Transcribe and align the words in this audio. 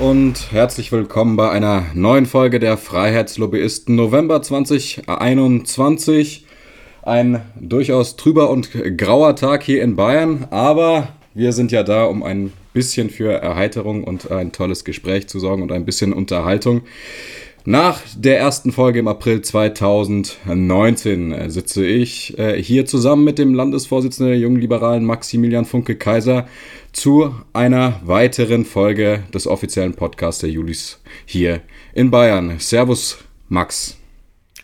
und 0.00 0.50
herzlich 0.50 0.92
willkommen 0.92 1.36
bei 1.36 1.50
einer 1.50 1.84
neuen 1.92 2.24
Folge 2.24 2.58
der 2.58 2.78
Freiheitslobbyisten 2.78 3.94
November 3.94 4.40
2021. 4.40 6.46
Ein 7.02 7.42
durchaus 7.60 8.16
trüber 8.16 8.48
und 8.48 8.70
grauer 8.96 9.36
Tag 9.36 9.62
hier 9.62 9.82
in 9.82 9.96
Bayern, 9.96 10.46
aber 10.50 11.08
wir 11.34 11.52
sind 11.52 11.70
ja 11.70 11.82
da, 11.82 12.04
um 12.04 12.22
ein 12.22 12.50
bisschen 12.72 13.10
für 13.10 13.32
Erheiterung 13.32 14.02
und 14.02 14.30
ein 14.30 14.52
tolles 14.52 14.84
Gespräch 14.84 15.28
zu 15.28 15.38
sorgen 15.38 15.62
und 15.62 15.70
ein 15.70 15.84
bisschen 15.84 16.14
Unterhaltung. 16.14 16.80
Nach 17.66 18.00
der 18.16 18.38
ersten 18.38 18.72
Folge 18.72 19.00
im 19.00 19.08
April 19.08 19.42
2019 19.42 21.50
sitze 21.50 21.84
ich 21.84 22.38
äh, 22.38 22.60
hier 22.60 22.86
zusammen 22.86 23.22
mit 23.22 23.38
dem 23.38 23.52
Landesvorsitzenden 23.52 24.32
der 24.32 24.40
Jungen 24.40 24.60
Liberalen 24.60 25.04
Maximilian 25.04 25.66
Funke 25.66 25.96
Kaiser 25.96 26.48
zu 26.92 27.34
einer 27.52 28.00
weiteren 28.02 28.64
Folge 28.64 29.24
des 29.34 29.46
offiziellen 29.46 29.92
Podcasts 29.92 30.40
der 30.40 30.48
Julis 30.48 31.00
hier 31.26 31.60
in 31.92 32.10
Bayern. 32.10 32.58
Servus, 32.58 33.18
Max. 33.48 33.98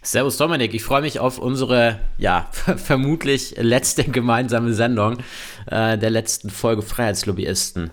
Servus 0.01 0.39
Dominik, 0.39 0.73
ich 0.73 0.83
freue 0.83 1.03
mich 1.03 1.21
auf 1.21 1.39
unsere, 1.39 2.01
ja, 2.17 2.49
vermutlich 2.77 3.57
letzte 3.59 4.05
gemeinsame 4.05 4.73
Sendung 4.73 5.19
äh, 5.67 5.99
der 5.99 6.11
letzten 6.11 6.49
Folge 6.49 6.81
Freiheitslobbyisten. 6.81 7.91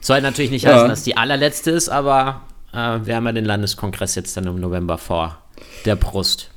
Soll 0.00 0.20
natürlich 0.20 0.50
nicht 0.50 0.66
heißen, 0.66 0.88
dass 0.88 1.04
die 1.04 1.16
allerletzte 1.16 1.70
ist, 1.70 1.88
aber 1.88 2.42
äh, 2.50 2.53
wir 2.74 3.16
haben 3.16 3.26
ja 3.26 3.32
den 3.32 3.44
Landeskongress 3.44 4.14
jetzt 4.14 4.36
dann 4.36 4.46
im 4.46 4.60
November 4.60 4.98
vor 4.98 5.38
der 5.84 5.96
Brust. 5.96 6.50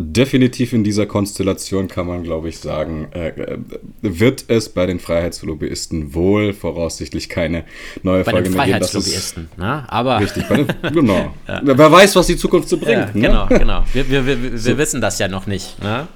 Definitiv 0.00 0.72
in 0.72 0.84
dieser 0.84 1.06
Konstellation 1.06 1.88
kann 1.88 2.06
man, 2.06 2.22
glaube 2.22 2.48
ich, 2.48 2.58
sagen, 2.58 3.08
äh, 3.12 3.30
äh, 3.30 3.58
wird 4.00 4.44
es 4.46 4.68
bei 4.68 4.86
den 4.86 5.00
Freiheitslobbyisten 5.00 6.14
wohl 6.14 6.52
voraussichtlich 6.52 7.28
keine 7.28 7.64
neue 8.04 8.22
bei 8.22 8.30
Folge 8.30 8.50
mehr 8.50 8.64
geben. 8.64 8.74
Freiheitslobbyisten, 8.74 9.48
ne? 9.56 9.84
Aber 9.88 10.20
richtig, 10.20 10.46
bei 10.48 10.58
den, 10.58 10.68
genau. 10.92 11.34
ja. 11.48 11.60
Wer 11.64 11.90
weiß, 11.90 12.14
was 12.14 12.28
die 12.28 12.36
Zukunft 12.36 12.68
so 12.68 12.76
bringt. 12.76 12.90
Ja, 12.96 13.10
genau, 13.12 13.46
ne? 13.46 13.58
genau. 13.58 13.84
Wir, 13.92 14.08
wir, 14.08 14.24
wir, 14.24 14.40
wir 14.52 14.58
so. 14.58 14.78
wissen 14.78 15.00
das 15.00 15.18
ja 15.18 15.26
noch 15.26 15.48
nicht. 15.48 15.82
Ne? 15.82 16.06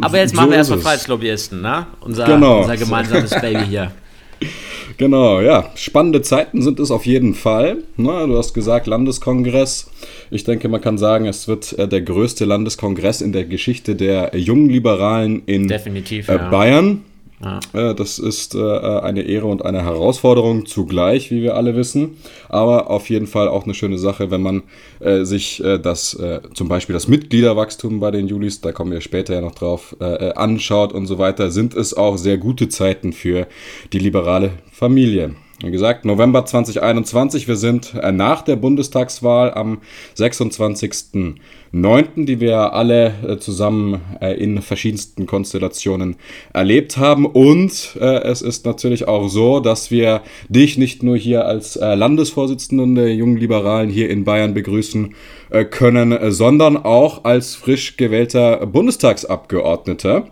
Aber 0.00 0.18
jetzt 0.18 0.34
machen 0.34 0.46
so 0.46 0.50
wir 0.50 0.58
erstmal 0.58 0.80
Freiheitslobbyisten, 0.80 1.60
ne? 1.60 1.86
Unser, 2.00 2.26
genau. 2.26 2.62
unser 2.62 2.76
gemeinsames 2.76 3.30
Baby 3.30 3.66
hier. 3.66 3.92
Genau, 4.98 5.40
ja. 5.40 5.70
Spannende 5.76 6.22
Zeiten 6.22 6.60
sind 6.60 6.80
es 6.80 6.90
auf 6.90 7.06
jeden 7.06 7.34
Fall. 7.34 7.78
Na, 7.96 8.26
du 8.26 8.36
hast 8.36 8.52
gesagt, 8.52 8.88
Landeskongress. 8.88 9.88
Ich 10.30 10.42
denke, 10.42 10.68
man 10.68 10.80
kann 10.80 10.98
sagen, 10.98 11.26
es 11.26 11.46
wird 11.46 11.72
äh, 11.78 11.86
der 11.86 12.02
größte 12.02 12.44
Landeskongress 12.44 13.20
in 13.20 13.32
der 13.32 13.44
Geschichte 13.44 13.94
der 13.94 14.36
jungen 14.36 14.68
Liberalen 14.68 15.42
in 15.46 15.68
äh. 16.46 16.50
Bayern. 16.50 16.88
Ja. 16.88 17.07
Äh, 17.72 17.94
das 17.94 18.18
ist 18.18 18.54
äh, 18.54 18.58
eine 18.58 19.22
Ehre 19.22 19.46
und 19.46 19.64
eine 19.64 19.82
Herausforderung 19.82 20.66
zugleich, 20.66 21.30
wie 21.30 21.42
wir 21.42 21.56
alle 21.56 21.76
wissen. 21.76 22.16
Aber 22.48 22.90
auf 22.90 23.08
jeden 23.10 23.26
Fall 23.26 23.48
auch 23.48 23.64
eine 23.64 23.74
schöne 23.74 23.98
Sache, 23.98 24.30
wenn 24.30 24.42
man 24.42 24.62
äh, 25.00 25.24
sich 25.24 25.62
das 25.82 26.18
zum 26.54 26.68
Beispiel 26.68 26.92
das 26.92 27.08
Mitgliederwachstum 27.08 28.00
bei 28.00 28.10
den 28.10 28.28
Julis, 28.28 28.60
da 28.60 28.72
kommen 28.72 28.92
wir 28.92 29.00
später 29.00 29.34
ja 29.34 29.40
noch 29.40 29.54
drauf, 29.54 29.96
anschaut 30.00 30.92
und 30.92 31.06
so 31.06 31.18
weiter, 31.18 31.50
sind 31.50 31.74
es 31.74 31.94
auch 31.94 32.16
sehr 32.16 32.38
gute 32.38 32.68
Zeiten 32.68 33.12
für 33.12 33.46
die 33.92 33.98
liberale 33.98 34.52
Familie. 34.70 35.34
Wie 35.60 35.72
gesagt, 35.72 36.04
November 36.04 36.44
2021, 36.44 37.48
wir 37.48 37.56
sind 37.56 37.92
nach 38.12 38.42
der 38.42 38.54
Bundestagswahl 38.54 39.52
am 39.52 39.78
26. 40.14 41.34
9., 41.72 42.26
die 42.26 42.40
wir 42.40 42.72
alle 42.72 43.12
äh, 43.26 43.38
zusammen 43.38 44.00
äh, 44.20 44.34
in 44.34 44.62
verschiedensten 44.62 45.26
Konstellationen 45.26 46.16
erlebt 46.52 46.96
haben. 46.96 47.26
Und 47.26 47.96
äh, 48.00 48.22
es 48.22 48.40
ist 48.40 48.66
natürlich 48.66 49.08
auch 49.08 49.28
so, 49.28 49.60
dass 49.60 49.90
wir 49.90 50.22
dich 50.48 50.78
nicht 50.78 51.02
nur 51.02 51.16
hier 51.16 51.44
als 51.46 51.74
Landesvorsitzenden 51.74 52.94
der 52.94 53.14
Jungen 53.14 53.36
Liberalen 53.36 53.90
hier 53.90 54.10
in 54.10 54.24
Bayern 54.24 54.54
begrüßen 54.54 55.14
können, 55.70 56.32
sondern 56.32 56.76
auch 56.76 57.24
als 57.24 57.54
frisch 57.54 57.96
gewählter 57.96 58.66
Bundestagsabgeordneter. 58.66 60.26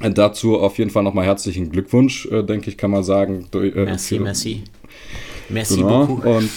Dazu 0.00 0.58
auf 0.58 0.78
jeden 0.78 0.90
Fall 0.90 1.02
nochmal 1.02 1.24
herzlichen 1.24 1.70
Glückwunsch, 1.70 2.28
denke 2.30 2.70
ich, 2.70 2.76
kann 2.76 2.90
man 2.90 3.02
sagen. 3.02 3.46
Merci, 3.52 4.18
merci. 4.18 4.62
Merci 5.50 5.76
genau. 5.76 6.06
beaucoup. 6.06 6.26
Und, 6.26 6.50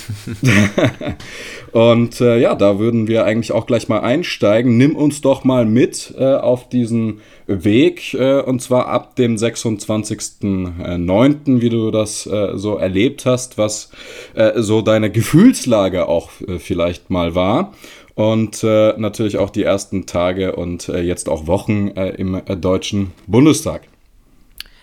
und 1.71 2.19
äh, 2.21 2.39
ja, 2.39 2.55
da 2.55 2.79
würden 2.79 3.07
wir 3.07 3.23
eigentlich 3.25 3.53
auch 3.53 3.65
gleich 3.65 3.87
mal 3.87 4.01
einsteigen. 4.01 4.77
Nimm 4.77 4.95
uns 4.95 5.21
doch 5.21 5.43
mal 5.43 5.65
mit 5.65 6.13
äh, 6.17 6.35
auf 6.35 6.69
diesen 6.69 7.21
Weg 7.47 8.13
äh, 8.13 8.41
und 8.41 8.61
zwar 8.61 8.85
ab 8.87 9.15
dem 9.15 9.37
26.09., 9.37 11.61
wie 11.61 11.69
du 11.69 11.89
das 11.91 12.27
äh, 12.27 12.51
so 12.55 12.75
erlebt 12.75 13.25
hast, 13.25 13.57
was 13.57 13.91
äh, 14.33 14.61
so 14.61 14.81
deine 14.81 15.09
Gefühlslage 15.09 16.07
auch 16.07 16.29
äh, 16.47 16.59
vielleicht 16.59 17.09
mal 17.09 17.33
war 17.35 17.73
und 18.21 18.63
äh, 18.63 18.93
natürlich 18.97 19.37
auch 19.37 19.49
die 19.49 19.63
ersten 19.63 20.05
Tage 20.05 20.55
und 20.55 20.89
äh, 20.89 21.01
jetzt 21.01 21.29
auch 21.29 21.47
Wochen 21.47 21.89
äh, 21.89 22.09
im 22.09 22.35
äh, 22.35 22.55
Deutschen 22.55 23.11
Bundestag. 23.27 23.83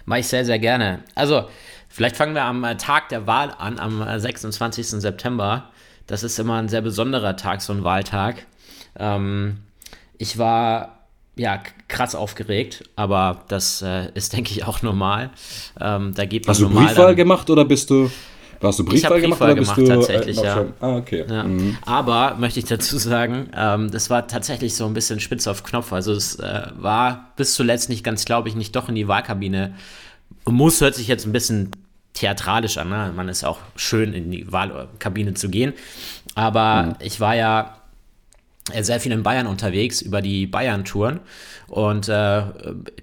Mache 0.05 0.21
ich 0.21 0.27
sehr, 0.27 0.45
sehr 0.45 0.59
gerne. 0.59 1.05
Also, 1.15 1.45
Vielleicht 1.89 2.17
fangen 2.17 2.35
wir 2.35 2.45
am 2.45 2.65
äh, 2.65 2.77
Tag 2.77 3.09
der 3.09 3.27
Wahl 3.27 3.53
an, 3.59 3.79
am 3.79 4.05
26. 4.21 4.93
Äh, 4.93 5.01
September. 5.01 5.71
Das 6.07 6.23
ist 6.23 6.39
immer 6.39 6.57
ein 6.57 6.69
sehr 6.69 6.83
besonderer 6.83 7.37
Tag, 7.37 7.61
so 7.63 7.73
ein 7.73 7.83
Wahltag. 7.83 8.47
Ähm, 8.99 9.59
ich 10.17 10.39
war 10.39 11.07
ja 11.37 11.61
krass 11.89 12.15
aufgeregt, 12.15 12.85
aber 12.97 13.45
das 13.49 13.83
äh, 13.83 14.11
ist, 14.15 14.33
denke 14.37 14.53
ich, 14.53 14.65
auch 14.65 14.83
normal. 14.83 15.31
Ähm, 15.81 16.13
da 16.15 16.25
geht 16.25 16.47
man 16.47 16.51
Hast 16.51 16.61
du 16.61 16.71
Briefwahl 16.71 17.15
gemacht 17.15 17.49
oder 17.51 17.65
bist 17.65 17.91
du 17.91 18.11
Hast 18.61 18.79
du 18.79 18.85
Briefwahl, 18.85 19.21
gemacht 19.21 19.39
Briefwahl 19.39 19.53
oder 19.53 19.61
gemacht, 19.61 19.77
bist 19.77 19.89
du 19.89 19.95
tatsächlich, 19.95 20.39
äh, 20.39 20.45
ja. 20.45 20.67
Ah, 20.81 20.97
okay. 20.97 21.25
Ja. 21.29 21.45
Mhm. 21.45 21.77
Aber 21.85 22.37
möchte 22.39 22.59
ich 22.59 22.65
dazu 22.65 22.99
sagen, 22.99 23.51
ähm, 23.57 23.91
das 23.91 24.11
war 24.11 24.27
tatsächlich 24.27 24.75
so 24.75 24.87
ein 24.87 24.95
bisschen 24.95 25.21
spitz 25.21 25.47
auf 25.47 25.63
Knopf. 25.63 25.93
Also 25.93 26.13
es 26.13 26.37
äh, 26.37 26.63
war 26.77 27.33
bis 27.37 27.55
zuletzt 27.55 27.89
nicht 27.89 28.03
ganz, 28.03 28.25
glaube 28.25 28.49
ich, 28.49 28.57
nicht 28.57 28.75
doch 28.75 28.89
in 28.89 28.95
die 28.95 29.07
Wahlkabine 29.07 29.75
muss, 30.45 30.81
hört 30.81 30.95
sich 30.95 31.09
jetzt 31.09 31.27
ein 31.27 31.33
bisschen 31.33 31.71
theatralisch 32.15 32.79
an. 32.79 32.89
Ne? 32.89 33.13
Man 33.15 33.29
ist 33.29 33.45
auch 33.45 33.59
schön 33.77 34.13
in 34.13 34.31
die 34.31 34.51
Wahlkabine 34.51 35.35
zu 35.35 35.49
gehen. 35.49 35.73
Aber 36.35 36.83
mhm. 36.83 36.95
ich 37.01 37.21
war 37.21 37.37
ja 37.37 37.77
sehr 38.81 39.01
viel 39.01 39.13
in 39.13 39.23
Bayern 39.23 39.47
unterwegs 39.47 40.03
über 40.03 40.21
die 40.21 40.47
Bayern-Touren 40.47 41.21
und 41.69 42.09
äh, 42.09 42.43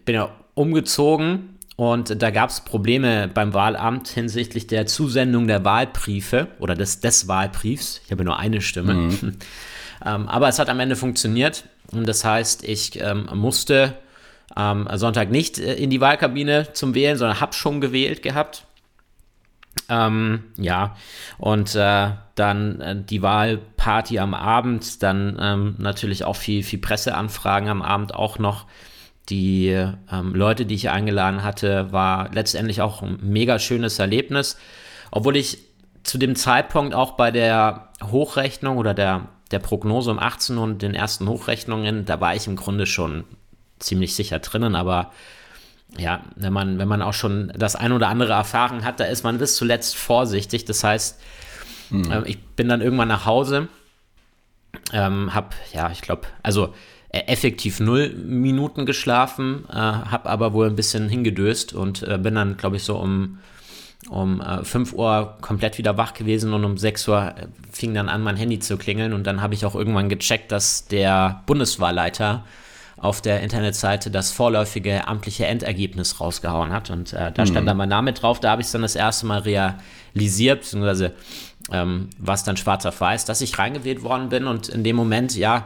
bin 0.05 0.15
ja 0.15 0.29
umgezogen 0.53 1.54
und 1.75 2.21
da 2.21 2.31
gab 2.31 2.49
es 2.49 2.61
Probleme 2.61 3.27
beim 3.27 3.53
Wahlamt 3.53 4.07
hinsichtlich 4.07 4.67
der 4.67 4.85
Zusendung 4.85 5.47
der 5.47 5.65
Wahlbriefe 5.65 6.47
oder 6.59 6.75
des, 6.75 7.01
des 7.01 7.27
Wahlbriefs. 7.27 8.01
Ich 8.05 8.11
habe 8.11 8.23
nur 8.23 8.39
eine 8.39 8.61
Stimme. 8.61 8.93
Mhm. 8.93 9.37
ähm, 10.05 10.27
aber 10.27 10.47
es 10.47 10.59
hat 10.59 10.69
am 10.69 10.79
Ende 10.79 10.95
funktioniert 10.95 11.65
und 11.91 12.07
das 12.07 12.23
heißt, 12.23 12.63
ich 12.63 12.99
ähm, 13.01 13.29
musste 13.33 13.95
am 14.53 14.87
Sonntag 14.93 15.31
nicht 15.31 15.59
äh, 15.59 15.73
in 15.73 15.89
die 15.89 16.01
Wahlkabine 16.01 16.73
zum 16.73 16.95
Wählen, 16.95 17.17
sondern 17.17 17.41
habe 17.41 17.53
schon 17.53 17.81
gewählt 17.81 18.21
gehabt. 18.21 18.65
Ähm, 19.89 20.45
ja, 20.57 20.95
und 21.37 21.75
äh, 21.75 22.11
dann 22.35 22.81
äh, 22.81 22.95
die 22.95 23.21
Wahlparty 23.21 24.19
am 24.19 24.33
Abend, 24.33 25.03
dann 25.03 25.37
ähm, 25.39 25.75
natürlich 25.77 26.23
auch 26.23 26.37
viel, 26.37 26.63
viel 26.63 26.79
Presseanfragen 26.79 27.69
am 27.69 27.81
Abend 27.81 28.15
auch 28.15 28.39
noch. 28.39 28.65
Die 29.29 29.69
ähm, 30.11 30.35
Leute, 30.35 30.65
die 30.65 30.75
ich 30.75 30.89
eingeladen 30.89 31.43
hatte, 31.43 31.91
war 31.91 32.31
letztendlich 32.31 32.81
auch 32.81 33.01
ein 33.01 33.17
mega 33.21 33.57
schönes 33.59 33.97
Erlebnis. 33.97 34.57
Obwohl 35.11 35.35
ich 35.35 35.59
zu 36.03 36.17
dem 36.17 36.35
Zeitpunkt 36.35 36.93
auch 36.93 37.11
bei 37.11 37.31
der 37.31 37.89
Hochrechnung 38.03 38.77
oder 38.77 38.93
der, 38.93 39.27
der 39.51 39.59
Prognose 39.59 40.11
um 40.11 40.19
18 40.19 40.57
und 40.57 40.81
den 40.81 40.93
ersten 40.93 41.27
Hochrechnungen, 41.27 42.05
da 42.05 42.21
war 42.21 42.35
ich 42.35 42.45
im 42.45 42.55
Grunde 42.55 42.85
schon 42.85 43.23
ziemlich 43.79 44.15
sicher 44.15 44.39
drinnen, 44.39 44.75
aber 44.75 45.11
ja, 45.97 46.21
wenn 46.35 46.53
man, 46.53 46.77
wenn 46.77 46.87
man 46.87 47.01
auch 47.01 47.13
schon 47.13 47.51
das 47.55 47.75
ein 47.75 47.91
oder 47.91 48.09
andere 48.09 48.33
erfahren 48.33 48.83
hat, 48.83 48.99
da 48.99 49.05
ist 49.05 49.23
man 49.23 49.37
bis 49.37 49.55
zuletzt 49.55 49.95
vorsichtig. 49.95 50.65
Das 50.65 50.83
heißt, 50.83 51.19
mhm. 51.89 52.11
äh, 52.11 52.27
ich 52.27 52.41
bin 52.41 52.67
dann 52.67 52.81
irgendwann 52.81 53.07
nach 53.07 53.25
Hause, 53.25 53.67
ähm, 54.91 55.33
hab, 55.33 55.55
ja, 55.73 55.89
ich 55.91 56.01
glaube, 56.01 56.27
also 56.43 56.73
effektiv 57.27 57.79
null 57.79 58.09
Minuten 58.09 58.85
geschlafen, 58.85 59.65
äh, 59.69 59.73
hab 59.75 60.27
aber 60.27 60.53
wohl 60.53 60.67
ein 60.67 60.75
bisschen 60.75 61.09
hingedöst 61.09 61.73
und 61.73 62.03
äh, 62.03 62.17
bin 62.17 62.35
dann, 62.35 62.57
glaube 62.57 62.75
ich, 62.77 62.83
so 62.83 62.97
um, 62.97 63.39
um 64.09 64.41
äh, 64.41 64.63
5 64.63 64.93
Uhr 64.93 65.37
komplett 65.41 65.77
wieder 65.77 65.97
wach 65.97 66.13
gewesen 66.13 66.53
und 66.53 66.65
um 66.65 66.77
6 66.77 67.07
Uhr 67.07 67.33
äh, 67.37 67.47
fing 67.71 67.93
dann 67.93 68.09
an, 68.09 68.21
mein 68.21 68.37
Handy 68.37 68.59
zu 68.59 68.77
klingeln 68.77 69.13
und 69.13 69.25
dann 69.25 69.41
habe 69.41 69.53
ich 69.53 69.65
auch 69.65 69.75
irgendwann 69.75 70.09
gecheckt, 70.09 70.51
dass 70.51 70.87
der 70.87 71.43
Bundeswahlleiter 71.45 72.43
auf 72.97 73.21
der 73.21 73.41
Internetseite 73.41 74.09
das 74.09 74.31
vorläufige 74.31 75.07
amtliche 75.07 75.45
Endergebnis 75.45 76.19
rausgehauen 76.19 76.71
hat. 76.71 76.89
Und 76.89 77.13
äh, 77.13 77.31
da 77.31 77.43
mhm. 77.43 77.47
stand 77.47 77.67
dann 77.67 77.77
mein 77.77 77.89
Name 77.89 78.13
drauf. 78.13 78.39
Da 78.39 78.51
habe 78.51 78.61
ich 78.61 78.67
es 78.67 78.71
dann 78.71 78.83
das 78.83 78.95
erste 78.95 79.25
Mal 79.25 79.39
realisiert, 79.39 80.61
beziehungsweise 80.61 81.13
ähm, 81.71 82.09
was 82.17 82.43
dann 82.43 82.57
schwarz 82.57 82.85
auf 82.85 82.99
weiß, 83.01 83.25
dass 83.25 83.41
ich 83.41 83.57
reingewählt 83.59 84.01
worden 84.01 84.29
bin. 84.29 84.47
Und 84.47 84.69
in 84.69 84.83
dem 84.83 84.95
Moment, 84.95 85.35
ja, 85.35 85.65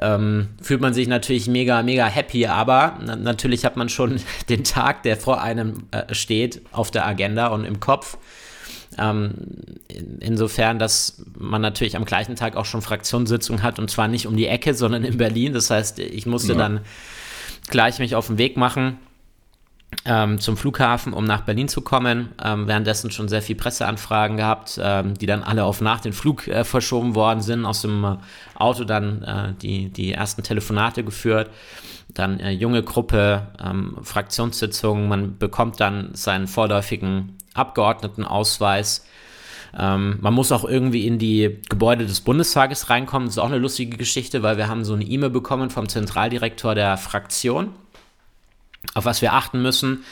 ähm, 0.00 0.48
fühlt 0.60 0.80
man 0.80 0.94
sich 0.94 1.06
natürlich 1.06 1.48
mega, 1.48 1.82
mega 1.82 2.06
happy, 2.06 2.46
aber 2.46 2.98
na 3.04 3.14
natürlich 3.16 3.64
hat 3.64 3.76
man 3.76 3.88
schon 3.88 4.20
den 4.48 4.64
Tag, 4.64 5.02
der 5.02 5.16
vor 5.16 5.42
einem 5.42 5.84
äh, 5.90 6.14
steht, 6.14 6.62
auf 6.72 6.90
der 6.90 7.06
Agenda 7.06 7.48
und 7.48 7.64
im 7.64 7.80
Kopf. 7.80 8.16
Ähm, 8.98 9.34
in, 9.88 10.18
insofern, 10.20 10.78
dass 10.78 11.22
man 11.38 11.62
natürlich 11.62 11.96
am 11.96 12.04
gleichen 12.04 12.36
Tag 12.36 12.56
auch 12.56 12.66
schon 12.66 12.82
Fraktionssitzung 12.82 13.62
hat 13.62 13.78
und 13.78 13.90
zwar 13.90 14.08
nicht 14.08 14.26
um 14.26 14.36
die 14.36 14.46
Ecke, 14.46 14.74
sondern 14.74 15.04
in 15.04 15.16
Berlin. 15.16 15.52
Das 15.52 15.70
heißt, 15.70 15.98
ich 15.98 16.26
musste 16.26 16.52
ja. 16.52 16.58
dann 16.58 16.80
gleich 17.68 17.98
mich 17.98 18.14
auf 18.14 18.26
den 18.26 18.38
Weg 18.38 18.56
machen 18.56 18.98
ähm, 20.04 20.40
zum 20.40 20.56
Flughafen, 20.56 21.12
um 21.12 21.24
nach 21.24 21.42
Berlin 21.42 21.68
zu 21.68 21.80
kommen. 21.80 22.30
Ähm, 22.42 22.66
währenddessen 22.66 23.10
schon 23.10 23.28
sehr 23.28 23.42
viel 23.42 23.56
Presseanfragen 23.56 24.36
gehabt, 24.36 24.78
ähm, 24.82 25.14
die 25.14 25.26
dann 25.26 25.42
alle 25.42 25.64
auf 25.64 25.80
nach 25.80 26.00
den 26.00 26.12
Flug 26.12 26.48
äh, 26.48 26.64
verschoben 26.64 27.14
worden 27.14 27.40
sind. 27.40 27.64
Aus 27.64 27.82
dem 27.82 28.04
äh, 28.04 28.16
Auto 28.54 28.84
dann 28.84 29.22
äh, 29.22 29.52
die, 29.60 29.90
die 29.90 30.12
ersten 30.12 30.42
Telefonate 30.42 31.04
geführt. 31.04 31.50
Dann 32.14 32.40
äh, 32.40 32.50
junge 32.50 32.82
Gruppe, 32.82 33.48
ähm, 33.64 33.96
Fraktionssitzungen. 34.02 35.08
Man 35.08 35.38
bekommt 35.38 35.80
dann 35.80 36.10
seinen 36.14 36.46
vorläufigen 36.48 37.36
Abgeordnetenausweis. 37.54 39.06
Ähm, 39.78 40.18
man 40.20 40.34
muss 40.34 40.52
auch 40.52 40.64
irgendwie 40.64 41.06
in 41.06 41.18
die 41.18 41.60
Gebäude 41.68 42.06
des 42.06 42.20
Bundestages 42.20 42.90
reinkommen. 42.90 43.28
Das 43.28 43.36
ist 43.36 43.42
auch 43.42 43.46
eine 43.46 43.58
lustige 43.58 43.96
Geschichte, 43.96 44.42
weil 44.42 44.56
wir 44.56 44.68
haben 44.68 44.84
so 44.84 44.94
eine 44.94 45.04
E-Mail 45.04 45.30
bekommen 45.30 45.70
vom 45.70 45.88
Zentraldirektor 45.88 46.74
der 46.74 46.96
Fraktion 46.96 47.70
auf 48.94 49.04
was 49.04 49.22
wir 49.22 49.32
achten 49.32 49.62
müssen. 49.62 50.04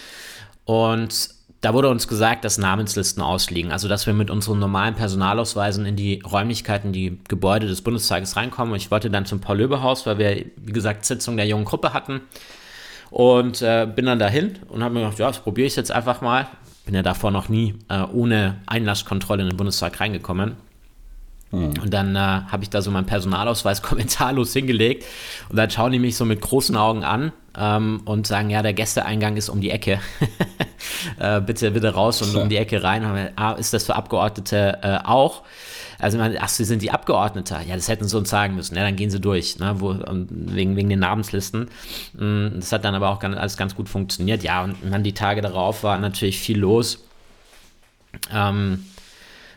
Und 0.64 1.31
da 1.61 1.75
wurde 1.75 1.90
uns 1.90 2.08
gesagt, 2.08 2.44
dass 2.44 2.56
Namenslisten 2.56 3.22
ausliegen, 3.22 3.70
also 3.70 3.87
dass 3.87 4.06
wir 4.06 4.14
mit 4.14 4.31
unseren 4.31 4.58
normalen 4.58 4.94
Personalausweisen 4.94 5.84
in 5.84 5.94
die 5.94 6.20
Räumlichkeiten, 6.20 6.93
die 6.93 7.19
Gebäude 7.28 7.67
des 7.67 7.82
Bundestages 7.82 8.37
reinkommen. 8.37 8.72
Und 8.72 8.78
ich 8.78 8.90
wollte 8.90 9.11
dann 9.11 9.26
zum 9.26 9.40
Paul-Löbe-Haus, 9.40 10.06
weil 10.06 10.19
wir, 10.19 10.46
wie 10.56 10.72
gesagt, 10.72 11.05
Sitzung 11.05 11.37
der 11.37 11.46
jungen 11.46 11.67
Gruppe 11.67 11.93
hatten. 11.93 12.22
Und 13.11 13.61
äh, 13.61 13.87
bin 13.94 14.06
dann 14.06 14.19
dahin 14.19 14.58
und 14.69 14.82
habe 14.82 14.94
mir 14.94 15.00
gedacht, 15.00 15.19
ja, 15.19 15.26
das 15.26 15.40
probiere 15.40 15.67
ich 15.67 15.76
jetzt 15.76 15.90
einfach 15.90 16.20
mal. 16.22 16.46
Bin 16.87 16.94
ja 16.94 17.02
davor 17.02 17.31
noch 17.31 17.49
nie 17.49 17.75
äh, 17.88 18.02
ohne 18.05 18.61
Einlasskontrolle 18.67 19.43
in 19.43 19.50
den 19.50 19.56
Bundestag 19.56 20.00
reingekommen. 20.00 20.56
Mhm. 21.50 21.75
Und 21.82 21.93
dann 21.93 22.17
äh, 22.17 22.19
habe 22.19 22.62
ich 22.62 22.70
da 22.70 22.81
so 22.81 22.90
meinen 22.90 23.06
Personalausweis 23.06 23.82
kommentarlos 23.82 24.52
hingelegt. 24.55 25.05
Und 25.50 25.56
dann 25.56 25.69
schauen 25.69 25.93
die 25.93 25.99
mich 25.99 26.17
so 26.17 26.25
mit 26.25 26.40
großen 26.40 26.76
Augen 26.76 27.05
an 27.05 27.32
ähm, 27.60 28.00
und 28.06 28.26
sagen, 28.26 28.48
ja, 28.48 28.62
der 28.62 28.72
Gästeeingang 28.72 29.36
ist 29.36 29.50
um 29.50 29.60
die 29.60 29.70
Ecke. 29.70 30.00
äh, 31.18 31.40
bitte, 31.42 31.70
bitte 31.70 31.92
raus 31.92 32.22
und 32.22 32.34
um 32.34 32.48
die 32.48 32.56
Ecke 32.56 32.82
rein. 32.82 33.02
Wir, 33.14 33.32
ah, 33.36 33.52
ist 33.52 33.74
das 33.74 33.84
für 33.84 33.94
Abgeordnete 33.94 34.78
äh, 34.82 34.98
auch? 35.04 35.42
Also, 35.98 36.18
ach, 36.18 36.48
Sie 36.48 36.64
sind 36.64 36.80
die 36.80 36.90
Abgeordnete. 36.90 37.58
Ja, 37.68 37.74
das 37.76 37.88
hätten 37.88 38.08
Sie 38.08 38.16
uns 38.16 38.30
sagen 38.30 38.54
müssen. 38.54 38.74
Ja, 38.74 38.82
dann 38.82 38.96
gehen 38.96 39.10
Sie 39.10 39.20
durch, 39.20 39.58
ne, 39.58 39.74
wo, 39.78 39.94
wegen, 39.94 40.76
wegen 40.76 40.88
den 40.88 41.00
Namenslisten. 41.00 41.68
Mm, 42.14 42.48
das 42.54 42.72
hat 42.72 42.86
dann 42.86 42.94
aber 42.94 43.10
auch 43.10 43.18
ganz, 43.18 43.36
alles 43.36 43.58
ganz 43.58 43.76
gut 43.76 43.90
funktioniert. 43.90 44.42
Ja, 44.42 44.64
und 44.64 44.76
dann 44.90 45.02
die 45.02 45.12
Tage 45.12 45.42
darauf 45.42 45.84
war 45.84 45.98
natürlich 45.98 46.38
viel 46.38 46.58
los. 46.58 47.04
Ähm, 48.32 48.86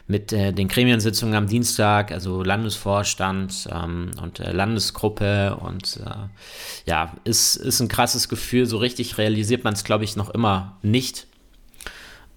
mit 0.08 0.34
äh, 0.34 0.52
den 0.52 0.68
Gremiensitzungen 0.68 1.36
am 1.36 1.48
Dienstag, 1.48 2.12
also 2.12 2.44
Landesvorstand 2.44 3.70
ähm, 3.72 4.12
und 4.22 4.40
äh, 4.40 4.52
Landesgruppe 4.52 5.56
und 5.56 6.00
äh, 6.06 6.90
ja, 6.90 7.14
ist, 7.24 7.56
ist 7.56 7.80
ein 7.80 7.88
krasses 7.88 8.28
Gefühl. 8.28 8.66
So 8.66 8.78
richtig 8.78 9.18
realisiert 9.18 9.64
man 9.64 9.74
es, 9.74 9.84
glaube 9.84 10.04
ich, 10.04 10.16
noch 10.16 10.30
immer 10.30 10.78
nicht. 10.82 11.28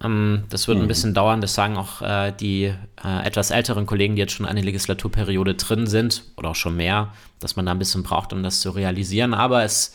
Ähm, 0.01 0.43
das 0.49 0.67
wird 0.67 0.77
mhm. 0.77 0.85
ein 0.85 0.87
bisschen 0.87 1.13
dauern, 1.13 1.41
das 1.41 1.55
sagen 1.55 1.75
auch 1.75 2.01
äh, 2.01 2.31
die 2.31 2.73
äh, 3.03 3.25
etwas 3.25 3.51
älteren 3.51 3.85
Kollegen, 3.85 4.15
die 4.15 4.21
jetzt 4.21 4.33
schon 4.33 4.45
eine 4.45 4.61
Legislaturperiode 4.61 5.55
drin 5.55 5.87
sind 5.87 6.23
oder 6.37 6.49
auch 6.51 6.55
schon 6.55 6.75
mehr, 6.75 7.13
dass 7.39 7.55
man 7.55 7.65
da 7.65 7.71
ein 7.71 7.79
bisschen 7.79 8.03
braucht, 8.03 8.31
um 8.31 8.43
das 8.43 8.61
zu 8.61 8.69
realisieren. 8.69 9.33
Aber 9.33 9.63
es 9.63 9.93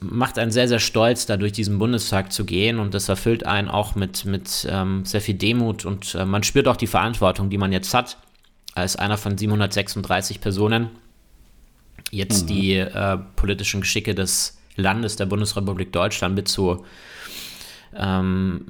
macht 0.00 0.38
einen 0.38 0.50
sehr, 0.50 0.68
sehr 0.68 0.78
stolz, 0.78 1.26
da 1.26 1.36
durch 1.36 1.52
diesen 1.52 1.78
Bundestag 1.78 2.32
zu 2.32 2.44
gehen 2.44 2.78
und 2.78 2.94
das 2.94 3.08
erfüllt 3.08 3.46
einen 3.46 3.68
auch 3.68 3.94
mit, 3.94 4.24
mit 4.24 4.66
ähm, 4.70 5.04
sehr 5.04 5.20
viel 5.20 5.34
Demut 5.34 5.84
und 5.84 6.14
äh, 6.14 6.24
man 6.24 6.42
spürt 6.42 6.68
auch 6.68 6.76
die 6.76 6.86
Verantwortung, 6.86 7.50
die 7.50 7.58
man 7.58 7.72
jetzt 7.72 7.94
hat, 7.94 8.18
als 8.74 8.96
einer 8.96 9.16
von 9.16 9.36
736 9.36 10.40
Personen, 10.40 10.90
jetzt 12.10 12.44
mhm. 12.44 12.46
die 12.46 12.74
äh, 12.76 13.18
politischen 13.36 13.80
Geschicke 13.80 14.14
des 14.14 14.58
Landes 14.76 15.16
der 15.16 15.26
Bundesrepublik 15.26 15.92
Deutschland 15.92 16.34
mit 16.34 16.48
zu, 16.48 16.84
ähm, 17.96 18.66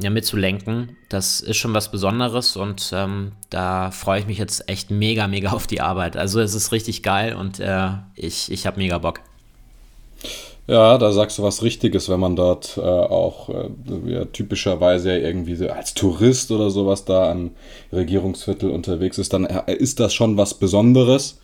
ja, 0.00 0.10
mitzulenken. 0.10 0.96
Das 1.08 1.40
ist 1.40 1.56
schon 1.56 1.74
was 1.74 1.90
Besonderes 1.90 2.56
und 2.56 2.90
ähm, 2.94 3.32
da 3.50 3.90
freue 3.90 4.20
ich 4.20 4.26
mich 4.26 4.38
jetzt 4.38 4.68
echt 4.68 4.90
mega, 4.90 5.28
mega 5.28 5.50
auf 5.50 5.66
die 5.66 5.80
Arbeit. 5.80 6.16
Also 6.16 6.40
es 6.40 6.54
ist 6.54 6.72
richtig 6.72 7.02
geil 7.02 7.34
und 7.34 7.60
äh, 7.60 7.90
ich, 8.14 8.50
ich 8.50 8.66
habe 8.66 8.78
mega 8.78 8.98
Bock. 8.98 9.20
Ja, 10.68 10.96
da 10.96 11.10
sagst 11.10 11.38
du 11.38 11.42
was 11.42 11.64
Richtiges, 11.64 12.08
wenn 12.08 12.20
man 12.20 12.36
dort 12.36 12.78
äh, 12.78 12.80
auch 12.80 13.48
äh, 13.48 13.68
ja, 14.06 14.24
typischerweise 14.26 15.18
irgendwie 15.18 15.56
so 15.56 15.68
als 15.68 15.94
Tourist 15.94 16.52
oder 16.52 16.70
sowas 16.70 17.04
da 17.04 17.30
an 17.30 17.50
Regierungsviertel 17.92 18.70
unterwegs 18.70 19.18
ist, 19.18 19.32
dann 19.32 19.44
äh, 19.44 19.74
ist 19.74 19.98
das 19.98 20.14
schon 20.14 20.36
was 20.36 20.54
Besonderes. 20.54 21.40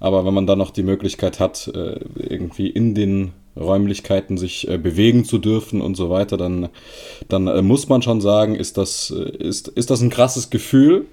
Aber 0.00 0.24
wenn 0.24 0.32
man 0.32 0.46
dann 0.46 0.58
noch 0.58 0.70
die 0.70 0.82
Möglichkeit 0.82 1.38
hat, 1.38 1.70
äh, 1.74 2.00
irgendwie 2.16 2.66
in 2.66 2.94
den 2.94 3.32
Räumlichkeiten 3.56 4.38
sich 4.38 4.66
äh, 4.68 4.78
bewegen 4.78 5.26
zu 5.26 5.36
dürfen 5.36 5.82
und 5.82 5.94
so 5.94 6.08
weiter, 6.08 6.38
dann, 6.38 6.70
dann 7.28 7.48
äh, 7.48 7.60
muss 7.60 7.90
man 7.90 8.00
schon 8.00 8.22
sagen, 8.22 8.54
ist 8.54 8.78
das, 8.78 9.10
ist, 9.10 9.68
ist 9.68 9.90
das 9.90 10.00
ein 10.00 10.10
krasses 10.10 10.48
Gefühl. 10.50 11.04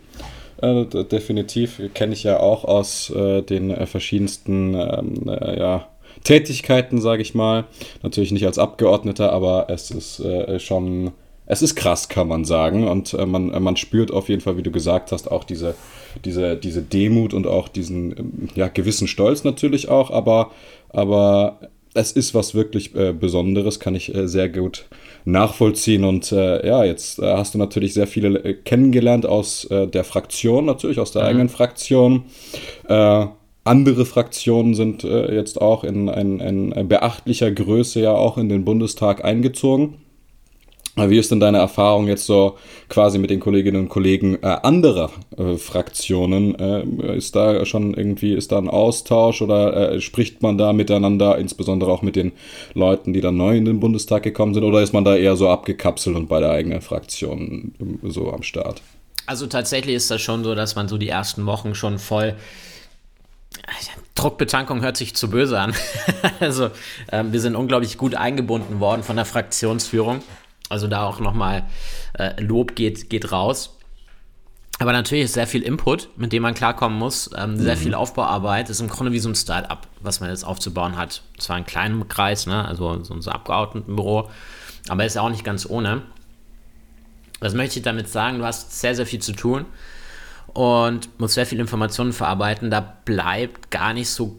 definitiv 0.62 1.82
kenne 1.94 2.14
ich 2.14 2.24
ja 2.24 2.40
auch 2.40 2.66
aus 2.66 3.14
den 3.16 3.88
verschiedensten 3.88 4.74
ähm, 4.74 5.24
ja, 5.26 5.88
Tätigkeiten, 6.24 7.02
sage 7.02 7.22
ich 7.22 7.36
mal. 7.36 7.66
Natürlich 8.04 8.32
nicht 8.32 8.46
als 8.46 8.60
Abgeordneter, 8.60 9.32
aber 9.32 9.68
es 9.70 9.92
ist 9.92 10.20
äh, 10.20 10.60
schon, 10.60 11.12
es 11.46 11.62
ist 11.62 11.76
krass, 11.76 12.10
kann 12.10 12.28
man 12.28 12.46
sagen. 12.46 12.88
Und 12.88 13.14
äh, 13.14 13.26
man, 13.26 13.48
man 13.62 13.78
spürt 13.78 14.12
auf 14.12 14.30
jeden 14.30 14.42
Fall, 14.42 14.58
wie 14.58 14.64
du 14.64 14.72
gesagt 14.72 15.12
hast, 15.12 15.32
auch 15.32 15.44
diese, 15.44 15.76
diese, 16.26 16.56
diese 16.56 16.82
Demut 16.82 17.34
und 17.34 17.48
auch 17.48 17.68
diesen 17.68 18.12
ähm, 18.18 18.48
ja, 18.56 18.68
gewissen 18.68 19.08
Stolz 19.08 19.44
natürlich 19.44 19.90
auch, 19.90 20.12
aber, 20.12 20.52
aber 20.90 21.60
es 21.94 22.12
ist 22.12 22.34
was 22.36 22.54
wirklich 22.54 22.96
äh, 22.96 23.14
Besonderes, 23.14 23.80
kann 23.80 23.96
ich 23.96 24.14
äh, 24.14 24.28
sehr 24.28 24.50
gut 24.50 24.86
nachvollziehen. 25.26 26.04
Und 26.04 26.32
äh, 26.32 26.66
ja, 26.66 26.84
jetzt 26.84 27.20
äh, 27.20 27.34
hast 27.34 27.54
du 27.54 27.58
natürlich 27.58 27.94
sehr 27.94 28.08
viele 28.08 28.40
äh, 28.40 28.54
kennengelernt 28.54 29.26
aus 29.26 29.66
äh, 29.66 29.88
der 29.88 30.04
Fraktion, 30.04 30.66
natürlich 30.66 31.00
aus 31.00 31.12
der 31.12 31.24
mhm. 31.24 31.28
eigenen 31.28 31.50
Fraktion. 31.50 32.26
Andere 33.70 34.08
Fraktionen 34.08 34.74
sind 34.74 35.04
äh, 35.04 35.32
jetzt 35.36 35.62
auch 35.62 35.84
in, 35.84 36.08
in, 36.08 36.40
in, 36.72 36.88
beachtlicher 36.88 37.52
Größe 37.52 38.02
ja 38.02 38.14
auch 38.14 38.40
in 38.40 38.50
den 38.50 38.66
Bundestag 38.66 39.24
eingezogen. 39.24 40.00
Wie 40.96 41.20
ist 41.20 41.30
denn 41.30 41.40
deine 41.40 41.60
Erfahrung 41.60 42.08
jetzt 42.08 42.26
so 42.26 42.58
quasi 42.90 43.20
mit 43.20 43.30
den 43.30 43.40
Kolleginnen 43.40 43.84
und 43.84 43.90
Kollegen 43.90 44.40
äh, 44.42 44.48
anderer 44.48 45.12
äh, 45.38 45.56
Fraktionen? 45.56 46.56
Äh, 46.56 47.16
ist 47.16 47.36
da 47.36 47.64
schon 47.64 47.94
irgendwie, 47.94 48.34
ist 48.34 48.52
da 48.52 48.58
ein 48.58 48.70
Austausch 48.70 49.44
oder 49.44 49.92
äh, 49.92 50.02
spricht 50.02 50.42
man 50.42 50.58
da 50.58 50.74
miteinander, 50.74 51.38
insbesondere 51.38 51.92
auch 51.92 52.02
mit 52.02 52.16
den 52.16 52.32
Leuten, 52.74 53.14
die 53.14 53.22
dann 53.22 53.38
neu 53.38 53.56
in 53.56 53.66
den 53.66 53.80
Bundestag 53.80 54.24
gekommen 54.24 54.56
sind, 54.56 54.64
oder 54.64 54.82
ist 54.82 54.94
man 54.94 55.04
da 55.04 55.16
eher 55.16 55.36
so 55.36 55.48
abgekapselt 55.48 56.16
und 56.16 56.28
bei 56.28 56.40
der 56.40 56.50
eigenen 56.50 56.82
Fraktion 56.82 57.76
äh, 57.80 58.10
so 58.10 58.34
am 58.34 58.42
Start? 58.42 58.82
Also 59.28 59.46
tatsächlich 59.46 59.96
ist 59.96 60.10
das 60.10 60.24
schon 60.24 60.44
so, 60.44 60.56
dass 60.56 60.76
man 60.76 60.88
so 60.88 60.98
die 60.98 61.10
ersten 61.10 61.46
Wochen 61.46 61.76
schon 61.76 62.00
voll 62.00 62.34
Druckbetankung 64.16 64.82
hört 64.82 64.98
sich 64.98 65.16
zu 65.16 65.30
böse 65.30 65.60
an. 65.60 65.74
also 66.40 66.72
ähm, 67.12 67.32
wir 67.32 67.40
sind 67.40 67.56
unglaublich 67.56 67.98
gut 67.98 68.16
eingebunden 68.16 68.80
worden 68.80 69.04
von 69.04 69.16
der 69.16 69.26
Fraktionsführung. 69.26 70.22
Also 70.70 70.88
da 70.88 71.06
auch 71.06 71.20
nochmal 71.20 71.64
äh, 72.14 72.40
Lob 72.42 72.76
geht, 72.76 73.10
geht 73.10 73.32
raus. 73.32 73.76
Aber 74.78 74.94
natürlich 74.94 75.26
ist 75.26 75.34
sehr 75.34 75.48
viel 75.48 75.62
Input, 75.62 76.10
mit 76.16 76.32
dem 76.32 76.44
man 76.44 76.54
klarkommen 76.54 76.98
muss. 76.98 77.30
Ähm, 77.36 77.58
sehr 77.58 77.76
mhm. 77.76 77.80
viel 77.80 77.94
Aufbauarbeit. 77.94 78.70
Ist 78.70 78.80
im 78.80 78.88
Grunde 78.88 79.12
wie 79.12 79.20
so 79.20 79.30
ein 79.30 79.36
Start-up, 79.36 79.88
was 80.00 80.20
man 80.20 80.30
jetzt 80.30 80.46
aufzubauen 80.46 80.98
hat. 80.98 81.22
Zwar 81.38 81.58
in 81.58 81.66
kleinem 81.66 82.08
Kreis, 82.08 82.46
ne? 82.46 82.66
also 82.66 83.04
so 83.04 83.14
unser 83.14 83.36
Abgeordnetenbüro, 83.36 84.30
aber 84.88 85.06
ist 85.06 85.18
auch 85.18 85.30
nicht 85.30 85.44
ganz 85.44 85.70
ohne. 85.70 86.02
Was 87.42 87.54
möchte 87.54 87.80
ich 87.80 87.84
damit 87.84 88.10
sagen? 88.10 88.40
Du 88.40 88.46
hast 88.46 88.80
sehr, 88.80 88.96
sehr 88.96 89.06
viel 89.06 89.20
zu 89.20 89.34
tun 89.34 89.66
und 90.60 91.18
muss 91.22 91.36
sehr 91.36 91.46
viel 91.46 91.62
Informationen 91.62 92.12
verarbeiten. 92.12 92.70
Da 92.70 92.82
bleibt 93.06 93.72
gar 93.72 93.94
nicht 93.94 94.10
so 94.10 94.36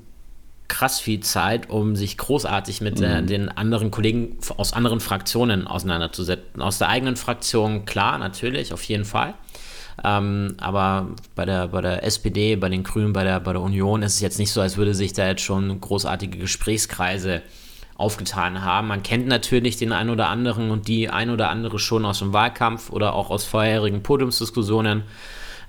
krass 0.68 1.00
viel 1.00 1.20
Zeit, 1.20 1.70
um 1.70 1.96
sich 1.96 2.18
großartig 2.18 2.82
mit 2.82 3.00
äh, 3.00 3.22
mhm. 3.22 3.26
den 3.26 3.48
anderen 3.48 3.90
Kollegen 3.90 4.36
aus 4.58 4.74
anderen 4.74 5.00
Fraktionen 5.00 5.66
auseinanderzusetzen. 5.66 6.60
Aus 6.60 6.76
der 6.76 6.90
eigenen 6.90 7.16
Fraktion, 7.16 7.86
klar, 7.86 8.18
natürlich, 8.18 8.74
auf 8.74 8.82
jeden 8.82 9.06
Fall. 9.06 9.32
Ähm, 10.04 10.56
aber 10.60 11.08
bei 11.34 11.46
der, 11.46 11.68
bei 11.68 11.80
der 11.80 12.04
SPD, 12.04 12.54
bei 12.56 12.68
den 12.68 12.82
Grünen, 12.82 13.14
bei 13.14 13.24
der, 13.24 13.40
bei 13.40 13.54
der 13.54 13.62
Union 13.62 14.02
ist 14.02 14.16
es 14.16 14.20
jetzt 14.20 14.38
nicht 14.38 14.52
so, 14.52 14.60
als 14.60 14.76
würde 14.76 14.94
sich 14.94 15.14
da 15.14 15.26
jetzt 15.26 15.42
schon 15.42 15.80
großartige 15.80 16.36
Gesprächskreise 16.36 17.40
aufgetan 17.96 18.62
haben. 18.62 18.88
Man 18.88 19.02
kennt 19.02 19.26
natürlich 19.26 19.78
den 19.78 19.92
einen 19.92 20.10
oder 20.10 20.28
anderen 20.28 20.70
und 20.70 20.86
die 20.86 21.08
ein 21.08 21.30
oder 21.30 21.48
andere 21.48 21.78
schon 21.78 22.04
aus 22.04 22.18
dem 22.18 22.34
Wahlkampf 22.34 22.90
oder 22.90 23.14
auch 23.14 23.30
aus 23.30 23.44
vorherigen 23.44 24.02
Podiumsdiskussionen. 24.02 25.04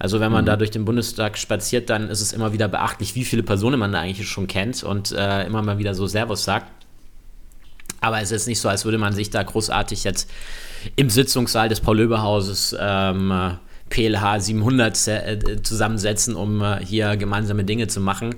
Also 0.01 0.20
wenn 0.20 0.31
man 0.31 0.46
mhm. 0.46 0.48
da 0.48 0.55
durch 0.58 0.72
den 0.72 0.84
Bundestag 0.84 1.38
spaziert, 1.38 1.91
dann 1.91 2.10
ist 2.10 2.22
es 2.22 2.34
immer 2.34 2.53
wieder 2.53 2.67
beachtlich, 2.67 3.13
wie 3.13 3.24
viele 3.24 3.43
Personen 3.43 3.79
man 3.79 3.91
da 3.91 4.00
eigentlich 4.00 4.27
schon 4.27 4.48
kennt 4.48 4.84
und 4.84 5.12
äh, 5.12 5.46
immer 5.46 5.62
mal 5.62 5.77
wieder 5.77 5.93
so 5.93 6.08
Servus 6.08 6.43
sagt. 6.43 6.65
Aber 8.00 8.20
es 8.20 8.31
ist 8.31 8.48
nicht 8.48 8.60
so, 8.60 8.67
als 8.67 8.84
würde 8.84 8.98
man 8.98 9.13
sich 9.13 9.29
da 9.29 9.43
großartig 9.43 10.03
jetzt 10.03 10.27
im 10.96 11.12
Sitzungssaal 11.12 11.70
des 11.70 11.81
Paul-Löbe-Hauses 11.81 12.75
ähm, 12.79 13.60
PLH 13.89 14.39
700 14.39 15.08
äh, 15.08 15.62
zusammensetzen, 15.62 16.36
um 16.36 16.63
äh, 16.63 16.84
hier 16.84 17.15
gemeinsame 17.15 17.63
Dinge 17.63 17.86
zu 17.86 18.01
machen. 18.01 18.34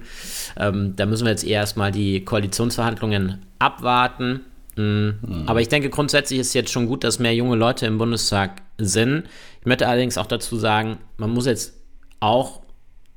Ähm, 0.57 0.97
da 0.97 1.05
müssen 1.05 1.23
wir 1.23 1.31
jetzt 1.31 1.45
erstmal 1.45 1.93
die 1.93 2.25
Koalitionsverhandlungen 2.25 3.41
abwarten. 3.59 4.41
Mhm. 4.75 5.43
Aber 5.45 5.61
ich 5.61 5.69
denke, 5.69 5.89
grundsätzlich 5.89 6.39
ist 6.39 6.53
jetzt 6.53 6.71
schon 6.71 6.87
gut, 6.87 7.03
dass 7.03 7.19
mehr 7.19 7.35
junge 7.35 7.55
Leute 7.55 7.85
im 7.85 7.97
Bundestag 7.97 8.61
sind. 8.77 9.25
Ich 9.59 9.65
möchte 9.65 9.87
allerdings 9.87 10.17
auch 10.17 10.25
dazu 10.25 10.57
sagen, 10.57 10.97
man 11.17 11.29
muss 11.29 11.45
jetzt 11.45 11.73
auch 12.19 12.61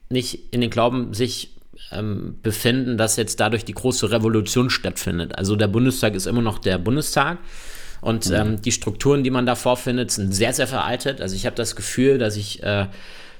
nicht 0.08 0.52
in 0.52 0.60
den 0.60 0.70
Glauben 0.70 1.14
sich 1.14 1.56
ähm, 1.92 2.38
befinden, 2.42 2.98
dass 2.98 3.16
jetzt 3.16 3.40
dadurch 3.40 3.64
die 3.64 3.74
große 3.74 4.10
Revolution 4.10 4.70
stattfindet. 4.70 5.36
Also 5.38 5.56
der 5.56 5.68
Bundestag 5.68 6.14
ist 6.14 6.26
immer 6.26 6.42
noch 6.42 6.58
der 6.58 6.78
Bundestag. 6.78 7.38
Und 8.00 8.28
mhm. 8.28 8.34
ähm, 8.34 8.62
die 8.62 8.72
Strukturen, 8.72 9.24
die 9.24 9.30
man 9.30 9.46
da 9.46 9.54
vorfindet, 9.54 10.10
sind 10.10 10.32
sehr, 10.32 10.52
sehr 10.52 10.66
veraltet. 10.66 11.20
Also 11.20 11.34
ich 11.34 11.46
habe 11.46 11.56
das 11.56 11.76
Gefühl, 11.76 12.18
dass 12.18 12.36
ich, 12.36 12.62
äh, 12.62 12.86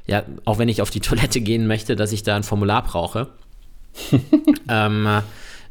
ja, 0.07 0.23
auch 0.45 0.59
wenn 0.59 0.69
ich 0.69 0.83
auf 0.83 0.91
die 0.91 1.01
Toilette 1.01 1.41
gehen 1.41 1.67
möchte, 1.67 1.97
dass 1.97 2.13
ich 2.13 2.23
da 2.23 2.37
ein 2.37 2.43
Formular 2.43 2.83
brauche. 2.83 3.29
ähm, 4.69 5.07
äh, 5.07 5.23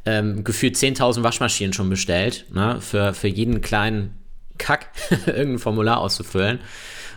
ähm, 0.05 0.43
gefühlt 0.43 0.75
10.000 0.75 1.23
Waschmaschinen 1.23 1.73
schon 1.73 1.89
bestellt, 1.89 2.45
ne, 2.53 2.79
für, 2.79 3.13
für 3.13 3.27
jeden 3.27 3.61
kleinen 3.61 4.13
Kack 4.57 4.89
irgendein 5.25 5.59
Formular 5.59 5.99
auszufüllen. 5.99 6.59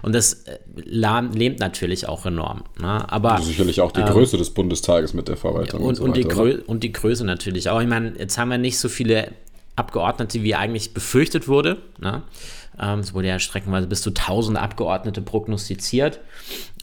Und 0.03 0.15
das 0.15 0.45
äh, 0.45 0.59
lähmt 0.77 1.59
natürlich 1.61 2.09
auch 2.09 2.25
enorm. 2.25 2.65
Ne? 2.81 3.11
Aber, 3.11 3.41
sicherlich 3.43 3.81
auch 3.81 3.93
die 3.93 4.01
ähm, 4.01 4.09
Größe 4.09 4.37
des 4.37 4.51
Bundestages 4.51 5.13
mit 5.13 5.29
der 5.29 5.37
Verwaltung. 5.37 5.81
Und, 5.81 5.89
und, 5.89 5.95
so 5.97 6.05
und, 6.05 6.17
die 6.17 6.25
und, 6.67 6.85
die 6.85 6.93
Größe 6.93 7.25
natürlich 7.25 7.69
auch. 7.69 7.81
Ich 7.81 7.89
meine, 7.89 8.15
jetzt 8.19 8.39
haben 8.39 8.51
wir 8.51 8.59
nicht 8.59 8.79
so 8.79 8.89
viele 8.89 9.33
Abgeordnete, 9.77 10.43
wie 10.43 10.55
eigentlich 10.55 10.95
befürchtet 10.95 11.49
wurde. 11.49 11.79
Ne? 12.01 12.23
Ähm, 12.81 13.01
es 13.01 13.15
wurde 13.15 13.29
ja 13.29 13.39
streckenweise 13.39 13.87
bis 13.87 14.03
zu 14.03 14.11
1000 14.11 14.59
Abgeordnete 14.59 15.21
prognostiziert, 15.23 16.21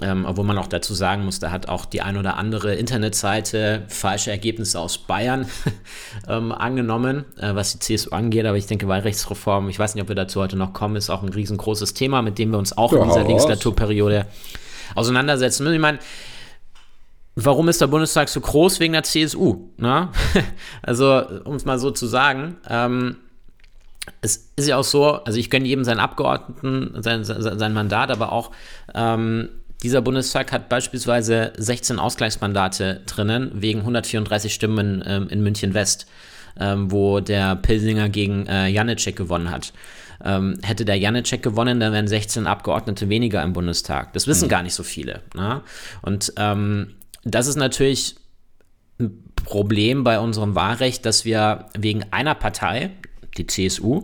ähm, 0.02 0.26
obwohl 0.26 0.46
man 0.46 0.58
auch 0.58 0.68
dazu 0.68 0.94
sagen 0.94 1.26
muss, 1.26 1.40
da 1.40 1.52
hat 1.52 1.70
auch 1.70 1.86
die 1.86 2.02
ein 2.02 2.18
oder 2.18 2.38
andere 2.38 2.76
Internetseite 2.76 3.84
falsche 3.88 4.32
Ergebnisse 4.32 4.80
aus 4.80 4.98
Bayern 4.98 5.48
ähm, 6.28 6.52
angenommen, 6.52 7.26
äh, 7.38 7.56
was 7.56 7.74
die 7.74 7.80
CSU 7.80 8.12
angeht. 8.12 8.46
Aber 8.46 8.58
ich 8.58 8.68
denke, 8.68 8.88
Wahlrechtsreform, 8.88 9.70
ich 9.70 9.80
weiß 9.80 9.96
nicht, 9.96 10.02
ob 10.02 10.10
wir 10.10 10.16
dazu 10.16 10.42
heute 10.42 10.58
noch 10.58 10.74
kommen, 10.74 10.96
ist 10.96 11.10
auch 11.10 11.24
ein 11.24 11.30
riesengroßes 11.30 11.94
Thema, 11.94 12.22
mit 12.22 12.38
dem 12.38 12.52
wir 12.52 12.58
uns 12.58 12.78
auch 12.78 12.94
ja, 12.94 13.02
in 13.02 13.08
dieser 13.08 13.24
Legislaturperiode 13.24 14.26
auseinandersetzen 14.96 15.64
müssen. 15.64 15.76
Ich 15.76 15.82
meine, 15.82 16.00
Warum 17.38 17.68
ist 17.68 17.82
der 17.82 17.88
Bundestag 17.88 18.30
so 18.30 18.40
groß? 18.40 18.80
Wegen 18.80 18.94
der 18.94 19.04
CSU. 19.04 19.68
Ne? 19.76 20.10
also, 20.82 21.22
um 21.44 21.56
es 21.56 21.66
mal 21.66 21.78
so 21.78 21.92
zu 21.92 22.08
sagen, 22.08 22.56
ähm, 22.70 23.18
es 24.22 24.52
ist 24.56 24.68
ja 24.68 24.78
auch 24.78 24.84
so, 24.84 25.24
also 25.24 25.40
ich 25.40 25.50
gönne 25.50 25.66
jedem 25.66 25.84
seinen 25.84 26.00
Abgeordneten 26.00 27.02
sein, 27.02 27.24
sein 27.24 27.74
Mandat, 27.74 28.12
aber 28.12 28.32
auch 28.32 28.52
ähm, 28.94 29.50
dieser 29.84 30.02
Bundestag 30.02 30.52
hat 30.52 30.70
beispielsweise 30.70 31.54
16 31.58 32.00
Ausgleichsmandate 32.00 33.02
drinnen 33.06 33.52
wegen 33.54 33.80
134 33.82 34.54
Stimmen 34.54 35.04
ähm, 35.06 35.28
in 35.30 35.44
München 35.44 35.74
West, 35.74 36.08
ähm, 36.60 36.92
wo 36.92 37.20
der 37.20 37.56
Pilsinger 37.56 38.10
gegen 38.10 38.48
äh, 38.48 38.68
Janicek 38.68 39.16
gewonnen 39.16 39.52
hat. 39.52 39.74
Ähm, 40.24 40.58
hätte 40.64 40.86
der 40.86 40.98
Janicek 40.98 41.44
gewonnen, 41.44 41.80
dann 41.80 41.94
wären 41.94 42.08
16 42.08 42.48
Abgeordnete 42.48 43.10
weniger 43.10 43.44
im 43.44 43.54
Bundestag. 43.54 44.14
Das 44.14 44.28
wissen 44.28 44.46
mhm. 44.46 44.50
gar 44.50 44.64
nicht 44.64 44.74
so 44.74 44.84
viele. 44.84 45.22
Ne? 45.36 45.62
Und 46.02 46.34
ähm, 46.38 46.96
das 47.24 47.48
ist 47.48 47.58
natürlich 47.58 48.16
ein 49.00 49.24
Problem 49.36 50.04
bei 50.04 50.20
unserem 50.20 50.56
Wahlrecht, 50.56 51.06
dass 51.06 51.26
wir 51.26 51.66
wegen 51.78 52.06
einer 52.12 52.34
Partei, 52.34 52.92
die 53.38 53.48
CSU, 53.48 54.04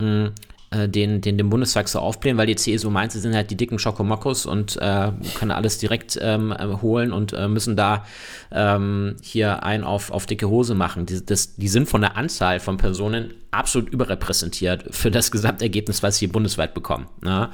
mh, 0.00 0.32
äh, 0.70 0.86
den, 0.86 1.22
den, 1.22 1.38
den 1.38 1.48
Bundestag 1.48 1.88
so 1.88 1.98
aufblähen, 1.98 2.36
weil 2.36 2.46
die 2.46 2.56
CSU 2.56 2.90
meint, 2.90 3.12
sie 3.12 3.20
sind 3.20 3.34
halt 3.34 3.50
die 3.50 3.56
dicken 3.56 3.78
Schokomokos 3.78 4.44
und 4.44 4.76
äh, 4.76 5.12
können 5.34 5.50
alles 5.50 5.78
direkt 5.78 6.18
ähm, 6.20 6.52
äh, 6.52 6.66
holen 6.82 7.10
und 7.10 7.32
äh, 7.32 7.48
müssen 7.48 7.74
da 7.74 8.04
ähm, 8.52 9.16
hier 9.22 9.62
ein 9.62 9.82
auf, 9.82 10.10
auf 10.10 10.26
dicke 10.26 10.50
Hose 10.50 10.74
machen. 10.74 11.06
Die, 11.06 11.24
das, 11.24 11.56
die 11.56 11.68
sind 11.68 11.88
von 11.88 12.02
der 12.02 12.18
Anzahl 12.18 12.60
von 12.60 12.76
Personen 12.76 13.32
absolut 13.50 13.88
überrepräsentiert 13.88 14.94
für 14.94 15.10
das 15.10 15.30
Gesamtergebnis, 15.30 16.02
was 16.02 16.18
sie 16.18 16.26
bundesweit 16.26 16.74
bekommen. 16.74 17.06
Ne? 17.22 17.48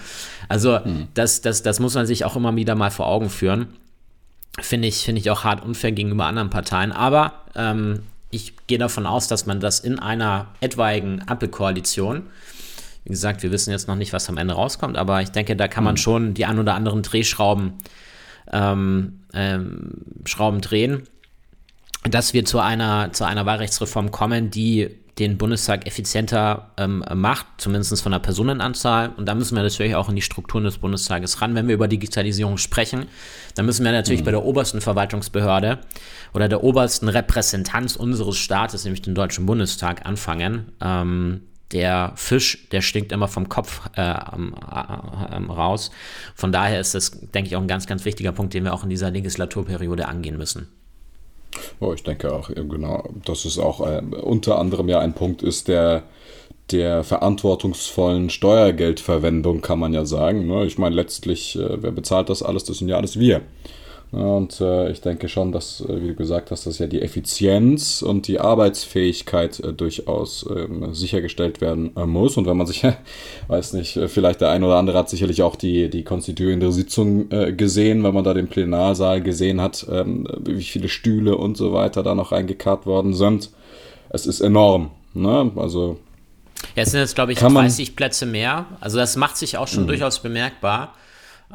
Also 0.48 0.84
hm. 0.84 1.06
das, 1.14 1.40
das, 1.40 1.62
das 1.62 1.78
muss 1.78 1.94
man 1.94 2.06
sich 2.06 2.24
auch 2.24 2.34
immer 2.34 2.56
wieder 2.56 2.74
mal 2.74 2.90
vor 2.90 3.06
Augen 3.06 3.30
führen. 3.30 3.68
Finde 4.60 4.88
ich, 4.88 5.04
find 5.04 5.18
ich 5.18 5.30
auch 5.30 5.44
hart 5.44 5.64
unfair 5.64 5.92
gegenüber 5.92 6.26
anderen 6.26 6.50
Parteien. 6.50 6.90
Aber 6.90 7.44
ähm, 7.54 8.00
ich 8.34 8.54
gehe 8.66 8.78
davon 8.78 9.06
aus, 9.06 9.28
dass 9.28 9.46
man 9.46 9.60
das 9.60 9.80
in 9.80 9.98
einer 9.98 10.48
etwaigen 10.60 11.22
Ampelkoalition, 11.26 12.24
wie 13.04 13.10
gesagt, 13.10 13.42
wir 13.42 13.52
wissen 13.52 13.70
jetzt 13.70 13.86
noch 13.86 13.96
nicht, 13.96 14.12
was 14.12 14.28
am 14.28 14.38
Ende 14.38 14.54
rauskommt, 14.54 14.96
aber 14.96 15.22
ich 15.22 15.30
denke, 15.30 15.56
da 15.56 15.68
kann 15.68 15.84
man 15.84 15.94
mhm. 15.94 15.98
schon 15.98 16.34
die 16.34 16.46
ein 16.46 16.58
oder 16.58 16.74
anderen 16.74 17.02
Drehschrauben 17.02 17.74
ähm, 18.52 19.20
ähm, 19.32 19.92
Schrauben 20.24 20.60
drehen, 20.60 21.02
dass 22.02 22.34
wir 22.34 22.44
zu 22.44 22.58
einer, 22.60 23.12
zu 23.12 23.24
einer 23.24 23.46
Wahlrechtsreform 23.46 24.10
kommen, 24.10 24.50
die 24.50 24.90
den 25.18 25.38
Bundestag 25.38 25.86
effizienter 25.86 26.70
ähm, 26.76 27.04
macht, 27.14 27.46
zumindest 27.58 28.02
von 28.02 28.10
der 28.10 28.18
Personenanzahl. 28.18 29.10
Und 29.16 29.26
da 29.26 29.34
müssen 29.34 29.54
wir 29.54 29.62
natürlich 29.62 29.94
auch 29.94 30.08
in 30.08 30.16
die 30.16 30.22
Strukturen 30.22 30.64
des 30.64 30.78
Bundestages 30.78 31.40
ran. 31.40 31.54
Wenn 31.54 31.68
wir 31.68 31.74
über 31.74 31.86
Digitalisierung 31.86 32.58
sprechen, 32.58 33.06
dann 33.54 33.66
müssen 33.66 33.84
wir 33.84 33.92
natürlich 33.92 34.22
mhm. 34.22 34.24
bei 34.24 34.30
der 34.32 34.44
obersten 34.44 34.80
Verwaltungsbehörde 34.80 35.78
oder 36.32 36.48
der 36.48 36.64
obersten 36.64 37.08
Repräsentanz 37.08 37.94
unseres 37.94 38.36
Staates, 38.36 38.84
nämlich 38.84 39.02
dem 39.02 39.14
Deutschen 39.14 39.46
Bundestag, 39.46 40.04
anfangen. 40.04 40.72
Ähm, 40.80 41.42
der 41.72 42.12
Fisch, 42.16 42.68
der 42.70 42.82
stinkt 42.82 43.12
immer 43.12 43.28
vom 43.28 43.48
Kopf 43.48 43.82
äh, 43.96 44.02
äh, 44.02 44.12
raus. 45.48 45.90
Von 46.34 46.52
daher 46.52 46.80
ist 46.80 46.94
das, 46.94 47.10
denke 47.10 47.48
ich, 47.48 47.56
auch 47.56 47.60
ein 47.60 47.68
ganz, 47.68 47.86
ganz 47.86 48.04
wichtiger 48.04 48.32
Punkt, 48.32 48.54
den 48.54 48.64
wir 48.64 48.74
auch 48.74 48.84
in 48.84 48.90
dieser 48.90 49.10
Legislaturperiode 49.10 50.06
angehen 50.06 50.36
müssen. 50.36 50.68
Oh, 51.80 51.92
ich 51.92 52.02
denke 52.02 52.32
auch, 52.32 52.48
genau, 52.48 53.04
dass 53.24 53.44
es 53.44 53.58
auch 53.58 53.86
äh, 53.86 54.02
unter 54.22 54.58
anderem 54.58 54.88
ja 54.88 55.00
ein 55.00 55.14
Punkt 55.14 55.42
ist, 55.42 55.68
der 55.68 56.04
der 56.70 57.04
verantwortungsvollen 57.04 58.30
Steuergeldverwendung, 58.30 59.60
kann 59.60 59.78
man 59.78 59.92
ja 59.92 60.06
sagen. 60.06 60.46
Ne? 60.46 60.64
Ich 60.64 60.78
meine, 60.78 60.94
letztlich, 60.94 61.56
äh, 61.56 61.82
wer 61.82 61.90
bezahlt 61.90 62.30
das 62.30 62.42
alles? 62.42 62.64
Das 62.64 62.78
sind 62.78 62.88
ja 62.88 62.96
alles 62.96 63.18
wir. 63.18 63.42
Und 64.14 64.60
äh, 64.60 64.92
ich 64.92 65.00
denke 65.00 65.28
schon, 65.28 65.50
dass, 65.50 65.80
äh, 65.80 66.00
wie 66.00 66.08
du 66.08 66.14
gesagt 66.14 66.52
hast, 66.52 66.66
dass 66.66 66.78
ja 66.78 66.86
die 66.86 67.02
Effizienz 67.02 68.00
und 68.00 68.28
die 68.28 68.38
Arbeitsfähigkeit 68.38 69.58
äh, 69.58 69.72
durchaus 69.72 70.46
ähm, 70.48 70.94
sichergestellt 70.94 71.60
werden 71.60 71.96
äh, 71.96 72.06
muss. 72.06 72.36
Und 72.36 72.46
wenn 72.46 72.56
man 72.56 72.68
sich, 72.68 72.84
weiß 73.48 73.72
nicht, 73.72 73.96
äh, 73.96 74.06
vielleicht 74.06 74.40
der 74.40 74.50
ein 74.50 74.62
oder 74.62 74.76
andere 74.76 74.98
hat 74.98 75.10
sicherlich 75.10 75.42
auch 75.42 75.56
die, 75.56 75.90
die 75.90 76.04
konstituierende 76.04 76.70
Sitzung 76.70 77.28
äh, 77.32 77.52
gesehen, 77.52 78.04
wenn 78.04 78.14
man 78.14 78.22
da 78.22 78.34
den 78.34 78.46
Plenarsaal 78.46 79.20
gesehen 79.20 79.60
hat, 79.60 79.84
ähm, 79.90 80.28
wie 80.44 80.62
viele 80.62 80.88
Stühle 80.88 81.36
und 81.36 81.56
so 81.56 81.72
weiter 81.72 82.04
da 82.04 82.14
noch 82.14 82.30
reingekarrt 82.30 82.86
worden 82.86 83.14
sind. 83.14 83.50
Es 84.10 84.26
ist 84.26 84.40
enorm. 84.40 84.92
Ne? 85.12 85.50
Also. 85.56 85.98
Ja, 86.76 86.84
es 86.84 86.92
sind 86.92 87.00
jetzt, 87.00 87.16
glaube 87.16 87.32
ich, 87.32 87.40
30 87.40 87.96
Plätze 87.96 88.26
mehr. 88.26 88.66
Also 88.78 88.96
das 88.96 89.16
macht 89.16 89.36
sich 89.36 89.58
auch 89.58 89.66
schon 89.66 89.82
mhm. 89.82 89.88
durchaus 89.88 90.20
bemerkbar. 90.20 90.94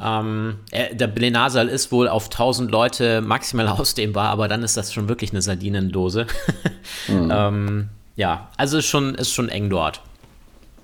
Ähm, 0.02 0.56
der 0.92 1.08
Plenarsaal 1.08 1.68
ist 1.68 1.92
wohl 1.92 2.08
auf 2.08 2.26
1000 2.26 2.70
Leute 2.70 3.20
maximal 3.20 3.68
ausdehnbar, 3.78 4.30
aber 4.30 4.48
dann 4.48 4.62
ist 4.62 4.76
das 4.76 4.92
schon 4.92 5.08
wirklich 5.08 5.30
eine 5.30 5.42
Sardinendose. 5.42 6.26
mhm. 7.08 7.32
ähm, 7.32 7.88
ja, 8.16 8.48
also 8.56 8.78
ist 8.78 8.86
schon, 8.86 9.14
ist 9.14 9.32
schon 9.32 9.48
eng 9.48 9.70
dort. 9.70 10.00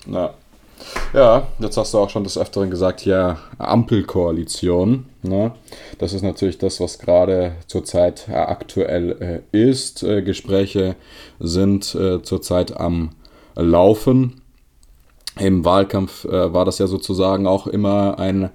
Ja. 0.07 0.35
Ja, 1.15 1.49
jetzt 1.59 1.77
hast 1.77 1.95
du 1.95 1.99
auch 1.99 2.11
schon 2.11 2.25
des 2.25 2.37
Öfteren 2.37 2.71
gesagt, 2.71 3.05
ja, 3.07 3.39
Ampelkoalition. 3.59 5.07
Ne? 5.23 5.53
Das 5.99 6.13
ist 6.13 6.23
natürlich 6.23 6.59
das, 6.59 6.81
was 6.81 6.99
gerade 6.99 7.57
zurzeit 7.67 8.29
äh, 8.29 8.35
aktuell 8.35 9.43
äh, 9.53 9.71
ist. 9.71 10.03
Äh, 10.03 10.23
Gespräche 10.23 10.97
sind 11.41 11.95
äh, 11.95 12.23
zurzeit 12.23 12.77
am 12.77 13.11
Laufen. 13.55 14.43
Im 15.39 15.65
Wahlkampf 15.65 16.25
äh, 16.27 16.53
war 16.53 16.65
das 16.65 16.79
ja 16.79 16.87
sozusagen 16.87 17.47
auch 17.47 17.67
immer 17.67 18.19
ein 18.19 18.51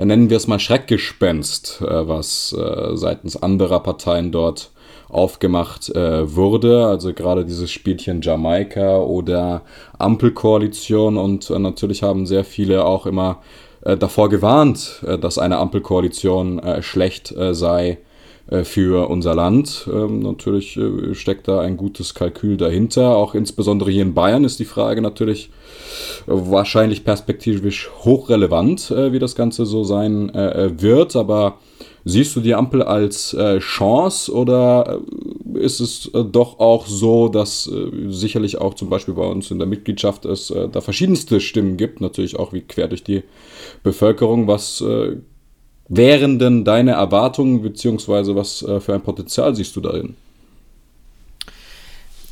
ja, 0.00 0.06
nennen 0.06 0.30
wir 0.30 0.38
es 0.38 0.46
mal 0.46 0.58
Schreckgespenst, 0.58 1.82
äh, 1.82 2.08
was 2.08 2.56
äh, 2.58 2.96
seitens 2.96 3.36
anderer 3.36 3.80
Parteien 3.80 4.32
dort 4.32 4.70
aufgemacht 5.10 5.90
äh, 5.90 6.34
wurde. 6.34 6.86
Also 6.86 7.12
gerade 7.12 7.44
dieses 7.44 7.70
Spielchen 7.70 8.22
Jamaika 8.22 9.00
oder 9.00 9.60
Ampelkoalition 9.98 11.18
und 11.18 11.50
äh, 11.50 11.58
natürlich 11.58 12.02
haben 12.02 12.24
sehr 12.24 12.44
viele 12.44 12.86
auch 12.86 13.04
immer 13.04 13.42
äh, 13.82 13.98
davor 13.98 14.30
gewarnt, 14.30 15.02
äh, 15.06 15.18
dass 15.18 15.36
eine 15.36 15.58
Ampelkoalition 15.58 16.62
schlecht 16.80 17.34
sei 17.50 17.98
für 18.64 19.08
unser 19.08 19.34
Land. 19.36 19.88
Ähm, 19.92 20.20
natürlich 20.20 20.76
steckt 21.12 21.46
da 21.46 21.60
ein 21.60 21.76
gutes 21.76 22.14
Kalkül 22.14 22.56
dahinter. 22.56 23.14
Auch 23.14 23.34
insbesondere 23.34 23.92
hier 23.92 24.02
in 24.02 24.14
Bayern 24.14 24.42
ist 24.42 24.58
die 24.58 24.64
Frage 24.64 25.02
natürlich, 25.02 25.50
wahrscheinlich 26.26 27.04
perspektivisch 27.04 27.90
hochrelevant, 28.04 28.90
äh, 28.90 29.12
wie 29.12 29.18
das 29.18 29.34
Ganze 29.34 29.66
so 29.66 29.84
sein 29.84 30.34
äh, 30.34 30.70
wird. 30.80 31.16
Aber 31.16 31.58
siehst 32.04 32.34
du 32.36 32.40
die 32.40 32.54
Ampel 32.54 32.82
als 32.82 33.34
äh, 33.34 33.58
Chance 33.58 34.32
oder 34.32 35.00
ist 35.54 35.80
es 35.80 36.10
äh, 36.14 36.24
doch 36.24 36.58
auch 36.58 36.86
so, 36.86 37.28
dass 37.28 37.66
äh, 37.66 38.10
sicherlich 38.10 38.58
auch 38.58 38.74
zum 38.74 38.88
Beispiel 38.88 39.14
bei 39.14 39.26
uns 39.26 39.50
in 39.50 39.58
der 39.58 39.68
Mitgliedschaft 39.68 40.24
es 40.24 40.50
äh, 40.50 40.68
da 40.68 40.80
verschiedenste 40.80 41.40
Stimmen 41.40 41.76
gibt, 41.76 42.00
natürlich 42.00 42.38
auch 42.38 42.52
wie 42.52 42.62
quer 42.62 42.88
durch 42.88 43.04
die 43.04 43.22
Bevölkerung. 43.82 44.46
Was 44.46 44.80
äh, 44.80 45.16
wären 45.88 46.38
denn 46.38 46.64
deine 46.64 46.92
Erwartungen, 46.92 47.62
beziehungsweise 47.62 48.34
was 48.36 48.62
äh, 48.62 48.80
für 48.80 48.94
ein 48.94 49.02
Potenzial 49.02 49.54
siehst 49.54 49.76
du 49.76 49.80
darin? 49.80 50.16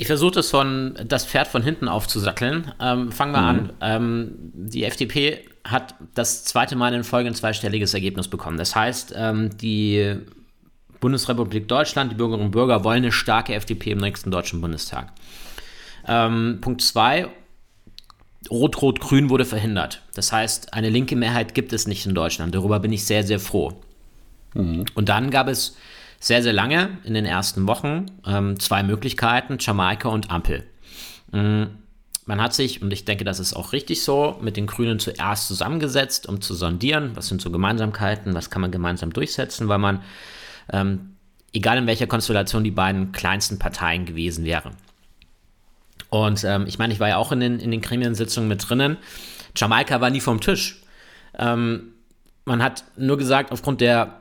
Ich 0.01 0.07
versuche 0.07 0.31
das 0.31 0.51
von 0.51 0.97
das 1.05 1.27
Pferd 1.27 1.49
von 1.49 1.61
hinten 1.61 1.89
aufzusatteln. 1.89 2.73
Ähm, 2.81 3.11
fangen 3.11 3.33
wir 3.33 3.41
mhm. 3.41 3.49
an. 3.49 3.73
Ähm, 3.81 4.33
die 4.55 4.85
FDP 4.85 5.45
hat 5.65 5.97
das 6.15 6.45
zweite 6.45 6.77
Mal 6.77 6.95
in 6.95 7.03
Folge 7.03 7.29
ein 7.29 7.35
zweistelliges 7.35 7.95
Ergebnis 7.95 8.29
bekommen. 8.29 8.59
Das 8.59 8.77
heißt, 8.77 9.13
ähm, 9.17 9.51
die 9.59 10.17
Bundesrepublik 11.01 11.67
Deutschland, 11.67 12.13
die 12.13 12.17
Bürgerinnen 12.17 12.47
und 12.47 12.53
Bürger 12.53 12.85
wollen 12.85 12.99
eine 12.99 13.13
starke 13.13 13.55
FDP 13.55 13.91
im 13.91 13.99
nächsten 13.99 14.31
Deutschen 14.31 14.61
Bundestag. 14.61 15.13
Ähm, 16.07 16.59
Punkt 16.61 16.81
2. 16.81 17.29
Rot-Rot-Grün 18.53 19.31
wurde 19.31 19.45
verhindert. 19.45 20.03
Das 20.15 20.31
heißt, 20.31 20.75
eine 20.75 20.91
linke 20.91 21.17
Mehrheit 21.17 21.55
gibt 21.55 21.73
es 21.73 21.89
nicht 21.89 22.07
in 22.07 22.15
Deutschland. 22.15 22.55
Darüber 22.55 22.79
bin 22.79 22.93
ich 22.93 23.05
sehr, 23.05 23.25
sehr 23.25 23.41
froh. 23.41 23.73
Mhm. 24.55 24.85
Und 24.95 25.09
dann 25.09 25.33
gab 25.33 25.49
es 25.49 25.77
sehr, 26.21 26.43
sehr 26.43 26.53
lange 26.53 26.99
in 27.05 27.15
den 27.15 27.25
ersten 27.25 27.67
Wochen 27.67 28.07
ähm, 28.27 28.59
zwei 28.59 28.83
Möglichkeiten, 28.83 29.57
Jamaika 29.61 30.09
und 30.09 30.31
Ampel. 30.31 30.65
Mhm. 31.33 31.69
Man 32.27 32.43
hat 32.43 32.53
sich, 32.53 32.83
und 32.83 32.93
ich 32.93 33.07
denke, 33.07 33.25
das 33.25 33.41
ist 33.41 33.55
auch 33.55 33.73
richtig 33.73 34.03
so, 34.03 34.37
mit 34.43 34.59
den 34.59 34.67
Grünen 34.67 34.99
zuerst 34.99 35.49
zusammengesetzt, 35.49 36.29
um 36.29 36.43
zu 36.43 36.55
sondieren, 36.55 37.13
was 37.15 37.29
sind 37.29 37.41
so 37.41 37.51
Gemeinsamkeiten, 37.51 38.35
was 38.35 38.51
kann 38.51 38.61
man 38.61 38.71
gemeinsam 38.71 39.15
durchsetzen, 39.15 39.69
weil 39.69 39.79
man 39.79 40.03
ähm, 40.71 41.17
egal 41.55 41.79
in 41.79 41.87
welcher 41.87 42.07
Konstellation 42.07 42.65
die 42.65 42.71
beiden 42.71 43.13
kleinsten 43.13 43.59
Parteien 43.59 44.05
gewesen 44.05 44.45
wären. 44.45 44.73
Und 46.11 46.45
ähm, 46.45 46.67
ich 46.67 46.79
meine, 46.79 46.93
ich 46.93 47.01
war 47.01 47.09
ja 47.09 47.17
auch 47.17 47.33
in 47.33 47.41
den, 47.41 47.61
in 47.61 47.71
den 47.71 47.81
Gremiensitzungen 47.81 48.49
mit 48.49 48.69
drinnen. 48.69 48.99
Jamaika 49.57 50.01
war 50.01 50.11
nie 50.11 50.21
vom 50.21 50.41
Tisch. 50.41 50.83
Ähm, 51.39 51.95
man 52.45 52.63
hat 52.63 52.85
nur 52.97 53.17
gesagt, 53.19 53.53
aufgrund 53.53 53.81
der 53.81 54.21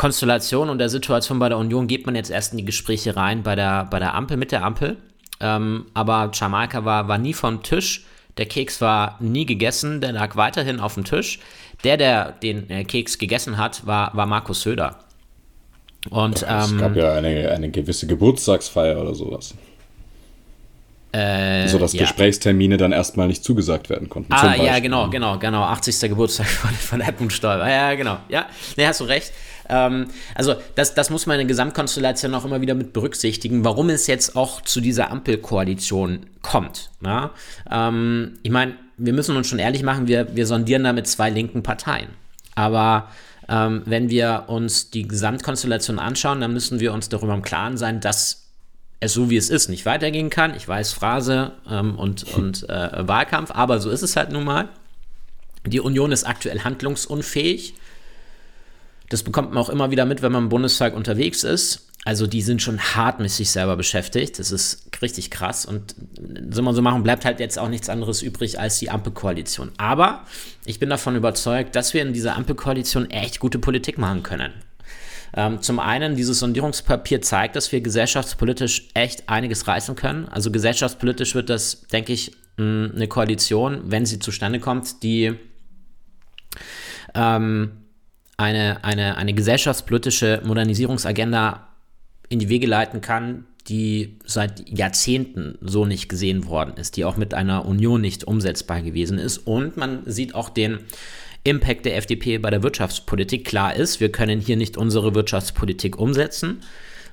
Konstellation 0.00 0.70
und 0.70 0.78
der 0.78 0.88
Situation 0.88 1.38
bei 1.38 1.50
der 1.50 1.58
Union 1.58 1.86
geht 1.86 2.06
man 2.06 2.14
jetzt 2.14 2.30
erst 2.30 2.52
in 2.52 2.56
die 2.56 2.64
Gespräche 2.64 3.16
rein 3.16 3.42
bei 3.42 3.54
der, 3.54 3.84
bei 3.84 3.98
der 3.98 4.14
Ampel, 4.14 4.38
mit 4.38 4.50
der 4.50 4.64
Ampel. 4.64 4.96
Ähm, 5.40 5.88
aber 5.92 6.30
Jamaika 6.32 6.86
war, 6.86 7.06
war 7.08 7.18
nie 7.18 7.34
vom 7.34 7.62
Tisch. 7.62 8.06
Der 8.38 8.46
Keks 8.46 8.80
war 8.80 9.18
nie 9.20 9.44
gegessen, 9.44 10.00
der 10.00 10.12
lag 10.12 10.36
weiterhin 10.36 10.80
auf 10.80 10.94
dem 10.94 11.04
Tisch. 11.04 11.40
Der, 11.84 11.98
der 11.98 12.32
den 12.32 12.70
äh, 12.70 12.84
Keks 12.84 13.18
gegessen 13.18 13.58
hat, 13.58 13.86
war, 13.86 14.16
war 14.16 14.24
Markus 14.24 14.62
Söder. 14.62 15.00
Und, 16.08 16.36
es 16.36 16.70
ähm, 16.70 16.78
gab 16.78 16.96
ja 16.96 17.12
eine, 17.12 17.50
eine 17.50 17.70
gewisse 17.70 18.06
Geburtstagsfeier 18.06 18.98
oder 18.98 19.14
sowas. 19.14 19.54
Äh, 21.12 21.68
so 21.68 21.78
dass 21.78 21.92
ja. 21.92 22.02
Gesprächstermine 22.02 22.78
dann 22.78 22.92
erstmal 22.92 23.26
nicht 23.26 23.44
zugesagt 23.44 23.90
werden 23.90 24.08
konnten. 24.08 24.32
Ah, 24.32 24.54
ja, 24.54 24.78
genau, 24.78 25.10
genau, 25.10 25.38
genau. 25.38 25.64
80. 25.64 26.00
Geburtstag 26.08 26.46
von, 26.46 26.70
von 26.70 27.00
Edmund 27.02 27.34
Stoiber. 27.34 27.68
Ja, 27.68 27.94
genau. 27.96 28.16
Ja, 28.30 28.46
nee, 28.78 28.86
hast 28.86 29.00
du 29.00 29.04
recht. 29.04 29.30
Ähm, 29.70 30.08
also, 30.34 30.56
das, 30.74 30.94
das 30.94 31.08
muss 31.10 31.26
man 31.26 31.34
in 31.34 31.46
der 31.46 31.48
Gesamtkonstellation 31.48 32.34
auch 32.34 32.44
immer 32.44 32.60
wieder 32.60 32.74
mit 32.74 32.92
berücksichtigen, 32.92 33.64
warum 33.64 33.88
es 33.88 34.06
jetzt 34.06 34.36
auch 34.36 34.60
zu 34.60 34.80
dieser 34.80 35.10
Ampelkoalition 35.10 36.26
kommt. 36.42 36.90
Na? 37.00 37.30
Ähm, 37.70 38.38
ich 38.42 38.50
meine, 38.50 38.74
wir 38.98 39.12
müssen 39.12 39.36
uns 39.36 39.48
schon 39.48 39.58
ehrlich 39.58 39.82
machen, 39.82 40.08
wir, 40.08 40.36
wir 40.36 40.46
sondieren 40.46 40.84
da 40.84 40.92
mit 40.92 41.06
zwei 41.06 41.30
linken 41.30 41.62
Parteien. 41.62 42.08
Aber 42.54 43.08
ähm, 43.48 43.82
wenn 43.86 44.10
wir 44.10 44.44
uns 44.48 44.90
die 44.90 45.08
Gesamtkonstellation 45.08 45.98
anschauen, 45.98 46.40
dann 46.40 46.52
müssen 46.52 46.80
wir 46.80 46.92
uns 46.92 47.08
darüber 47.08 47.34
im 47.34 47.42
Klaren 47.42 47.76
sein, 47.76 48.00
dass 48.00 48.48
es 49.00 49.14
so 49.14 49.30
wie 49.30 49.36
es 49.36 49.48
ist 49.48 49.68
nicht 49.68 49.86
weitergehen 49.86 50.28
kann. 50.30 50.54
Ich 50.54 50.68
weiß 50.68 50.92
Phrase 50.92 51.52
ähm, 51.68 51.98
und, 51.98 52.24
und 52.34 52.68
äh, 52.68 53.08
Wahlkampf, 53.08 53.50
aber 53.50 53.80
so 53.80 53.90
ist 53.90 54.02
es 54.02 54.16
halt 54.16 54.30
nun 54.30 54.44
mal. 54.44 54.68
Die 55.66 55.80
Union 55.80 56.12
ist 56.12 56.24
aktuell 56.24 56.60
handlungsunfähig. 56.60 57.74
Das 59.10 59.22
bekommt 59.22 59.52
man 59.52 59.62
auch 59.62 59.68
immer 59.68 59.90
wieder 59.90 60.06
mit, 60.06 60.22
wenn 60.22 60.32
man 60.32 60.44
im 60.44 60.48
Bundestag 60.48 60.94
unterwegs 60.94 61.44
ist. 61.44 61.86
Also 62.04 62.26
die 62.26 62.40
sind 62.40 62.62
schon 62.62 62.78
hart 62.78 63.20
mit 63.20 63.30
sich 63.30 63.50
selber 63.50 63.76
beschäftigt. 63.76 64.38
Das 64.38 64.50
ist 64.50 64.88
richtig 65.02 65.30
krass. 65.30 65.66
Und 65.66 65.94
so 66.50 66.62
man 66.62 66.74
so 66.74 66.80
machen, 66.80 67.02
bleibt 67.02 67.26
halt 67.26 67.40
jetzt 67.40 67.58
auch 67.58 67.68
nichts 67.68 67.90
anderes 67.90 68.22
übrig 68.22 68.58
als 68.58 68.78
die 68.78 68.88
Ampelkoalition. 68.88 69.72
Aber 69.76 70.24
ich 70.64 70.78
bin 70.78 70.88
davon 70.88 71.16
überzeugt, 71.16 71.76
dass 71.76 71.92
wir 71.92 72.00
in 72.00 72.14
dieser 72.14 72.36
Ampelkoalition 72.36 73.10
echt 73.10 73.38
gute 73.38 73.58
Politik 73.58 73.98
machen 73.98 74.22
können. 74.22 74.52
Ähm, 75.36 75.60
zum 75.60 75.78
einen, 75.78 76.16
dieses 76.16 76.38
Sondierungspapier 76.38 77.20
zeigt, 77.20 77.54
dass 77.54 77.70
wir 77.70 77.80
gesellschaftspolitisch 77.82 78.88
echt 78.94 79.28
einiges 79.28 79.68
reißen 79.68 79.94
können. 79.94 80.26
Also 80.28 80.50
gesellschaftspolitisch 80.50 81.34
wird 81.34 81.50
das, 81.50 81.82
denke 81.88 82.12
ich, 82.12 82.32
eine 82.56 83.08
Koalition, 83.08 83.82
wenn 83.84 84.06
sie 84.06 84.18
zustande 84.18 84.60
kommt, 84.60 85.02
die 85.02 85.34
ähm, 87.14 87.72
eine, 88.40 88.82
eine, 88.84 89.18
eine 89.18 89.34
gesellschaftspolitische 89.34 90.40
Modernisierungsagenda 90.44 91.68
in 92.30 92.38
die 92.38 92.48
Wege 92.48 92.66
leiten 92.66 93.02
kann, 93.02 93.44
die 93.68 94.18
seit 94.24 94.66
Jahrzehnten 94.66 95.58
so 95.60 95.84
nicht 95.84 96.08
gesehen 96.08 96.46
worden 96.46 96.74
ist, 96.78 96.96
die 96.96 97.04
auch 97.04 97.18
mit 97.18 97.34
einer 97.34 97.66
Union 97.66 98.00
nicht 98.00 98.24
umsetzbar 98.24 98.80
gewesen 98.80 99.18
ist. 99.18 99.38
Und 99.38 99.76
man 99.76 100.02
sieht 100.06 100.34
auch 100.34 100.48
den 100.48 100.78
Impact 101.44 101.84
der 101.84 101.98
FDP 101.98 102.38
bei 102.38 102.48
der 102.48 102.62
Wirtschaftspolitik. 102.62 103.44
Klar 103.44 103.76
ist, 103.76 104.00
wir 104.00 104.10
können 104.10 104.40
hier 104.40 104.56
nicht 104.56 104.78
unsere 104.78 105.14
Wirtschaftspolitik 105.14 105.98
umsetzen, 105.98 106.60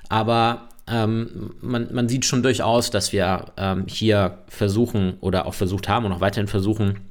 aber 0.08 0.68
ähm, 0.86 1.50
man, 1.60 1.92
man, 1.92 2.08
sieht 2.08 2.24
schon 2.24 2.42
durchaus, 2.42 2.90
dass 2.90 3.12
wir 3.12 3.52
ähm, 3.58 3.84
hier 3.86 4.38
versuchen 4.48 5.18
oder 5.20 5.44
auch 5.44 5.54
versucht 5.54 5.88
haben 5.88 6.06
und 6.06 6.12
auch 6.12 6.20
weiterhin 6.22 6.48
versuchen, 6.48 7.07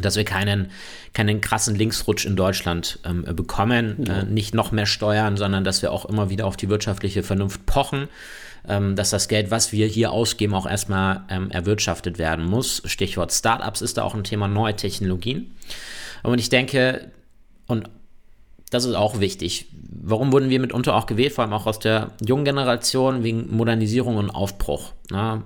dass 0.00 0.16
wir 0.16 0.24
keinen, 0.24 0.70
keinen 1.12 1.40
krassen 1.40 1.74
Linksrutsch 1.74 2.26
in 2.26 2.36
Deutschland 2.36 2.98
ähm, 3.04 3.24
bekommen, 3.34 4.04
ja. 4.06 4.20
äh, 4.20 4.24
nicht 4.24 4.54
noch 4.54 4.72
mehr 4.72 4.86
Steuern, 4.86 5.36
sondern 5.36 5.64
dass 5.64 5.82
wir 5.82 5.92
auch 5.92 6.04
immer 6.04 6.30
wieder 6.30 6.46
auf 6.46 6.56
die 6.56 6.68
wirtschaftliche 6.68 7.22
Vernunft 7.22 7.66
pochen, 7.66 8.08
ähm, 8.68 8.96
dass 8.96 9.10
das 9.10 9.28
Geld, 9.28 9.50
was 9.50 9.72
wir 9.72 9.86
hier 9.86 10.12
ausgeben, 10.12 10.54
auch 10.54 10.66
erstmal 10.66 11.22
ähm, 11.30 11.50
erwirtschaftet 11.50 12.18
werden 12.18 12.44
muss. 12.44 12.82
Stichwort 12.84 13.32
Startups 13.32 13.80
ist 13.80 13.96
da 13.96 14.02
auch 14.02 14.14
ein 14.14 14.24
Thema 14.24 14.48
neue 14.48 14.76
Technologien. 14.76 15.54
Und 16.22 16.38
ich 16.38 16.48
denke, 16.48 17.10
und 17.66 17.88
das 18.70 18.84
ist 18.84 18.94
auch 18.94 19.20
wichtig. 19.20 19.66
Warum 20.08 20.32
wurden 20.32 20.50
wir 20.50 20.60
mitunter 20.60 20.94
auch 20.94 21.06
gewählt, 21.06 21.32
vor 21.32 21.42
allem 21.42 21.52
auch 21.52 21.66
aus 21.66 21.80
der 21.80 22.12
jungen 22.24 22.44
Generation, 22.44 23.24
wegen 23.24 23.52
Modernisierung 23.54 24.18
und 24.18 24.30
Aufbruch? 24.30 24.92
Ne? 25.10 25.42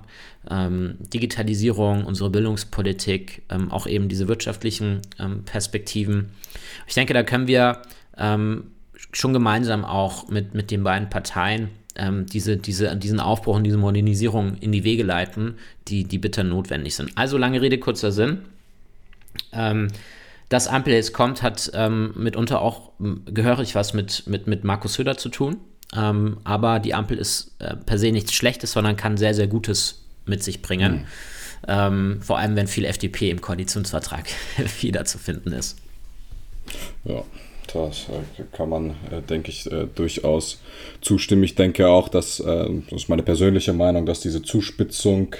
Ähm, 0.51 0.97
Digitalisierung, 0.99 2.05
unsere 2.05 2.29
Bildungspolitik, 2.29 3.41
ähm, 3.49 3.71
auch 3.71 3.87
eben 3.87 4.07
diese 4.07 4.27
wirtschaftlichen 4.27 5.01
ähm, 5.17 5.43
Perspektiven. 5.45 6.29
Ich 6.85 6.93
denke, 6.93 7.15
da 7.15 7.23
können 7.23 7.47
wir 7.47 7.81
ähm, 8.19 8.65
schon 9.11 9.33
gemeinsam 9.33 9.83
auch 9.83 10.29
mit, 10.29 10.53
mit 10.53 10.69
den 10.69 10.83
beiden 10.83 11.09
Parteien 11.09 11.69
ähm, 11.95 12.27
diese, 12.27 12.57
diese, 12.57 12.95
diesen 12.95 13.19
Aufbruch 13.19 13.55
und 13.55 13.63
diese 13.63 13.77
Modernisierung 13.77 14.57
in 14.59 14.71
die 14.71 14.83
Wege 14.83 15.01
leiten, 15.01 15.55
die, 15.87 16.03
die 16.03 16.19
bitter 16.19 16.43
notwendig 16.43 16.95
sind. 16.95 17.11
Also 17.15 17.39
lange 17.39 17.63
Rede, 17.63 17.79
kurzer 17.79 18.11
Sinn. 18.11 18.41
Dass 20.51 20.67
Ampel 20.67 20.93
jetzt 20.93 21.13
kommt, 21.13 21.41
hat 21.41 21.71
ähm, 21.73 22.11
mitunter 22.17 22.61
auch 22.61 22.91
ähm, 22.99 23.21
gehörig 23.25 23.73
was 23.73 23.93
mit, 23.93 24.27
mit, 24.27 24.47
mit 24.47 24.65
Markus 24.65 24.95
Söder 24.95 25.15
zu 25.15 25.29
tun. 25.29 25.55
Ähm, 25.95 26.39
aber 26.43 26.79
die 26.79 26.93
Ampel 26.93 27.17
ist 27.17 27.55
äh, 27.59 27.77
per 27.77 27.97
se 27.97 28.11
nichts 28.11 28.33
Schlechtes, 28.33 28.73
sondern 28.73 28.97
kann 28.97 29.15
sehr, 29.15 29.33
sehr 29.33 29.47
Gutes 29.47 30.03
mit 30.25 30.43
sich 30.43 30.61
bringen. 30.61 30.93
Mhm. 30.93 31.05
Ähm, 31.69 32.21
vor 32.21 32.37
allem, 32.37 32.57
wenn 32.57 32.67
viel 32.67 32.83
FDP 32.83 33.29
im 33.29 33.39
Koalitionsvertrag 33.39 34.25
wiederzufinden 34.81 35.53
ist. 35.53 35.77
Ja, 37.05 37.23
das 37.73 38.07
äh, 38.09 38.43
kann 38.51 38.67
man, 38.67 38.89
äh, 39.09 39.21
denke 39.21 39.51
ich, 39.51 39.71
äh, 39.71 39.87
durchaus 39.95 40.59
zustimmen. 40.99 41.45
Ich 41.45 41.55
denke 41.55 41.87
auch, 41.87 42.09
dass, 42.09 42.43
das 42.43 42.67
ist 42.91 43.07
meine 43.07 43.23
persönliche 43.23 43.71
Meinung, 43.71 44.05
dass 44.05 44.19
diese 44.19 44.41
Zuspitzung 44.41 45.33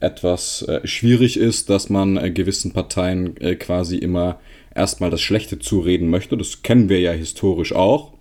etwas 0.00 0.62
äh, 0.62 0.86
schwierig 0.86 1.36
ist, 1.38 1.70
dass 1.70 1.90
man 1.90 2.16
äh, 2.16 2.30
gewissen 2.30 2.72
Parteien 2.72 3.36
äh, 3.38 3.54
quasi 3.54 3.98
immer 3.98 4.40
erstmal 4.74 5.10
das 5.10 5.20
Schlechte 5.20 5.58
zureden 5.58 6.10
möchte. 6.10 6.36
Das 6.36 6.62
kennen 6.62 6.88
wir 6.88 7.00
ja 7.00 7.12
historisch 7.12 7.72
auch. 7.72 8.12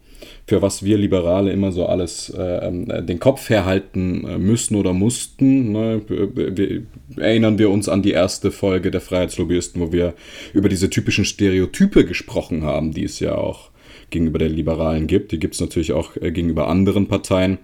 Für 0.46 0.62
was 0.62 0.84
wir 0.84 0.98
Liberale 0.98 1.52
immer 1.52 1.72
so 1.72 1.86
alles 1.86 2.30
äh, 2.30 2.68
ähm, 2.68 2.86
den 3.06 3.20
Kopf 3.20 3.50
herhalten 3.50 4.26
äh, 4.28 4.38
müssen 4.38 4.76
oder 4.76 4.94
mussten. 4.94 5.72
Ne? 5.72 6.02
Wir, 6.08 6.84
erinnern 7.18 7.58
wir 7.58 7.70
uns 7.70 7.88
an 7.88 8.02
die 8.02 8.12
erste 8.12 8.52
Folge 8.52 8.92
der 8.92 9.02
Freiheitslobbyisten, 9.02 9.82
wo 9.82 9.92
wir 9.94 10.14
über 10.54 10.68
diese 10.68 10.90
typischen 10.90 11.24
Stereotype 11.24 12.06
gesprochen 12.06 12.64
haben, 12.64 12.92
die 12.92 13.06
es 13.06 13.20
ja 13.22 13.36
auch 13.36 13.70
gegenüber 14.14 14.40
der 14.40 14.50
Liberalen 14.50 15.08
gibt. 15.08 15.34
Die 15.34 15.40
gibt 15.40 15.56
es 15.56 15.60
natürlich 15.60 15.92
auch 15.92 16.16
äh, 16.16 16.32
gegenüber 16.32 16.70
anderen 16.70 17.08
Parteien. 17.08 17.58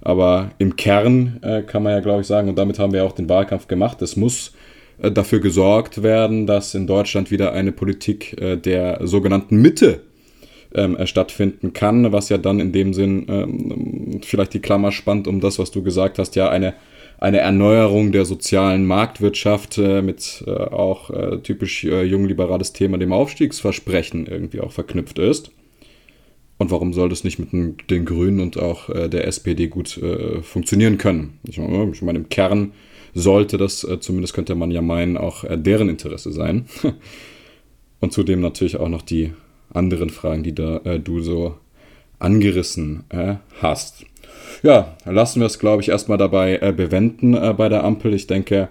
Aber 0.00 0.50
im 0.58 0.76
Kern 0.76 1.40
äh, 1.42 1.62
kann 1.62 1.82
man 1.82 1.92
ja, 1.92 2.00
glaube 2.00 2.20
ich, 2.20 2.28
sagen, 2.28 2.48
und 2.48 2.56
damit 2.56 2.78
haben 2.78 2.92
wir 2.92 3.04
auch 3.04 3.12
den 3.12 3.28
Wahlkampf 3.28 3.66
gemacht, 3.66 4.00
es 4.02 4.14
muss 4.16 4.52
äh, 5.02 5.10
dafür 5.10 5.40
gesorgt 5.40 6.04
werden, 6.04 6.46
dass 6.46 6.74
in 6.74 6.86
Deutschland 6.86 7.32
wieder 7.32 7.52
eine 7.52 7.72
Politik 7.72 8.40
äh, 8.40 8.56
der 8.56 9.00
sogenannten 9.06 9.60
Mitte 9.60 10.02
ähm, 10.74 10.96
äh, 10.96 11.06
stattfinden 11.06 11.72
kann, 11.72 12.12
was 12.12 12.28
ja 12.28 12.38
dann 12.38 12.60
in 12.60 12.72
dem 12.72 12.94
Sinn 12.94 13.26
ähm, 13.28 14.20
vielleicht 14.22 14.54
die 14.54 14.60
Klammer 14.60 14.92
spannt 14.92 15.26
um 15.26 15.40
das, 15.40 15.58
was 15.58 15.70
du 15.70 15.82
gesagt 15.82 16.18
hast, 16.18 16.36
ja 16.36 16.50
eine, 16.50 16.74
eine 17.18 17.38
Erneuerung 17.38 18.12
der 18.12 18.24
sozialen 18.24 18.86
Marktwirtschaft 18.86 19.78
äh, 19.78 20.02
mit 20.02 20.44
äh, 20.46 20.50
auch 20.50 21.10
äh, 21.10 21.38
typisch 21.38 21.84
äh, 21.84 22.02
jungliberales 22.02 22.72
Thema, 22.72 22.98
dem 22.98 23.12
Aufstiegsversprechen 23.12 24.26
irgendwie 24.26 24.60
auch 24.60 24.72
verknüpft 24.72 25.18
ist. 25.18 25.50
Und 26.56 26.70
warum 26.70 26.92
soll 26.92 27.08
das 27.08 27.24
nicht 27.24 27.38
mit 27.38 27.52
den, 27.90 28.04
Grünen 28.04 28.40
und 28.40 28.58
auch 28.58 28.88
äh, 28.88 29.08
der 29.08 29.26
SPD 29.26 29.66
gut 29.66 30.00
funktionieren 30.42 30.98
können? 30.98 31.38
Ich 31.48 31.58
meine, 31.58 31.90
ich 31.92 32.02
meine, 32.02 32.18
im 32.18 32.28
Kern 32.28 32.72
sollte 33.12 33.58
das, 33.58 33.86
zumindest 34.00 34.34
könnte 34.34 34.54
man 34.54 34.70
ja 34.70 34.82
meinen, 34.82 35.16
auch 35.16 35.44
deren 35.48 35.88
Interesse 35.88 36.32
sein. 36.32 36.66
und 38.00 38.12
zudem 38.12 38.40
natürlich 38.40 38.76
auch 38.76 38.88
noch 38.88 39.02
die 39.02 39.32
anderen 39.74 40.10
Fragen, 40.10 40.42
die 40.42 40.54
da, 40.54 40.78
äh, 40.84 41.00
du 41.00 41.20
so 41.20 41.56
angerissen 42.18 43.04
äh, 43.10 43.36
hast. 43.60 44.04
Ja, 44.62 44.96
lassen 45.04 45.40
wir 45.40 45.46
es, 45.46 45.58
glaube 45.58 45.82
ich, 45.82 45.88
erstmal 45.88 46.18
dabei 46.18 46.58
äh, 46.58 46.72
bewenden 46.72 47.34
äh, 47.34 47.54
bei 47.56 47.68
der 47.68 47.84
Ampel. 47.84 48.14
Ich 48.14 48.26
denke, 48.26 48.68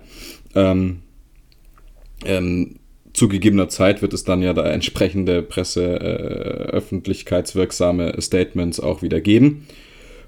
ähm, 0.55 1.01
ähm, 2.25 2.75
zu 3.13 3.27
gegebener 3.27 3.69
Zeit 3.69 4.01
wird 4.01 4.13
es 4.13 4.23
dann 4.23 4.41
ja 4.41 4.53
da 4.53 4.65
entsprechende 4.65 5.41
Presse, 5.43 5.83
äh, 5.85 6.71
öffentlichkeitswirksame 6.71 8.19
Statements 8.19 8.79
auch 8.79 9.01
wieder 9.01 9.21
geben. 9.21 9.67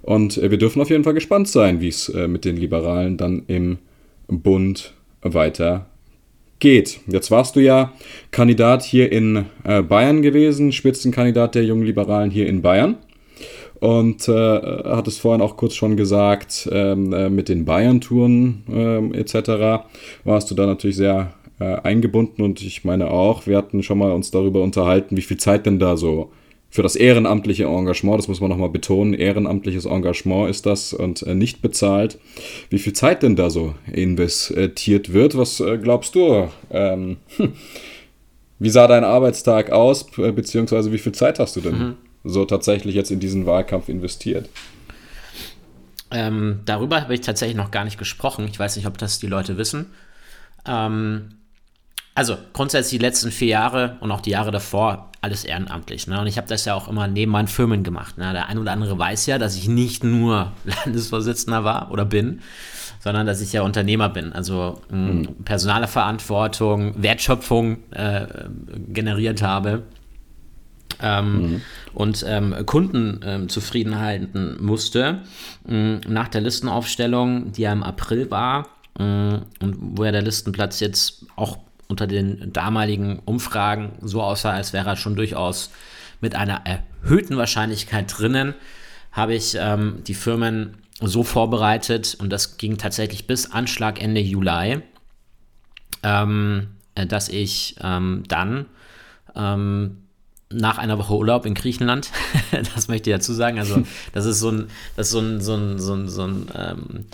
Und 0.04 0.38
äh, 0.38 0.52
wir 0.52 0.58
dürfen 0.58 0.82
auf 0.82 0.90
jeden 0.90 1.04
Fall 1.04 1.16
gespannt 1.16 1.48
sein, 1.48 1.82
wie 1.82 1.88
es 1.88 2.10
äh, 2.10 2.28
mit 2.28 2.46
den 2.46 2.58
Liberalen 2.58 3.18
dann 3.18 3.44
im 3.48 3.80
Bund 4.28 4.94
weiter 5.22 5.88
geht. 6.60 7.00
Jetzt 7.08 7.32
warst 7.32 7.56
du 7.56 7.60
ja 7.60 7.94
Kandidat 8.32 8.84
hier 8.84 9.12
in 9.12 9.46
äh, 9.64 9.82
Bayern 9.82 10.22
gewesen, 10.22 10.72
Spitzenkandidat 10.72 11.56
der 11.56 11.64
jungen 11.64 11.86
Liberalen 11.86 12.32
hier 12.32 12.48
in 12.48 12.62
Bayern. 12.62 12.98
Und 13.80 14.28
äh, 14.30 14.32
hattest 14.32 15.20
vorhin 15.20 15.42
auch 15.42 15.58
kurz 15.58 15.76
schon 15.76 15.98
gesagt, 15.98 16.70
ähm, 16.72 17.12
äh, 17.12 17.30
mit 17.30 17.50
den 17.50 17.66
Bayern-Touren 17.66 18.64
ähm, 18.72 19.14
etc. 19.14 19.86
warst 20.24 20.50
du 20.50 20.56
da 20.56 20.66
natürlich 20.66 20.96
sehr 20.96 21.34
äh, 21.60 21.76
eingebunden 21.76 22.42
und 22.42 22.62
ich 22.62 22.84
meine 22.84 23.10
auch, 23.10 23.48
wir 23.48 23.58
hatten 23.58 23.84
schon 23.84 23.98
mal 23.98 24.12
uns 24.12 24.32
darüber 24.32 24.62
unterhalten, 24.62 25.18
wie 25.18 25.22
viel 25.22 25.38
Zeit 25.38 25.66
denn 25.66 25.80
da 25.80 25.98
so 25.98 26.32
für 26.70 26.84
das 26.84 26.98
ehrenamtliche 26.98 27.64
Engagement, 27.64 28.20
das 28.20 28.28
muss 28.28 28.42
man 28.42 28.50
nochmal 28.50 28.70
betonen, 28.70 29.14
ehrenamtliches 29.14 29.86
Engagement 29.86 30.50
ist 30.50 30.66
das 30.66 30.92
und 30.92 31.22
äh, 31.24 31.34
nicht 31.34 31.62
bezahlt. 31.62 32.20
Wie 32.70 32.80
viel 32.80 32.92
Zeit 32.92 33.24
denn 33.24 33.38
da 33.38 33.50
so 33.50 33.76
investiert 33.92 35.14
wird? 35.14 35.38
Was 35.38 35.62
äh, 35.62 35.78
glaubst 35.78 36.16
du? 36.16 36.50
Ähm, 36.72 37.18
hm, 37.38 37.54
wie 38.60 38.70
sah 38.70 38.88
dein 38.88 39.06
Arbeitstag 39.06 39.72
aus, 39.72 40.06
beziehungsweise 40.06 40.92
wie 40.92 40.98
viel 40.98 41.14
Zeit 41.14 41.40
hast 41.40 41.56
du 41.56 41.62
denn 41.62 41.78
mhm. 41.78 41.96
so 42.26 42.44
tatsächlich 42.46 42.96
jetzt 42.96 43.12
in 43.12 43.20
diesen 43.22 43.46
Wahlkampf 43.46 43.88
investiert? 43.88 44.50
Ähm, 46.12 46.60
darüber 46.66 47.02
habe 47.02 47.14
ich 47.14 47.22
tatsächlich 47.22 47.58
noch 47.58 47.72
gar 47.72 47.86
nicht 47.86 47.98
gesprochen. 47.98 48.48
Ich 48.50 48.60
weiß 48.60 48.76
nicht, 48.76 48.88
ob 48.88 48.98
das 48.98 49.20
die 49.20 49.28
Leute 49.28 49.58
wissen. 49.58 49.88
Ähm, 50.68 51.30
also 52.16 52.38
grundsätzlich 52.54 52.98
die 53.00 53.06
letzten 53.06 53.30
vier 53.30 53.50
Jahre 53.50 53.98
und 54.00 54.10
auch 54.10 54.22
die 54.22 54.32
Jahre 54.32 54.50
davor 54.50 55.12
alles 55.20 55.44
ehrenamtlich. 55.44 56.08
Ne? 56.08 56.20
Und 56.22 56.28
ich 56.28 56.38
habe 56.38 56.48
das 56.48 56.64
ja 56.64 56.74
auch 56.74 56.88
immer 56.88 57.08
neben 57.08 57.32
meinen 57.32 57.50
Firmen 57.50 57.84
gemacht. 57.84 58.18
Ne? 58.18 58.32
Der 58.32 58.48
ein 58.48 58.58
oder 58.58 58.72
andere 58.72 58.98
weiß 58.98 59.26
ja, 59.26 59.38
dass 59.38 59.58
ich 59.58 59.68
nicht 59.68 60.04
nur 60.04 60.54
Landesvorsitzender 60.86 61.66
war 61.66 61.92
oder 61.92 62.06
bin, 62.06 62.40
sondern 63.02 63.28
dass 63.28 63.42
ich 63.42 63.52
ja 63.52 63.64
Unternehmer 63.64 64.08
bin. 64.08 64.32
Also 64.32 64.82
mhm. 64.90 65.28
personale 65.44 65.88
Verantwortung, 65.88 66.94
Wertschöpfung 67.02 67.80
äh, 67.92 68.28
generiert 68.88 69.42
habe. 69.42 69.84
Ähm, 71.02 71.42
mhm. 71.42 71.62
und 71.94 72.24
ähm, 72.26 72.56
Kunden 72.66 73.20
ähm, 73.26 73.50
zufrieden 73.50 74.00
halten 74.00 74.56
musste. 74.62 75.24
Nach 75.66 76.30
der 76.30 76.40
Listenaufstellung, 76.40 77.52
die 77.52 77.64
ja 77.64 77.74
im 77.74 77.84
April 77.84 78.32
war 78.32 78.70
und 78.98 79.44
wo 79.60 80.06
ja 80.06 80.14
der 80.14 80.22
Listenplatz 80.22 80.80
jetzt 80.80 81.26
auch 81.36 81.58
unter 81.88 82.08
den 82.08 82.52
damaligen 82.52 83.20
Umfragen 83.26 83.94
so 84.02 84.22
aussah, 84.22 84.52
als 84.52 84.74
wäre 84.74 84.90
er 84.90 84.96
schon 84.96 85.16
durchaus 85.16 85.72
mit 86.22 86.36
einer 86.36 86.62
erhöhten 86.66 87.38
Wahrscheinlichkeit 87.38 88.14
drinnen, 88.18 88.54
habe 89.12 89.36
ich 89.36 89.56
ähm, 89.60 90.02
die 90.06 90.14
Firmen 90.14 90.78
so 91.02 91.24
vorbereitet 91.24 92.16
und 92.20 92.30
das 92.30 92.58
ging 92.58 92.78
tatsächlich 92.78 93.28
bis 93.28 93.52
Anschlag 93.52 94.02
Ende 94.02 94.22
Juli, 94.22 94.82
ähm, 96.04 96.68
dass 96.96 97.30
ich 97.30 97.76
ähm, 97.82 98.24
dann 98.28 98.66
ähm, 99.36 99.98
nach 100.50 100.78
einer 100.78 100.98
Woche 100.98 101.16
Urlaub 101.16 101.46
in 101.46 101.54
Griechenland, 101.54 102.12
das 102.76 102.88
möchte 102.88 103.10
ich 103.10 103.16
dazu 103.16 103.34
sagen, 103.34 103.60
also 103.60 103.84
das 104.14 104.26
ist 104.26 104.40
so 104.40 104.52
ein, 104.52 104.68
das 104.96 105.08
ist 105.08 105.12
so 105.12 105.20
ein, 105.20 105.42
so 105.42 105.56
ein, 105.56 105.80
so 105.80 105.94
ein, 105.94 106.08
so 106.08 106.24
ein 106.24 106.48
ähm, 106.56 107.06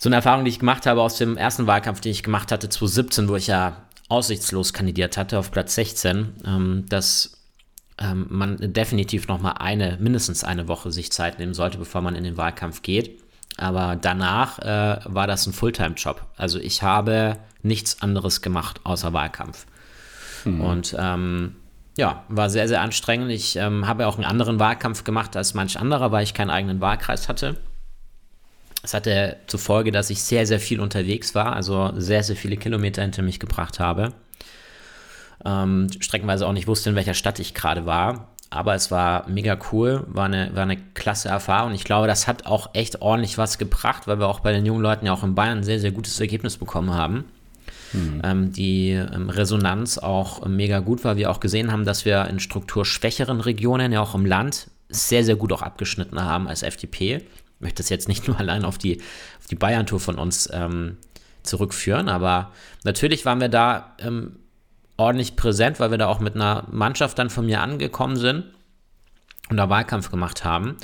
so 0.00 0.08
eine 0.08 0.16
Erfahrung, 0.16 0.44
die 0.44 0.50
ich 0.50 0.60
gemacht 0.60 0.86
habe 0.86 1.02
aus 1.02 1.16
dem 1.18 1.36
ersten 1.36 1.66
Wahlkampf, 1.66 2.00
den 2.00 2.12
ich 2.12 2.22
gemacht 2.22 2.52
hatte, 2.52 2.68
2017, 2.68 3.28
wo 3.28 3.36
ich 3.36 3.48
ja 3.48 3.82
aussichtslos 4.08 4.72
kandidiert 4.72 5.16
hatte 5.16 5.38
auf 5.38 5.50
Platz 5.50 5.74
16, 5.74 6.34
ähm, 6.46 6.84
dass 6.88 7.38
ähm, 7.98 8.26
man 8.30 8.56
definitiv 8.60 9.28
noch 9.28 9.40
mal 9.40 9.52
eine, 9.52 9.98
mindestens 10.00 10.44
eine 10.44 10.68
Woche 10.68 10.92
sich 10.92 11.10
Zeit 11.12 11.38
nehmen 11.38 11.54
sollte, 11.54 11.78
bevor 11.78 12.00
man 12.00 12.14
in 12.14 12.24
den 12.24 12.36
Wahlkampf 12.36 12.82
geht. 12.82 13.20
Aber 13.56 13.96
danach 13.96 14.60
äh, 14.60 15.00
war 15.04 15.26
das 15.26 15.46
ein 15.46 15.52
Fulltime-Job. 15.52 16.24
Also 16.36 16.60
ich 16.60 16.82
habe 16.82 17.38
nichts 17.62 18.00
anderes 18.00 18.40
gemacht 18.40 18.80
außer 18.84 19.12
Wahlkampf. 19.12 19.66
Mhm. 20.44 20.60
Und 20.60 20.96
ähm, 20.96 21.56
ja, 21.96 22.22
war 22.28 22.48
sehr, 22.50 22.68
sehr 22.68 22.80
anstrengend. 22.80 23.32
Ich 23.32 23.56
ähm, 23.56 23.88
habe 23.88 24.06
auch 24.06 24.14
einen 24.14 24.24
anderen 24.24 24.60
Wahlkampf 24.60 25.02
gemacht 25.02 25.36
als 25.36 25.54
manch 25.54 25.78
anderer, 25.78 26.12
weil 26.12 26.22
ich 26.22 26.34
keinen 26.34 26.50
eigenen 26.50 26.80
Wahlkreis 26.80 27.28
hatte. 27.28 27.56
Es 28.82 28.94
hatte 28.94 29.36
zur 29.46 29.60
Folge, 29.60 29.90
dass 29.90 30.10
ich 30.10 30.22
sehr, 30.22 30.46
sehr 30.46 30.60
viel 30.60 30.80
unterwegs 30.80 31.34
war, 31.34 31.54
also 31.54 31.92
sehr, 31.96 32.22
sehr 32.22 32.36
viele 32.36 32.56
Kilometer 32.56 33.02
hinter 33.02 33.22
mich 33.22 33.40
gebracht 33.40 33.80
habe. 33.80 34.12
Ähm, 35.44 35.88
streckenweise 36.00 36.46
auch 36.46 36.52
nicht 36.52 36.66
wusste, 36.66 36.90
in 36.90 36.96
welcher 36.96 37.14
Stadt 37.14 37.38
ich 37.38 37.54
gerade 37.54 37.86
war. 37.86 38.28
Aber 38.50 38.74
es 38.74 38.90
war 38.90 39.28
mega 39.28 39.58
cool, 39.72 40.04
war 40.06 40.24
eine, 40.24 40.54
war 40.54 40.62
eine 40.62 40.78
klasse 40.94 41.28
Erfahrung. 41.28 41.74
Ich 41.74 41.84
glaube, 41.84 42.06
das 42.06 42.26
hat 42.26 42.46
auch 42.46 42.70
echt 42.72 43.02
ordentlich 43.02 43.36
was 43.36 43.58
gebracht, 43.58 44.06
weil 44.06 44.18
wir 44.20 44.26
auch 44.26 44.40
bei 44.40 44.52
den 44.52 44.64
jungen 44.64 44.80
Leuten 44.80 45.04
ja 45.04 45.12
auch 45.12 45.22
in 45.22 45.34
Bayern 45.34 45.58
ein 45.58 45.64
sehr, 45.64 45.80
sehr 45.80 45.90
gutes 45.90 46.18
Ergebnis 46.18 46.56
bekommen 46.56 46.94
haben. 46.94 47.24
Mhm. 47.92 48.20
Ähm, 48.24 48.52
die 48.52 48.90
ähm, 48.92 49.28
Resonanz 49.28 49.98
auch 49.98 50.46
mega 50.46 50.78
gut 50.78 51.04
war. 51.04 51.16
Wir 51.16 51.30
auch 51.30 51.40
gesehen 51.40 51.72
haben, 51.72 51.84
dass 51.84 52.04
wir 52.04 52.26
in 52.28 52.40
strukturschwächeren 52.40 53.40
Regionen, 53.40 53.92
ja 53.92 54.00
auch 54.00 54.14
im 54.14 54.24
Land, 54.24 54.68
sehr, 54.88 55.24
sehr 55.24 55.36
gut 55.36 55.52
auch 55.52 55.62
abgeschnitten 55.62 56.22
haben 56.22 56.48
als 56.48 56.62
FDP 56.62 57.22
möchte 57.60 57.82
das 57.82 57.88
jetzt 57.88 58.08
nicht 58.08 58.26
nur 58.28 58.38
allein 58.38 58.64
auf 58.64 58.78
die, 58.78 59.00
auf 59.38 59.46
die 59.48 59.56
Bayern-Tour 59.56 60.00
von 60.00 60.18
uns 60.18 60.48
ähm, 60.52 60.98
zurückführen, 61.42 62.08
aber 62.08 62.52
natürlich 62.84 63.24
waren 63.24 63.40
wir 63.40 63.48
da 63.48 63.94
ähm, 63.98 64.38
ordentlich 64.96 65.36
präsent, 65.36 65.80
weil 65.80 65.90
wir 65.90 65.98
da 65.98 66.08
auch 66.08 66.20
mit 66.20 66.34
einer 66.34 66.64
Mannschaft 66.70 67.18
dann 67.18 67.30
von 67.30 67.46
mir 67.46 67.62
angekommen 67.62 68.16
sind 68.16 68.44
und 69.48 69.56
da 69.56 69.70
Wahlkampf 69.70 70.10
gemacht 70.10 70.44
haben. 70.44 70.76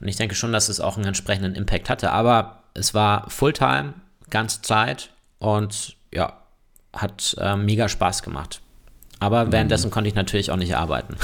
Und 0.00 0.08
ich 0.08 0.16
denke 0.16 0.34
schon, 0.34 0.52
dass 0.52 0.68
es 0.68 0.80
auch 0.80 0.96
einen 0.96 1.06
entsprechenden 1.06 1.54
Impact 1.54 1.88
hatte, 1.88 2.12
aber 2.12 2.64
es 2.74 2.92
war 2.92 3.30
Fulltime, 3.30 3.94
ganze 4.28 4.60
Zeit 4.62 5.10
und 5.38 5.96
ja, 6.12 6.42
hat 6.92 7.36
äh, 7.38 7.56
mega 7.56 7.88
Spaß 7.88 8.22
gemacht. 8.22 8.60
Aber 9.20 9.46
mhm. 9.46 9.52
währenddessen 9.52 9.90
konnte 9.90 10.08
ich 10.08 10.14
natürlich 10.14 10.50
auch 10.50 10.56
nicht 10.56 10.76
arbeiten. 10.76 11.16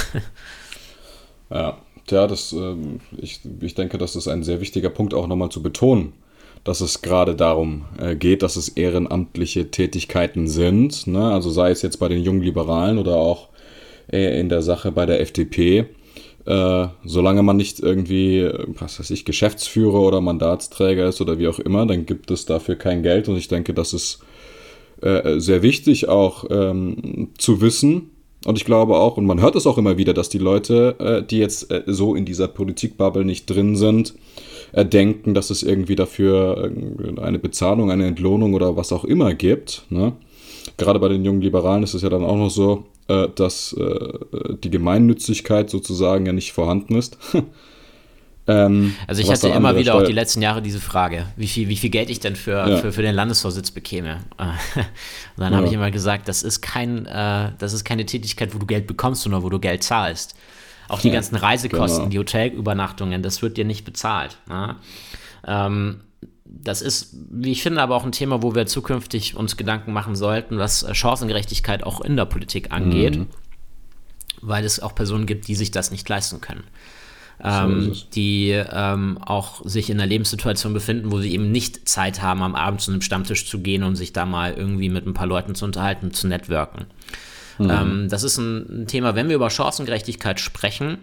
ja, 1.51 1.79
ja, 2.11 2.27
das, 2.27 2.53
ähm, 2.53 3.01
ich, 3.17 3.41
ich 3.61 3.75
denke, 3.75 3.99
das 3.99 4.17
ist 4.17 4.29
ein 4.29 4.43
sehr 4.43 4.61
wichtiger 4.61 4.91
Punkt 4.91 5.15
auch 5.15 5.27
nochmal 5.27 5.51
zu 5.51 5.63
betonen, 5.63 6.13
dass 6.65 6.81
es 6.81 7.03
gerade 7.03 7.35
darum 7.35 7.85
äh, 7.99 8.15
geht, 8.17 8.43
dass 8.43 8.57
es 8.57 8.69
ehrenamtliche 8.69 9.71
Tätigkeiten 9.71 10.47
sind. 10.49 11.07
Ne? 11.07 11.33
Also 11.33 11.51
sei 11.51 11.71
es 11.71 11.83
jetzt 11.83 11.99
bei 11.99 12.09
den 12.09 12.23
jungen 12.23 12.43
Liberalen 12.43 12.99
oder 12.99 13.17
auch 13.17 13.49
äh, 14.11 14.39
in 14.39 14.49
der 14.49 14.63
Sache 14.63 14.93
bei 14.93 15.07
der 15.07 15.21
FDP. 15.21 15.87
Äh, 16.45 16.89
solange 17.05 17.43
man 17.43 17.57
nicht 17.57 17.79
irgendwie, 17.81 18.51
was 18.67 18.99
weiß 18.99 19.11
ich, 19.11 19.25
Geschäftsführer 19.25 20.01
oder 20.01 20.21
Mandatsträger 20.21 21.09
ist 21.09 21.21
oder 21.21 21.39
wie 21.39 21.47
auch 21.47 21.61
immer, 21.61 21.87
dann 21.87 22.05
gibt 22.05 22.31
es 22.33 22.47
dafür 22.47 22.75
kein 22.75 23.03
Geld. 23.03 23.29
Und 23.29 23.37
ich 23.37 23.49
denke, 23.49 23.75
das 23.75 23.93
ist 23.93 24.21
äh, 25.03 25.39
sehr 25.41 25.63
wichtig 25.63 26.09
auch 26.09 26.45
ähm, 26.51 27.31
zu 27.39 27.61
wissen, 27.61 28.12
und 28.45 28.59
ich 28.59 28.65
glaube 28.65 28.97
auch, 28.97 29.17
und 29.17 29.27
man 29.27 29.41
hört 29.41 29.57
es 29.57 29.67
auch 29.67 29.79
immer 29.79 29.97
wieder, 29.99 30.15
dass 30.15 30.29
die 30.29 30.39
Leute, 30.39 30.97
äh, 30.99 31.23
die 31.23 31.39
jetzt 31.39 31.71
äh, 31.71 31.83
so 31.87 32.15
in 32.15 32.25
dieser 32.25 32.49
Politikbubble 32.49 33.25
nicht 33.25 33.47
drin 33.47 33.77
sind, 33.77 34.15
äh, 34.73 34.85
denken, 34.85 35.35
dass 35.35 35.51
es 35.51 35.63
irgendwie 35.63 35.97
dafür 35.97 36.73
eine 37.21 37.39
Bezahlung, 37.39 37.91
eine 37.91 38.07
Entlohnung 38.07 38.55
oder 38.55 38.77
was 38.77 38.93
auch 38.93 39.05
immer 39.05 39.35
gibt. 39.35 39.85
Ne? 39.91 40.13
Gerade 40.77 40.99
bei 40.99 41.09
den 41.09 41.25
jungen 41.25 41.43
Liberalen 41.43 41.83
ist 41.83 41.95
es 41.95 42.03
ja 42.03 42.09
dann 42.09 42.25
auch 42.25 42.37
noch 42.37 42.51
so, 42.51 42.85
äh, 43.09 43.29
dass 43.35 43.73
äh, 43.75 44.09
die 44.63 44.71
Gemeinnützigkeit 44.71 45.71
sozusagen 45.71 46.27
ja 46.27 46.33
nicht 46.33 46.53
vorhanden 46.53 46.97
ist. 46.97 47.19
Ähm, 48.47 48.97
also 49.07 49.23
ich 49.23 49.31
hatte 49.31 49.49
immer 49.49 49.77
wieder 49.77 49.95
auch 49.95 50.03
die 50.03 50.13
letzten 50.13 50.43
Jahre 50.43 50.63
diese 50.63 50.81
Frage, 50.81 51.27
wie 51.37 51.47
viel, 51.47 51.69
wie 51.69 51.77
viel 51.77 51.91
Geld 51.91 52.11
ich 52.11 52.19
denn 52.19 52.35
für, 52.35 52.69
ja. 52.69 52.77
für, 52.79 52.93
für 52.93 53.03
den 53.03 53.15
Landesvorsitz 53.15 53.71
bekäme. 53.71 54.19
Und 54.37 54.47
dann 55.37 55.53
ja. 55.53 55.59
habe 55.59 55.67
ich 55.67 55.73
immer 55.73 55.91
gesagt, 55.91 56.29
das 56.29 56.43
ist, 56.43 56.61
kein, 56.61 57.07
äh, 57.07 57.53
das 57.59 57.73
ist 57.73 57.85
keine 57.85 58.05
Tätigkeit, 58.05 58.55
wo 58.55 58.59
du 58.59 58.67
Geld 58.67 58.87
bekommst, 58.87 59.23
sondern 59.23 59.43
wo 59.43 59.49
du 59.49 59.61
Geld 59.61 59.85
zahlst. 59.85 60.35
Auch 60.89 61.01
die 61.01 61.09
ja, 61.09 61.15
ganzen 61.15 61.37
Reisekosten, 61.37 62.01
genau. 62.01 62.11
die 62.11 62.19
Hotelübernachtungen, 62.19 63.23
das 63.23 63.43
wird 63.43 63.57
dir 63.57 63.65
nicht 63.65 63.85
bezahlt. 63.85 64.39
Ne? 64.49 64.77
Ähm, 65.47 66.01
das 66.45 66.83
ist, 66.83 67.15
wie 67.31 67.53
ich 67.53 67.63
finde, 67.63 67.81
aber 67.81 67.95
auch 67.95 68.05
ein 68.05 68.13
Thema, 68.13 68.43
wo 68.43 68.55
wir 68.55 68.67
zukünftig 68.67 69.37
uns 69.37 69.57
Gedanken 69.57 69.93
machen 69.93 70.17
sollten, 70.17 70.59
was 70.59 70.85
Chancengerechtigkeit 70.93 71.85
auch 71.85 72.01
in 72.01 72.17
der 72.17 72.27
Politik 72.27 72.73
angeht, 72.73 73.17
mhm. 73.17 73.27
weil 74.43 74.65
es 74.65 74.81
auch 74.81 74.95
Personen 74.95 75.27
gibt, 75.27 75.47
die 75.49 75.55
sich 75.55 75.71
das 75.71 75.93
nicht 75.93 76.09
leisten 76.09 76.41
können 76.41 76.65
ähm, 77.45 77.93
die 78.15 78.51
ähm, 78.51 79.19
auch 79.19 79.65
sich 79.65 79.91
in 79.91 80.01
einer 80.01 80.07
Lebenssituation 80.07 80.73
befinden, 80.73 81.11
wo 81.11 81.21
sie 81.21 81.33
eben 81.33 81.51
nicht 81.51 81.89
Zeit 81.89 82.23
haben, 82.23 82.43
am 82.43 82.55
Abend 82.55 82.81
zu 82.81 82.93
einem 82.93 83.03
Stammtisch 83.03 83.47
zu 83.47 83.61
gehen 83.61 83.83
und 83.83 83.97
sich 83.97 84.13
da 84.13 84.27
mal 84.27 84.55
irgendwie 84.55 84.89
mit 84.89 85.07
ein 85.07 85.15
paar 85.15 85.27
Leuten 85.27 85.55
zu 85.55 85.65
unterhalten, 85.65 86.13
zu 86.13 86.29
networken. 86.29 86.87
Mhm. 87.59 87.71
Ähm, 87.71 88.09
das 88.09 88.23
ist 88.23 88.39
ein, 88.39 88.83
ein, 88.83 88.87
Thema, 88.87 89.15
wenn 89.15 89.29
wir 89.29 89.37
über 89.37 89.51
Chancengerechtigkeit 89.51 90.41
sprechen, 90.41 90.99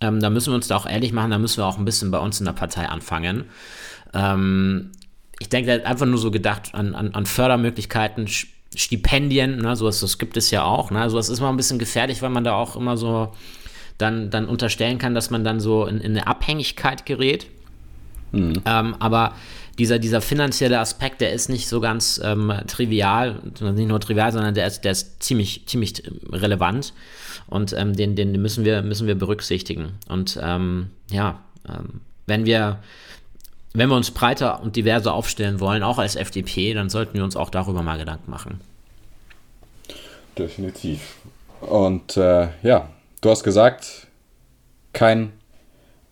ähm, 0.00 0.20
da 0.20 0.30
müssen 0.30 0.52
wir 0.52 0.54
uns 0.54 0.68
da 0.68 0.76
auch 0.76 0.86
ehrlich 0.86 1.12
machen, 1.12 1.30
da 1.30 1.38
müssen 1.38 1.58
wir 1.58 1.66
auch 1.66 1.78
ein 1.78 1.84
bisschen 1.84 2.10
bei 2.10 2.18
uns 2.18 2.38
in 2.38 2.46
der 2.46 2.52
Partei 2.52 2.88
anfangen. 2.88 3.46
Ähm, 4.14 4.92
ich 5.40 5.48
denke, 5.48 5.84
einfach 5.84 6.06
nur 6.06 6.18
so 6.18 6.30
gedacht 6.30 6.74
an, 6.74 6.94
an, 6.94 7.14
an 7.14 7.26
Fördermöglichkeiten, 7.26 8.28
Stipendien, 8.76 9.58
ne, 9.58 9.74
sowas 9.74 10.00
das 10.00 10.18
gibt 10.18 10.36
es 10.36 10.50
ja 10.50 10.62
auch. 10.62 10.90
Ne, 10.90 11.10
sowas 11.10 11.28
ist 11.28 11.40
immer 11.40 11.48
ein 11.48 11.56
bisschen 11.56 11.78
gefährlich, 11.78 12.22
weil 12.22 12.30
man 12.30 12.44
da 12.44 12.54
auch 12.54 12.76
immer 12.76 12.96
so 12.96 13.32
dann, 14.00 14.30
dann 14.30 14.46
unterstellen 14.46 14.98
kann, 14.98 15.14
dass 15.14 15.30
man 15.30 15.44
dann 15.44 15.60
so 15.60 15.86
in, 15.86 16.00
in 16.00 16.12
eine 16.12 16.26
Abhängigkeit 16.26 17.06
gerät. 17.06 17.46
Mhm. 18.32 18.54
Ähm, 18.64 18.96
aber 18.98 19.34
dieser, 19.78 19.98
dieser 19.98 20.20
finanzielle 20.20 20.78
Aspekt, 20.78 21.20
der 21.20 21.32
ist 21.32 21.48
nicht 21.48 21.68
so 21.68 21.80
ganz 21.80 22.20
ähm, 22.22 22.52
trivial, 22.66 23.40
nicht 23.60 23.88
nur 23.88 24.00
trivial, 24.00 24.32
sondern 24.32 24.54
der 24.54 24.66
ist, 24.66 24.82
der 24.82 24.92
ist 24.92 25.22
ziemlich, 25.22 25.66
ziemlich 25.66 26.02
relevant 26.30 26.92
und 27.48 27.72
ähm, 27.72 27.94
den, 27.94 28.14
den 28.14 28.32
müssen 28.40 28.64
wir, 28.64 28.82
müssen 28.82 29.06
wir 29.06 29.14
berücksichtigen. 29.14 29.92
Und 30.08 30.38
ähm, 30.42 30.90
ja, 31.10 31.40
ähm, 31.68 32.02
wenn 32.26 32.44
wir, 32.44 32.78
wenn 33.72 33.88
wir 33.88 33.96
uns 33.96 34.10
breiter 34.10 34.62
und 34.62 34.76
diverser 34.76 35.14
aufstellen 35.14 35.60
wollen, 35.60 35.82
auch 35.82 35.98
als 35.98 36.14
FDP, 36.14 36.74
dann 36.74 36.90
sollten 36.90 37.14
wir 37.14 37.24
uns 37.24 37.36
auch 37.36 37.50
darüber 37.50 37.82
mal 37.82 37.98
Gedanken 37.98 38.30
machen. 38.30 38.60
Definitiv. 40.36 41.16
Und 41.60 42.16
äh, 42.16 42.48
ja, 42.62 42.88
du 43.20 43.30
hast 43.30 43.44
gesagt, 43.44 44.06
kein 44.92 45.32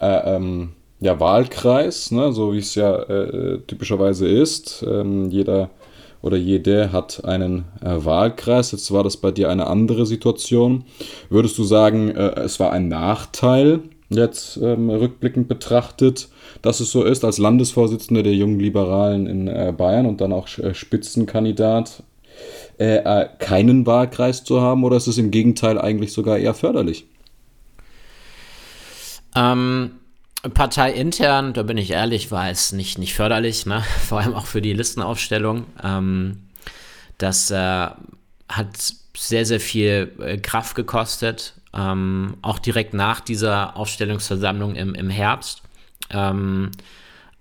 äh, 0.00 0.36
ähm, 0.36 0.74
ja, 1.00 1.20
Wahlkreis, 1.20 2.10
ne, 2.10 2.32
so 2.32 2.52
wie 2.52 2.58
es 2.58 2.74
ja 2.74 2.96
äh, 2.96 3.60
typischerweise 3.66 4.26
ist. 4.26 4.84
Ähm, 4.88 5.30
jeder 5.30 5.70
oder 6.22 6.36
jede 6.36 6.92
hat 6.92 7.24
einen 7.24 7.64
äh, 7.80 8.04
Wahlkreis. 8.04 8.72
Jetzt 8.72 8.90
war 8.92 9.04
das 9.04 9.16
bei 9.16 9.30
dir 9.30 9.48
eine 9.48 9.68
andere 9.68 10.06
Situation. 10.06 10.84
Würdest 11.30 11.56
du 11.58 11.64
sagen, 11.64 12.10
äh, 12.10 12.40
es 12.40 12.58
war 12.58 12.72
ein 12.72 12.88
Nachteil, 12.88 13.80
jetzt 14.08 14.56
ähm, 14.56 14.90
rückblickend 14.90 15.48
betrachtet, 15.48 16.28
dass 16.62 16.80
es 16.80 16.90
so 16.90 17.04
ist, 17.04 17.24
als 17.24 17.38
Landesvorsitzender 17.38 18.22
der 18.22 18.34
Jungen 18.34 18.58
Liberalen 18.58 19.26
in 19.26 19.48
äh, 19.48 19.72
Bayern 19.76 20.06
und 20.06 20.20
dann 20.20 20.32
auch 20.32 20.48
äh, 20.58 20.74
Spitzenkandidat 20.74 22.02
äh, 22.78 22.98
äh, 22.98 23.28
keinen 23.38 23.86
Wahlkreis 23.86 24.44
zu 24.44 24.60
haben 24.60 24.84
oder 24.84 24.96
ist 24.96 25.08
es 25.08 25.18
im 25.18 25.30
Gegenteil 25.30 25.80
eigentlich 25.80 26.12
sogar 26.12 26.38
eher 26.38 26.54
förderlich? 26.54 27.06
Ähm, 29.34 29.92
parteiintern, 30.54 31.52
da 31.52 31.62
bin 31.64 31.76
ich 31.76 31.90
ehrlich, 31.90 32.30
war 32.30 32.50
es 32.50 32.72
nicht, 32.72 32.98
nicht 32.98 33.14
förderlich, 33.14 33.66
ne? 33.66 33.82
vor 34.08 34.20
allem 34.20 34.34
auch 34.34 34.46
für 34.46 34.62
die 34.62 34.72
Listenaufstellung. 34.72 35.64
Ähm, 35.82 36.48
das 37.18 37.50
äh, 37.50 37.88
hat 38.48 38.94
sehr, 39.16 39.44
sehr 39.44 39.60
viel 39.60 40.12
äh, 40.20 40.38
Kraft 40.38 40.76
gekostet, 40.76 41.54
ähm, 41.74 42.36
auch 42.42 42.60
direkt 42.60 42.94
nach 42.94 43.20
dieser 43.20 43.76
Aufstellungsversammlung 43.76 44.76
im, 44.76 44.94
im 44.94 45.10
Herbst. 45.10 45.62
Ähm, 46.10 46.70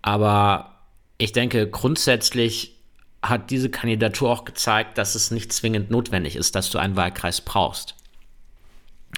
aber 0.01 0.71
ich 1.19 1.31
denke, 1.31 1.69
grundsätzlich 1.69 2.76
hat 3.21 3.49
diese 3.49 3.69
Kandidatur 3.69 4.29
auch 4.29 4.45
gezeigt, 4.45 4.97
dass 4.97 5.15
es 5.15 5.31
nicht 5.31 5.51
zwingend 5.51 5.91
notwendig 5.91 6.35
ist, 6.35 6.55
dass 6.55 6.69
du 6.69 6.77
einen 6.77 6.95
Wahlkreis 6.95 7.41
brauchst. 7.41 7.95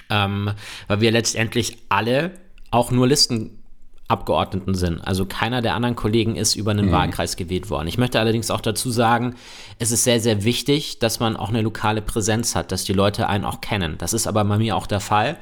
Ähm, 0.08 0.52
weil 0.88 1.00
wir 1.00 1.10
letztendlich 1.10 1.78
alle 1.88 2.32
auch 2.70 2.90
nur 2.90 3.06
Listenabgeordneten 3.08 4.74
sind. 4.74 5.00
Also 5.00 5.26
keiner 5.26 5.62
der 5.62 5.74
anderen 5.74 5.96
Kollegen 5.96 6.36
ist 6.36 6.54
über 6.54 6.70
einen 6.70 6.86
mhm. 6.86 6.92
Wahlkreis 6.92 7.36
gewählt 7.36 7.70
worden. 7.70 7.88
Ich 7.88 7.98
möchte 7.98 8.20
allerdings 8.20 8.50
auch 8.50 8.60
dazu 8.60 8.90
sagen, 8.90 9.34
es 9.78 9.90
ist 9.90 10.04
sehr, 10.04 10.20
sehr 10.20 10.44
wichtig, 10.44 10.98
dass 10.98 11.20
man 11.20 11.36
auch 11.36 11.48
eine 11.48 11.62
lokale 11.62 12.02
Präsenz 12.02 12.54
hat, 12.54 12.72
dass 12.72 12.84
die 12.84 12.92
Leute 12.92 13.28
einen 13.28 13.44
auch 13.44 13.60
kennen. 13.60 13.98
Das 13.98 14.12
ist 14.12 14.26
aber 14.26 14.44
bei 14.44 14.58
mir 14.58 14.76
auch 14.76 14.86
der 14.86 15.00
Fall 15.00 15.36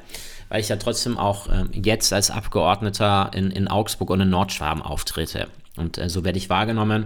weil 0.49 0.61
ich 0.61 0.69
ja 0.69 0.75
trotzdem 0.75 1.17
auch 1.17 1.47
ähm, 1.47 1.69
jetzt 1.71 2.11
als 2.11 2.31
Abgeordneter 2.31 3.31
in, 3.33 3.51
in 3.51 3.67
Augsburg 3.67 4.09
und 4.09 4.21
in 4.21 4.29
Nordschwaben 4.29 4.81
auftrete. 4.81 5.47
Und 5.77 5.97
äh, 5.97 6.09
so 6.09 6.25
werde 6.25 6.37
ich 6.37 6.49
wahrgenommen. 6.49 7.05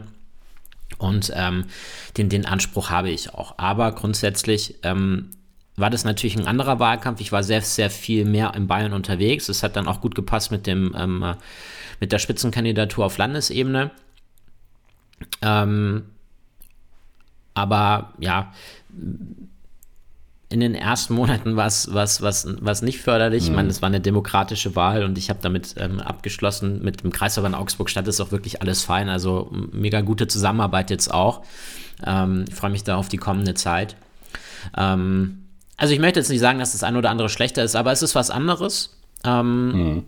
Und 0.98 1.32
ähm, 1.36 1.66
den, 2.18 2.30
den 2.30 2.46
Anspruch 2.46 2.90
habe 2.90 3.10
ich 3.10 3.34
auch. 3.34 3.56
Aber 3.58 3.92
grundsätzlich 3.92 4.76
ähm, 4.84 5.32
war 5.76 5.90
das 5.90 6.04
natürlich 6.04 6.38
ein 6.38 6.48
anderer 6.48 6.80
Wahlkampf. 6.80 7.20
Ich 7.20 7.32
war 7.32 7.44
sehr, 7.44 7.62
sehr 7.62 7.90
viel 7.90 8.26
mehr 8.26 8.54
in 8.56 8.68
Bayern 8.68 8.94
unterwegs. 8.94 9.48
Das 9.48 9.64
hat 9.64 9.76
dann 9.76 9.88
auch 9.88 10.02
gut 10.02 10.16
gepasst 10.16 10.52
mit, 10.52 10.68
dem, 10.68 10.96
ähm, 10.98 11.36
mit 12.00 12.12
der 12.12 12.20
Spitzenkandidatur 12.20 13.06
auf 13.06 13.18
Landesebene. 13.18 13.92
Ähm, 15.42 16.04
aber 17.54 18.14
ja, 18.20 18.54
in 20.54 20.60
den 20.60 20.76
ersten 20.76 21.16
Monaten 21.16 21.56
war 21.56 21.66
es 21.66 21.92
was, 21.96 22.22
was, 22.22 22.48
was 22.62 22.84
nicht 22.84 23.00
förderlich. 23.00 23.46
Mhm. 23.46 23.50
Ich 23.50 23.56
meine, 23.56 23.70
es 23.70 23.82
war 23.82 23.88
eine 23.88 24.00
demokratische 24.00 24.76
Wahl 24.76 25.04
und 25.04 25.18
ich 25.18 25.32
habe 25.32 25.40
damit 25.42 25.74
ähm, 25.80 26.00
abgeschlossen. 26.00 26.84
Mit 26.84 27.02
dem 27.02 27.12
Kreisverband 27.12 27.56
Augsburg-Stadt 27.56 28.08
ist 28.08 28.22
auch 28.22 28.32
wirklich 28.32 28.62
alles 28.62 28.84
fein. 28.84 29.10
Also 29.10 29.50
mega 29.72 30.02
gute 30.02 30.28
Zusammenarbeit 30.28 30.92
jetzt 30.92 31.12
auch. 31.12 31.42
Ähm, 32.06 32.46
ich 32.48 32.54
freue 32.54 32.70
mich 32.70 32.84
da 32.84 32.98
auf 32.98 33.10
die 33.10 33.18
kommende 33.18 33.56
Zeit. 33.56 33.96
Ähm, 34.78 35.40
also 35.76 35.92
ich 35.92 36.00
möchte 36.00 36.20
jetzt 36.20 36.30
nicht 36.30 36.40
sagen, 36.40 36.60
dass 36.60 36.74
das 36.74 36.84
eine 36.84 37.00
oder 37.00 37.10
andere 37.10 37.30
schlechter 37.30 37.64
ist, 37.64 37.76
aber 37.76 37.92
es 37.92 38.04
ist 38.04 38.14
was 38.14 38.30
anderes. 38.30 38.96
Ähm, 39.24 39.72
mhm. 39.72 40.04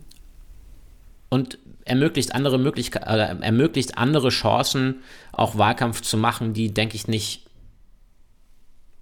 Und 1.28 1.58
ermöglicht 1.84 2.36
andere 2.36 2.58
Möglichkeiten, 2.58 3.08
äh, 3.08 3.44
ermöglicht 3.44 3.98
andere 3.98 4.28
Chancen, 4.28 5.02
auch 5.32 5.58
Wahlkampf 5.58 6.02
zu 6.02 6.16
machen, 6.16 6.54
die, 6.54 6.72
denke 6.72 6.94
ich, 6.94 7.08
nicht 7.08 7.45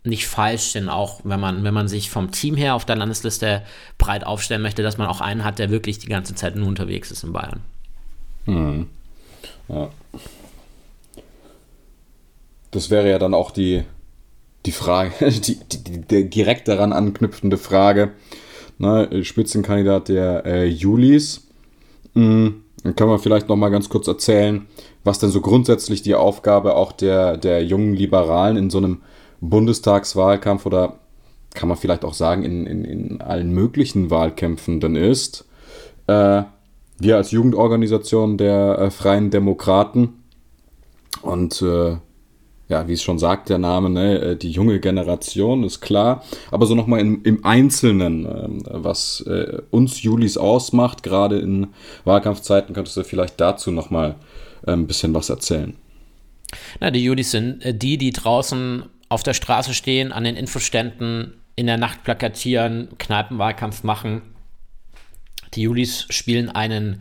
nicht 0.04 0.26
falsch 0.26 0.72
sind, 0.72 0.88
auch 0.90 1.20
wenn 1.24 1.40
man, 1.40 1.64
wenn 1.64 1.74
man 1.74 1.88
sich 1.88 2.10
vom 2.10 2.30
Team 2.30 2.56
her 2.56 2.74
auf 2.74 2.84
der 2.84 2.96
Landesliste 2.96 3.62
breit 3.96 4.24
aufstellen 4.24 4.60
möchte, 4.60 4.82
dass 4.82 4.98
man 4.98 5.08
auch 5.08 5.22
einen 5.22 5.44
hat, 5.44 5.58
der 5.58 5.70
wirklich 5.70 5.98
die 5.98 6.08
ganze 6.08 6.34
Zeit 6.34 6.56
nur 6.56 6.68
unterwegs 6.68 7.10
ist 7.10 7.24
in 7.24 7.32
Bayern. 7.32 7.60
Hm. 8.44 8.86
Ja. 9.68 9.88
Das 12.70 12.90
wäre 12.90 13.08
ja 13.08 13.18
dann 13.18 13.32
auch 13.32 13.50
die, 13.50 13.84
die 14.66 14.72
Frage, 14.72 15.12
die, 15.30 15.56
die, 15.56 16.00
die 16.00 16.30
direkt 16.30 16.68
daran 16.68 16.92
anknüpfende 16.92 17.56
Frage. 17.56 18.12
Na, 18.76 19.08
Spitzenkandidat 19.22 20.08
der 20.08 20.44
äh, 20.44 20.66
Julis. 20.66 21.46
Hm. 22.14 22.60
Dann 22.82 22.94
können 22.94 23.10
wir 23.10 23.18
vielleicht 23.18 23.48
noch 23.48 23.56
mal 23.56 23.70
ganz 23.70 23.88
kurz 23.88 24.06
erzählen, 24.06 24.66
was 25.04 25.18
denn 25.18 25.30
so 25.30 25.40
grundsätzlich 25.40 26.02
die 26.02 26.14
Aufgabe 26.14 26.76
auch 26.76 26.92
der, 26.92 27.38
der 27.38 27.64
jungen 27.64 27.94
Liberalen 27.94 28.58
in 28.58 28.68
so 28.68 28.76
einem 28.76 29.00
Bundestagswahlkampf 29.48 30.66
oder 30.66 30.98
kann 31.54 31.68
man 31.68 31.78
vielleicht 31.78 32.04
auch 32.04 32.14
sagen, 32.14 32.42
in, 32.42 32.66
in, 32.66 32.84
in 32.84 33.20
allen 33.20 33.52
möglichen 33.52 34.10
Wahlkämpfen 34.10 34.80
dann 34.80 34.96
ist. 34.96 35.46
Äh, 36.06 36.42
wir 36.98 37.16
als 37.16 37.30
Jugendorganisation 37.30 38.36
der 38.36 38.78
äh, 38.78 38.90
Freien 38.90 39.30
Demokraten 39.30 40.24
und 41.22 41.62
äh, 41.62 41.96
ja, 42.68 42.88
wie 42.88 42.94
es 42.94 43.02
schon 43.02 43.18
sagt, 43.18 43.50
der 43.50 43.58
Name, 43.58 43.90
ne, 43.90 44.18
äh, 44.20 44.36
die 44.36 44.50
junge 44.50 44.80
Generation 44.80 45.64
ist 45.64 45.80
klar. 45.80 46.24
Aber 46.50 46.66
so 46.66 46.74
nochmal 46.74 47.00
im, 47.00 47.22
im 47.22 47.44
Einzelnen, 47.44 48.26
äh, 48.26 48.48
was 48.64 49.20
äh, 49.26 49.60
uns 49.70 50.02
Julis 50.02 50.36
ausmacht, 50.36 51.02
gerade 51.02 51.38
in 51.38 51.68
Wahlkampfzeiten, 52.04 52.74
könntest 52.74 52.96
du 52.96 53.04
vielleicht 53.04 53.40
dazu 53.40 53.70
nochmal 53.70 54.16
ein 54.66 54.86
bisschen 54.86 55.12
was 55.12 55.28
erzählen. 55.28 55.76
Na, 56.80 56.90
die 56.90 57.04
Julis 57.04 57.32
sind 57.32 57.64
äh, 57.64 57.74
die, 57.74 57.98
die 57.98 58.12
draußen 58.12 58.84
auf 59.14 59.22
der 59.22 59.34
Straße 59.34 59.74
stehen, 59.74 60.12
an 60.12 60.24
den 60.24 60.36
Infoständen, 60.36 61.40
in 61.56 61.66
der 61.66 61.76
Nacht 61.76 62.02
plakatieren, 62.02 62.88
Kneipenwahlkampf 62.98 63.84
machen. 63.84 64.22
Die 65.54 65.62
Julis 65.62 66.06
spielen 66.10 66.50
einen 66.50 67.00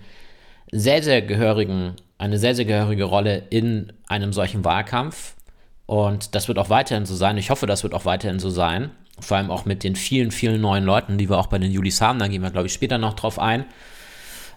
sehr, 0.71 1.02
sehr 1.02 1.23
gehörigen, 1.23 1.95
eine 2.19 2.38
sehr, 2.38 2.54
sehr 2.54 2.65
gehörige 2.65 3.06
Rolle 3.06 3.43
in 3.49 3.91
einem 4.08 4.32
solchen 4.32 4.63
Wahlkampf. 4.63 5.36
Und 5.88 6.36
das 6.36 6.47
wird 6.47 6.60
auch 6.60 6.69
weiterhin 6.69 7.08
so 7.08 7.15
sein. 7.15 7.38
Ich 7.38 7.49
hoffe, 7.49 7.65
das 7.65 7.84
wird 7.84 7.95
auch 7.95 8.06
weiterhin 8.06 8.39
so 8.39 8.52
sein. 8.52 8.91
Vor 9.19 9.38
allem 9.38 9.52
auch 9.52 9.65
mit 9.65 9.84
den 9.84 9.95
vielen, 9.95 10.32
vielen 10.32 10.62
neuen 10.62 10.84
Leuten, 10.84 11.17
die 11.17 11.30
wir 11.30 11.38
auch 11.38 11.47
bei 11.47 11.58
den 11.58 11.71
Julis 11.71 11.99
haben. 11.99 12.19
Da 12.19 12.28
gehen 12.28 12.43
wir, 12.43 12.52
glaube 12.52 12.67
ich, 12.67 12.73
später 12.73 12.99
noch 12.99 13.15
drauf 13.15 13.39
ein. 13.39 13.65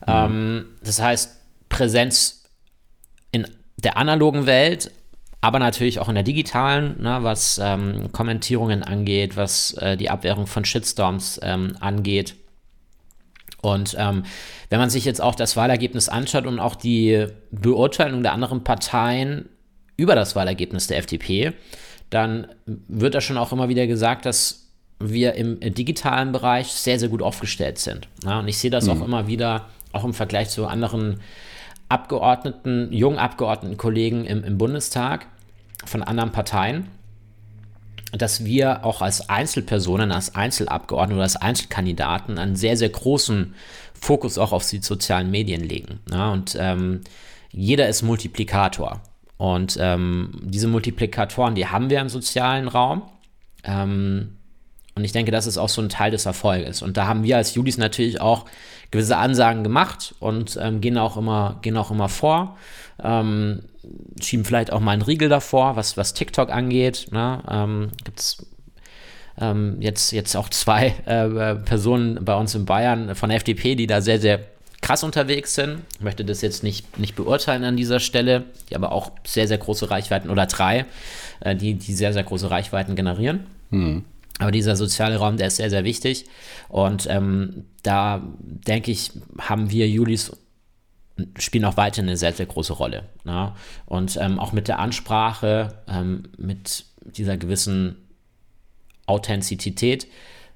Ähm, 0.06 0.66
das 0.82 1.00
heißt, 1.00 1.40
Präsenz 1.68 2.44
in 3.32 3.46
der 3.76 3.96
analogen 3.96 4.46
Welt, 4.46 4.90
aber 5.46 5.60
natürlich 5.60 6.00
auch 6.00 6.08
in 6.08 6.16
der 6.16 6.24
digitalen, 6.24 7.00
ne, 7.00 7.18
was 7.20 7.60
ähm, 7.62 8.10
Kommentierungen 8.10 8.82
angeht, 8.82 9.36
was 9.36 9.74
äh, 9.74 9.96
die 9.96 10.10
Abwehrung 10.10 10.48
von 10.48 10.64
Shitstorms 10.64 11.38
ähm, 11.40 11.76
angeht. 11.78 12.34
Und 13.62 13.94
ähm, 13.96 14.24
wenn 14.70 14.80
man 14.80 14.90
sich 14.90 15.04
jetzt 15.04 15.22
auch 15.22 15.36
das 15.36 15.56
Wahlergebnis 15.56 16.08
anschaut 16.08 16.46
und 16.46 16.58
auch 16.58 16.74
die 16.74 17.28
Beurteilung 17.52 18.24
der 18.24 18.32
anderen 18.32 18.64
Parteien 18.64 19.48
über 19.96 20.16
das 20.16 20.34
Wahlergebnis 20.34 20.88
der 20.88 20.98
FDP, 20.98 21.52
dann 22.10 22.48
wird 22.66 23.14
da 23.14 23.20
schon 23.20 23.38
auch 23.38 23.52
immer 23.52 23.68
wieder 23.68 23.86
gesagt, 23.86 24.26
dass 24.26 24.72
wir 24.98 25.34
im 25.34 25.60
digitalen 25.60 26.32
Bereich 26.32 26.72
sehr, 26.72 26.98
sehr 26.98 27.08
gut 27.08 27.22
aufgestellt 27.22 27.78
sind. 27.78 28.08
Ja, 28.24 28.40
und 28.40 28.48
ich 28.48 28.58
sehe 28.58 28.72
das 28.72 28.86
mhm. 28.86 28.90
auch 28.90 29.06
immer 29.06 29.28
wieder, 29.28 29.66
auch 29.92 30.02
im 30.02 30.12
Vergleich 30.12 30.48
zu 30.48 30.66
anderen 30.66 31.20
Abgeordneten, 31.88 32.92
jungen 32.92 33.20
Abgeordnetenkollegen 33.20 34.24
im, 34.24 34.42
im 34.42 34.58
Bundestag 34.58 35.28
von 35.86 36.02
anderen 36.02 36.32
Parteien, 36.32 36.88
dass 38.12 38.44
wir 38.44 38.84
auch 38.84 39.02
als 39.02 39.28
Einzelpersonen, 39.28 40.12
als 40.12 40.34
Einzelabgeordnete 40.34 41.16
oder 41.16 41.24
als 41.24 41.36
Einzelkandidaten 41.36 42.38
einen 42.38 42.56
sehr, 42.56 42.76
sehr 42.76 42.88
großen 42.88 43.54
Fokus 44.00 44.38
auch 44.38 44.52
auf 44.52 44.68
die 44.68 44.78
sozialen 44.78 45.30
Medien 45.30 45.62
legen. 45.62 46.00
Ja, 46.10 46.32
und 46.32 46.56
ähm, 46.58 47.00
jeder 47.50 47.88
ist 47.88 48.02
Multiplikator. 48.02 49.00
Und 49.38 49.76
ähm, 49.80 50.30
diese 50.42 50.68
Multiplikatoren, 50.68 51.54
die 51.54 51.66
haben 51.66 51.90
wir 51.90 52.00
im 52.00 52.08
sozialen 52.08 52.68
Raum. 52.68 53.02
Ähm, 53.64 54.36
und 54.94 55.04
ich 55.04 55.12
denke, 55.12 55.30
das 55.30 55.46
ist 55.46 55.58
auch 55.58 55.68
so 55.68 55.82
ein 55.82 55.90
Teil 55.90 56.10
des 56.10 56.24
Erfolges. 56.24 56.80
Und 56.80 56.96
da 56.96 57.06
haben 57.06 57.22
wir 57.22 57.36
als 57.36 57.54
Judis 57.54 57.76
natürlich 57.76 58.20
auch 58.20 58.46
gewisse 58.90 59.18
Ansagen 59.18 59.62
gemacht 59.62 60.14
und 60.20 60.58
ähm, 60.60 60.80
gehen, 60.80 60.96
auch 60.96 61.18
immer, 61.18 61.58
gehen 61.60 61.76
auch 61.76 61.90
immer 61.90 62.08
vor. 62.08 62.56
Ähm, 63.02 63.62
schieben 64.20 64.44
vielleicht 64.44 64.72
auch 64.72 64.80
mal 64.80 64.92
einen 64.92 65.02
Riegel 65.02 65.28
davor, 65.28 65.76
was, 65.76 65.96
was 65.96 66.14
TikTok 66.14 66.50
angeht. 66.50 67.08
Ne? 67.10 67.42
Ähm, 67.50 67.88
Gibt 68.04 68.20
es 68.20 68.46
ähm, 69.40 69.76
jetzt, 69.80 70.12
jetzt 70.12 70.36
auch 70.36 70.48
zwei 70.48 70.94
äh, 71.06 71.54
Personen 71.56 72.24
bei 72.24 72.34
uns 72.34 72.54
in 72.54 72.64
Bayern 72.64 73.14
von 73.14 73.28
der 73.28 73.36
FDP, 73.36 73.74
die 73.74 73.86
da 73.86 74.00
sehr, 74.00 74.20
sehr 74.20 74.40
krass 74.82 75.02
unterwegs 75.02 75.54
sind. 75.54 75.80
Ich 75.96 76.00
möchte 76.02 76.24
das 76.24 76.42
jetzt 76.42 76.62
nicht, 76.62 76.98
nicht 76.98 77.16
beurteilen 77.16 77.64
an 77.64 77.76
dieser 77.76 78.00
Stelle, 78.00 78.44
die 78.70 78.76
aber 78.76 78.92
auch 78.92 79.10
sehr, 79.26 79.48
sehr 79.48 79.58
große 79.58 79.90
Reichweiten 79.90 80.30
oder 80.30 80.46
drei, 80.46 80.86
äh, 81.40 81.56
die, 81.56 81.74
die 81.74 81.92
sehr, 81.92 82.12
sehr 82.12 82.24
große 82.24 82.50
Reichweiten 82.50 82.94
generieren. 82.94 83.46
Hm. 83.70 84.04
Aber 84.38 84.50
dieser 84.50 84.76
soziale 84.76 85.16
Raum, 85.16 85.38
der 85.38 85.46
ist 85.46 85.56
sehr, 85.56 85.70
sehr 85.70 85.84
wichtig. 85.84 86.26
Und 86.68 87.06
ähm, 87.08 87.64
da 87.82 88.22
denke 88.38 88.90
ich, 88.90 89.12
haben 89.38 89.70
wir 89.70 89.88
Julis 89.88 90.32
spielen 91.38 91.64
auch 91.64 91.76
weiterhin 91.76 92.08
eine 92.08 92.16
sehr, 92.16 92.32
sehr 92.32 92.46
große 92.46 92.72
Rolle. 92.72 93.04
Ne? 93.24 93.52
Und 93.86 94.18
ähm, 94.20 94.38
auch 94.38 94.52
mit 94.52 94.68
der 94.68 94.78
Ansprache, 94.78 95.74
ähm, 95.88 96.24
mit 96.36 96.84
dieser 97.04 97.36
gewissen 97.36 97.96
Authentizität, 99.06 100.06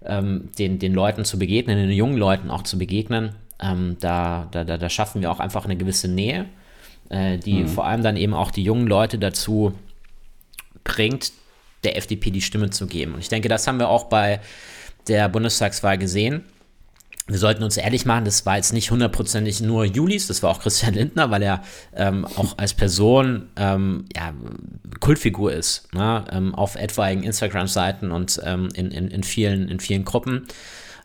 ähm, 0.04 0.50
den, 0.58 0.78
den 0.78 0.92
Leuten 0.92 1.24
zu 1.24 1.38
begegnen, 1.38 1.76
den 1.76 1.90
jungen 1.90 2.16
Leuten 2.16 2.50
auch 2.50 2.62
zu 2.62 2.78
begegnen, 2.78 3.34
ähm, 3.60 3.96
da, 4.00 4.48
da, 4.50 4.64
da, 4.64 4.78
da, 4.78 4.88
schaffen 4.88 5.20
wir 5.20 5.30
auch 5.30 5.40
einfach 5.40 5.64
eine 5.64 5.76
gewisse 5.76 6.08
Nähe, 6.08 6.46
äh, 7.10 7.38
die 7.38 7.62
mhm. 7.62 7.68
vor 7.68 7.86
allem 7.86 8.02
dann 8.02 8.16
eben 8.16 8.34
auch 8.34 8.50
die 8.50 8.62
jungen 8.62 8.86
Leute 8.86 9.18
dazu 9.18 9.74
bringt, 10.84 11.32
der 11.84 11.96
FDP 11.96 12.30
die 12.30 12.42
Stimme 12.42 12.70
zu 12.70 12.86
geben. 12.86 13.14
Und 13.14 13.20
ich 13.20 13.28
denke, 13.28 13.48
das 13.48 13.66
haben 13.66 13.78
wir 13.78 13.88
auch 13.88 14.04
bei 14.04 14.40
der 15.08 15.28
Bundestagswahl 15.28 15.98
gesehen. 15.98 16.44
Wir 17.30 17.38
sollten 17.38 17.62
uns 17.62 17.76
ehrlich 17.76 18.06
machen, 18.06 18.24
das 18.24 18.44
war 18.44 18.56
jetzt 18.56 18.72
nicht 18.72 18.90
hundertprozentig 18.90 19.60
nur 19.60 19.84
Julis, 19.84 20.26
das 20.26 20.42
war 20.42 20.50
auch 20.50 20.60
Christian 20.60 20.94
Lindner, 20.94 21.30
weil 21.30 21.42
er 21.42 21.62
ähm, 21.94 22.26
auch 22.36 22.58
als 22.58 22.74
Person 22.74 23.48
ähm, 23.56 24.06
ja, 24.16 24.32
Kultfigur 24.98 25.52
ist, 25.52 25.94
ne? 25.94 26.24
ähm, 26.32 26.54
auf 26.54 26.74
etwaigen 26.74 27.22
Instagram-Seiten 27.22 28.10
und 28.10 28.40
ähm, 28.44 28.68
in, 28.74 28.90
in, 28.90 29.08
in, 29.08 29.22
vielen, 29.22 29.68
in 29.68 29.78
vielen 29.78 30.04
Gruppen. 30.04 30.48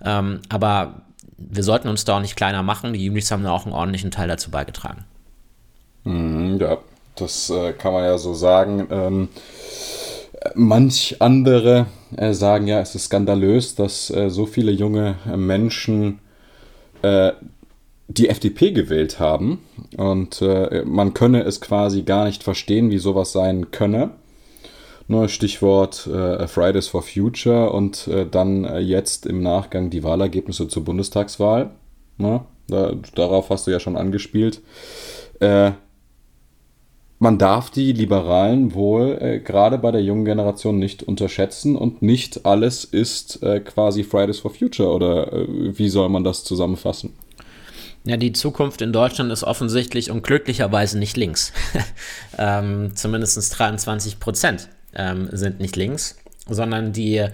Ähm, 0.03 0.39
aber 0.49 1.03
wir 1.37 1.63
sollten 1.63 1.89
uns 1.89 2.05
da 2.05 2.17
auch 2.17 2.21
nicht 2.21 2.35
kleiner 2.35 2.63
machen. 2.63 2.93
Die 2.93 3.05
Julis 3.05 3.29
haben 3.29 3.43
da 3.43 3.51
auch 3.51 3.65
einen 3.65 3.75
ordentlichen 3.75 4.09
Teil 4.09 4.27
dazu 4.27 4.49
beigetragen. 4.49 5.05
Mhm, 6.05 6.57
ja, 6.59 6.79
das 7.15 7.51
äh, 7.51 7.73
kann 7.73 7.93
man 7.93 8.03
ja 8.03 8.17
so 8.17 8.33
sagen. 8.33 8.87
Ähm, 8.89 9.29
manch 10.55 11.17
andere 11.19 11.85
äh, 12.17 12.33
sagen 12.33 12.67
ja, 12.67 12.79
es 12.79 12.95
ist 12.95 13.05
skandalös, 13.05 13.75
dass 13.75 14.09
äh, 14.09 14.29
so 14.29 14.45
viele 14.45 14.71
junge 14.71 15.15
äh, 15.27 15.37
Menschen 15.37 16.19
äh, 17.01 17.31
die 18.07 18.29
FDP 18.29 18.71
gewählt 18.71 19.19
haben 19.19 19.59
und 19.97 20.41
äh, 20.41 20.83
man 20.85 21.13
könne 21.13 21.43
es 21.43 21.59
quasi 21.59 22.03
gar 22.03 22.25
nicht 22.25 22.43
verstehen, 22.43 22.91
wie 22.91 22.99
sowas 22.99 23.31
sein 23.31 23.71
könne. 23.71 24.11
Nur 25.07 25.27
Stichwort 25.27 26.07
äh, 26.07 26.47
Fridays 26.47 26.87
for 26.87 27.03
Future 27.03 27.71
und 27.71 28.09
dann 28.31 28.81
jetzt 28.81 29.27
im 29.27 29.41
Nachgang 29.41 29.91
die 29.91 30.03
Wahlergebnisse 30.03 30.67
zur 30.67 30.83
Bundestagswahl. 30.83 31.71
Na, 32.17 32.45
da, 32.67 32.93
darauf 33.13 33.49
hast 33.49 33.67
du 33.67 33.71
ja 33.71 33.79
schon 33.79 33.97
angespielt 33.97 34.61
man 37.19 37.37
darf 37.37 37.69
die 37.69 37.93
Liberalen 37.93 38.73
wohl 38.73 39.17
äh, 39.21 39.39
gerade 39.39 39.77
bei 39.77 39.91
der 39.91 40.03
jungen 40.03 40.25
Generation 40.25 40.79
nicht 40.79 41.03
unterschätzen 41.03 41.75
und 41.75 42.01
nicht 42.01 42.45
alles 42.45 42.83
ist 42.83 43.41
äh, 43.41 43.61
quasi 43.61 44.03
Fridays 44.03 44.39
for 44.39 44.51
Future 44.51 44.89
oder 44.89 45.31
äh, 45.31 45.77
wie 45.77 45.89
soll 45.89 46.09
man 46.09 46.23
das 46.23 46.43
zusammenfassen? 46.43 47.13
Ja, 48.03 48.17
die 48.17 48.33
Zukunft 48.33 48.81
in 48.81 48.93
Deutschland 48.93 49.31
ist 49.31 49.43
offensichtlich 49.43 50.11
und 50.11 50.23
glücklicherweise 50.23 50.99
nicht 50.99 51.17
links. 51.17 51.53
ähm, 52.37 52.91
zumindest 52.95 53.57
23 53.57 54.19
Prozent 54.19 54.69
ähm, 54.93 55.29
sind 55.31 55.59
nicht 55.59 55.75
links, 55.75 56.17
sondern 56.47 56.93
die 56.93 57.25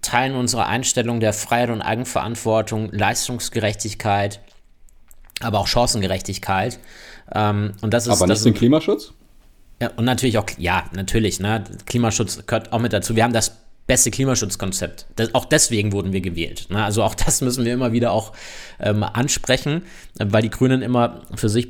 teilen 0.00 0.34
unsere 0.34 0.66
Einstellung 0.66 1.20
der 1.20 1.32
Freiheit 1.32 1.70
und 1.70 1.82
Eigenverantwortung, 1.82 2.90
Leistungsgerechtigkeit, 2.92 4.40
aber 5.40 5.58
auch 5.58 5.66
Chancengerechtigkeit. 5.66 6.78
Ähm, 7.34 7.72
und 7.82 7.92
das 7.92 8.06
ist, 8.06 8.12
aber 8.12 8.26
nicht 8.26 8.36
das 8.36 8.44
den 8.44 8.54
Klimaschutz? 8.54 9.12
Ja, 9.80 9.90
und 9.96 10.04
natürlich 10.04 10.38
auch, 10.38 10.46
ja, 10.56 10.84
natürlich, 10.94 11.40
ne, 11.40 11.64
Klimaschutz 11.86 12.46
gehört 12.46 12.72
auch 12.72 12.78
mit 12.78 12.92
dazu. 12.92 13.16
Wir 13.16 13.24
haben 13.24 13.32
das 13.32 13.56
beste 13.86 14.10
Klimaschutzkonzept. 14.10 15.06
Das, 15.16 15.34
auch 15.34 15.44
deswegen 15.44 15.92
wurden 15.92 16.12
wir 16.12 16.20
gewählt. 16.20 16.68
Ne? 16.70 16.82
Also 16.82 17.02
auch 17.02 17.14
das 17.14 17.40
müssen 17.40 17.64
wir 17.64 17.72
immer 17.72 17.92
wieder 17.92 18.12
auch 18.12 18.32
ähm, 18.80 19.02
ansprechen, 19.02 19.82
weil 20.18 20.42
die 20.42 20.50
Grünen 20.50 20.82
immer 20.82 21.22
für 21.34 21.48
sich 21.48 21.68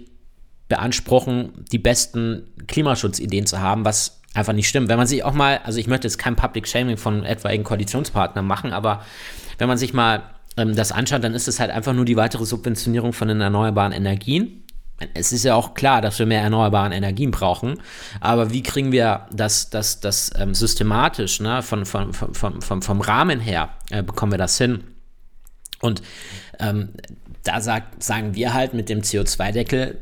beanspruchen, 0.69 1.65
die 1.73 1.79
besten 1.79 2.47
Klimaschutzideen 2.67 3.47
zu 3.47 3.61
haben, 3.61 3.85
was 3.85 4.21
einfach 4.33 4.53
nicht 4.53 4.69
stimmt. 4.69 4.89
Wenn 4.89 4.97
man 4.97 5.07
sich 5.07 5.25
auch 5.25 5.35
mal, 5.35 5.61
also 5.65 5.79
ich 5.79 5.87
möchte 5.87 6.07
jetzt 6.07 6.19
kein 6.19 6.37
Public 6.37 6.69
Shaming 6.69 6.97
von 6.97 7.25
etwaigen 7.25 7.65
Koalitionspartnern 7.65 8.47
machen, 8.47 8.73
aber 8.73 9.05
wenn 9.59 9.69
man 9.69 9.79
sich 9.79 9.93
mal 9.93 10.23
ähm, 10.57 10.75
das 10.75 10.93
anschaut, 10.93 11.23
dann 11.25 11.35
ist 11.35 11.49
es 11.49 11.61
halt 11.61 11.71
einfach 11.71 11.93
nur 11.93 12.05
die 12.05 12.17
weitere 12.17 12.45
Subventionierung 12.45 13.13
von 13.13 13.29
den 13.29 13.41
erneuerbaren 13.41 13.93
Energien 13.93 14.64
es 15.15 15.33
ist 15.33 15.45
ja 15.45 15.55
auch 15.55 15.75
klar, 15.75 16.01
dass 16.01 16.19
wir 16.19 16.27
mehr 16.27 16.43
erneuerbare 16.43 16.95
Energien 16.95 17.31
brauchen, 17.31 17.81
aber 18.21 18.51
wie 18.51 18.63
kriegen 18.63 18.93
wir 18.93 19.27
das, 19.33 19.71
das, 19.71 20.01
das 20.01 20.31
ähm, 20.39 20.55
systematisch, 20.55 21.41
ne, 21.41 21.63
von, 21.63 21.85
von, 21.85 22.13
von, 22.13 22.61
vom, 22.63 22.83
vom 22.83 23.01
Rahmen 23.01 23.41
her, 23.41 23.71
äh, 23.91 24.03
bekommen 24.03 24.33
wir 24.33 24.39
das 24.39 24.57
hin? 24.57 24.85
Und 25.81 26.03
ähm, 26.61 26.91
da 27.43 27.61
sagt, 27.61 28.03
sagen 28.03 28.35
wir 28.35 28.55
halt 28.55 28.73
mit 28.73 28.89
dem 28.89 29.01
CO2-Deckel, 29.01 29.99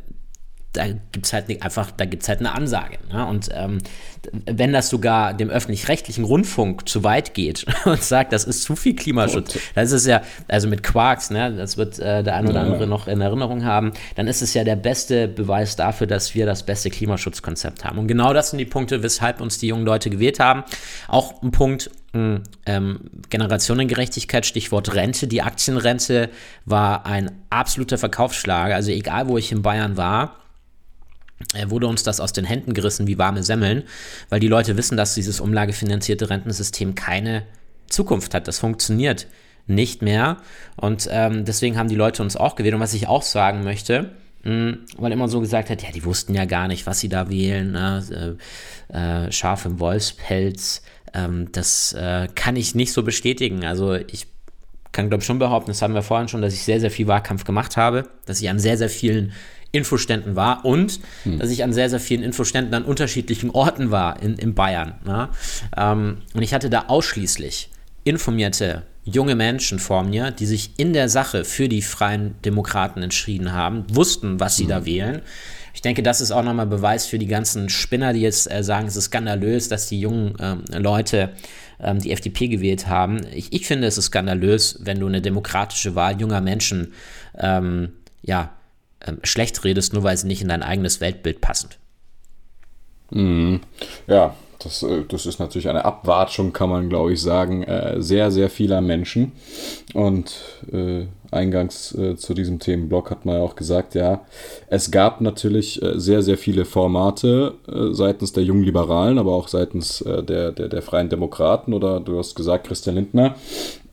da 0.72 0.86
gibt 0.86 1.26
es 1.26 1.32
halt 1.32 1.62
einfach, 1.62 1.90
da 1.90 2.06
gibt 2.06 2.26
halt 2.28 2.40
eine 2.40 2.52
Ansage. 2.54 2.98
Ne? 3.12 3.26
Und 3.26 3.50
ähm, 3.52 3.78
wenn 4.46 4.72
das 4.72 4.88
sogar 4.88 5.34
dem 5.34 5.50
öffentlich-rechtlichen 5.50 6.24
Rundfunk 6.24 6.88
zu 6.88 7.04
weit 7.04 7.34
geht 7.34 7.66
und 7.84 8.02
sagt, 8.02 8.32
das 8.32 8.44
ist 8.44 8.62
zu 8.62 8.74
viel 8.74 8.96
Klimaschutz, 8.96 9.58
das 9.74 9.88
ist 9.88 10.02
es 10.02 10.06
ja, 10.06 10.22
also 10.48 10.68
mit 10.68 10.82
Quarks, 10.82 11.30
ne, 11.30 11.54
das 11.54 11.76
wird 11.76 11.98
äh, 11.98 12.22
der 12.22 12.36
ein 12.36 12.48
oder 12.48 12.60
andere 12.60 12.86
noch 12.86 13.06
in 13.06 13.20
Erinnerung 13.20 13.64
haben, 13.64 13.92
dann 14.14 14.26
ist 14.28 14.40
es 14.40 14.54
ja 14.54 14.64
der 14.64 14.76
beste 14.76 15.28
Beweis 15.28 15.76
dafür, 15.76 16.06
dass 16.06 16.34
wir 16.34 16.46
das 16.46 16.62
beste 16.62 16.88
Klimaschutzkonzept 16.88 17.84
haben. 17.84 17.98
Und 17.98 18.06
genau 18.06 18.32
das 18.32 18.50
sind 18.50 18.58
die 18.58 18.64
Punkte, 18.64 19.02
weshalb 19.02 19.40
uns 19.40 19.58
die 19.58 19.66
jungen 19.66 19.84
Leute 19.84 20.08
gewählt 20.08 20.40
haben. 20.40 20.64
Auch 21.08 21.42
ein 21.42 21.50
Punkt, 21.50 21.90
hm, 22.14 22.42
ähm, 22.66 23.00
Generationengerechtigkeit, 23.28 24.46
Stichwort 24.46 24.94
Rente. 24.94 25.26
Die 25.26 25.42
Aktienrente 25.42 26.30
war 26.64 27.04
ein 27.06 27.30
absoluter 27.50 27.98
Verkaufsschlager. 27.98 28.74
Also 28.74 28.90
egal, 28.90 29.28
wo 29.28 29.38
ich 29.38 29.52
in 29.52 29.62
Bayern 29.62 29.96
war, 29.96 30.41
wurde 31.66 31.86
uns 31.86 32.02
das 32.02 32.20
aus 32.20 32.32
den 32.32 32.44
Händen 32.44 32.74
gerissen 32.74 33.06
wie 33.06 33.18
warme 33.18 33.42
Semmeln, 33.42 33.84
weil 34.28 34.40
die 34.40 34.48
Leute 34.48 34.76
wissen, 34.76 34.96
dass 34.96 35.14
dieses 35.14 35.40
umlagefinanzierte 35.40 36.30
Rentensystem 36.30 36.94
keine 36.94 37.44
Zukunft 37.88 38.34
hat. 38.34 38.48
Das 38.48 38.58
funktioniert 38.58 39.26
nicht 39.66 40.02
mehr. 40.02 40.38
Und 40.76 41.08
ähm, 41.10 41.44
deswegen 41.44 41.78
haben 41.78 41.88
die 41.88 41.94
Leute 41.94 42.22
uns 42.22 42.36
auch 42.36 42.56
gewählt. 42.56 42.74
Und 42.74 42.80
was 42.80 42.94
ich 42.94 43.08
auch 43.08 43.22
sagen 43.22 43.62
möchte, 43.62 44.10
mh, 44.44 44.50
hm, 44.50 44.78
weil 44.96 45.12
immer 45.12 45.28
so 45.28 45.40
gesagt 45.40 45.70
hat, 45.70 45.82
ja, 45.82 45.90
die 45.92 46.04
wussten 46.04 46.34
ja 46.34 46.44
gar 46.44 46.68
nicht, 46.68 46.86
was 46.86 47.00
sie 47.00 47.08
da 47.08 47.30
wählen. 47.30 47.72
Ne? 47.72 48.36
Äh, 48.90 49.26
äh, 49.26 49.32
Schaf 49.32 49.64
im 49.64 49.78
Wolfspelz. 49.78 50.82
Ähm, 51.14 51.50
das 51.52 51.92
äh, 51.92 52.28
kann 52.34 52.56
ich 52.56 52.74
nicht 52.74 52.92
so 52.92 53.02
bestätigen. 53.02 53.64
Also 53.64 53.94
ich 53.94 54.26
kann 54.92 55.08
glaube 55.08 55.22
ich 55.22 55.26
schon 55.26 55.38
behaupten, 55.38 55.70
das 55.70 55.80
haben 55.80 55.94
wir 55.94 56.02
vorhin 56.02 56.28
schon, 56.28 56.42
dass 56.42 56.52
ich 56.52 56.64
sehr, 56.64 56.78
sehr 56.78 56.90
viel 56.90 57.06
Wahlkampf 57.06 57.44
gemacht 57.44 57.78
habe, 57.78 58.08
dass 58.26 58.42
ich 58.42 58.50
an 58.50 58.58
sehr, 58.58 58.76
sehr 58.76 58.90
vielen 58.90 59.32
Infoständen 59.72 60.36
war 60.36 60.64
und 60.64 61.00
hm. 61.24 61.38
dass 61.38 61.50
ich 61.50 61.64
an 61.64 61.72
sehr, 61.72 61.88
sehr 61.88 62.00
vielen 62.00 62.22
Infoständen 62.22 62.74
an 62.74 62.84
unterschiedlichen 62.84 63.50
Orten 63.50 63.90
war 63.90 64.22
in, 64.22 64.34
in 64.36 64.54
Bayern. 64.54 64.94
Ne? 65.04 65.30
Ähm, 65.76 66.18
und 66.34 66.42
ich 66.42 66.52
hatte 66.54 66.70
da 66.70 66.84
ausschließlich 66.88 67.70
informierte 68.04 68.82
junge 69.04 69.34
Menschen 69.34 69.78
vor 69.78 70.04
mir, 70.04 70.30
die 70.30 70.46
sich 70.46 70.72
in 70.76 70.92
der 70.92 71.08
Sache 71.08 71.44
für 71.44 71.68
die 71.68 71.82
Freien 71.82 72.34
Demokraten 72.44 73.02
entschieden 73.02 73.52
haben, 73.52 73.84
wussten, 73.88 74.38
was 74.38 74.56
sie 74.56 74.64
hm. 74.64 74.70
da 74.70 74.84
wählen. 74.84 75.22
Ich 75.74 75.80
denke, 75.80 76.02
das 76.02 76.20
ist 76.20 76.32
auch 76.32 76.42
nochmal 76.42 76.66
Beweis 76.66 77.06
für 77.06 77.18
die 77.18 77.26
ganzen 77.26 77.70
Spinner, 77.70 78.12
die 78.12 78.20
jetzt 78.20 78.50
äh, 78.50 78.62
sagen, 78.62 78.86
es 78.86 78.96
ist 78.96 79.06
skandalös, 79.06 79.68
dass 79.68 79.88
die 79.88 80.00
jungen 80.00 80.34
ähm, 80.38 80.64
Leute 80.70 81.30
ähm, 81.80 81.98
die 81.98 82.12
FDP 82.12 82.48
gewählt 82.48 82.88
haben. 82.88 83.22
Ich, 83.34 83.52
ich, 83.54 83.66
finde, 83.66 83.86
es 83.86 83.96
ist 83.96 84.06
skandalös, 84.06 84.80
wenn 84.82 85.00
du 85.00 85.06
eine 85.06 85.22
demokratische 85.22 85.94
Wahl 85.94 86.20
junger 86.20 86.42
Menschen 86.42 86.92
ähm, 87.38 87.92
ja, 88.22 88.52
ähm, 89.06 89.18
schlecht 89.22 89.64
redest, 89.64 89.92
nur 89.92 90.02
weil 90.02 90.16
sie 90.16 90.26
nicht 90.26 90.42
in 90.42 90.48
dein 90.48 90.62
eigenes 90.62 91.00
Weltbild 91.00 91.40
passen. 91.40 91.70
Mhm. 93.10 93.60
Ja, 94.06 94.34
das, 94.58 94.82
äh, 94.82 95.04
das 95.06 95.26
ist 95.26 95.38
natürlich 95.38 95.68
eine 95.68 95.84
Abwatschung, 95.84 96.52
kann 96.52 96.70
man 96.70 96.88
glaube 96.88 97.12
ich 97.12 97.20
sagen, 97.20 97.62
äh, 97.62 98.00
sehr, 98.00 98.30
sehr 98.30 98.50
vieler 98.50 98.80
Menschen. 98.80 99.32
Und 99.94 100.34
äh, 100.72 101.06
eingangs 101.30 101.94
äh, 101.94 102.16
zu 102.16 102.34
diesem 102.34 102.58
Themenblock 102.58 103.10
hat 103.10 103.24
man 103.24 103.36
ja 103.36 103.42
auch 103.42 103.56
gesagt, 103.56 103.94
ja, 103.94 104.24
es 104.68 104.90
gab 104.90 105.20
natürlich 105.20 105.82
äh, 105.82 105.98
sehr, 105.98 106.22
sehr 106.22 106.38
viele 106.38 106.64
Formate 106.64 107.54
äh, 107.68 107.92
seitens 107.92 108.32
der 108.32 108.44
jungen 108.44 108.64
Liberalen, 108.64 109.18
aber 109.18 109.32
auch 109.32 109.48
seitens 109.48 110.04
der, 110.04 110.52
der, 110.52 110.68
der 110.68 110.82
Freien 110.82 111.08
Demokraten 111.08 111.72
oder 111.72 112.00
du 112.00 112.18
hast 112.18 112.34
gesagt, 112.34 112.66
Christian 112.66 112.96
Lindner. 112.96 113.36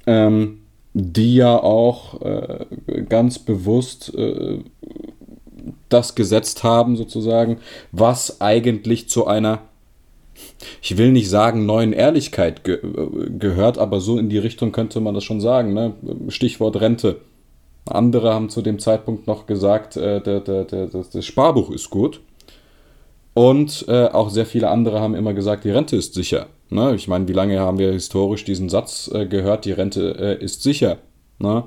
Ähm, 0.06 0.60
die 0.94 1.36
ja 1.36 1.62
auch 1.62 2.22
äh, 2.22 2.66
ganz 3.08 3.40
bewusst 3.40 4.14
äh, 4.16 4.60
das 5.90 6.16
gesetzt 6.16 6.64
haben, 6.64 6.96
sozusagen, 6.96 7.60
was 7.92 8.42
eigentlich 8.42 9.10
zu 9.10 9.28
einer, 9.28 9.62
ich 10.82 10.98
will 10.98 11.12
nicht 11.12 11.30
sagen, 11.30 11.66
neuen 11.66 11.94
Ehrlichkeit 11.94 12.64
ge 12.64 12.76
äh, 12.76 13.30
gehört, 13.38 13.78
aber 13.78 14.00
so 14.00 14.18
in 14.18 14.30
die 14.30 14.38
Richtung 14.38 14.72
könnte 14.72 15.00
man 15.00 15.14
das 15.14 15.24
schon 15.24 15.42
sagen. 15.42 15.74
Ne? 15.74 15.94
Stichwort 16.30 16.80
Rente. 16.80 17.22
Andere 17.86 18.34
haben 18.34 18.50
zu 18.50 18.62
dem 18.62 18.80
Zeitpunkt 18.80 19.28
noch 19.28 19.48
gesagt, 19.48 19.98
äh, 19.98 20.22
das 20.22 21.26
Sparbuch 21.26 21.72
ist 21.72 21.90
gut. 21.90 22.22
Und 23.34 23.86
äh, 23.88 24.08
auch 24.08 24.30
sehr 24.30 24.46
viele 24.46 24.70
andere 24.70 25.00
haben 25.00 25.16
immer 25.16 25.34
gesagt, 25.34 25.64
die 25.64 25.72
Rente 25.72 25.96
ist 25.96 26.14
sicher. 26.14 26.48
Ne? 26.70 26.96
Ich 26.96 27.08
meine, 27.08 27.28
wie 27.28 27.34
lange 27.34 27.60
haben 27.60 27.80
wir 27.80 27.92
historisch 27.92 28.46
diesen 28.46 28.70
Satz 28.70 29.10
äh, 29.14 29.26
gehört, 29.26 29.66
die 29.66 29.72
Rente 29.72 30.16
äh, 30.40 30.44
ist 30.44 30.64
sicher. 30.64 30.98
Ne? 31.40 31.64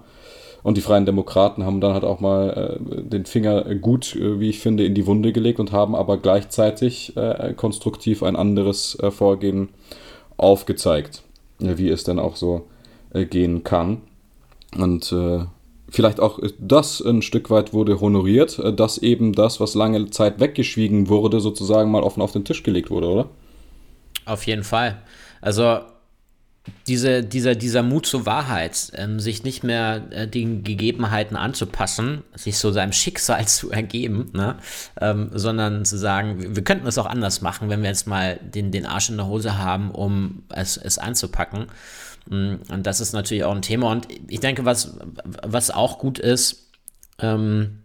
Und 0.63 0.77
die 0.77 0.81
Freien 0.81 1.07
Demokraten 1.07 1.65
haben 1.65 1.81
dann 1.81 1.93
halt 1.93 2.05
auch 2.05 2.21
mal 2.21 2.79
äh, 2.79 3.03
den 3.03 3.27
Finger 3.27 3.75
gut, 3.75 4.15
äh, 4.15 4.39
wie 4.39 4.51
ich 4.51 4.61
finde, 4.61 4.85
in 4.85 4.95
die 4.95 5.07
Wunde 5.07 5.33
gelegt 5.33 5.59
und 5.59 5.73
haben 5.73 5.95
aber 5.95 6.19
gleichzeitig 6.19 7.17
äh, 7.17 7.53
konstruktiv 7.55 8.23
ein 8.23 8.37
anderes 8.37 8.97
äh, 9.01 9.11
Vorgehen 9.11 9.71
aufgezeigt, 10.37 11.23
wie 11.59 11.89
es 11.89 12.05
dann 12.05 12.19
auch 12.19 12.37
so 12.37 12.67
gehen 13.13 13.63
kann. 13.63 14.01
Und 14.77 15.15
vielleicht 15.89 16.19
auch 16.19 16.41
das 16.59 17.01
ein 17.01 17.21
Stück 17.23 17.51
weit 17.51 17.75
wurde 17.75 18.01
honoriert, 18.01 18.61
dass 18.77 18.99
eben 18.99 19.35
das, 19.35 19.61
was 19.61 19.75
lange 19.75 20.11
Zeit 20.11 20.41
weggeschwiegen 20.41 21.11
wurde, 21.11 21.41
sozusagen 21.41 21.91
mal 21.91 22.03
offen 22.03 22.23
auf 22.23 22.33
den 22.33 22.45
Tisch 22.45 22.63
gelegt 22.63 22.91
wurde, 22.91 23.09
oder? 23.09 23.29
Auf 24.25 24.47
jeden 24.47 24.65
Fall. 24.65 25.03
Also 25.41 25.81
diese, 26.87 27.25
dieser, 27.25 27.55
dieser 27.55 27.83
Mut 27.83 28.07
zur 28.07 28.27
Wahrheit, 28.27 28.93
ähm, 28.95 29.19
sich 29.19 29.43
nicht 29.43 29.65
mehr 29.65 30.05
äh, 30.11 30.29
den 30.29 30.63
Gegebenheiten 30.63 31.37
anzupassen, 31.37 32.23
sich 32.35 32.59
so 32.59 32.71
seinem 32.71 32.93
Schicksal 32.93 33.47
zu 33.49 33.71
ergeben, 33.71 34.31
ne? 34.33 34.57
ähm, 35.01 35.31
sondern 35.33 35.85
zu 35.85 35.99
sagen, 35.99 36.41
wir, 36.41 36.57
wir 36.57 36.65
könnten 36.65 36.87
es 36.87 36.99
auch 36.99 37.07
anders 37.07 37.41
machen, 37.41 37.69
wenn 37.69 37.83
wir 37.83 37.89
jetzt 37.89 38.07
mal 38.07 38.39
den, 38.43 38.71
den 38.71 38.87
Arsch 38.87 39.11
in 39.11 39.17
der 39.17 39.27
Hose 39.27 39.59
haben, 39.59 39.91
um 39.91 40.45
es, 40.51 40.77
es 40.77 40.99
anzupacken. 40.99 41.67
Mm, 42.29 42.55
und 42.69 42.87
das 42.87 43.01
ist 43.01 43.13
natürlich 43.13 43.45
auch 43.45 43.55
ein 43.55 43.63
Thema. 43.63 43.91
Und 43.91 44.07
ich 44.29 44.41
denke, 44.41 44.65
was, 44.65 44.97
was 45.25 45.71
auch 45.71 45.99
gut 45.99 46.21
ist, 46.21 46.69
ähm, 47.19 47.82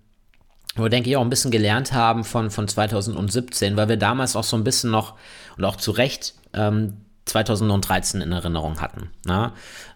wir, 0.83 0.89
denke 0.89 1.09
ich, 1.09 1.17
auch 1.17 1.21
ein 1.21 1.29
bisschen 1.29 1.51
gelernt 1.51 1.93
haben 1.93 2.23
von, 2.23 2.51
von 2.51 2.67
2017, 2.67 3.77
weil 3.77 3.89
wir 3.89 3.97
damals 3.97 4.35
auch 4.35 4.43
so 4.43 4.57
ein 4.57 4.63
bisschen 4.63 4.91
noch 4.91 5.15
und 5.57 5.65
auch 5.65 5.75
zu 5.75 5.91
Recht 5.91 6.35
ähm, 6.53 6.97
2013 7.25 8.21
in 8.21 8.31
Erinnerung 8.31 8.81
hatten. 8.81 9.11
Ne? 9.25 9.51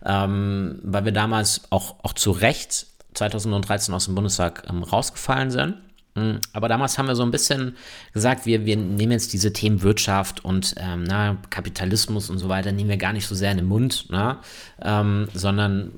Ähm, 0.05 0.79
weil 0.84 1.05
wir 1.05 1.11
damals 1.11 1.61
auch, 1.69 1.95
auch 2.03 2.13
zu 2.13 2.32
Recht 2.32 2.88
2013 3.13 3.93
aus 3.93 4.05
dem 4.05 4.15
Bundestag 4.15 4.63
ähm, 4.69 4.84
rausgefallen 4.84 5.51
sind. 5.51 5.75
Mm, 6.16 6.36
aber 6.53 6.68
damals 6.68 6.97
haben 6.97 7.07
wir 7.07 7.16
so 7.16 7.24
ein 7.24 7.32
bisschen 7.32 7.76
gesagt, 8.14 8.45
wir, 8.45 8.66
wir 8.66 8.76
nehmen 8.76 9.12
jetzt 9.14 9.34
diese 9.34 9.53
Themen 9.53 9.82
Wirtschaft 9.82 10.43
und 10.43 10.76
ähm, 10.78 11.03
na, 11.03 11.38
Kapitalismus 11.49 12.30
und 12.30 12.38
so 12.38 12.49
weiter, 12.49 12.72
nehmen 12.72 12.89
wir 12.89 12.97
gar 12.97 13.14
nicht 13.14 13.28
so 13.28 13.36
sehr 13.36 13.51
in 13.51 13.57
den 13.57 13.68
Mund, 13.68 14.07
na, 14.09 14.41
ähm, 14.82 15.30
sondern 15.34 15.91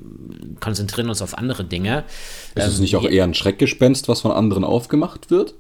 konzentrieren 0.60 1.10
uns 1.10 1.22
auf 1.22 1.38
andere 1.38 1.64
Dinge. 1.64 2.04
Ist 2.56 2.68
es 2.68 2.76
ähm, 2.76 2.82
nicht 2.82 2.96
auch 2.96 3.06
eher 3.06 3.24
ein 3.24 3.34
Schreckgespenst, 3.34 4.08
was 4.08 4.22
von 4.22 4.32
anderen 4.32 4.64
aufgemacht 4.64 5.32
wird? 5.32 5.56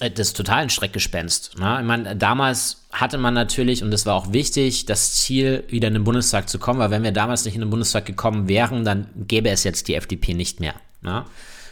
Äh, 0.00 0.10
das 0.10 0.28
ist 0.28 0.36
total 0.36 0.62
ein 0.62 0.70
Schreckgespenst. 0.70 1.58
Ne? 1.58 1.78
Ich 1.80 1.86
meine, 1.86 2.16
damals 2.16 2.84
hatte 2.92 3.18
man 3.18 3.34
natürlich, 3.34 3.82
und 3.82 3.90
das 3.90 4.06
war 4.06 4.14
auch 4.14 4.32
wichtig, 4.32 4.86
das 4.86 5.14
Ziel, 5.14 5.64
wieder 5.68 5.88
in 5.88 5.94
den 5.94 6.04
Bundestag 6.04 6.48
zu 6.48 6.58
kommen, 6.58 6.78
weil 6.78 6.90
wenn 6.90 7.02
wir 7.02 7.12
damals 7.12 7.44
nicht 7.44 7.54
in 7.54 7.60
den 7.60 7.70
Bundestag 7.70 8.06
gekommen 8.06 8.48
wären, 8.48 8.84
dann 8.84 9.08
gäbe 9.16 9.50
es 9.50 9.64
jetzt 9.64 9.88
die 9.88 9.94
FDP 9.94 10.34
nicht 10.34 10.60
mehr. 10.60 10.74
Ne? 11.02 11.24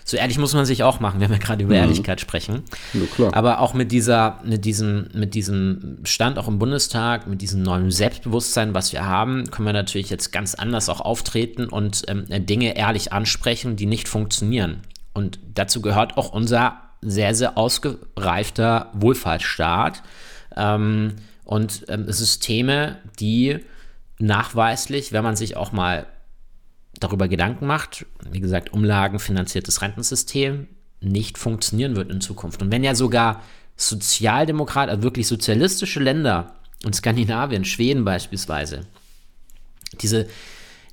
So 0.07 0.19
ehrlich 0.19 0.39
muss 0.39 0.53
man 0.53 0.67
sich 0.67 0.83
auch 0.83 1.01
machen, 1.01 1.21
wenn 1.21 1.31
wir 1.31 1.39
gerade 1.39 1.65
über 1.65 1.75
mhm. 1.75 1.81
Ehrlichkeit 1.81 2.21
sprechen. 2.21 2.63
Ja, 2.93 3.33
Aber 3.33 3.61
auch 3.61 3.73
mit 3.73 3.91
dieser, 3.91 4.39
mit 4.45 4.67
diesem, 4.67 5.09
mit 5.15 5.35
diesem 5.35 5.99
Stand 6.05 6.39
auch 6.39 6.47
im 6.47 6.59
Bundestag, 6.59 7.27
mit 7.27 7.41
diesem 7.41 7.63
neuen 7.63 7.91
Selbstbewusstsein, 7.91 8.75
was 8.75 8.93
wir 8.93 9.07
haben, 9.07 9.51
können 9.51 9.67
wir 9.67 9.73
natürlich 9.73 10.11
jetzt 10.11 10.31
ganz 10.31 10.55
anders 10.55 10.91
auch 10.91 11.01
auftreten 11.01 11.67
und 11.67 12.03
ähm, 12.09 12.27
Dinge 12.29 12.77
ehrlich 12.77 13.15
ansprechen, 13.15 13.77
die 13.77 13.87
nicht 13.87 14.07
funktionieren. 14.07 14.83
Und 15.15 15.39
dazu 15.55 15.81
gehört 15.81 16.19
auch 16.19 16.33
unser 16.33 16.81
sehr, 17.01 17.35
sehr 17.35 17.57
ausgereifter 17.57 18.91
Wohlfahrtsstaat 18.93 20.03
ähm, 20.55 21.15
und 21.45 21.87
ähm, 21.89 22.11
Systeme, 22.11 22.99
die 23.21 23.61
nachweislich, 24.19 25.13
wenn 25.13 25.25
man 25.25 25.37
sich 25.37 25.57
auch 25.57 25.73
mal 25.73 26.07
darüber 27.05 27.29
Gedanken 27.29 27.67
macht, 27.67 28.07
wie 28.31 28.41
gesagt, 28.41 28.73
umlagenfinanziertes 28.73 29.83
Rentensystem, 29.83 30.69
nicht 31.01 31.39
funktionieren 31.39 31.97
wird 31.97 32.11
in 32.11 32.21
Zukunft. 32.21 32.63
Und 32.63 32.73
wenn 32.73 32.83
ja 32.83 32.95
sogar 32.95 33.43
Sozialdemokrat, 33.77 34.89
also 34.89 35.03
wirklich 35.03 35.27
sozialistische 35.27 36.01
Länder 36.01 36.55
in 36.85 36.93
Skandinavien, 36.93 37.65
Schweden 37.65 38.05
beispielsweise, 38.05 38.87
diese 40.01 40.27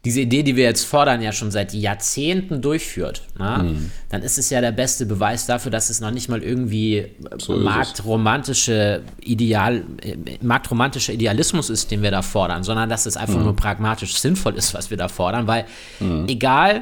diese 0.04 0.22
Idee, 0.22 0.42
die 0.42 0.56
wir 0.56 0.64
jetzt 0.64 0.86
fordern, 0.86 1.22
ja 1.22 1.32
schon 1.32 1.52
seit 1.52 1.74
Jahrzehnten 1.74 2.62
durchführt, 2.62 3.22
mhm. 3.38 3.92
dann 4.10 4.24
ist 4.24 4.40
es 4.40 4.50
ja 4.50 4.60
der 4.60 4.72
beste 4.72 5.06
Beweis 5.06 5.46
dafür, 5.46 5.70
dass 5.70 5.92
es 5.92 6.02
noch 6.02 6.10
nicht 6.10 6.28
mal 6.28 6.42
irgendwie 6.42 7.06
so 7.38 7.58
marktromantische 7.58 9.04
Ideal, 9.22 9.84
äh, 10.02 10.18
marktromantischer 10.42 11.14
Idealismus 11.14 11.70
ist, 11.70 11.92
den 11.92 12.02
wir 12.02 12.10
da 12.10 12.24
fordern, 12.24 12.64
sondern 12.64 12.90
dass 12.90 13.06
es 13.06 13.16
einfach 13.16 13.38
mhm. 13.38 13.44
nur 13.44 13.56
pragmatisch 13.56 14.16
sinnvoll 14.18 14.56
ist, 14.56 14.74
was 14.74 14.90
wir 14.90 14.98
da 14.98 15.08
fordern, 15.08 15.46
weil 15.46 15.66
mhm. 16.00 16.26
egal 16.28 16.82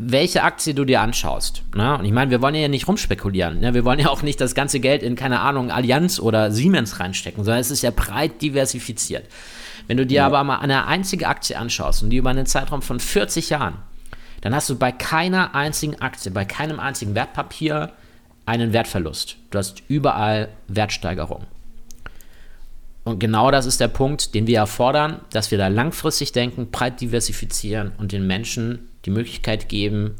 welche 0.00 0.44
Aktie 0.44 0.74
du 0.74 0.84
dir 0.84 1.00
anschaust. 1.00 1.64
Ne? 1.74 1.98
Und 1.98 2.04
ich 2.04 2.12
meine, 2.12 2.30
wir 2.30 2.40
wollen 2.40 2.54
ja 2.54 2.68
nicht 2.68 2.86
rumspekulieren. 2.86 3.58
Ne? 3.58 3.74
Wir 3.74 3.84
wollen 3.84 3.98
ja 3.98 4.08
auch 4.10 4.22
nicht 4.22 4.40
das 4.40 4.54
ganze 4.54 4.78
Geld 4.78 5.02
in, 5.02 5.16
keine 5.16 5.40
Ahnung, 5.40 5.72
Allianz 5.72 6.20
oder 6.20 6.52
Siemens 6.52 7.00
reinstecken, 7.00 7.42
sondern 7.42 7.60
es 7.60 7.72
ist 7.72 7.82
ja 7.82 7.90
breit 7.90 8.40
diversifiziert. 8.40 9.24
Wenn 9.88 9.96
du 9.96 10.06
dir 10.06 10.18
ja. 10.18 10.26
aber 10.26 10.44
mal 10.44 10.58
eine 10.58 10.86
einzige 10.86 11.26
Aktie 11.26 11.58
anschaust 11.58 12.02
und 12.02 12.10
die 12.10 12.18
über 12.18 12.30
einen 12.30 12.46
Zeitraum 12.46 12.82
von 12.82 13.00
40 13.00 13.50
Jahren, 13.50 13.78
dann 14.42 14.54
hast 14.54 14.70
du 14.70 14.76
bei 14.76 14.92
keiner 14.92 15.54
einzigen 15.54 16.00
Aktie, 16.00 16.30
bei 16.30 16.44
keinem 16.44 16.78
einzigen 16.78 17.14
Wertpapier 17.14 17.92
einen 18.46 18.72
Wertverlust. 18.72 19.36
Du 19.50 19.58
hast 19.58 19.82
überall 19.88 20.50
Wertsteigerung. 20.68 21.46
Und 23.04 23.18
genau 23.18 23.50
das 23.50 23.64
ist 23.64 23.80
der 23.80 23.88
Punkt, 23.88 24.34
den 24.34 24.46
wir 24.46 24.58
erfordern, 24.58 25.20
dass 25.32 25.50
wir 25.50 25.56
da 25.58 25.68
langfristig 25.68 26.32
denken, 26.32 26.70
breit 26.70 27.00
diversifizieren 27.00 27.92
und 27.96 28.12
den 28.12 28.26
Menschen 28.26 28.90
die 29.06 29.10
Möglichkeit 29.10 29.70
geben, 29.70 30.16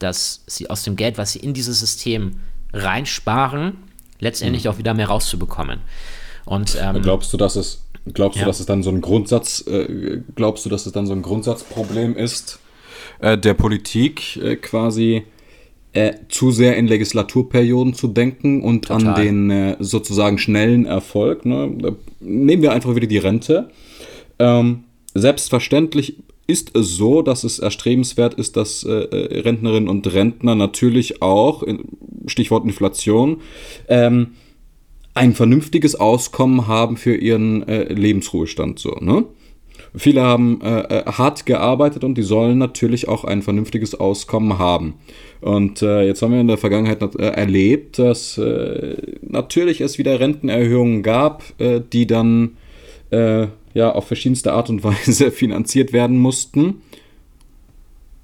dass 0.00 0.42
sie 0.46 0.68
aus 0.68 0.82
dem 0.82 0.96
Geld, 0.96 1.18
was 1.18 1.32
sie 1.32 1.38
in 1.38 1.54
dieses 1.54 1.78
System 1.78 2.40
reinsparen, 2.72 3.76
letztendlich 4.18 4.64
mhm. 4.64 4.70
auch 4.70 4.78
wieder 4.78 4.94
mehr 4.94 5.06
rauszubekommen. 5.06 5.80
Und 6.44 6.76
ähm, 6.80 7.00
glaubst 7.02 7.32
du, 7.32 7.36
dass 7.36 7.54
es 7.54 7.81
Glaubst 8.12 8.38
ja. 8.38 8.44
du, 8.44 8.50
dass 8.50 8.60
es 8.60 8.66
dann 8.66 8.82
so 8.82 8.90
ein 8.90 9.00
Grundsatz, 9.00 9.64
äh, 9.66 10.20
glaubst 10.34 10.64
du, 10.64 10.70
dass 10.70 10.86
es 10.86 10.92
dann 10.92 11.06
so 11.06 11.12
ein 11.12 11.22
Grundsatzproblem 11.22 12.16
ist 12.16 12.58
äh, 13.20 13.38
der 13.38 13.54
Politik 13.54 14.36
äh, 14.36 14.56
quasi 14.56 15.22
äh, 15.92 16.14
zu 16.28 16.50
sehr 16.50 16.76
in 16.76 16.88
Legislaturperioden 16.88 17.94
zu 17.94 18.08
denken 18.08 18.62
und 18.62 18.86
Total. 18.86 19.06
an 19.06 19.22
den 19.22 19.50
äh, 19.50 19.76
sozusagen 19.78 20.38
schnellen 20.38 20.84
Erfolg? 20.84 21.44
Ne? 21.44 21.96
Nehmen 22.20 22.62
wir 22.62 22.72
einfach 22.72 22.94
wieder 22.96 23.06
die 23.06 23.18
Rente. 23.18 23.70
Ähm, 24.38 24.84
selbstverständlich 25.14 26.16
ist 26.46 26.76
es 26.76 26.96
so, 26.96 27.22
dass 27.22 27.44
es 27.44 27.58
erstrebenswert 27.58 28.34
ist, 28.34 28.56
dass 28.56 28.82
äh, 28.82 28.90
Rentnerinnen 28.90 29.88
und 29.88 30.12
Rentner 30.12 30.54
natürlich 30.54 31.22
auch, 31.22 31.62
Stichwort 32.26 32.64
Inflation, 32.64 33.40
ähm, 33.88 34.32
ein 35.14 35.34
vernünftiges 35.34 35.94
Auskommen 35.94 36.66
haben 36.66 36.96
für 36.96 37.14
ihren 37.14 37.66
äh, 37.68 37.92
Lebensruhestand. 37.92 38.78
So, 38.78 38.96
ne? 39.00 39.24
Viele 39.94 40.22
haben 40.22 40.60
äh, 40.62 40.80
äh, 40.80 41.04
hart 41.04 41.44
gearbeitet 41.44 42.02
und 42.02 42.16
die 42.16 42.22
sollen 42.22 42.56
natürlich 42.56 43.08
auch 43.08 43.24
ein 43.24 43.42
vernünftiges 43.42 43.94
Auskommen 43.94 44.58
haben. 44.58 44.94
Und 45.42 45.82
äh, 45.82 46.06
jetzt 46.06 46.22
haben 46.22 46.32
wir 46.32 46.40
in 46.40 46.48
der 46.48 46.56
Vergangenheit 46.56 47.02
äh, 47.02 47.26
erlebt, 47.26 47.98
dass 47.98 48.38
äh, 48.38 48.96
natürlich 49.20 49.82
es 49.82 49.98
wieder 49.98 50.18
Rentenerhöhungen 50.18 51.02
gab, 51.02 51.42
äh, 51.58 51.80
die 51.80 52.06
dann 52.06 52.56
ja 53.74 53.92
auf 53.92 54.06
verschiedenste 54.06 54.54
Art 54.54 54.70
und 54.70 54.84
Weise 54.84 55.30
finanziert 55.30 55.92
werden 55.92 56.18
mussten. 56.18 56.80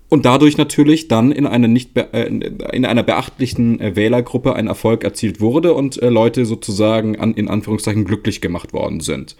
Und 0.08 0.24
dadurch 0.24 0.56
natürlich 0.56 1.08
dann 1.08 1.32
in 1.32 1.46
einer, 1.46 1.68
nicht 1.68 1.90
in 1.96 2.84
einer 2.86 3.02
beachtlichen 3.02 3.78
Wählergruppe 3.78 4.54
ein 4.54 4.66
Erfolg 4.66 5.04
erzielt 5.04 5.40
wurde 5.40 5.74
und 5.74 5.96
Leute 6.00 6.46
sozusagen 6.46 7.18
an, 7.18 7.34
in 7.34 7.48
Anführungszeichen 7.48 8.06
glücklich 8.06 8.40
gemacht 8.40 8.72
worden 8.72 9.00
sind. 9.00 9.36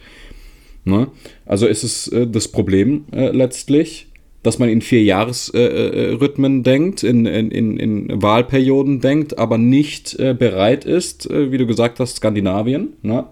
Ne? 0.85 1.09
Also 1.47 1.67
ist 1.67 1.85
es 1.85 2.09
äh, 2.09 2.27
das 2.27 2.49
Problem 2.49 3.05
äh, 3.13 3.31
letztlich, 3.31 4.09
dass 4.43 4.59
man 4.59 4.69
in 4.69 4.81
vier 4.81 5.03
Jahresrhythmen 5.03 6.61
äh, 6.61 6.63
denkt, 6.63 7.03
in, 7.03 7.27
in, 7.27 7.77
in, 7.79 8.23
Wahlperioden 8.23 9.01
denkt, 9.01 9.39
aber 9.39 9.59
nicht 9.59 10.19
äh, 10.19 10.35
bereit 10.35 10.85
ist, 10.85 11.29
äh, 11.31 11.53
wie 11.53 11.59
du 11.59 11.67
gesagt 11.67 12.01
hast, 12.01 12.17
Skandinavien, 12.17 12.95
ne? 13.03 13.27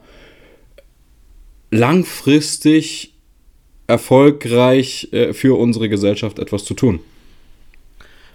langfristig 1.70 3.14
erfolgreich 3.86 5.08
äh, 5.12 5.32
für 5.32 5.58
unsere 5.58 5.88
Gesellschaft 5.88 6.38
etwas 6.38 6.64
zu 6.64 6.74
tun. 6.74 7.00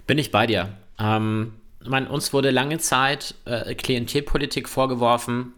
Bin 0.06 0.18
ich 0.18 0.30
bei 0.30 0.46
dir. 0.46 0.70
Ähm, 0.98 1.54
man, 1.84 2.06
uns 2.06 2.32
wurde 2.32 2.50
lange 2.50 2.78
Zeit 2.78 3.34
Klientelpolitik 3.76 4.68
vorgeworfen, 4.68 5.52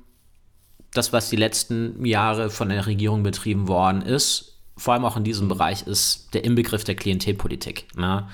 das, 0.92 1.12
was 1.12 1.28
die 1.28 1.36
letzten 1.36 2.04
Jahre 2.04 2.50
von 2.50 2.68
der 2.68 2.86
Regierung 2.86 3.22
betrieben 3.22 3.68
worden 3.68 4.02
ist, 4.02 4.58
vor 4.76 4.94
allem 4.94 5.04
auch 5.04 5.16
in 5.16 5.24
diesem 5.24 5.48
Bereich, 5.48 5.86
ist 5.86 6.34
der 6.34 6.44
Inbegriff 6.44 6.84
der 6.84 6.94
Klientelpolitik. 6.94 7.86
Ne? 7.96 8.28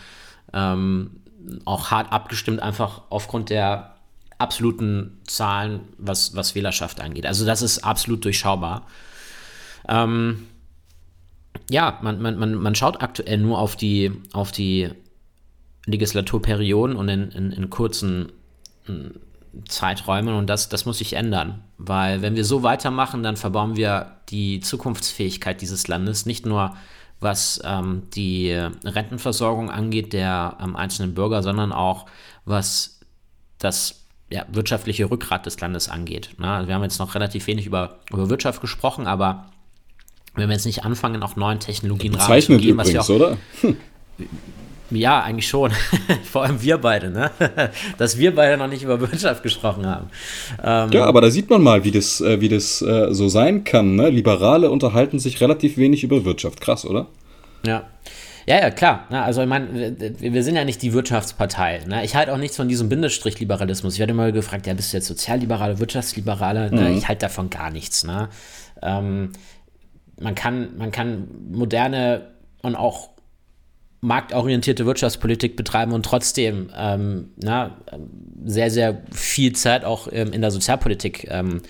Ähm, 0.52 1.20
auch 1.64 1.90
hart 1.90 2.12
abgestimmt, 2.12 2.60
einfach 2.60 3.02
aufgrund 3.10 3.50
der 3.50 3.96
absoluten 4.38 5.20
Zahlen, 5.26 5.80
was, 5.98 6.34
was 6.34 6.54
Wählerschaft 6.54 7.00
angeht. 7.00 7.26
Also 7.26 7.44
das 7.44 7.62
ist 7.62 7.84
absolut 7.84 8.24
durchschaubar. 8.24 8.86
Ähm, 9.88 10.46
ja, 11.70 11.98
man, 12.02 12.20
man, 12.20 12.38
man, 12.38 12.54
man 12.54 12.74
schaut 12.74 13.02
aktuell 13.02 13.38
nur 13.38 13.58
auf 13.58 13.76
die, 13.76 14.12
auf 14.32 14.52
die 14.52 14.90
Legislaturperioden 15.90 16.96
und 16.96 17.08
in, 17.08 17.30
in, 17.30 17.52
in 17.52 17.70
kurzen 17.70 18.32
Zeiträumen 19.68 20.34
und 20.34 20.48
das, 20.48 20.68
das 20.68 20.86
muss 20.86 20.98
sich 20.98 21.14
ändern, 21.14 21.62
weil 21.76 22.22
wenn 22.22 22.36
wir 22.36 22.44
so 22.44 22.62
weitermachen, 22.62 23.22
dann 23.22 23.36
verbauen 23.36 23.76
wir 23.76 24.16
die 24.28 24.60
Zukunftsfähigkeit 24.60 25.60
dieses 25.60 25.88
Landes, 25.88 26.26
nicht 26.26 26.46
nur 26.46 26.76
was 27.18 27.60
ähm, 27.64 28.04
die 28.14 28.52
Rentenversorgung 28.84 29.70
angeht 29.70 30.12
der 30.12 30.56
ähm, 30.62 30.76
einzelnen 30.76 31.14
Bürger, 31.14 31.42
sondern 31.42 31.72
auch 31.72 32.06
was 32.44 33.00
das 33.58 34.06
ja, 34.30 34.46
wirtschaftliche 34.50 35.10
Rückgrat 35.10 35.44
des 35.44 35.60
Landes 35.60 35.88
angeht. 35.88 36.30
Na, 36.38 36.56
also 36.56 36.68
wir 36.68 36.74
haben 36.74 36.82
jetzt 36.82 36.98
noch 36.98 37.14
relativ 37.14 37.46
wenig 37.46 37.66
über, 37.66 37.98
über 38.10 38.30
Wirtschaft 38.30 38.60
gesprochen, 38.60 39.06
aber 39.06 39.50
wenn 40.34 40.48
wir 40.48 40.54
jetzt 40.54 40.64
nicht 40.64 40.84
anfangen, 40.84 41.22
auch 41.22 41.36
neuen 41.36 41.58
Technologien 41.58 42.14
Rahmen 42.14 42.40
zu 42.40 42.56
geben, 42.56 42.78
was 42.78 42.92
wir 42.92 43.02
auch, 43.02 43.08
oder? 43.08 43.36
Hm. 43.60 43.76
Ja, 44.90 45.22
eigentlich 45.22 45.48
schon. 45.48 45.70
Vor 46.30 46.44
allem 46.44 46.60
wir 46.62 46.78
beide, 46.78 47.10
ne? 47.10 47.30
Dass 47.98 48.18
wir 48.18 48.34
beide 48.34 48.56
noch 48.56 48.66
nicht 48.66 48.82
über 48.82 49.00
Wirtschaft 49.00 49.42
gesprochen 49.42 49.86
haben. 49.86 50.10
Ähm, 50.62 50.90
ja, 50.92 51.04
aber 51.04 51.20
da 51.20 51.30
sieht 51.30 51.48
man 51.48 51.62
mal, 51.62 51.84
wie 51.84 51.90
das, 51.90 52.20
äh, 52.20 52.40
wie 52.40 52.48
das 52.48 52.82
äh, 52.82 53.12
so 53.12 53.28
sein 53.28 53.64
kann. 53.64 53.94
Ne? 53.94 54.10
Liberale 54.10 54.70
unterhalten 54.70 55.18
sich 55.18 55.40
relativ 55.40 55.76
wenig 55.76 56.02
über 56.02 56.24
Wirtschaft. 56.24 56.60
Krass, 56.60 56.84
oder? 56.84 57.06
Ja. 57.64 57.84
Ja, 58.46 58.58
ja, 58.58 58.70
klar. 58.70 59.06
Also, 59.10 59.42
ich 59.42 59.48
meine, 59.48 59.94
wir 60.18 60.42
sind 60.42 60.56
ja 60.56 60.64
nicht 60.64 60.82
die 60.82 60.92
Wirtschaftspartei. 60.92 61.82
Ne? 61.86 62.04
Ich 62.04 62.16
halte 62.16 62.32
auch 62.32 62.38
nichts 62.38 62.56
von 62.56 62.68
diesem 62.68 62.88
Bindestrich-Liberalismus. 62.88 63.94
Ich 63.94 64.00
werde 64.00 64.12
immer 64.12 64.32
gefragt, 64.32 64.66
ja, 64.66 64.74
bist 64.74 64.92
du 64.92 64.96
jetzt 64.96 65.06
Sozialliberale, 65.06 65.78
Wirtschaftsliberale? 65.78 66.70
Ne? 66.72 66.90
Mhm. 66.90 66.98
Ich 66.98 67.06
halte 67.06 67.26
davon 67.26 67.50
gar 67.50 67.70
nichts. 67.70 68.02
Ne? 68.02 68.28
Ähm, 68.82 69.32
man, 70.18 70.34
kann, 70.34 70.76
man 70.78 70.90
kann 70.90 71.28
moderne 71.52 72.32
und 72.62 72.74
auch 72.74 73.10
marktorientierte 74.00 74.86
Wirtschaftspolitik 74.86 75.56
betreiben 75.56 75.92
und 75.92 76.04
trotzdem 76.04 76.70
ähm, 76.76 77.30
na, 77.36 77.76
sehr, 78.44 78.70
sehr 78.70 79.02
viel 79.12 79.54
Zeit 79.54 79.84
auch 79.84 80.08
ähm, 80.10 80.32
in 80.32 80.40
der 80.40 80.50
Sozialpolitik 80.50 81.28
ähm, 81.30 81.62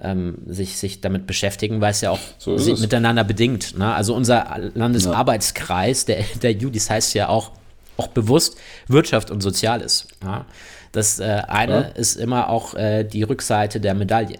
ähm 0.00 0.38
sich, 0.46 0.78
sich 0.78 1.00
damit 1.00 1.26
beschäftigen, 1.26 1.80
weil 1.80 1.90
es 1.90 2.00
ja 2.00 2.10
auch 2.10 2.20
so 2.38 2.56
miteinander 2.56 3.24
bedingt. 3.24 3.78
Ne? 3.78 3.94
Also 3.94 4.14
unser 4.14 4.70
Landesarbeitskreis, 4.74 6.06
der, 6.06 6.24
der 6.42 6.52
JUDIS 6.52 6.88
heißt 6.88 7.14
ja 7.14 7.28
auch, 7.28 7.52
auch 7.98 8.08
bewusst 8.08 8.58
Wirtschaft 8.88 9.30
und 9.30 9.42
Soziales. 9.42 10.08
Ja? 10.22 10.46
Das 10.92 11.20
äh, 11.20 11.42
eine 11.46 11.72
ja. 11.72 11.80
ist 11.80 12.16
immer 12.16 12.48
auch 12.48 12.74
äh, 12.74 13.04
die 13.04 13.22
Rückseite 13.22 13.80
der 13.80 13.94
Medaille. 13.94 14.38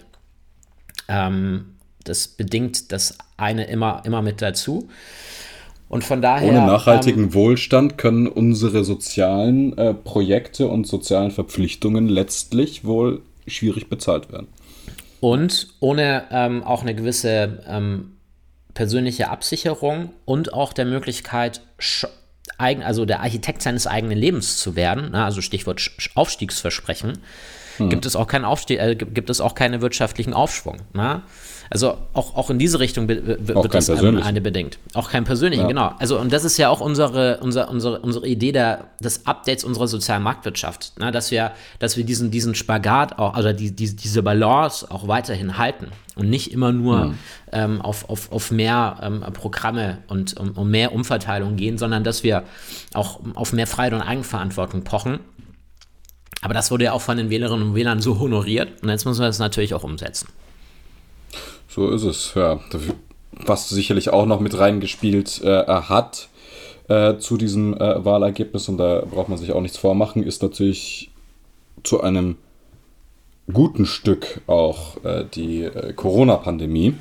Ähm, 1.07 1.77
das 2.05 2.29
bedingt 2.29 2.93
das 2.93 3.19
eine 3.37 3.67
immer, 3.67 4.03
immer 4.07 4.23
mit 4.23 4.41
dazu. 4.41 4.89
Und 5.89 6.03
von 6.05 6.21
daher. 6.21 6.49
Ohne 6.49 6.67
nachhaltigen 6.67 7.25
ähm, 7.25 7.35
Wohlstand 7.35 7.97
können 7.97 8.27
unsere 8.27 8.85
sozialen 8.85 9.77
äh, 9.79 9.95
Projekte 9.95 10.69
und 10.69 10.87
sozialen 10.87 11.31
Verpflichtungen 11.31 12.09
letztlich 12.09 12.85
wohl 12.85 13.23
schwierig 13.47 13.89
bezahlt 13.89 14.33
werden. 14.33 14.49
Und 15.21 15.69
ohne 15.81 16.25
ähm, 16.31 16.65
auch 16.65 16.83
eine 16.83 16.95
gewisse 16.95 17.63
ähm, 17.69 18.17
persönliche 18.75 19.31
Absicherung 19.31 20.11
und 20.25 20.53
auch 20.53 20.73
der 20.73 20.85
Möglichkeit, 20.85 21.63
eigen, 22.59 22.83
also 22.83 23.05
der 23.05 23.21
Architekt 23.21 23.63
seines 23.63 23.87
eigenen 23.87 24.19
Lebens 24.19 24.59
zu 24.59 24.77
werden, 24.77 25.13
ne, 25.13 25.25
also 25.25 25.41
Stichwort 25.41 25.91
Aufstiegsversprechen, 26.15 27.19
hm. 27.79 27.91
gibt, 27.91 28.07
es 28.07 28.17
auch 28.17 28.27
keinen 28.27 28.45
Aufstieg, 28.45 28.79
äh, 28.79 28.95
gibt 28.95 29.31
es 29.31 29.41
auch 29.41 29.55
keinen 29.55 29.81
wirtschaftlichen 29.81 30.35
Aufschwung. 30.35 30.79
Ne? 30.93 31.23
Also 31.71 31.99
auch, 32.13 32.37
auch 32.37 32.51
in 32.51 32.59
diese 32.59 32.79
Richtung 32.79 33.09
wird 33.09 33.75
das 33.75 33.91
eine 33.91 34.41
bedingt. 34.41 34.79
Auch 34.95 35.11
kein 35.11 35.25
persönlichen, 35.25 35.63
ja. 35.63 35.69
genau. 35.69 35.95
Also 35.99 36.19
und 36.19 36.33
das 36.33 36.45
ist 36.45 36.57
ja 36.59 36.69
auch 36.69 36.81
unsere, 36.81 37.39
unsere, 37.41 37.67
unsere, 37.67 38.01
unsere 38.01 38.27
Idee 38.27 38.53
der, 38.53 38.89
des 39.01 39.27
Updates 39.27 39.65
unserer 39.65 39.89
sozialen 39.89 40.23
Marktwirtschaft, 40.23 40.99
ne? 40.99 41.11
dass, 41.11 41.31
wir, 41.31 41.53
dass 41.79 41.97
wir 41.97 42.05
diesen, 42.05 42.31
diesen 42.31 42.55
Spagat 42.55 43.19
auch, 43.19 43.35
also 43.35 43.53
die, 43.53 43.75
die, 43.75 43.97
diese 43.97 44.23
Balance 44.23 44.91
auch 44.91 45.09
weiterhin 45.09 45.59
halten 45.59 45.89
und 46.15 46.31
nicht 46.31 46.53
immer 46.53 46.73
nur 46.73 47.07
mhm. 47.07 47.19
ähm, 47.53 47.81
auf, 47.81 48.09
auf, 48.09 48.31
auf 48.31 48.51
mehr 48.51 48.99
ähm, 49.03 49.25
Programme 49.33 49.99
und 50.09 50.37
um, 50.37 50.53
um 50.53 50.71
mehr 50.71 50.93
Umverteilung 50.93 51.57
gehen, 51.57 51.79
sondern 51.79 52.05
dass 52.05 52.23
wir 52.23 52.45
auch 52.95 53.21
auf 53.35 53.53
mehr 53.53 53.67
Freiheit 53.67 53.93
und 53.93 54.03
Eigenverantwortung 54.03 54.83
pochen. 54.83 55.21
Aber 56.43 56.55
das 56.55 56.71
wurde 56.71 56.85
ja 56.85 56.93
auch 56.93 57.01
von 57.01 57.17
den 57.17 57.31
Wählerinnen 57.31 57.71
und 57.71 57.75
Wählern 57.75 58.01
so 58.01 58.19
honoriert 58.21 58.83
und 58.83 58.89
jetzt 58.89 59.05
müssen 59.05 59.21
wir 59.21 59.27
das 59.27 59.39
natürlich 59.39 59.75
auch 59.75 59.83
umsetzen. 59.83 60.29
So 61.77 61.91
ist 61.91 62.05
es, 62.05 62.33
ja. 62.35 62.59
Was 63.45 63.69
sicherlich 63.69 64.09
auch 64.09 64.25
noch 64.25 64.41
mit 64.41 64.59
reingespielt 64.59 65.43
äh, 65.45 65.67
hat 65.67 66.31
äh, 66.89 67.19
zu 67.19 67.37
diesem 67.37 67.75
äh, 67.75 68.03
Wahlergebnis, 68.03 68.71
und 68.71 68.79
da 68.79 69.03
braucht 69.05 69.29
man 69.29 69.37
sich 69.37 69.53
auch 69.53 69.61
nichts 69.61 69.77
vormachen, 69.77 70.23
ist 70.23 70.43
natürlich 70.43 71.11
zu 71.85 72.01
einem 72.01 72.37
guten 73.53 73.85
Stück 73.85 74.41
auch 74.47 75.05
äh, 75.05 75.27
die 75.35 75.65
äh, 75.65 75.93
Corona-Pandemie. 75.93 76.95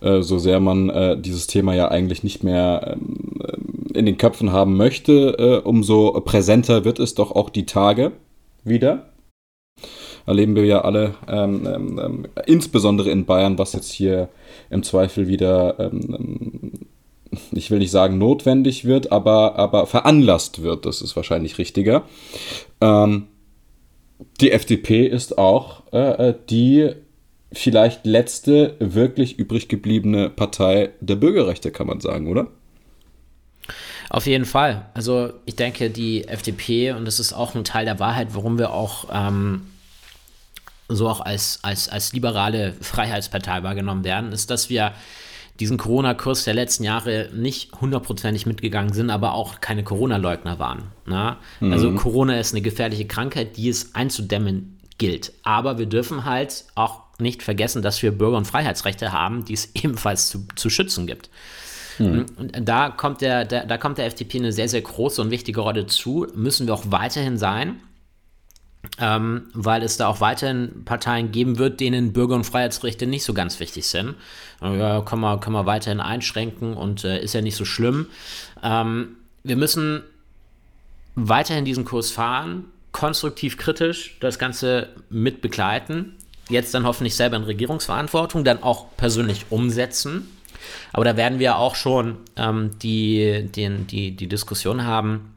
Äh, 0.00 0.22
so 0.22 0.38
sehr 0.38 0.58
man 0.58 1.22
dieses 1.22 1.46
Thema 1.46 1.76
ja 1.76 1.88
eigentlich 1.88 2.24
nicht 2.24 2.42
mehr 2.42 2.96
ähm, 2.96 3.86
in 3.94 4.04
den 4.04 4.18
Köpfen 4.18 4.50
haben 4.50 4.76
möchte, 4.76 5.62
umso 5.62 6.20
präsenter 6.20 6.84
wird 6.84 6.98
es 6.98 7.14
doch 7.14 7.32
auch 7.32 7.50
die 7.50 7.66
Tage 7.66 8.12
wieder 8.64 9.06
erleben 10.28 10.54
wir 10.54 10.64
ja 10.64 10.82
alle, 10.82 11.14
ähm, 11.26 11.66
ähm, 11.66 12.00
ähm, 12.02 12.26
insbesondere 12.46 13.10
in 13.10 13.24
Bayern, 13.24 13.58
was 13.58 13.72
jetzt 13.72 13.90
hier 13.90 14.28
im 14.70 14.82
Zweifel 14.82 15.26
wieder, 15.26 15.80
ähm, 15.80 16.00
ähm, 16.18 16.72
ich 17.52 17.70
will 17.70 17.78
nicht 17.78 17.90
sagen 17.90 18.18
notwendig 18.18 18.84
wird, 18.84 19.10
aber, 19.10 19.56
aber 19.56 19.86
veranlasst 19.86 20.62
wird. 20.62 20.86
Das 20.86 21.02
ist 21.02 21.14
wahrscheinlich 21.16 21.58
richtiger. 21.58 22.04
Die 24.40 24.50
FDP 24.50 25.06
ist 25.06 25.38
auch 25.38 25.82
äh, 25.92 26.28
äh, 26.28 26.34
die 26.50 26.90
vielleicht 27.52 28.04
letzte 28.04 28.76
wirklich 28.78 29.38
übrig 29.38 29.68
gebliebene 29.68 30.28
Partei 30.28 30.90
der 31.00 31.16
Bürgerrechte, 31.16 31.70
kann 31.70 31.86
man 31.86 32.00
sagen, 32.00 32.28
oder? 32.28 32.48
Auf 34.10 34.26
jeden 34.26 34.44
Fall. 34.44 34.86
Also 34.94 35.32
ich 35.44 35.56
denke, 35.56 35.90
die 35.90 36.26
FDP, 36.26 36.92
und 36.92 37.04
das 37.04 37.20
ist 37.20 37.32
auch 37.32 37.54
ein 37.54 37.64
Teil 37.64 37.84
der 37.84 37.98
Wahrheit, 37.98 38.28
warum 38.32 38.58
wir 38.58 38.72
auch 38.72 39.06
ähm, 39.12 39.62
so 40.88 41.08
auch 41.08 41.20
als, 41.20 41.60
als, 41.62 41.88
als 41.88 42.12
liberale 42.12 42.74
Freiheitspartei 42.80 43.62
wahrgenommen 43.62 44.04
werden, 44.04 44.32
ist, 44.32 44.50
dass 44.50 44.70
wir 44.70 44.94
diesen 45.60 45.76
Corona-Kurs 45.76 46.44
der 46.44 46.54
letzten 46.54 46.84
Jahre 46.84 47.30
nicht 47.34 47.72
hundertprozentig 47.80 48.46
mitgegangen 48.46 48.92
sind, 48.92 49.10
aber 49.10 49.34
auch 49.34 49.60
keine 49.60 49.82
Corona-Leugner 49.82 50.58
waren. 50.58 50.84
Ne? 51.04 51.36
Mhm. 51.60 51.72
Also 51.72 51.92
Corona 51.94 52.38
ist 52.38 52.54
eine 52.54 52.62
gefährliche 52.62 53.06
Krankheit, 53.06 53.56
die 53.56 53.68
es 53.68 53.94
einzudämmen 53.94 54.78
gilt. 54.98 55.32
Aber 55.42 55.78
wir 55.78 55.86
dürfen 55.86 56.24
halt 56.24 56.64
auch 56.74 57.02
nicht 57.18 57.42
vergessen, 57.42 57.82
dass 57.82 58.02
wir 58.02 58.12
Bürger- 58.12 58.36
und 58.36 58.46
Freiheitsrechte 58.46 59.12
haben, 59.12 59.44
die 59.44 59.54
es 59.54 59.70
ebenfalls 59.74 60.28
zu, 60.28 60.46
zu 60.54 60.70
schützen 60.70 61.06
gibt. 61.06 61.28
Mhm. 61.98 62.26
Und 62.36 62.68
da 62.68 62.90
kommt, 62.90 63.20
der, 63.20 63.44
der, 63.44 63.66
da 63.66 63.76
kommt 63.78 63.98
der 63.98 64.06
FDP 64.06 64.38
eine 64.38 64.52
sehr, 64.52 64.68
sehr 64.68 64.82
große 64.82 65.20
und 65.20 65.32
wichtige 65.32 65.60
Rolle 65.60 65.86
zu. 65.86 66.28
Müssen 66.34 66.68
wir 66.68 66.74
auch 66.74 66.84
weiterhin 66.86 67.36
sein 67.36 67.80
ähm, 69.00 69.48
weil 69.54 69.82
es 69.82 69.96
da 69.96 70.08
auch 70.08 70.20
weiterhin 70.20 70.84
Parteien 70.84 71.30
geben 71.30 71.58
wird, 71.58 71.80
denen 71.80 72.12
Bürger- 72.12 72.34
und 72.34 72.44
Freiheitsrechte 72.44 73.06
nicht 73.06 73.24
so 73.24 73.34
ganz 73.34 73.60
wichtig 73.60 73.86
sind. 73.86 74.14
Ja, 74.60 75.00
kann 75.02 75.20
man, 75.20 75.40
kann 75.40 75.52
man 75.52 75.66
weiterhin 75.66 76.00
einschränken 76.00 76.74
und 76.74 77.04
äh, 77.04 77.20
ist 77.20 77.34
ja 77.34 77.40
nicht 77.40 77.56
so 77.56 77.64
schlimm. 77.64 78.06
Ähm, 78.62 79.16
wir 79.44 79.56
müssen 79.56 80.02
weiterhin 81.14 81.64
diesen 81.64 81.84
Kurs 81.84 82.10
fahren, 82.10 82.64
konstruktiv 82.92 83.56
kritisch 83.56 84.16
das 84.20 84.38
Ganze 84.38 84.88
mit 85.10 85.42
begleiten, 85.42 86.16
jetzt 86.48 86.74
dann 86.74 86.84
hoffentlich 86.84 87.14
selber 87.14 87.36
in 87.36 87.44
Regierungsverantwortung, 87.44 88.44
dann 88.44 88.62
auch 88.62 88.86
persönlich 88.96 89.46
umsetzen. 89.50 90.28
Aber 90.92 91.04
da 91.04 91.16
werden 91.16 91.38
wir 91.38 91.56
auch 91.56 91.76
schon 91.76 92.16
ähm, 92.36 92.70
die, 92.82 93.48
den, 93.54 93.86
die, 93.86 94.16
die 94.16 94.26
Diskussion 94.26 94.84
haben, 94.84 95.34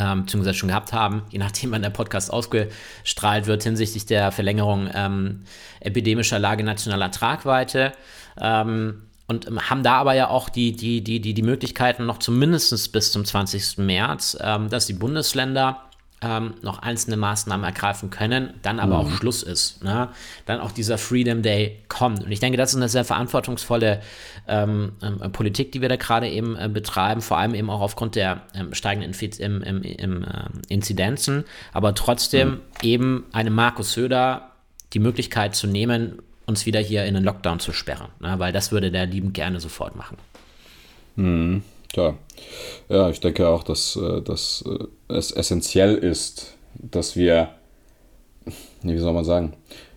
ähm, 0.00 0.22
beziehungsweise 0.22 0.58
schon 0.58 0.68
gehabt 0.68 0.92
haben, 0.92 1.22
je 1.30 1.38
nachdem 1.38 1.72
wann 1.72 1.82
der 1.82 1.90
Podcast 1.90 2.32
ausgestrahlt 2.32 3.46
wird, 3.46 3.62
hinsichtlich 3.62 4.06
der 4.06 4.32
Verlängerung 4.32 4.88
ähm, 4.94 5.42
epidemischer 5.80 6.38
Lage 6.38 6.64
nationaler 6.64 7.10
Tragweite. 7.10 7.92
Ähm, 8.40 9.02
und 9.28 9.46
haben 9.70 9.84
da 9.84 9.94
aber 9.94 10.14
ja 10.14 10.28
auch 10.28 10.48
die, 10.48 10.72
die, 10.72 11.04
die, 11.04 11.20
die, 11.20 11.34
die 11.34 11.42
Möglichkeiten 11.42 12.04
noch 12.04 12.18
zumindest 12.18 12.92
bis 12.92 13.12
zum 13.12 13.24
20. 13.24 13.78
März, 13.78 14.36
ähm, 14.40 14.68
dass 14.68 14.86
die 14.86 14.92
Bundesländer 14.92 15.84
ähm, 16.22 16.54
noch 16.60 16.80
einzelne 16.80 17.16
Maßnahmen 17.16 17.64
ergreifen 17.64 18.10
können, 18.10 18.54
dann 18.62 18.78
aber 18.78 19.02
mhm. 19.02 19.06
auch 19.06 19.10
Schluss 19.16 19.42
ist. 19.42 19.82
Ne? 19.82 20.08
Dann 20.44 20.60
auch 20.60 20.70
dieser 20.70 20.98
Freedom 20.98 21.42
Day 21.42 21.78
kommt. 21.88 22.24
Und 22.24 22.30
ich 22.30 22.40
denke, 22.40 22.58
das 22.58 22.70
ist 22.70 22.76
eine 22.76 22.88
sehr 22.90 23.04
verantwortungsvolle 23.04 24.02
ähm, 24.46 24.92
ähm, 25.02 25.32
Politik, 25.32 25.72
die 25.72 25.80
wir 25.80 25.88
da 25.88 25.96
gerade 25.96 26.28
eben 26.28 26.56
äh, 26.56 26.68
betreiben, 26.68 27.22
vor 27.22 27.38
allem 27.38 27.54
eben 27.54 27.70
auch 27.70 27.80
aufgrund 27.80 28.16
der 28.16 28.42
ähm, 28.54 28.74
steigenden 28.74 29.10
Infiz 29.10 29.38
im, 29.38 29.62
im, 29.62 29.82
im, 29.82 30.24
äh, 30.24 30.28
Inzidenzen, 30.68 31.44
aber 31.72 31.94
trotzdem 31.94 32.48
mhm. 32.48 32.60
eben 32.82 33.24
einem 33.32 33.54
Markus 33.54 33.92
Söder 33.92 34.50
die 34.92 34.98
Möglichkeit 34.98 35.54
zu 35.54 35.66
nehmen, 35.66 36.18
uns 36.44 36.66
wieder 36.66 36.80
hier 36.80 37.04
in 37.04 37.14
den 37.14 37.24
Lockdown 37.24 37.60
zu 37.60 37.72
sperren, 37.72 38.08
ne? 38.18 38.34
weil 38.38 38.52
das 38.52 38.72
würde 38.72 38.90
der 38.90 39.06
lieben 39.06 39.32
gerne 39.32 39.60
sofort 39.60 39.96
machen. 39.96 40.18
Mhm. 41.16 41.62
Tja, 41.92 42.14
ja, 42.88 43.10
ich 43.10 43.18
denke 43.18 43.48
auch, 43.48 43.64
dass, 43.64 43.96
äh, 43.96 44.22
dass 44.22 44.64
äh, 44.66 44.84
es 45.12 45.32
essentiell 45.32 45.96
ist, 45.96 46.56
dass 46.74 47.16
wir, 47.16 47.48
wie 48.82 48.98
soll 48.98 49.12
man 49.12 49.24
sagen, 49.24 49.54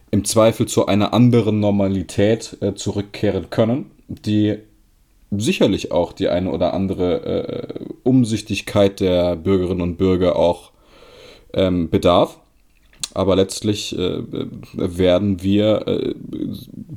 im 0.09 0.25
Zweifel 0.25 0.67
zu 0.67 0.87
einer 0.87 1.13
anderen 1.13 1.59
Normalität 1.59 2.57
äh, 2.61 2.73
zurückkehren 2.73 3.51
können, 3.51 3.91
die 4.07 4.57
sicherlich 5.29 5.91
auch 5.91 6.13
die 6.13 6.29
eine 6.29 6.51
oder 6.51 6.75
andere 6.75 7.87
Umsichtigkeit 8.03 8.99
der 8.99 9.35
Bürgerinnen 9.35 9.81
und 9.81 9.97
Bürger 9.97 10.35
auch 10.35 10.71
ähm, 11.53 11.89
bedarf. 11.89 12.39
Aber 13.15 13.35
letztlich 13.35 13.95
werden 13.97 15.41
wir 15.41 16.13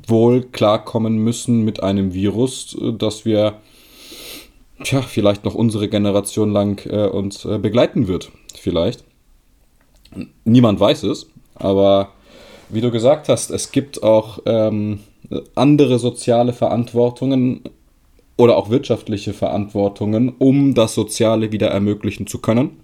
wohl 0.07 0.43
klarkommen 0.43 1.17
müssen 1.17 1.65
mit 1.65 1.81
einem 1.81 2.13
Virus, 2.13 2.77
das 2.99 3.25
wir 3.25 3.59
tja, 4.83 5.01
vielleicht 5.01 5.45
noch 5.45 5.55
unsere 5.55 5.87
Generation 5.87 6.51
lang 6.51 6.85
äh, 6.85 7.07
uns 7.07 7.45
äh, 7.45 7.57
begleiten 7.57 8.07
wird. 8.07 8.31
Vielleicht. 8.55 9.03
Niemand 10.45 10.79
weiß 10.79 11.03
es, 11.03 11.27
aber 11.55 12.09
wie 12.69 12.81
du 12.81 12.91
gesagt 12.91 13.29
hast, 13.29 13.49
es 13.51 13.71
gibt 13.71 14.03
auch 14.03 14.39
ähm, 14.45 14.99
andere 15.55 15.99
soziale 15.99 16.53
Verantwortungen 16.53 17.61
oder 18.37 18.57
auch 18.57 18.69
wirtschaftliche 18.69 19.33
Verantwortungen, 19.33 20.33
um 20.37 20.73
das 20.73 20.93
Soziale 20.93 21.51
wieder 21.51 21.67
ermöglichen 21.67 22.27
zu 22.27 22.39
können. 22.39 22.77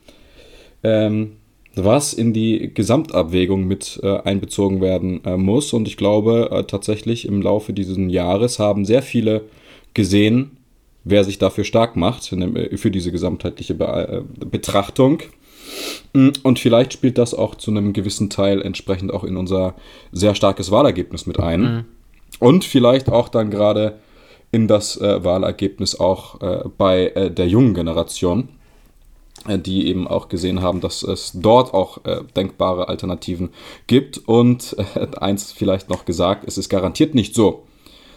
Ähm, 0.83 1.33
was 1.75 2.13
in 2.13 2.33
die 2.33 2.71
Gesamtabwägung 2.73 3.65
mit 3.65 3.99
äh, 4.03 4.19
einbezogen 4.19 4.81
werden 4.81 5.23
äh, 5.25 5.37
muss. 5.37 5.73
Und 5.73 5.87
ich 5.87 5.97
glaube 5.97 6.49
äh, 6.51 6.63
tatsächlich 6.65 7.27
im 7.27 7.41
Laufe 7.41 7.73
dieses 7.73 7.97
Jahres 7.97 8.59
haben 8.59 8.85
sehr 8.85 9.01
viele 9.01 9.45
gesehen, 9.93 10.57
wer 11.03 11.23
sich 11.23 11.37
dafür 11.37 11.63
stark 11.63 11.95
macht, 11.95 12.31
äh, 12.31 12.77
für 12.77 12.91
diese 12.91 13.11
gesamtheitliche 13.11 13.73
äh, 13.73 14.21
Betrachtung. 14.45 15.23
Mm, 16.13 16.29
und 16.43 16.59
vielleicht 16.59 16.93
spielt 16.93 17.17
das 17.17 17.33
auch 17.33 17.55
zu 17.55 17.71
einem 17.71 17.93
gewissen 17.93 18.29
Teil 18.29 18.61
entsprechend 18.61 19.13
auch 19.13 19.23
in 19.23 19.37
unser 19.37 19.75
sehr 20.11 20.35
starkes 20.35 20.71
Wahlergebnis 20.71 21.25
mit 21.25 21.39
ein. 21.39 21.61
Mhm. 21.61 21.85
Und 22.39 22.65
vielleicht 22.65 23.09
auch 23.09 23.29
dann 23.29 23.51
gerade 23.51 23.99
in 24.51 24.67
das 24.67 24.97
äh, 24.97 25.23
Wahlergebnis 25.23 25.99
auch 25.99 26.41
äh, 26.41 26.63
bei 26.77 27.07
äh, 27.07 27.31
der 27.31 27.47
jungen 27.47 27.73
Generation, 27.73 28.49
äh, 29.47 29.57
die 29.57 29.87
eben 29.87 30.07
auch 30.07 30.29
gesehen 30.29 30.61
haben, 30.61 30.79
dass 30.79 31.03
es 31.03 31.31
dort 31.33 31.73
auch 31.73 31.99
denkbare 32.35 32.87
Alternativen 32.87 33.49
gibt. 33.87 34.19
Und 34.19 34.75
eins 35.19 35.51
vielleicht 35.51 35.89
noch 35.89 36.05
gesagt, 36.05 36.43
es 36.47 36.57
ist 36.57 36.69
garantiert 36.69 37.15
nicht 37.15 37.33
so, 37.35 37.63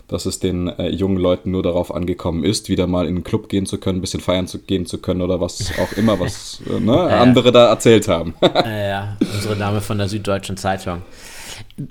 dass 0.08 0.26
es 0.26 0.38
den 0.38 0.68
äh, 0.68 0.88
jungen 0.88 1.16
Leuten 1.16 1.50
nur 1.50 1.62
darauf 1.62 1.92
angekommen 1.92 2.44
ist, 2.44 2.68
wieder 2.68 2.86
mal 2.86 3.06
in 3.06 3.16
einen 3.16 3.24
Club 3.24 3.48
gehen 3.48 3.66
zu 3.66 3.78
können, 3.78 3.98
ein 3.98 4.00
bisschen 4.00 4.20
feiern 4.20 4.46
zu 4.46 4.60
gehen 4.60 4.86
zu 4.86 4.98
können 4.98 5.20
oder 5.20 5.40
was 5.40 5.72
auch 5.78 5.92
immer, 5.96 6.20
was 6.20 6.60
äh, 6.68 6.78
ne, 6.78 6.92
ja, 7.10 7.20
andere 7.20 7.50
da 7.50 7.68
erzählt 7.68 8.06
haben. 8.06 8.34
ja, 8.42 8.86
ja, 8.86 9.16
unsere 9.20 9.56
Dame 9.56 9.80
von 9.80 9.98
der 9.98 10.08
Süddeutschen 10.08 10.56
Zeitung. 10.56 11.02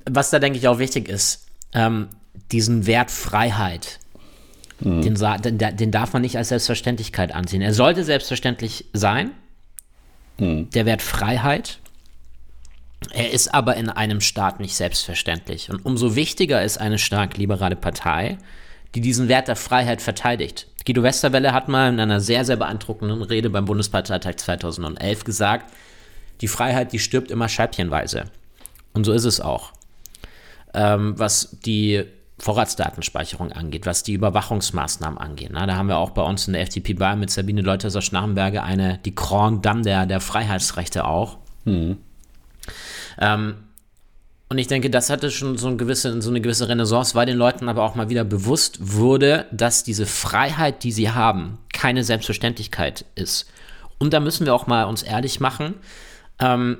Was 0.09 0.29
da, 0.29 0.39
denke 0.39 0.57
ich, 0.57 0.67
auch 0.67 0.79
wichtig 0.79 1.09
ist, 1.09 1.45
ähm, 1.73 2.07
diesen 2.51 2.87
Wert 2.87 3.11
Freiheit, 3.11 3.99
mhm. 4.79 5.01
den, 5.01 5.57
den, 5.57 5.77
den, 5.77 5.91
darf 5.91 6.13
man 6.13 6.21
nicht 6.21 6.37
als 6.37 6.49
Selbstverständlichkeit 6.49 7.33
ansehen. 7.33 7.61
Er 7.61 7.73
sollte 7.73 8.03
selbstverständlich 8.03 8.85
sein, 8.93 9.31
mhm. 10.37 10.69
der 10.69 10.85
Wert 10.85 11.01
Freiheit, 11.01 11.79
er 13.11 13.31
ist 13.31 13.53
aber 13.53 13.75
in 13.75 13.89
einem 13.89 14.21
Staat 14.21 14.59
nicht 14.59 14.75
selbstverständlich. 14.75 15.69
Und 15.69 15.85
umso 15.85 16.15
wichtiger 16.15 16.63
ist 16.63 16.79
eine 16.79 16.97
stark 16.97 17.37
liberale 17.37 17.75
Partei, 17.75 18.37
die 18.93 19.01
diesen 19.01 19.27
Wert 19.27 19.47
der 19.47 19.55
Freiheit 19.55 20.01
verteidigt. 20.01 20.67
Guido 20.85 21.03
Westerwelle 21.03 21.53
hat 21.53 21.67
mal 21.67 21.89
in 21.89 21.99
einer 21.99 22.21
sehr, 22.21 22.45
sehr 22.45 22.55
beeindruckenden 22.55 23.21
Rede 23.23 23.49
beim 23.49 23.65
Bundesparteitag 23.65 24.35
2011 24.35 25.23
gesagt, 25.23 25.73
die 26.41 26.47
Freiheit, 26.47 26.93
die 26.93 26.99
stirbt 26.99 27.31
immer 27.31 27.49
scheibchenweise. 27.49 28.25
Und 28.93 29.03
so 29.05 29.11
ist 29.11 29.25
es 29.25 29.41
auch. 29.41 29.73
Ähm, 30.73 31.17
was 31.17 31.57
die 31.65 32.05
Vorratsdatenspeicherung 32.37 33.51
angeht, 33.53 33.85
was 33.85 34.03
die 34.03 34.13
Überwachungsmaßnahmen 34.13 35.17
angeht. 35.17 35.49
Na, 35.53 35.65
da 35.65 35.75
haben 35.75 35.87
wir 35.87 35.97
auch 35.97 36.11
bei 36.11 36.21
uns 36.21 36.47
in 36.47 36.53
der 36.53 36.63
FDP 36.63 36.93
Bayern 36.93 37.19
mit 37.19 37.31
Sabine 37.31 37.61
Leutherer-Schnarrenberger 37.61 38.63
eine, 38.63 38.99
die 39.05 39.15
Grand 39.15 39.65
Dame 39.65 39.83
der, 39.83 40.05
der 40.05 40.19
Freiheitsrechte 40.19 41.05
auch. 41.05 41.37
Mhm. 41.63 41.97
Ähm, 43.19 43.55
und 44.47 44.59
ich 44.59 44.67
denke, 44.67 44.89
das 44.89 45.09
hatte 45.09 45.31
schon 45.31 45.57
so 45.57 45.67
eine, 45.67 45.75
gewisse, 45.77 46.21
so 46.21 46.29
eine 46.29 46.39
gewisse 46.39 46.69
Renaissance, 46.69 47.15
weil 47.15 47.25
den 47.25 47.37
Leuten 47.37 47.67
aber 47.67 47.83
auch 47.83 47.95
mal 47.95 48.09
wieder 48.09 48.23
bewusst 48.23 48.77
wurde, 48.79 49.47
dass 49.51 49.83
diese 49.83 50.05
Freiheit, 50.05 50.83
die 50.83 50.91
sie 50.91 51.09
haben, 51.11 51.57
keine 51.73 52.03
Selbstverständlichkeit 52.03 53.05
ist. 53.15 53.49
Und 53.97 54.13
da 54.13 54.19
müssen 54.19 54.45
wir 54.45 54.53
auch 54.53 54.67
mal 54.67 54.83
uns 54.83 55.01
ehrlich 55.01 55.39
machen. 55.39 55.75
Ähm, 56.39 56.77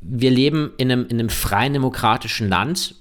wir 0.00 0.30
leben 0.30 0.72
in 0.76 0.90
einem, 0.90 1.06
in 1.06 1.20
einem 1.20 1.28
freien 1.28 1.72
demokratischen 1.72 2.48
Land, 2.48 2.96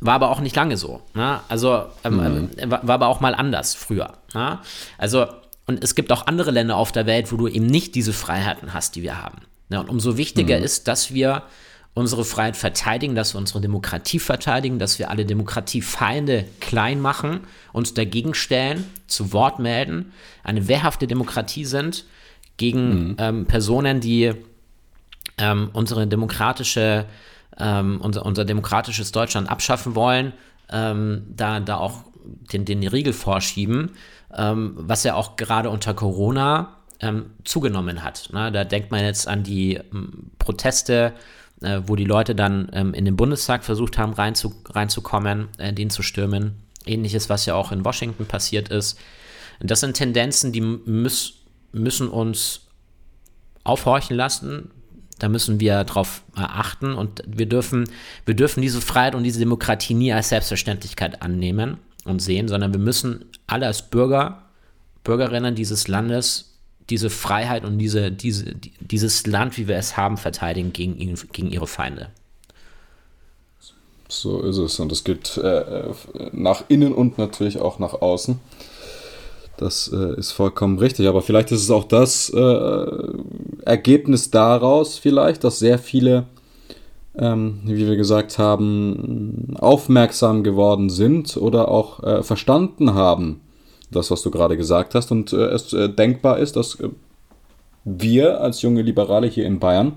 war 0.00 0.14
aber 0.14 0.30
auch 0.30 0.40
nicht 0.40 0.54
lange 0.54 0.76
so. 0.76 1.02
Ne? 1.14 1.40
Also 1.48 1.86
ähm, 2.04 2.16
mhm. 2.16 2.50
Äh, 2.56 2.70
war, 2.70 2.86
war, 2.86 2.94
aber 2.94 3.08
auch 3.08 3.20
mal 3.20 3.34
anders 3.34 3.74
früher. 3.74 4.18
Ne? 4.34 4.60
Also, 4.98 5.26
und 5.66 5.82
es 5.82 5.94
gibt 5.94 6.12
auch 6.12 6.26
andere 6.26 6.50
Länder 6.50 6.76
auf 6.76 6.92
der 6.92 7.06
Welt, 7.06 7.32
wo 7.32 7.36
du 7.36 7.48
eben 7.48 7.66
nicht 7.66 7.94
diese 7.94 8.12
Freiheiten 8.12 8.74
hast, 8.74 8.94
die 8.96 9.02
wir 9.02 9.20
haben. 9.20 9.38
Ja, 9.68 9.80
und 9.80 9.88
umso 9.88 10.16
wichtiger 10.16 10.58
mhm. 10.58 10.64
ist, 10.64 10.88
dass 10.88 11.12
wir 11.12 11.44
unsere 11.94 12.24
Freiheit 12.24 12.56
verteidigen, 12.56 13.14
dass 13.14 13.34
wir 13.34 13.38
unsere 13.38 13.60
Demokratie 13.60 14.18
verteidigen, 14.18 14.78
dass 14.78 14.98
wir 14.98 15.10
alle 15.10 15.24
Demokratiefeinde 15.24 16.44
klein 16.60 17.00
machen, 17.00 17.40
uns 17.72 17.94
dagegen 17.94 18.34
stellen, 18.34 18.84
zu 19.06 19.32
Wort 19.32 19.60
melden, 19.60 20.12
eine 20.42 20.66
wehrhafte 20.66 21.06
Demokratie 21.06 21.64
sind 21.64 22.04
gegen 22.56 23.10
mhm. 23.10 23.16
ähm, 23.18 23.46
Personen, 23.46 24.00
die 24.00 24.32
ähm, 25.38 25.70
unsere 25.72 26.06
demokratische, 26.06 27.06
ähm, 27.58 28.00
unser, 28.00 28.26
unser 28.26 28.44
demokratisches 28.44 29.12
Deutschland 29.12 29.48
abschaffen 29.48 29.94
wollen, 29.94 30.32
ähm, 30.70 31.26
da, 31.28 31.60
da 31.60 31.76
auch 31.76 32.04
den, 32.52 32.64
den 32.64 32.86
Riegel 32.86 33.12
vorschieben, 33.12 33.92
ähm, 34.36 34.74
was 34.76 35.04
ja 35.04 35.14
auch 35.14 35.36
gerade 35.36 35.70
unter 35.70 35.94
Corona 35.94 36.76
ähm, 37.04 37.30
zugenommen 37.44 38.02
hat. 38.02 38.30
Ne? 38.32 38.50
Da 38.50 38.64
denkt 38.64 38.90
man 38.90 39.04
jetzt 39.04 39.28
an 39.28 39.42
die 39.42 39.74
ähm, 39.74 40.30
Proteste, 40.38 41.12
äh, 41.62 41.82
wo 41.86 41.96
die 41.96 42.04
Leute 42.04 42.34
dann 42.34 42.68
ähm, 42.72 42.94
in 42.94 43.04
den 43.04 43.16
Bundestag 43.16 43.64
versucht 43.64 43.98
haben 43.98 44.12
reinzu, 44.12 44.54
reinzukommen, 44.68 45.48
äh, 45.58 45.72
den 45.72 45.90
zu 45.90 46.02
stürmen. 46.02 46.56
Ähnliches, 46.86 47.30
was 47.30 47.46
ja 47.46 47.54
auch 47.54 47.72
in 47.72 47.84
Washington 47.84 48.26
passiert 48.26 48.68
ist. 48.68 48.98
Das 49.60 49.80
sind 49.80 49.94
Tendenzen, 49.94 50.52
die 50.52 50.60
müß, 50.60 51.34
müssen 51.72 52.08
uns 52.08 52.66
aufhorchen 53.62 54.16
lassen. 54.16 54.70
Da 55.18 55.28
müssen 55.28 55.60
wir 55.60 55.84
darauf 55.84 56.22
achten 56.34 56.92
und 56.92 57.22
wir 57.26 57.46
dürfen, 57.46 57.88
wir 58.26 58.34
dürfen 58.34 58.60
diese 58.60 58.80
Freiheit 58.80 59.14
und 59.14 59.22
diese 59.22 59.38
Demokratie 59.38 59.94
nie 59.94 60.12
als 60.12 60.30
Selbstverständlichkeit 60.30 61.22
annehmen 61.22 61.78
und 62.04 62.20
sehen, 62.20 62.48
sondern 62.48 62.72
wir 62.72 62.80
müssen 62.80 63.24
alle 63.46 63.66
als 63.66 63.88
Bürger, 63.88 64.42
Bürgerinnen 65.04 65.54
dieses 65.54 65.86
Landes 65.86 66.53
diese 66.90 67.10
Freiheit 67.10 67.64
und 67.64 67.78
diese, 67.78 68.12
diese, 68.12 68.54
dieses 68.80 69.26
Land, 69.26 69.56
wie 69.56 69.68
wir 69.68 69.76
es 69.76 69.96
haben, 69.96 70.16
verteidigen 70.16 70.72
gegen, 70.72 70.96
ihn, 70.98 71.18
gegen 71.32 71.50
ihre 71.50 71.66
Feinde. 71.66 72.08
So 74.08 74.42
ist 74.42 74.58
es. 74.58 74.78
Und 74.78 74.92
es 74.92 75.04
geht 75.04 75.36
äh, 75.38 75.84
nach 76.32 76.64
innen 76.68 76.92
und 76.92 77.18
natürlich 77.18 77.60
auch 77.60 77.78
nach 77.78 77.94
außen. 77.94 78.38
Das 79.56 79.90
äh, 79.92 80.18
ist 80.18 80.32
vollkommen 80.32 80.78
richtig. 80.78 81.08
Aber 81.08 81.22
vielleicht 81.22 81.52
ist 81.52 81.62
es 81.62 81.70
auch 81.70 81.84
das 81.84 82.30
äh, 82.30 82.86
Ergebnis 83.64 84.30
daraus, 84.30 84.98
vielleicht, 84.98 85.44
dass 85.44 85.58
sehr 85.58 85.78
viele, 85.78 86.26
ähm, 87.16 87.60
wie 87.64 87.86
wir 87.86 87.96
gesagt 87.96 88.38
haben, 88.38 89.56
aufmerksam 89.58 90.42
geworden 90.44 90.90
sind 90.90 91.36
oder 91.36 91.68
auch 91.68 92.02
äh, 92.02 92.22
verstanden 92.22 92.94
haben, 92.94 93.40
das, 93.94 94.10
was 94.10 94.22
du 94.22 94.30
gerade 94.30 94.56
gesagt 94.56 94.94
hast, 94.94 95.10
und 95.10 95.32
äh, 95.32 95.46
es 95.46 95.72
äh, 95.72 95.88
denkbar 95.88 96.38
ist, 96.38 96.56
dass 96.56 96.78
äh, 96.80 96.88
wir 97.84 98.40
als 98.40 98.62
junge 98.62 98.82
Liberale 98.82 99.26
hier 99.26 99.46
in 99.46 99.58
Bayern 99.58 99.94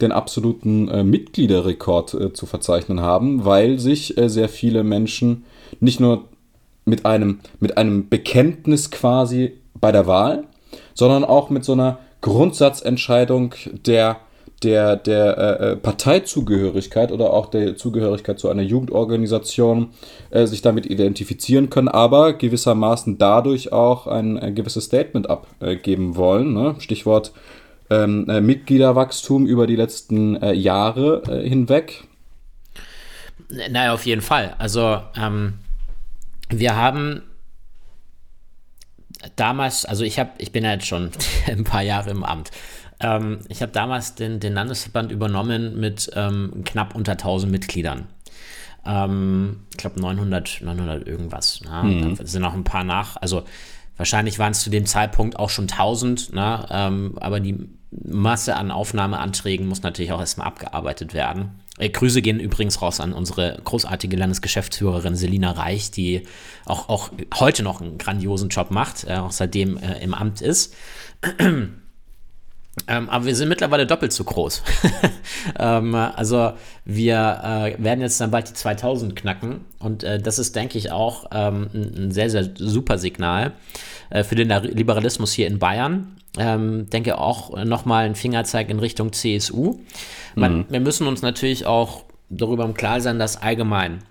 den 0.00 0.12
absoluten 0.12 0.88
äh, 0.88 1.02
Mitgliederrekord 1.02 2.14
äh, 2.14 2.32
zu 2.32 2.46
verzeichnen 2.46 3.00
haben, 3.00 3.44
weil 3.44 3.78
sich 3.78 4.16
äh, 4.16 4.28
sehr 4.28 4.48
viele 4.48 4.84
Menschen 4.84 5.44
nicht 5.80 6.00
nur 6.00 6.24
mit 6.84 7.04
einem, 7.04 7.40
mit 7.58 7.76
einem 7.78 8.08
Bekenntnis 8.08 8.90
quasi 8.90 9.54
bei 9.74 9.90
der 9.90 10.06
Wahl, 10.06 10.44
sondern 10.94 11.24
auch 11.24 11.50
mit 11.50 11.64
so 11.64 11.72
einer 11.72 11.98
Grundsatzentscheidung 12.20 13.54
der 13.86 14.18
der, 14.62 14.96
der 14.96 15.38
äh, 15.38 15.72
äh, 15.72 15.76
Parteizugehörigkeit 15.76 17.12
oder 17.12 17.32
auch 17.32 17.46
der 17.46 17.76
Zugehörigkeit 17.76 18.38
zu 18.38 18.48
einer 18.48 18.62
Jugendorganisation 18.62 19.90
äh, 20.30 20.46
sich 20.46 20.62
damit 20.62 20.86
identifizieren 20.86 21.68
können, 21.68 21.88
aber 21.88 22.32
gewissermaßen 22.32 23.18
dadurch 23.18 23.72
auch 23.72 24.06
ein, 24.06 24.38
ein 24.38 24.54
gewisses 24.54 24.84
Statement 24.84 25.28
abgeben 25.28 26.16
wollen. 26.16 26.54
Ne? 26.54 26.76
Stichwort 26.78 27.32
ähm, 27.90 28.28
äh, 28.28 28.40
Mitgliederwachstum 28.40 29.46
über 29.46 29.66
die 29.66 29.76
letzten 29.76 30.36
äh, 30.36 30.52
Jahre 30.52 31.22
äh, 31.28 31.48
hinweg. 31.48 32.04
Naja, 33.48 33.92
auf 33.92 34.06
jeden 34.06 34.22
Fall. 34.22 34.54
Also 34.58 35.00
ähm, 35.16 35.58
wir 36.48 36.76
haben 36.76 37.22
damals, 39.36 39.84
also 39.84 40.04
ich 40.04 40.18
habe, 40.18 40.30
ich 40.38 40.52
bin 40.52 40.64
ja 40.64 40.72
jetzt 40.72 40.86
schon 40.86 41.10
ein 41.46 41.64
paar 41.64 41.82
Jahre 41.82 42.10
im 42.10 42.24
Amt. 42.24 42.50
Ähm, 43.00 43.40
ich 43.48 43.62
habe 43.62 43.72
damals 43.72 44.14
den, 44.14 44.40
den 44.40 44.54
Landesverband 44.54 45.12
übernommen 45.12 45.78
mit 45.78 46.10
ähm, 46.14 46.62
knapp 46.64 46.94
unter 46.94 47.12
1000 47.12 47.50
Mitgliedern. 47.52 48.06
Ähm, 48.84 49.60
ich 49.70 49.76
glaube 49.76 50.00
900, 50.00 50.62
900 50.62 51.06
irgendwas. 51.06 51.60
Ne? 51.62 51.82
Mhm. 51.82 52.16
Da 52.16 52.26
sind 52.26 52.42
noch 52.42 52.54
ein 52.54 52.64
paar 52.64 52.84
nach. 52.84 53.16
Also 53.16 53.44
wahrscheinlich 53.96 54.38
waren 54.38 54.52
es 54.52 54.60
zu 54.60 54.70
dem 54.70 54.86
Zeitpunkt 54.86 55.38
auch 55.38 55.50
schon 55.50 55.64
1000, 55.64 56.32
ne? 56.32 56.66
Ähm, 56.70 57.18
aber 57.20 57.40
die 57.40 57.68
Masse 57.90 58.56
an 58.56 58.70
Aufnahmeanträgen 58.70 59.66
muss 59.66 59.82
natürlich 59.82 60.12
auch 60.12 60.20
erstmal 60.20 60.48
abgearbeitet 60.48 61.14
werden. 61.14 61.62
Äh, 61.78 61.90
Grüße 61.90 62.22
gehen 62.22 62.40
übrigens 62.40 62.82
raus 62.82 63.00
an 63.00 63.12
unsere 63.12 63.60
großartige 63.64 64.16
Landesgeschäftsführerin 64.16 65.16
Selina 65.16 65.52
Reich, 65.52 65.90
die 65.90 66.22
auch, 66.64 66.88
auch 66.88 67.10
heute 67.34 67.62
noch 67.62 67.80
einen 67.80 67.98
grandiosen 67.98 68.48
Job 68.48 68.70
macht, 68.70 69.04
äh, 69.04 69.16
auch 69.16 69.32
seitdem 69.32 69.76
äh, 69.78 70.02
im 70.02 70.14
Amt 70.14 70.40
ist. 70.40 70.74
Ähm, 72.88 73.08
aber 73.08 73.24
wir 73.24 73.34
sind 73.34 73.48
mittlerweile 73.48 73.86
doppelt 73.86 74.12
so 74.12 74.24
groß. 74.24 74.62
ähm, 75.58 75.94
also 75.94 76.52
wir 76.84 77.40
äh, 77.42 77.82
werden 77.82 78.00
jetzt 78.00 78.20
dann 78.20 78.30
bald 78.30 78.50
die 78.50 78.54
2000 78.54 79.16
knacken 79.16 79.64
und 79.78 80.04
äh, 80.04 80.20
das 80.20 80.38
ist, 80.38 80.54
denke 80.54 80.78
ich, 80.78 80.92
auch 80.92 81.26
ähm, 81.32 81.68
ein, 81.74 82.10
sehr, 82.10 82.30
sehr 82.30 82.50
super 82.54 82.98
Signal 82.98 83.52
äh, 84.10 84.24
für 84.24 84.34
den 84.34 84.48
Liberalismus 84.48 85.32
hier 85.32 85.46
in 85.46 85.58
Bayern. 85.58 86.16
Ähm, 86.38 86.90
denke 86.90 87.18
auch 87.18 87.64
nochmal 87.64 88.04
ein 88.04 88.14
Fingerzeig 88.14 88.68
in 88.68 88.78
Richtung 88.78 89.12
CSU. 89.12 89.80
Man, 90.34 90.58
mhm. 90.58 90.64
Wir 90.68 90.80
müssen 90.80 91.06
uns 91.06 91.22
natürlich 91.22 91.64
auch 91.64 92.04
darüber 92.28 92.64
im 92.64 92.74
Klaren 92.74 93.00
sein, 93.00 93.18
dass 93.18 93.40
allgemein 93.40 94.02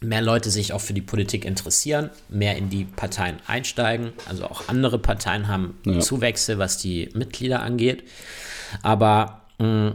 mehr 0.00 0.22
Leute 0.22 0.50
sich 0.50 0.72
auch 0.72 0.80
für 0.80 0.92
die 0.92 1.02
Politik 1.02 1.44
interessieren, 1.44 2.10
mehr 2.28 2.56
in 2.56 2.68
die 2.68 2.84
Parteien 2.84 3.36
einsteigen. 3.46 4.12
Also 4.28 4.44
auch 4.44 4.68
andere 4.68 4.98
Parteien 4.98 5.48
haben 5.48 5.78
ja. 5.84 6.00
Zuwächse, 6.00 6.58
was 6.58 6.78
die 6.78 7.08
Mitglieder 7.14 7.62
angeht. 7.62 8.04
Aber 8.82 9.42
mh, 9.58 9.66
mm, 9.66 9.94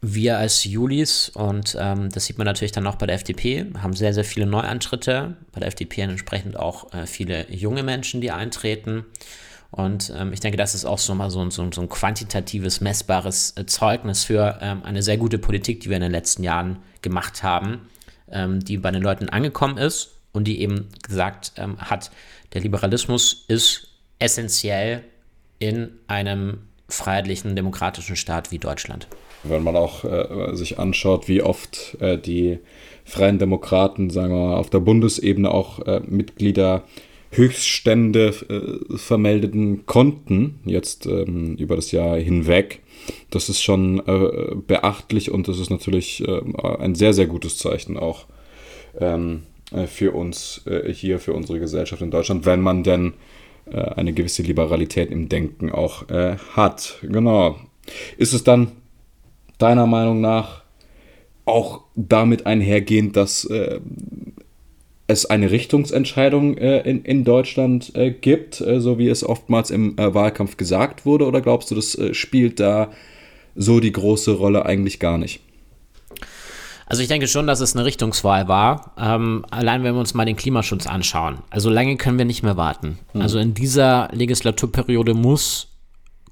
wir 0.00 0.38
als 0.38 0.62
Julis, 0.62 1.28
und 1.30 1.76
ähm, 1.78 2.08
das 2.10 2.26
sieht 2.26 2.38
man 2.38 2.44
natürlich 2.44 2.70
dann 2.70 2.86
auch 2.86 2.94
bei 2.94 3.06
der 3.06 3.16
FDP, 3.16 3.66
haben 3.82 3.94
sehr, 3.94 4.14
sehr 4.14 4.24
viele 4.24 4.46
Neuantritte. 4.46 5.36
Bei 5.52 5.58
der 5.58 5.68
FDP 5.68 6.02
entsprechend 6.02 6.56
auch 6.56 6.92
äh, 6.92 7.06
viele 7.06 7.50
junge 7.50 7.82
Menschen, 7.82 8.20
die 8.20 8.30
eintreten. 8.30 9.06
Und 9.72 10.12
ähm, 10.16 10.32
ich 10.32 10.38
denke, 10.38 10.56
das 10.56 10.76
ist 10.76 10.84
auch 10.84 10.98
so 10.98 11.14
mal 11.16 11.30
so, 11.30 11.50
so, 11.50 11.68
so 11.72 11.80
ein 11.80 11.88
quantitatives, 11.88 12.80
messbares 12.80 13.54
äh, 13.56 13.66
Zeugnis 13.66 14.22
für 14.24 14.58
ähm, 14.62 14.82
eine 14.84 15.02
sehr 15.02 15.16
gute 15.16 15.38
Politik, 15.38 15.80
die 15.80 15.88
wir 15.88 15.96
in 15.96 16.02
den 16.02 16.12
letzten 16.12 16.44
Jahren 16.44 16.78
gemacht 17.02 17.42
haben 17.42 17.80
ähm, 18.32 18.60
die 18.64 18.76
bei 18.76 18.90
den 18.90 19.02
Leuten 19.02 19.28
angekommen 19.28 19.78
ist 19.78 20.16
und 20.32 20.44
die 20.44 20.60
eben 20.60 20.88
gesagt 21.02 21.52
ähm, 21.56 21.78
hat, 21.78 22.10
der 22.52 22.62
Liberalismus 22.62 23.44
ist 23.48 23.88
essentiell 24.18 25.04
in 25.58 25.90
einem 26.06 26.58
freiheitlichen, 26.88 27.56
demokratischen 27.56 28.16
Staat 28.16 28.50
wie 28.50 28.58
Deutschland. 28.58 29.08
Wenn 29.44 29.62
man 29.62 29.76
auch 29.76 30.04
äh, 30.04 30.54
sich 30.54 30.78
anschaut, 30.78 31.28
wie 31.28 31.42
oft 31.42 31.96
äh, 32.00 32.18
die 32.18 32.58
Freien 33.04 33.38
Demokraten, 33.38 34.10
sagen 34.10 34.32
wir 34.32 34.48
mal, 34.48 34.56
auf 34.56 34.70
der 34.70 34.80
Bundesebene 34.80 35.50
auch 35.50 35.80
äh, 35.80 36.00
Mitglieder 36.06 36.84
Höchststände 37.30 38.34
äh, 38.48 38.96
vermeldeten 38.96 39.86
konnten, 39.86 40.60
jetzt 40.64 41.06
ähm, 41.06 41.56
über 41.56 41.76
das 41.76 41.92
Jahr 41.92 42.16
hinweg. 42.16 42.80
Das 43.30 43.48
ist 43.48 43.62
schon 43.62 44.00
äh, 44.06 44.54
beachtlich 44.66 45.30
und 45.30 45.48
das 45.48 45.58
ist 45.58 45.70
natürlich 45.70 46.26
äh, 46.26 46.40
ein 46.78 46.94
sehr, 46.94 47.12
sehr 47.12 47.26
gutes 47.26 47.58
Zeichen 47.58 47.96
auch 47.96 48.26
ähm, 48.98 49.42
äh, 49.72 49.86
für 49.86 50.12
uns 50.12 50.62
äh, 50.66 50.92
hier, 50.92 51.18
für 51.18 51.34
unsere 51.34 51.58
Gesellschaft 51.60 52.02
in 52.02 52.10
Deutschland, 52.10 52.46
wenn 52.46 52.60
man 52.60 52.82
denn 52.82 53.14
äh, 53.70 53.76
eine 53.76 54.12
gewisse 54.12 54.42
Liberalität 54.42 55.10
im 55.10 55.28
Denken 55.28 55.70
auch 55.70 56.06
hat. 56.08 56.98
Genau. 57.02 57.58
Ist 58.16 58.32
es 58.32 58.44
dann 58.44 58.72
deiner 59.58 59.86
Meinung 59.86 60.20
nach 60.20 60.62
auch 61.44 61.82
damit 61.96 62.46
einhergehend, 62.46 63.16
dass 63.16 63.48
es 65.08 65.26
eine 65.26 65.50
Richtungsentscheidung 65.50 66.56
äh, 66.58 66.80
in, 66.88 67.02
in 67.02 67.24
Deutschland 67.24 67.94
äh, 67.96 68.10
gibt, 68.10 68.60
äh, 68.60 68.78
so 68.80 68.98
wie 68.98 69.08
es 69.08 69.24
oftmals 69.24 69.70
im 69.70 69.98
äh, 69.98 70.14
Wahlkampf 70.14 70.56
gesagt 70.58 71.06
wurde? 71.06 71.26
Oder 71.26 71.40
glaubst 71.40 71.70
du, 71.70 71.74
das 71.74 71.96
äh, 71.96 72.14
spielt 72.14 72.60
da 72.60 72.90
so 73.56 73.80
die 73.80 73.90
große 73.90 74.32
Rolle 74.32 74.66
eigentlich 74.66 75.00
gar 75.00 75.18
nicht? 75.18 75.40
Also 76.84 77.02
ich 77.02 77.08
denke 77.08 77.26
schon, 77.26 77.46
dass 77.46 77.60
es 77.60 77.74
eine 77.74 77.86
Richtungswahl 77.86 78.48
war. 78.48 78.92
Ähm, 78.98 79.44
allein 79.50 79.82
wenn 79.82 79.94
wir 79.94 80.00
uns 80.00 80.14
mal 80.14 80.26
den 80.26 80.36
Klimaschutz 80.36 80.86
anschauen. 80.86 81.38
Also 81.50 81.70
lange 81.70 81.96
können 81.96 82.18
wir 82.18 82.24
nicht 82.26 82.42
mehr 82.42 82.58
warten. 82.58 82.98
Mhm. 83.14 83.22
Also 83.22 83.38
in 83.38 83.54
dieser 83.54 84.10
Legislaturperiode 84.12 85.14
muss 85.14 85.68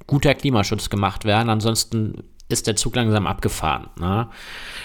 guter 0.07 0.35
Klimaschutz 0.35 0.91
gemacht 0.91 1.25
werden. 1.25 1.49
Ansonsten 1.49 2.25
ist 2.49 2.67
der 2.67 2.77
Zug 2.77 2.95
langsam 2.95 3.27
abgefahren. 3.27 3.89
Ne? 3.99 4.29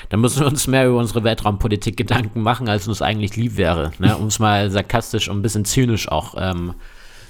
Da 0.10 0.18
müssen 0.18 0.40
wir 0.42 0.48
uns 0.48 0.68
mehr 0.68 0.88
über 0.88 0.98
unsere 0.98 1.24
Weltraumpolitik 1.24 1.96
Gedanken 1.96 2.42
machen, 2.42 2.68
als 2.68 2.88
uns 2.88 3.02
eigentlich 3.02 3.36
lieb 3.36 3.58
wäre. 3.58 3.92
Ne? 4.00 4.18
Um 4.22 4.28
es 4.28 4.40
mal 4.40 4.72
sarkastisch 4.72 5.30
und 5.30 5.40
ein 5.40 5.42
bisschen 5.42 5.66
zynisch 5.66 6.10
auch 6.10 6.36
ähm, 6.38 6.74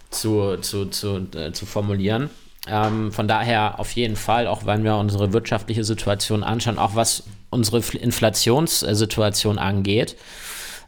zu, 0.10 0.58
zu, 0.58 0.86
zu, 0.86 1.28
äh, 1.36 1.52
zu 1.52 1.66
formulieren. 1.66 2.30
Ähm, 2.68 3.12
von 3.12 3.28
daher 3.28 3.80
auf 3.80 3.92
jeden 3.94 4.16
Fall, 4.16 4.48
auch 4.48 4.66
wenn 4.66 4.84
wir 4.84 4.96
unsere 4.96 5.34
wirtschaftliche 5.34 5.84
Situation 5.84 6.44
anschauen, 6.44 6.78
auch 6.78 6.96
was 6.96 7.24
unsere 7.50 7.80
Inflationssituation 7.98 9.58
angeht, 9.58 10.16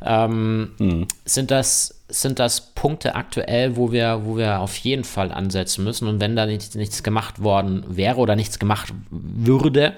ähm, 0.06 0.72
mhm. 0.80 1.08
sind 1.26 1.51
das 1.51 2.04
sind 2.14 2.39
das 2.39 2.62
Punkte 2.62 3.16
aktuell, 3.16 3.76
wo 3.76 3.91
wir, 3.91 4.22
wo 4.26 4.38
wir 4.38 4.60
auf 4.60 4.76
jeden 4.78 5.04
Fall 5.04 5.32
ansetzen 5.32 5.84
müssen. 5.84 6.08
Und 6.08 6.20
wenn 6.20 6.36
da 6.36 6.45
nicht, 6.45 6.76
nichts 6.76 7.01
gemacht 7.04 7.41
worden 7.41 7.84
wäre 7.88 8.18
oder 8.18 8.36
nichts 8.36 8.60
gemacht 8.60 8.93
würde, 9.10 9.93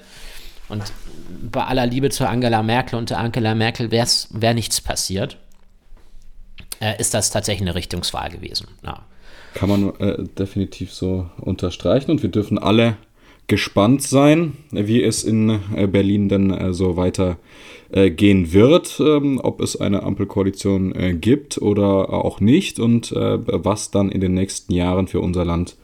und 0.67 0.81
bei 1.51 1.63
aller 1.63 1.85
Liebe 1.85 2.09
zu 2.09 2.27
Angela 2.27 2.63
Merkel 2.63 2.97
und 2.97 3.11
Angela 3.11 3.53
Merkel 3.53 3.91
wäre 3.91 4.07
wär 4.31 4.53
nichts 4.53 4.81
passiert, 4.81 5.37
äh, 6.79 6.99
ist 6.99 7.13
das 7.13 7.29
tatsächlich 7.29 7.67
eine 7.67 7.75
Richtungswahl 7.75 8.29
gewesen. 8.29 8.67
Ja. 8.83 9.03
Kann 9.53 9.69
man 9.69 9.95
äh, 9.99 10.23
definitiv 10.23 10.91
so 10.91 11.29
unterstreichen 11.37 12.11
und 12.11 12.23
wir 12.23 12.29
dürfen 12.29 12.57
alle 12.57 12.97
gespannt 13.47 14.01
sein, 14.01 14.57
wie 14.71 15.03
es 15.03 15.23
in 15.23 15.59
Berlin 15.91 16.29
denn 16.29 16.73
so 16.73 16.97
weiter 16.97 17.37
gehen 18.15 18.51
wird, 18.51 18.99
ähm, 18.99 19.39
ob 19.41 19.61
es 19.61 19.79
eine 19.79 20.03
Ampelkoalition 20.03 21.19
gibt 21.21 21.61
oder 21.61 22.13
auch 22.13 22.41
nicht 22.41 22.79
und 22.79 23.11
was 23.11 23.91
dann 23.91 24.09
in 24.09 24.21
den 24.21 24.33
nächsten 24.33 24.73
Jahren 24.73 25.07
für 25.07 25.21
unser 25.21 25.45
Land 25.45 25.77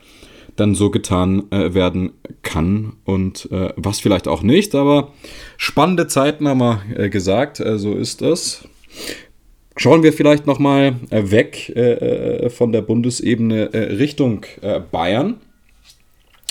dann 0.57 0.75
so 0.75 0.89
getan 0.89 1.43
werden 1.49 2.11
kann 2.43 2.93
und 3.05 3.47
was 3.49 4.01
vielleicht 4.01 4.27
auch 4.27 4.43
nicht. 4.43 4.75
Aber 4.75 5.13
spannende 5.55 6.07
Zeiten 6.07 6.47
haben 6.47 6.59
wir 6.59 7.09
gesagt, 7.09 7.63
so 7.77 7.93
ist 7.93 8.21
es. 8.21 8.67
Schauen 9.77 10.03
wir 10.03 10.13
vielleicht 10.13 10.47
nochmal 10.47 10.95
äh, 11.09 11.31
weg 11.31 11.71
äh, 11.75 11.93
äh, 11.93 12.49
von 12.49 12.71
der 12.71 12.81
Bundesebene 12.81 13.73
äh, 13.73 13.95
Richtung 13.95 14.45
äh, 14.61 14.79
Bayern. 14.79 15.37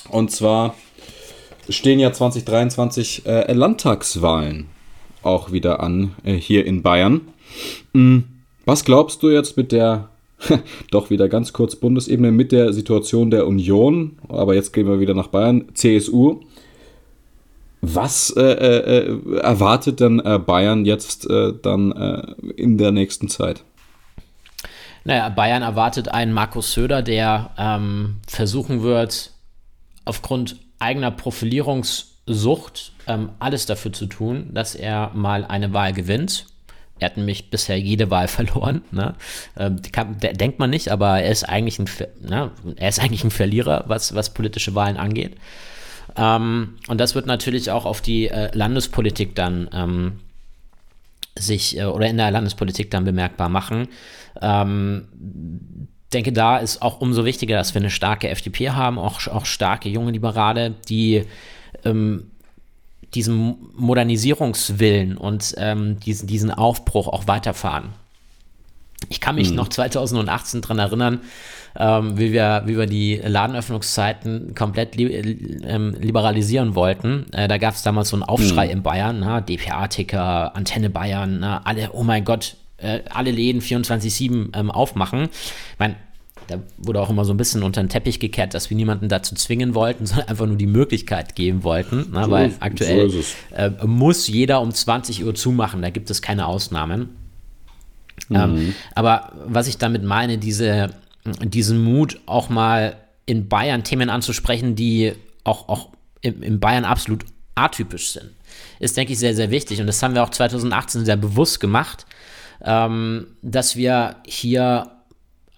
Und 0.08 0.30
zwar 0.30 0.74
stehen 1.68 2.00
ja 2.00 2.12
2023 2.12 3.26
äh, 3.26 3.52
Landtagswahlen 3.52 4.66
auch 5.22 5.52
wieder 5.52 5.80
an 5.80 6.12
hier 6.24 6.66
in 6.66 6.82
Bayern. 6.82 7.22
Hm, 7.92 8.24
was 8.64 8.84
glaubst 8.84 9.22
du 9.22 9.30
jetzt 9.30 9.56
mit 9.56 9.72
der, 9.72 10.08
doch 10.90 11.10
wieder 11.10 11.28
ganz 11.28 11.52
kurz 11.52 11.76
Bundesebene, 11.76 12.30
mit 12.30 12.52
der 12.52 12.72
Situation 12.72 13.30
der 13.30 13.46
Union, 13.46 14.18
aber 14.28 14.54
jetzt 14.54 14.72
gehen 14.72 14.86
wir 14.86 15.00
wieder 15.00 15.14
nach 15.14 15.28
Bayern, 15.28 15.66
CSU, 15.74 16.40
was 17.82 18.30
äh, 18.36 18.42
äh, 18.42 19.38
erwartet 19.38 20.00
denn 20.00 20.20
äh, 20.20 20.38
Bayern 20.38 20.84
jetzt 20.84 21.28
äh, 21.30 21.54
dann 21.62 21.92
äh, 21.92 22.34
in 22.56 22.76
der 22.76 22.92
nächsten 22.92 23.28
Zeit? 23.28 23.64
Naja, 25.04 25.30
Bayern 25.30 25.62
erwartet 25.62 26.08
einen 26.08 26.32
Markus 26.32 26.74
Söder, 26.74 27.00
der 27.00 27.50
ähm, 27.56 28.16
versuchen 28.26 28.82
wird, 28.82 29.32
aufgrund 30.04 30.56
eigener 30.78 31.10
Profilierungssucht 32.30 32.92
ähm, 33.06 33.30
alles 33.38 33.66
dafür 33.66 33.92
zu 33.92 34.06
tun, 34.06 34.50
dass 34.52 34.74
er 34.74 35.10
mal 35.14 35.44
eine 35.44 35.72
Wahl 35.72 35.92
gewinnt. 35.92 36.46
Er 36.98 37.06
hat 37.06 37.16
nämlich 37.16 37.50
bisher 37.50 37.78
jede 37.78 38.10
Wahl 38.10 38.28
verloren. 38.28 38.82
Ne? 38.92 39.14
Ähm, 39.56 39.80
kann, 39.92 40.18
denkt 40.18 40.58
man 40.58 40.70
nicht, 40.70 40.90
aber 40.90 41.20
er 41.20 41.30
ist 41.30 41.44
eigentlich 41.44 41.78
ein, 41.78 41.88
ne? 42.20 42.50
er 42.76 42.88
ist 42.88 43.00
eigentlich 43.00 43.24
ein 43.24 43.30
Verlierer, 43.30 43.84
was, 43.86 44.14
was 44.14 44.34
politische 44.34 44.74
Wahlen 44.74 44.96
angeht. 44.96 45.36
Ähm, 46.16 46.76
und 46.88 46.98
das 46.98 47.14
wird 47.14 47.26
natürlich 47.26 47.70
auch 47.70 47.84
auf 47.84 48.00
die 48.00 48.28
äh, 48.28 48.50
Landespolitik 48.56 49.34
dann 49.34 49.68
ähm, 49.72 50.20
sich 51.38 51.78
äh, 51.78 51.84
oder 51.84 52.06
in 52.06 52.16
der 52.16 52.30
Landespolitik 52.30 52.90
dann 52.90 53.04
bemerkbar 53.04 53.48
machen. 53.48 53.88
Ähm, 54.40 55.08
denke, 56.12 56.32
da 56.32 56.58
ist 56.58 56.82
auch 56.82 57.00
umso 57.00 57.24
wichtiger, 57.24 57.56
dass 57.56 57.74
wir 57.74 57.80
eine 57.80 57.90
starke 57.90 58.28
FDP 58.28 58.70
haben, 58.70 58.98
auch, 58.98 59.26
auch 59.28 59.46
starke 59.46 59.88
junge 59.88 60.10
Liberale, 60.10 60.74
die 60.88 61.24
ähm, 61.84 62.30
diesen 63.14 63.56
Modernisierungswillen 63.76 65.16
und 65.16 65.54
ähm, 65.58 65.98
diesen, 66.00 66.26
diesen 66.26 66.50
Aufbruch 66.50 67.08
auch 67.08 67.26
weiterfahren. 67.26 67.90
Ich 69.08 69.20
kann 69.20 69.34
mich 69.34 69.48
hm. 69.48 69.56
noch 69.56 69.68
2018 69.68 70.60
daran 70.60 70.78
erinnern, 70.78 71.20
ähm, 71.76 72.18
wie, 72.18 72.32
wir, 72.32 72.62
wie 72.66 72.76
wir 72.76 72.86
die 72.86 73.16
Ladenöffnungszeiten 73.16 74.54
komplett 74.54 74.96
li 74.96 75.06
ähm, 75.64 75.94
liberalisieren 75.98 76.74
wollten. 76.74 77.26
Äh, 77.32 77.48
da 77.48 77.58
gab 77.58 77.74
es 77.74 77.82
damals 77.82 78.10
so 78.10 78.16
einen 78.16 78.24
Aufschrei 78.24 78.66
mhm. 78.66 78.72
in 78.72 78.82
Bayern, 78.82 79.20
ne? 79.20 79.42
DPA-Ticker, 79.42 80.54
Antenne 80.54 80.90
Bayern, 80.90 81.40
ne? 81.40 81.64
alle, 81.64 81.90
oh 81.92 82.02
mein 82.02 82.24
Gott, 82.24 82.56
äh, 82.78 83.00
alle 83.10 83.30
Läden 83.30 83.60
24-7 83.60 84.56
ähm, 84.56 84.70
aufmachen. 84.70 85.24
Ich 85.24 85.78
meine, 85.78 85.96
da 86.47 86.59
wurde 86.78 87.01
auch 87.01 87.11
immer 87.11 87.24
so 87.24 87.32
ein 87.32 87.36
bisschen 87.36 87.62
unter 87.62 87.82
den 87.82 87.88
Teppich 87.88 88.20
gekehrt, 88.20 88.55
dass 88.55 88.70
wir 88.70 88.76
niemanden 88.76 89.09
dazu 89.09 89.34
zwingen 89.34 89.74
wollten, 89.74 90.07
sondern 90.07 90.28
einfach 90.28 90.47
nur 90.47 90.57
die 90.57 90.66
Möglichkeit 90.66 91.34
geben 91.34 91.62
wollten. 91.62 92.11
Ne? 92.12 92.24
So, 92.24 92.30
weil 92.30 92.55
aktuell 92.61 93.11
so 93.11 93.20
äh, 93.55 93.70
muss 93.86 94.26
jeder 94.26 94.61
um 94.61 94.72
20 94.72 95.24
Uhr 95.24 95.34
zumachen, 95.34 95.82
da 95.82 95.91
gibt 95.91 96.11
es 96.11 96.22
keine 96.22 96.47
Ausnahmen. 96.47 97.11
Mhm. 98.28 98.36
Ähm, 98.36 98.74
aber 98.95 99.32
was 99.47 99.66
ich 99.66 99.78
damit 99.78 100.03
meine, 100.03 100.38
diese 100.38 100.91
diesen 101.24 101.82
Mut, 101.82 102.20
auch 102.26 102.49
mal 102.49 102.97
in 103.26 103.49
Bayern 103.49 103.84
Themen 103.84 104.11
anzusprechen, 104.11 104.74
die 104.74 105.12
auch, 105.45 105.68
auch 105.68 105.91
in, 106.22 106.43
in 106.43 106.61
Bayern 106.61 106.84
absolut 106.84 107.24
atypisch 107.55 108.12
sind, 108.12 108.30
ist, 108.78 108.97
denke 108.97 109.12
ich, 109.12 109.18
sehr, 109.18 109.34
sehr 109.34 109.51
wichtig. 109.51 109.80
Und 109.80 109.86
das 109.86 110.03
haben 110.03 110.14
wir 110.14 110.22
auch 110.22 110.30
2018 110.30 111.05
sehr 111.05 111.16
bewusst 111.16 111.61
gemacht, 111.61 112.07
ähm, 112.62 113.26
dass 113.43 113.76
wir 113.76 114.16
hier 114.26 114.91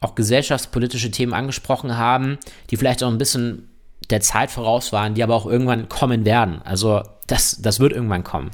auch 0.03 0.15
gesellschaftspolitische 0.15 1.11
Themen 1.11 1.33
angesprochen 1.33 1.97
haben, 1.97 2.39
die 2.71 2.77
vielleicht 2.77 3.03
auch 3.03 3.11
ein 3.11 3.19
bisschen 3.19 3.69
der 4.11 4.21
Zeit 4.21 4.51
voraus 4.51 4.93
waren, 4.93 5.15
die 5.15 5.23
aber 5.23 5.35
auch 5.35 5.47
irgendwann 5.47 5.89
kommen 5.89 6.25
werden. 6.25 6.61
Also 6.65 7.03
das, 7.27 7.63
das 7.63 7.81
wird 7.81 7.93
irgendwann 7.93 8.25
kommen. 8.25 8.51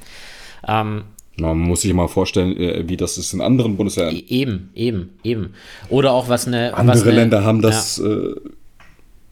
Ähm, 0.66 1.04
man 1.40 1.58
muss 1.58 1.82
sich 1.82 1.92
mal 1.92 2.08
vorstellen, 2.08 2.56
äh, 2.56 2.88
wie 2.88 2.96
das 2.96 3.16
ist 3.18 3.32
in 3.32 3.40
anderen 3.40 3.76
Bundesländern. 3.76 4.16
E-, 4.16 4.24
eben, 4.28 4.70
eben, 4.74 5.18
eben. 5.22 5.54
Oder 5.88 6.12
auch 6.12 6.28
was 6.28 6.46
eine. 6.46 6.74
Andere 6.74 6.96
was 6.96 7.02
eine, 7.04 7.12
Länder 7.12 7.44
haben 7.44 7.62
das. 7.62 7.98
Ja, 7.98 8.04
äh, 8.04 8.34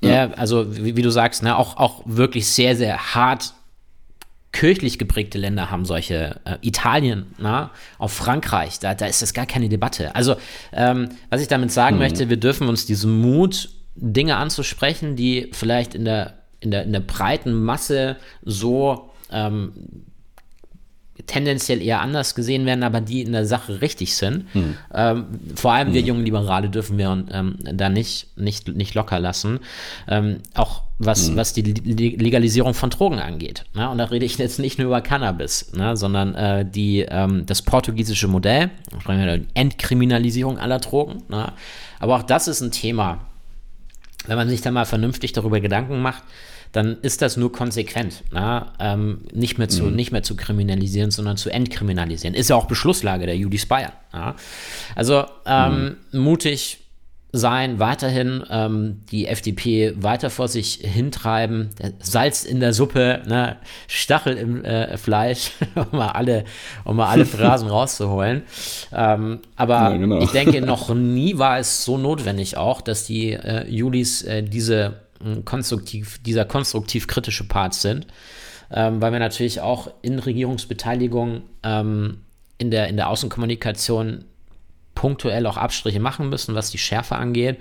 ja. 0.02 0.10
ja 0.10 0.30
also 0.34 0.76
wie, 0.76 0.96
wie, 0.96 1.02
du 1.02 1.10
sagst, 1.10 1.42
ne, 1.42 1.56
auch, 1.56 1.76
auch 1.76 2.02
wirklich 2.04 2.46
sehr, 2.48 2.76
sehr 2.76 3.14
hart 3.14 3.54
kirchlich 4.56 4.98
geprägte 4.98 5.36
Länder 5.36 5.70
haben 5.70 5.84
solche. 5.84 6.40
Äh, 6.44 6.56
Italien, 6.62 7.26
na, 7.36 7.72
auch 7.98 8.10
Frankreich, 8.10 8.78
da, 8.78 8.94
da 8.94 9.06
ist 9.06 9.20
das 9.20 9.34
gar 9.34 9.44
keine 9.44 9.68
Debatte. 9.68 10.14
Also, 10.14 10.36
ähm, 10.72 11.10
was 11.28 11.42
ich 11.42 11.48
damit 11.48 11.70
sagen 11.70 11.96
mhm. 11.96 12.02
möchte, 12.02 12.30
wir 12.30 12.38
dürfen 12.38 12.66
uns 12.68 12.86
diesen 12.86 13.20
Mut, 13.20 13.68
Dinge 13.96 14.36
anzusprechen, 14.36 15.14
die 15.14 15.50
vielleicht 15.52 15.94
in 15.94 16.06
der, 16.06 16.38
in 16.60 16.70
der, 16.70 16.84
in 16.84 16.92
der 16.92 17.00
breiten 17.00 17.52
Masse 17.52 18.16
so. 18.42 19.10
Ähm, 19.30 19.72
tendenziell 21.26 21.82
eher 21.82 22.00
anders 22.00 22.34
gesehen 22.34 22.66
werden, 22.66 22.82
aber 22.82 23.00
die 23.00 23.22
in 23.22 23.32
der 23.32 23.46
Sache 23.46 23.80
richtig 23.80 24.16
sind. 24.16 24.44
Hm. 24.52 24.76
Ähm, 24.92 25.26
vor 25.54 25.72
allem 25.72 25.88
hm. 25.88 25.94
wir 25.94 26.00
jungen 26.02 26.24
Liberale 26.24 26.68
dürfen 26.68 26.98
wir 26.98 27.24
ähm, 27.30 27.56
da 27.60 27.88
nicht, 27.88 28.36
nicht, 28.36 28.68
nicht 28.68 28.94
locker 28.94 29.18
lassen. 29.18 29.60
Ähm, 30.08 30.38
auch 30.54 30.82
was, 30.98 31.28
hm. 31.28 31.36
was 31.36 31.52
die 31.52 31.62
Legalisierung 31.62 32.74
von 32.74 32.90
Drogen 32.90 33.18
angeht. 33.18 33.64
Ne? 33.74 33.88
Und 33.88 33.98
da 33.98 34.04
rede 34.04 34.24
ich 34.24 34.38
jetzt 34.38 34.58
nicht 34.58 34.78
nur 34.78 34.88
über 34.88 35.00
Cannabis, 35.00 35.72
ne? 35.72 35.96
sondern 35.96 36.34
äh, 36.34 36.64
die, 36.68 37.00
ähm, 37.00 37.44
das 37.46 37.62
portugiesische 37.62 38.28
Modell, 38.28 38.70
Entkriminalisierung 39.54 40.58
aller 40.58 40.78
Drogen. 40.78 41.22
Ne? 41.28 41.52
Aber 41.98 42.16
auch 42.16 42.22
das 42.22 42.48
ist 42.48 42.60
ein 42.60 42.72
Thema, 42.72 43.20
wenn 44.26 44.36
man 44.36 44.48
sich 44.48 44.60
da 44.60 44.70
mal 44.70 44.86
vernünftig 44.86 45.32
darüber 45.32 45.60
Gedanken 45.60 46.00
macht, 46.00 46.22
dann 46.72 46.98
ist 47.02 47.22
das 47.22 47.36
nur 47.36 47.52
konsequent. 47.52 48.24
Na? 48.30 48.72
Ähm, 48.78 49.22
nicht, 49.32 49.58
mehr 49.58 49.68
zu, 49.68 49.84
mhm. 49.84 49.96
nicht 49.96 50.12
mehr 50.12 50.22
zu 50.22 50.36
kriminalisieren, 50.36 51.10
sondern 51.10 51.36
zu 51.36 51.50
entkriminalisieren. 51.50 52.34
Ist 52.34 52.50
ja 52.50 52.56
auch 52.56 52.66
Beschlusslage 52.66 53.26
der 53.26 53.36
Judis 53.36 53.66
Bayern. 53.66 53.92
Ja? 54.12 54.36
Also 54.94 55.24
ähm, 55.46 55.96
mhm. 56.12 56.20
mutig 56.20 56.80
sein, 57.32 57.78
weiterhin 57.78 58.44
ähm, 58.50 59.02
die 59.10 59.26
FDP 59.26 59.94
weiter 59.96 60.30
vor 60.30 60.48
sich 60.48 60.80
hintreiben, 60.82 61.70
Salz 62.00 62.44
in 62.44 62.60
der 62.60 62.72
Suppe, 62.72 63.22
ne? 63.26 63.56
Stachel 63.88 64.36
im 64.36 64.64
äh, 64.64 64.96
Fleisch, 64.96 65.50
um 65.74 65.98
mal 65.98 66.08
alle, 66.08 66.44
um 66.84 66.96
mal 66.96 67.08
alle 67.08 67.26
Phrasen 67.26 67.68
rauszuholen. 67.68 68.42
Ähm, 68.92 69.40
aber 69.56 69.74
ja, 69.74 69.96
genau. 69.96 70.20
ich 70.20 70.30
denke, 70.30 70.60
noch 70.60 70.94
nie 70.94 71.38
war 71.38 71.58
es 71.58 71.84
so 71.84 71.98
notwendig 71.98 72.56
auch, 72.56 72.80
dass 72.80 73.04
die 73.04 73.32
äh, 73.32 73.68
Julis 73.68 74.22
äh, 74.22 74.42
diese 74.42 75.05
konstruktiv, 75.44 76.20
dieser 76.22 76.44
konstruktiv 76.44 77.06
kritische 77.06 77.46
Part 77.46 77.74
sind, 77.74 78.06
ähm, 78.70 79.00
weil 79.00 79.12
wir 79.12 79.18
natürlich 79.18 79.60
auch 79.60 79.90
in 80.02 80.18
Regierungsbeteiligung 80.18 81.42
ähm, 81.62 82.18
in, 82.58 82.70
der, 82.70 82.88
in 82.88 82.96
der 82.96 83.08
Außenkommunikation 83.08 84.24
punktuell 84.96 85.46
auch 85.46 85.56
Abstriche 85.58 86.00
machen 86.00 86.28
müssen, 86.28 86.56
was 86.56 86.70
die 86.70 86.78
Schärfe 86.78 87.14
angeht. 87.14 87.58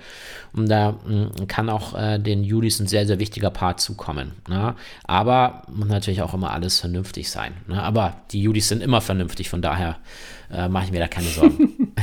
Und 0.53 0.67
da 0.69 0.93
mh, 1.05 1.45
kann 1.47 1.69
auch 1.69 1.93
äh, 1.93 2.17
den 2.17 2.43
Julis 2.43 2.79
ein 2.79 2.87
sehr, 2.87 3.05
sehr 3.05 3.19
wichtiger 3.19 3.51
Part 3.51 3.79
zukommen. 3.79 4.31
Ne? 4.49 4.73
Aber 5.03 5.61
muss 5.67 5.89
natürlich 5.89 6.23
auch 6.23 6.33
immer 6.33 6.51
alles 6.51 6.79
vernünftig 6.79 7.29
sein. 7.29 7.53
Ne? 7.67 7.83
Aber 7.83 8.15
die 8.31 8.41
Julis 8.41 8.69
sind 8.69 8.81
immer 8.81 9.01
vernünftig, 9.01 9.49
von 9.49 9.61
daher 9.61 9.97
äh, 10.51 10.67
mache 10.69 10.85
ich 10.85 10.91
mir 10.91 10.99
da 10.99 11.07
keine 11.07 11.27
Sorgen. 11.27 11.93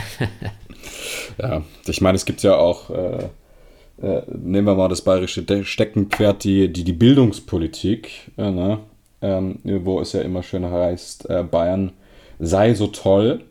ja, 1.39 1.63
ich 1.87 2.01
meine, 2.01 2.17
es 2.17 2.25
gibt 2.25 2.43
ja 2.43 2.55
auch 2.55 2.91
äh, 2.91 3.29
äh, 4.01 4.23
nehmen 4.27 4.67
wir 4.67 4.75
mal 4.75 4.89
das 4.89 5.03
bayerische 5.03 5.45
Steckenpferd, 5.65 6.45
die, 6.45 6.73
die, 6.73 6.85
die 6.85 6.93
Bildungspolitik, 6.93 8.33
äh, 8.37 8.51
ne? 8.51 8.79
ähm, 9.21 9.59
wo 9.65 10.01
es 10.01 10.13
ja 10.13 10.21
immer 10.23 10.43
schön 10.43 10.65
heißt, 10.65 11.29
äh, 11.31 11.45
Bayern 11.45 11.93
sei 12.39 12.75
so 12.75 12.89
toll 12.89 13.43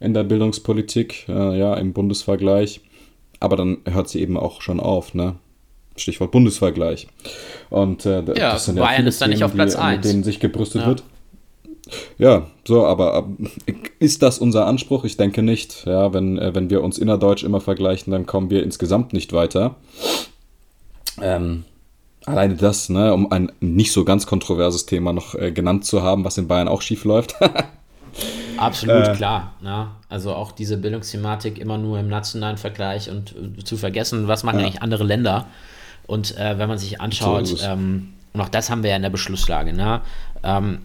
in 0.00 0.14
der 0.14 0.24
Bildungspolitik, 0.24 1.26
äh, 1.28 1.58
ja, 1.58 1.74
im 1.74 1.92
Bundesvergleich. 1.92 2.80
Aber 3.40 3.56
dann 3.56 3.78
hört 3.84 4.08
sie 4.08 4.20
eben 4.20 4.36
auch 4.36 4.62
schon 4.62 4.80
auf, 4.80 5.14
ne? 5.14 5.36
Stichwort 5.96 6.30
Bundesvergleich. 6.30 7.08
Und 7.70 8.06
äh, 8.06 8.22
ja, 8.34 8.52
das 8.52 8.66
sind 8.66 8.76
ja 8.76 8.84
Bayern 8.84 9.06
ist 9.06 9.20
da 9.20 9.28
nicht 9.28 9.42
auf 9.42 9.54
Platz 9.54 9.76
1. 9.76 10.04
Mit 10.04 10.12
denen 10.12 10.22
sich 10.24 10.40
gebrüstet 10.40 10.82
ja. 10.82 10.88
wird. 10.88 11.02
Ja, 12.18 12.46
so, 12.64 12.84
aber 12.86 13.28
ist 13.98 14.22
das 14.22 14.38
unser 14.38 14.66
Anspruch? 14.66 15.04
Ich 15.04 15.16
denke 15.16 15.42
nicht. 15.42 15.86
Ja, 15.86 16.12
wenn, 16.12 16.38
äh, 16.38 16.54
wenn 16.54 16.70
wir 16.70 16.82
uns 16.82 16.98
innerdeutsch 16.98 17.44
immer 17.44 17.60
vergleichen, 17.60 18.10
dann 18.12 18.26
kommen 18.26 18.50
wir 18.50 18.62
insgesamt 18.62 19.12
nicht 19.12 19.32
weiter. 19.32 19.76
Ähm, 21.20 21.64
Alleine 22.26 22.56
das, 22.56 22.90
ne, 22.90 23.14
um 23.14 23.32
ein 23.32 23.50
nicht 23.60 23.92
so 23.92 24.04
ganz 24.04 24.26
kontroverses 24.26 24.84
Thema 24.84 25.12
noch 25.12 25.34
äh, 25.34 25.50
genannt 25.50 25.86
zu 25.86 26.02
haben, 26.02 26.24
was 26.24 26.36
in 26.36 26.46
Bayern 26.46 26.68
auch 26.68 26.82
schief 26.82 27.04
läuft. 27.04 27.34
Absolut 28.58 29.08
äh, 29.08 29.14
klar. 29.14 29.54
Ja. 29.62 29.96
Also 30.08 30.34
auch 30.34 30.52
diese 30.52 30.76
Bildungsthematik 30.76 31.58
immer 31.58 31.78
nur 31.78 31.98
im 31.98 32.08
nationalen 32.08 32.58
Vergleich 32.58 33.08
und 33.08 33.34
äh, 33.58 33.64
zu 33.64 33.76
vergessen, 33.76 34.28
was 34.28 34.42
machen 34.42 34.60
ja. 34.60 34.66
eigentlich 34.66 34.82
andere 34.82 35.04
Länder. 35.04 35.46
Und 36.06 36.36
äh, 36.36 36.58
wenn 36.58 36.68
man 36.68 36.78
sich 36.78 37.00
anschaut, 37.00 37.46
so 37.46 37.64
ähm, 37.64 38.08
und 38.32 38.40
auch 38.40 38.48
das 38.48 38.68
haben 38.68 38.82
wir 38.82 38.90
ja 38.90 38.96
in 38.96 39.02
der 39.02 39.10
Beschlusslage, 39.10 39.72
ne? 39.72 40.00
Ähm, 40.42 40.80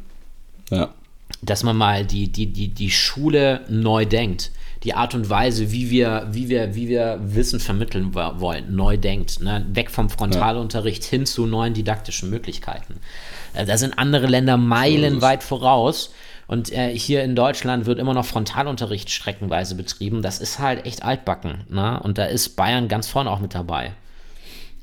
ja. 0.70 0.93
dass 1.41 1.64
man 1.64 1.76
mal 1.76 2.05
die, 2.05 2.32
die, 2.32 2.47
die, 2.47 2.70
die 2.70 2.91
Schule 2.91 3.61
neu 3.70 4.05
denkt 4.05 4.51
die 4.84 4.93
Art 4.93 5.16
und 5.16 5.30
Weise, 5.30 5.72
wie 5.72 5.89
wir, 5.89 6.28
wie 6.32 6.49
wir, 6.49 6.76
wie 6.76 6.89
wir 6.89 7.20
Wissen 7.22 7.59
vermitteln 7.59 8.14
wollen, 8.14 8.76
neu 8.76 8.97
denkt. 8.97 9.39
Ne? 9.39 9.66
Weg 9.70 9.89
vom 9.89 10.09
Frontalunterricht 10.09 11.03
ja. 11.05 11.09
hin 11.11 11.26
zu 11.26 11.45
neuen 11.45 11.74
didaktischen 11.74 12.30
Möglichkeiten. 12.30 12.99
Äh, 13.53 13.66
da 13.66 13.78
sind 13.78 13.97
andere 13.97 14.28
Länder 14.28 14.57
meilenweit 14.57 15.43
voraus. 15.43 16.14
Und 16.47 16.74
äh, 16.74 16.97
hier 16.97 17.24
in 17.24 17.36
Deutschland 17.36 17.86
wird 17.86 17.97
immer 17.99 18.14
noch 18.14 18.26
Frontalunterricht 18.26 19.09
streckenweise 19.09 19.76
betrieben. 19.76 20.22
Das 20.22 20.39
ist 20.39 20.59
halt 20.59 20.86
echt 20.86 21.03
altbacken. 21.03 21.64
Ne? 21.70 22.01
Und 22.03 22.18
da 22.18 22.26
ist 22.26 22.57
Bayern 22.57 22.89
ganz 22.89 23.07
vorne 23.07 23.32
auch 23.32 23.39
mit 23.39 23.55
dabei. 23.55 23.93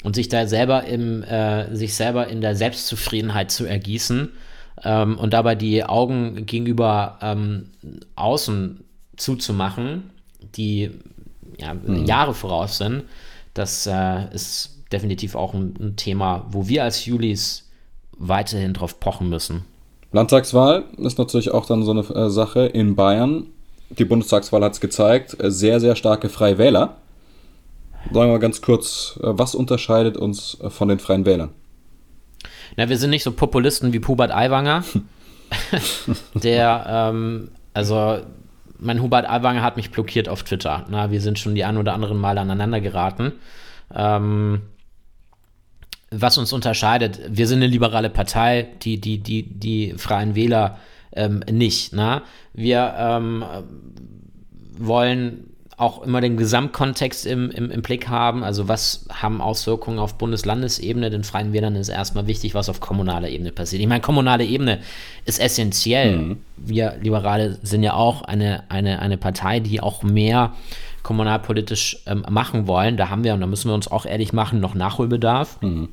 Und 0.02 0.14
sich 0.14 0.30
da 0.30 0.46
selber 0.46 0.84
im, 0.84 1.22
äh, 1.24 1.76
sich 1.76 1.94
selber 1.94 2.28
in 2.28 2.40
der 2.40 2.56
Selbstzufriedenheit 2.56 3.50
zu 3.50 3.66
ergießen 3.66 4.30
ähm, 4.84 5.18
und 5.18 5.32
dabei 5.32 5.54
die 5.54 5.84
Augen 5.84 6.46
gegenüber 6.46 7.18
ähm, 7.22 7.70
außen 8.16 8.84
zuzumachen, 9.16 10.10
die 10.56 10.90
ja, 11.58 11.74
mhm. 11.74 12.04
Jahre 12.06 12.34
voraus 12.34 12.78
sind, 12.78 13.04
das 13.54 13.86
äh, 13.86 14.32
ist 14.32 14.78
definitiv 14.92 15.34
auch 15.34 15.54
ein, 15.54 15.74
ein, 15.80 15.96
Thema, 15.96 16.46
wo 16.50 16.68
wir 16.68 16.84
als 16.84 17.04
Julis 17.06 17.68
weiterhin 18.16 18.74
drauf 18.74 18.98
pochen 19.00 19.28
müssen. 19.28 19.64
Landtagswahl 20.12 20.84
ist 20.96 21.18
natürlich 21.18 21.50
auch 21.52 21.66
dann 21.66 21.84
so 21.84 21.92
eine 21.92 22.00
äh, 22.00 22.30
Sache 22.30 22.66
in 22.66 22.96
Bayern. 22.96 23.46
Die 23.90 24.04
Bundestagswahl 24.04 24.62
hat 24.64 24.72
es 24.72 24.80
gezeigt, 24.80 25.36
äh, 25.40 25.50
sehr, 25.50 25.80
sehr 25.80 25.96
starke 25.96 26.28
Freie 26.28 26.58
Wähler. 26.58 26.96
Sagen 28.04 28.14
wir 28.14 28.32
mal 28.32 28.38
ganz 28.38 28.60
kurz, 28.60 29.18
äh, 29.22 29.26
was 29.26 29.54
unterscheidet 29.54 30.16
uns 30.16 30.58
äh, 30.60 30.70
von 30.70 30.88
den 30.88 30.98
Freien 30.98 31.24
Wählern? 31.24 31.50
Na, 32.76 32.88
wir 32.88 32.96
sind 32.96 33.10
nicht 33.10 33.22
so 33.22 33.32
Populisten 33.32 33.92
wie 33.92 34.00
Hubert 34.06 34.32
Aiwanger, 34.32 34.84
der, 36.34 36.86
ähm, 36.88 37.50
also 37.74 38.20
mein 38.78 39.02
Hubert 39.02 39.28
Aiwanger 39.28 39.62
hat 39.62 39.76
mich 39.76 39.90
blockiert 39.90 40.28
auf 40.28 40.42
Twitter. 40.42 40.86
Na, 40.88 41.10
wir 41.10 41.20
sind 41.20 41.38
schon 41.38 41.54
die 41.54 41.64
ein 41.64 41.76
oder 41.76 41.92
anderen 41.92 42.18
Mal 42.18 42.38
aneinander 42.38 42.80
geraten. 42.80 43.32
Ähm, 43.94 44.62
was 46.10 46.38
uns 46.38 46.52
unterscheidet, 46.52 47.20
wir 47.28 47.46
sind 47.46 47.58
eine 47.58 47.68
liberale 47.68 48.10
Partei, 48.10 48.68
die, 48.82 49.00
die, 49.00 49.18
die, 49.18 49.42
die 49.42 49.94
Freien 49.96 50.34
Wähler 50.34 50.78
ähm, 51.12 51.40
nicht. 51.50 51.92
Na? 51.92 52.22
Wir 52.52 52.94
ähm, 52.98 53.44
wollen 54.78 55.49
auch 55.80 56.02
immer 56.02 56.20
den 56.20 56.36
Gesamtkontext 56.36 57.24
im, 57.24 57.50
im, 57.50 57.70
im 57.70 57.80
Blick 57.80 58.08
haben. 58.08 58.44
Also 58.44 58.68
was 58.68 59.06
haben 59.10 59.40
Auswirkungen 59.40 59.98
auf 59.98 60.18
Bundeslandesebene? 60.18 61.08
Den 61.08 61.24
Freien 61.24 61.54
Wählern 61.54 61.74
ist 61.74 61.88
erstmal 61.88 62.26
wichtig, 62.26 62.54
was 62.54 62.68
auf 62.68 62.80
kommunaler 62.80 63.30
Ebene 63.30 63.50
passiert. 63.50 63.80
Ich 63.80 63.88
meine, 63.88 64.02
kommunale 64.02 64.44
Ebene 64.44 64.80
ist 65.24 65.40
essentiell. 65.40 66.18
Mhm. 66.18 66.36
Wir 66.58 66.96
Liberale 67.00 67.58
sind 67.62 67.82
ja 67.82 67.94
auch 67.94 68.22
eine, 68.22 68.64
eine, 68.68 68.98
eine 68.98 69.16
Partei, 69.16 69.60
die 69.60 69.80
auch 69.80 70.02
mehr 70.02 70.52
kommunalpolitisch 71.02 72.02
ähm, 72.06 72.26
machen 72.28 72.66
wollen. 72.66 72.98
Da 72.98 73.08
haben 73.08 73.24
wir, 73.24 73.32
und 73.32 73.40
da 73.40 73.46
müssen 73.46 73.70
wir 73.70 73.74
uns 73.74 73.90
auch 73.90 74.04
ehrlich 74.04 74.34
machen, 74.34 74.60
noch 74.60 74.74
Nachholbedarf. 74.74 75.62
Mhm. 75.62 75.88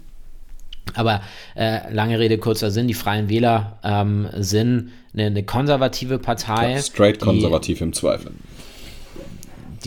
Aber 0.96 1.22
äh, 1.56 1.94
lange 1.94 2.20
Rede, 2.20 2.38
kurzer 2.38 2.72
Sinn, 2.72 2.88
die 2.90 2.94
Freien 2.94 3.30
Wähler 3.30 3.80
ähm, 3.84 4.28
sind 4.36 4.92
eine, 5.14 5.28
eine, 5.28 5.44
konservative 5.44 6.20
Partei. 6.20 6.74
Ja, 6.74 6.82
straight 6.82 7.20
konservativ 7.20 7.80
im 7.80 7.94
Zweifel 7.94 8.32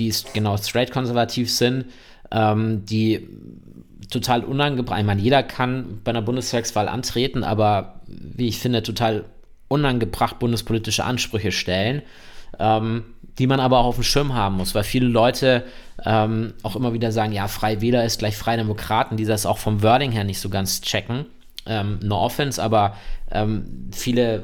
die 0.00 0.14
genau 0.32 0.56
straight 0.56 0.90
konservativ 0.90 1.52
sind, 1.52 1.86
ähm, 2.30 2.84
die 2.86 3.28
total 4.10 4.44
unangebracht, 4.44 4.98
ich 5.00 5.06
meine, 5.06 5.20
jeder 5.20 5.42
kann 5.42 6.00
bei 6.02 6.10
einer 6.10 6.22
Bundestagswahl 6.22 6.88
antreten, 6.88 7.44
aber 7.44 8.00
wie 8.06 8.48
ich 8.48 8.58
finde, 8.58 8.82
total 8.82 9.24
unangebracht 9.68 10.38
bundespolitische 10.38 11.04
Ansprüche 11.04 11.52
stellen, 11.52 12.02
ähm, 12.58 13.04
die 13.38 13.46
man 13.46 13.60
aber 13.60 13.78
auch 13.78 13.86
auf 13.86 13.94
dem 13.94 14.04
Schirm 14.04 14.34
haben 14.34 14.56
muss, 14.56 14.74
weil 14.74 14.82
viele 14.82 15.06
Leute 15.06 15.64
ähm, 16.04 16.54
auch 16.62 16.74
immer 16.74 16.92
wieder 16.92 17.12
sagen, 17.12 17.32
ja, 17.32 17.46
Freie 17.46 17.80
Wähler 17.80 18.04
ist 18.04 18.18
gleich 18.18 18.36
Freie 18.36 18.56
Demokraten, 18.56 19.16
die 19.16 19.24
das 19.24 19.46
auch 19.46 19.58
vom 19.58 19.82
Wording 19.82 20.10
her 20.10 20.24
nicht 20.24 20.40
so 20.40 20.48
ganz 20.48 20.80
checken. 20.80 21.26
Ähm, 21.66 22.00
no 22.02 22.18
offense, 22.18 22.60
aber 22.60 22.96
ähm, 23.30 23.90
viele 23.92 24.42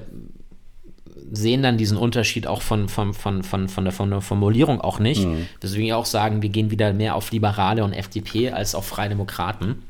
sehen 1.33 1.63
dann 1.63 1.79
diesen 1.79 1.97
Unterschied 1.97 2.47
auch 2.47 2.63
von, 2.63 2.89
von, 2.89 3.15
von, 3.15 3.43
von, 3.43 3.69
von, 3.69 3.85
der, 3.85 3.93
von 3.93 4.11
der 4.11 4.21
Formulierung 4.21 4.81
auch 4.81 4.99
nicht. 4.99 5.25
Mhm. 5.25 5.47
Deswegen 5.63 5.93
auch 5.93 6.07
sagen, 6.07 6.43
wir 6.43 6.49
gehen 6.49 6.71
wieder 6.71 6.93
mehr 6.93 7.15
auf 7.15 7.31
Liberale 7.31 7.85
und 7.85 7.93
FDP 7.93 8.51
als 8.51 8.75
auf 8.75 8.87
Freie 8.87 9.09
Demokraten. 9.09 9.83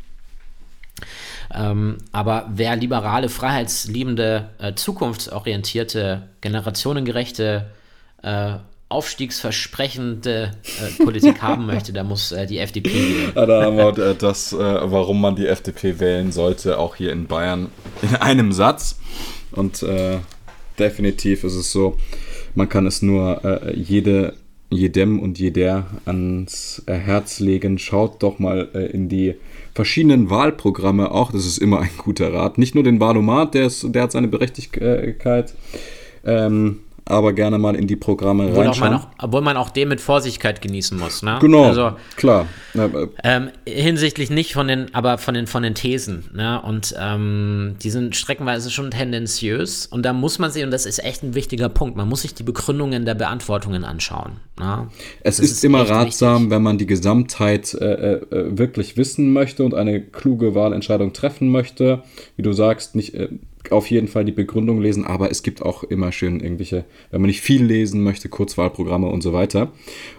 Ähm, 1.54 1.98
aber 2.12 2.50
wer 2.52 2.76
liberale, 2.76 3.28
freiheitsliebende, 3.28 4.50
äh, 4.58 4.74
zukunftsorientierte, 4.74 6.28
generationengerechte, 6.40 7.66
äh, 8.22 8.54
aufstiegsversprechende 8.88 10.52
äh, 10.64 11.04
Politik 11.04 11.42
haben 11.42 11.66
möchte, 11.66 11.92
der 11.92 12.04
muss 12.04 12.32
äh, 12.32 12.46
die 12.46 12.58
FDP 12.58 12.92
wählen. 12.94 13.32
Ja, 13.34 13.46
da 13.46 13.62
haben 13.64 13.76
wir 13.76 13.98
äh, 13.98 14.14
das, 14.14 14.52
äh, 14.52 14.56
warum 14.58 15.20
man 15.20 15.36
die 15.36 15.46
FDP 15.46 15.98
wählen 15.98 16.32
sollte, 16.32 16.78
auch 16.78 16.96
hier 16.96 17.12
in 17.12 17.26
Bayern 17.26 17.70
in 18.02 18.16
einem 18.16 18.52
Satz. 18.52 18.98
Und 19.52 19.82
äh, 19.82 20.18
definitiv 20.78 21.44
ist 21.44 21.54
es 21.54 21.72
so. 21.72 21.96
Man 22.54 22.68
kann 22.68 22.86
es 22.86 23.02
nur 23.02 23.44
äh, 23.44 23.76
jede, 23.76 24.34
jedem 24.70 25.20
und 25.20 25.38
jeder 25.38 25.86
ans 26.04 26.82
äh, 26.86 26.94
Herz 26.94 27.40
legen. 27.40 27.78
Schaut 27.78 28.22
doch 28.22 28.38
mal 28.38 28.68
äh, 28.74 28.86
in 28.86 29.08
die 29.08 29.34
verschiedenen 29.74 30.30
Wahlprogramme 30.30 31.10
auch. 31.10 31.32
Das 31.32 31.46
ist 31.46 31.58
immer 31.58 31.80
ein 31.80 31.90
guter 31.98 32.32
Rat. 32.32 32.58
Nicht 32.58 32.74
nur 32.74 32.84
den 32.84 33.00
Wahlomat, 33.00 33.54
der, 33.54 33.70
der 33.84 34.02
hat 34.02 34.12
seine 34.12 34.28
Berechtigkeit. 34.28 35.54
Ähm, 36.24 36.80
aber 37.08 37.32
gerne 37.32 37.56
mal 37.58 37.76
in 37.76 37.86
die 37.86 37.94
Programme 37.94 38.48
obwohl 38.48 38.64
reinschauen. 38.64 38.92
Man 38.92 39.00
auch, 39.00 39.08
obwohl 39.18 39.40
man 39.40 39.56
auch 39.56 39.70
den 39.70 39.88
mit 39.88 40.00
Vorsichtigkeit 40.00 40.60
genießen 40.60 40.98
muss. 40.98 41.22
Ne? 41.22 41.38
Genau, 41.40 41.64
also, 41.64 41.92
klar. 42.16 42.46
Ähm, 43.22 43.50
hinsichtlich 43.66 44.28
nicht 44.28 44.52
von 44.52 44.66
den, 44.66 44.92
aber 44.92 45.16
von 45.16 45.34
den, 45.34 45.46
von 45.46 45.62
den 45.62 45.74
Thesen. 45.76 46.28
Ne? 46.34 46.60
Und 46.60 46.94
ähm, 46.98 47.76
die 47.80 47.90
sind 47.90 48.16
streckenweise 48.16 48.70
schon 48.70 48.90
tendenziös. 48.90 49.86
Und 49.86 50.04
da 50.04 50.12
muss 50.12 50.40
man 50.40 50.50
sich, 50.50 50.64
und 50.64 50.72
das 50.72 50.84
ist 50.84 51.02
echt 51.04 51.22
ein 51.22 51.36
wichtiger 51.36 51.68
Punkt, 51.68 51.96
man 51.96 52.08
muss 52.08 52.22
sich 52.22 52.34
die 52.34 52.42
Begründungen 52.42 53.04
der 53.04 53.14
Beantwortungen 53.14 53.84
anschauen. 53.84 54.32
Ne? 54.58 54.88
Es 55.20 55.38
ist, 55.38 55.52
ist, 55.52 55.64
immer 55.64 55.88
ratsam, 55.88 56.34
wichtig. 56.34 56.50
wenn 56.50 56.62
man 56.62 56.78
die 56.78 56.86
Gesamtheit 56.86 57.72
äh, 57.74 58.14
äh, 58.14 58.58
wirklich 58.58 58.96
wissen 58.96 59.32
möchte 59.32 59.62
und 59.62 59.74
eine 59.74 60.00
kluge 60.00 60.56
Wahlentscheidung 60.56 61.12
treffen 61.12 61.50
möchte. 61.50 62.02
Wie 62.34 62.42
du 62.42 62.52
sagst, 62.52 62.96
nicht. 62.96 63.14
Äh, 63.14 63.28
auf 63.72 63.90
jeden 63.90 64.08
Fall 64.08 64.24
die 64.24 64.32
Begründung 64.32 64.80
lesen, 64.80 65.04
aber 65.04 65.30
es 65.30 65.42
gibt 65.42 65.62
auch 65.62 65.84
immer 65.84 66.12
schön 66.12 66.40
irgendwelche, 66.40 66.84
wenn 67.10 67.20
man 67.20 67.28
nicht 67.28 67.40
viel 67.40 67.64
lesen 67.64 68.02
möchte, 68.02 68.28
Kurzwahlprogramme 68.28 69.08
und 69.08 69.22
so 69.22 69.32
weiter. 69.32 69.72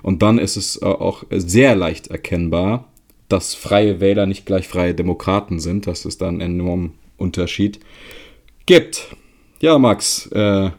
Und 0.03 0.21
dann 0.21 0.37
ist 0.37 0.57
es 0.57 0.81
äh, 0.81 0.85
auch 0.85 1.23
sehr 1.29 1.75
leicht 1.75 2.07
erkennbar, 2.07 2.91
dass 3.29 3.55
freie 3.55 3.99
Wähler 3.99 4.25
nicht 4.25 4.45
gleich 4.45 4.67
freie 4.67 4.93
Demokraten 4.93 5.59
sind, 5.59 5.87
dass 5.87 6.05
es 6.05 6.17
dann 6.17 6.41
einen 6.41 6.59
enormen 6.59 6.93
Unterschied 7.17 7.79
gibt. 8.65 9.15
Ja, 9.59 9.77
Max, 9.77 10.27
äh, 10.33 10.69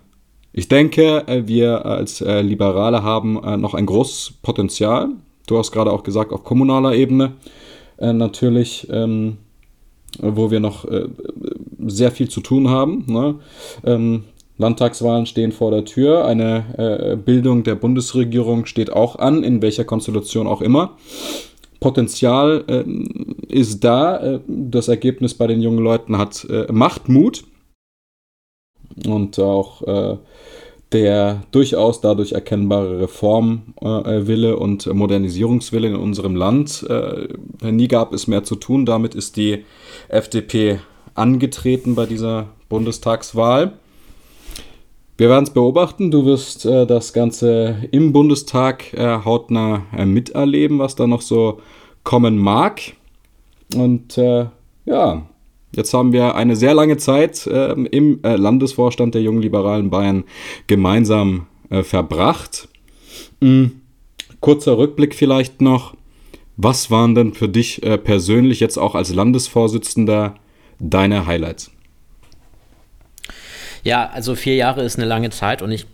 ich 0.52 0.68
denke, 0.68 1.26
äh, 1.26 1.46
wir 1.46 1.84
als 1.84 2.20
äh, 2.20 2.40
Liberale 2.40 3.02
haben 3.02 3.42
äh, 3.42 3.56
noch 3.56 3.74
ein 3.74 3.86
großes 3.86 4.34
Potenzial. 4.42 5.08
Du 5.46 5.58
hast 5.58 5.72
gerade 5.72 5.92
auch 5.92 6.02
gesagt, 6.02 6.32
auf 6.32 6.44
kommunaler 6.44 6.94
Ebene 6.94 7.34
äh, 7.98 8.12
natürlich. 8.12 8.86
Ähm, 8.90 9.38
wo 10.20 10.50
wir 10.50 10.61
noch 10.61 10.84
äh, 10.84 11.09
sehr 11.86 12.11
viel 12.11 12.28
zu 12.28 12.40
tun 12.40 12.68
haben. 12.68 13.04
Ne? 13.06 13.36
Ähm, 13.84 14.24
Landtagswahlen 14.59 15.26
stehen 15.26 15.52
vor 15.52 15.70
der 15.70 15.84
Tür. 15.84 16.24
Eine 16.24 16.64
äh, 16.76 17.16
Bildung 17.16 17.62
der 17.62 17.76
Bundesregierung 17.76 18.66
steht 18.66 18.92
auch 18.92 19.16
an, 19.16 19.44
in 19.44 19.62
welcher 19.62 19.84
Konstellation 19.84 20.46
auch 20.46 20.61
immer. 20.61 20.96
Potenzial 21.80 22.64
äh, 22.66 22.84
ist 23.52 23.84
da. 23.84 24.18
Äh, 24.18 24.40
das 24.46 24.88
Ergebnis 24.88 25.34
bei 25.34 25.46
den 25.46 25.61
jungen 25.61 25.78
Leuten 25.78 26.18
hat 26.18 26.44
äh, 26.50 26.66
macht 26.72 27.09
Mut. 27.09 27.44
Und 29.06 29.38
auch 29.38 29.82
äh, 29.82 30.16
der 30.93 31.43
durchaus 31.51 32.01
dadurch 32.01 32.32
erkennbare 32.32 33.01
Reformwille 33.01 34.57
und 34.57 34.86
Modernisierungswille 34.86 35.89
in 35.89 35.97
unserem 35.97 36.34
Land. 36.34 36.86
nie 37.62 37.89
gab 37.89 38.14
es 38.14 38.26
mehr 38.26 38.43
zu 38.43 38.57
tun. 38.57 38.86
Damit 38.86 39.14
ist 39.14 39.36
die 39.36 39.64
FDP 40.09 40.80
angetreten 41.14 41.95
bei 41.95 42.07
dieser 42.07 42.47
Bundestagswahl. 42.68 43.74
Wir 45.18 45.28
werden 45.28 45.45
es 45.45 45.51
beobachten. 45.51 46.12
Du 46.12 46.24
wirst 46.24 46.64
äh, 46.64 46.86
das 46.86 47.12
Ganze 47.12 47.89
im 47.91 48.12
Bundestag 48.12 48.95
äh, 48.95 49.24
hautnah 49.24 49.82
äh, 49.97 50.07
miterleben, 50.07 50.78
was 50.78 50.95
da 50.95 51.09
noch 51.09 51.22
so 51.22 51.61
kommen 52.05 52.39
mag. 52.39 52.80
Und 53.74 54.16
äh, 54.16 54.47
ja, 54.84 55.26
Jetzt 55.72 55.92
haben 55.92 56.12
wir 56.12 56.34
eine 56.34 56.56
sehr 56.56 56.74
lange 56.74 56.96
Zeit 56.96 57.46
äh, 57.46 57.72
im 57.72 58.22
äh, 58.22 58.36
Landesvorstand 58.36 59.14
der 59.14 59.22
Jungen 59.22 59.42
Liberalen 59.42 59.90
Bayern 59.90 60.24
gemeinsam 60.66 61.46
äh, 61.70 61.82
verbracht. 61.82 62.68
Mhm. 63.40 63.82
Kurzer 64.40 64.78
Rückblick 64.78 65.14
vielleicht 65.14 65.60
noch. 65.60 65.94
Was 66.56 66.90
waren 66.90 67.14
denn 67.14 67.34
für 67.34 67.48
dich 67.48 67.82
äh, 67.82 67.98
persönlich 67.98 68.60
jetzt 68.60 68.78
auch 68.78 68.94
als 68.94 69.14
Landesvorsitzender 69.14 70.34
deine 70.78 71.26
Highlights? 71.26 71.70
Ja, 73.84 74.10
also 74.10 74.34
vier 74.34 74.56
Jahre 74.56 74.82
ist 74.82 74.96
eine 74.98 75.06
lange 75.06 75.30
Zeit 75.30 75.62
und 75.62 75.70
ich 75.70 75.86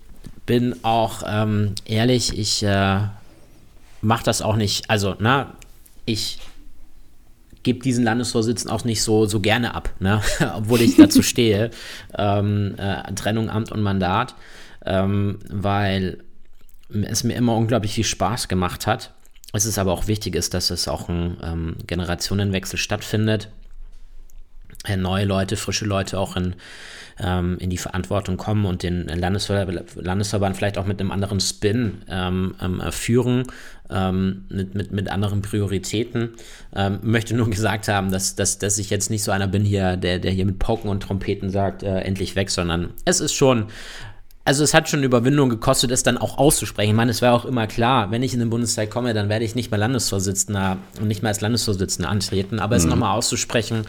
bin 0.46 0.76
auch 0.82 1.22
ähm, 1.26 1.74
ehrlich, 1.84 2.38
ich 2.38 2.62
äh, 2.62 3.00
mache 4.00 4.24
das 4.24 4.42
auch 4.42 4.56
nicht, 4.56 4.88
also 4.90 5.16
na, 5.18 5.54
ich 6.06 6.38
gebe 7.64 7.80
diesen 7.80 8.04
Landesvorsitzenden 8.04 8.74
auch 8.74 8.84
nicht 8.84 9.02
so, 9.02 9.26
so 9.26 9.40
gerne 9.40 9.74
ab, 9.74 9.90
ne? 9.98 10.22
obwohl 10.54 10.80
ich 10.80 10.96
dazu 10.96 11.22
stehe, 11.24 11.70
ähm, 12.16 12.76
äh, 12.78 13.12
Trennung 13.14 13.50
Amt 13.50 13.72
und 13.72 13.82
Mandat, 13.82 14.36
ähm, 14.84 15.40
weil 15.50 16.18
es 16.90 17.24
mir 17.24 17.34
immer 17.34 17.56
unglaublich 17.56 17.94
viel 17.94 18.04
Spaß 18.04 18.46
gemacht 18.46 18.86
hat. 18.86 19.12
Es 19.52 19.66
ist 19.66 19.78
aber 19.78 19.92
auch 19.92 20.06
wichtig 20.06 20.34
ist, 20.36 20.54
dass 20.54 20.70
es 20.70 20.88
auch 20.88 21.08
ein 21.08 21.36
ähm, 21.42 21.76
Generationenwechsel 21.86 22.78
stattfindet. 22.78 23.48
Äh, 24.84 24.96
neue 24.96 25.24
Leute, 25.24 25.56
frische 25.56 25.86
Leute 25.86 26.18
auch 26.18 26.36
in, 26.36 26.54
ähm, 27.18 27.58
in 27.58 27.70
die 27.70 27.78
Verantwortung 27.78 28.36
kommen 28.36 28.64
und 28.66 28.82
den 28.82 29.06
Landesver 29.06 29.66
Landesverband 29.96 30.56
vielleicht 30.56 30.78
auch 30.78 30.86
mit 30.86 31.00
einem 31.00 31.10
anderen 31.10 31.40
Spin 31.40 32.02
ähm, 32.08 32.54
ähm, 32.60 32.82
führen, 32.90 33.44
ähm, 33.90 34.44
mit, 34.48 34.74
mit, 34.74 34.92
mit 34.92 35.10
anderen 35.10 35.42
Prioritäten. 35.42 36.30
Ähm, 36.74 36.98
möchte 37.02 37.34
nur 37.34 37.48
gesagt 37.50 37.88
haben, 37.88 38.10
dass, 38.10 38.34
dass, 38.34 38.58
dass 38.58 38.78
ich 38.78 38.90
jetzt 38.90 39.10
nicht 39.10 39.22
so 39.22 39.32
einer 39.32 39.46
bin 39.46 39.64
hier, 39.64 39.96
der, 39.96 40.18
der 40.18 40.32
hier 40.32 40.46
mit 40.46 40.58
Pauken 40.58 40.90
und 40.90 41.02
Trompeten 41.02 41.50
sagt, 41.50 41.82
äh, 41.82 42.00
endlich 42.00 42.36
weg, 42.36 42.50
sondern 42.50 42.90
es 43.04 43.20
ist 43.20 43.34
schon 43.34 43.66
also 44.46 44.62
es 44.62 44.74
hat 44.74 44.88
schon 44.90 45.02
Überwindung 45.02 45.48
gekostet, 45.48 45.90
es 45.90 46.02
dann 46.02 46.18
auch 46.18 46.36
auszusprechen. 46.36 46.90
Ich 46.90 46.96
meine, 46.96 47.10
es 47.10 47.22
war 47.22 47.32
auch 47.32 47.46
immer 47.46 47.66
klar, 47.66 48.10
wenn 48.10 48.22
ich 48.22 48.34
in 48.34 48.40
den 48.40 48.50
Bundestag 48.50 48.90
komme, 48.90 49.14
dann 49.14 49.30
werde 49.30 49.44
ich 49.44 49.54
nicht 49.54 49.70
mehr 49.70 49.78
Landesvorsitzender 49.78 50.76
und 51.00 51.08
nicht 51.08 51.22
mehr 51.22 51.30
als 51.30 51.40
Landesvorsitzender 51.40 52.10
antreten. 52.10 52.60
Aber 52.60 52.74
mhm. 52.74 52.80
es 52.80 52.84
nochmal 52.84 53.16
auszusprechen, 53.16 53.86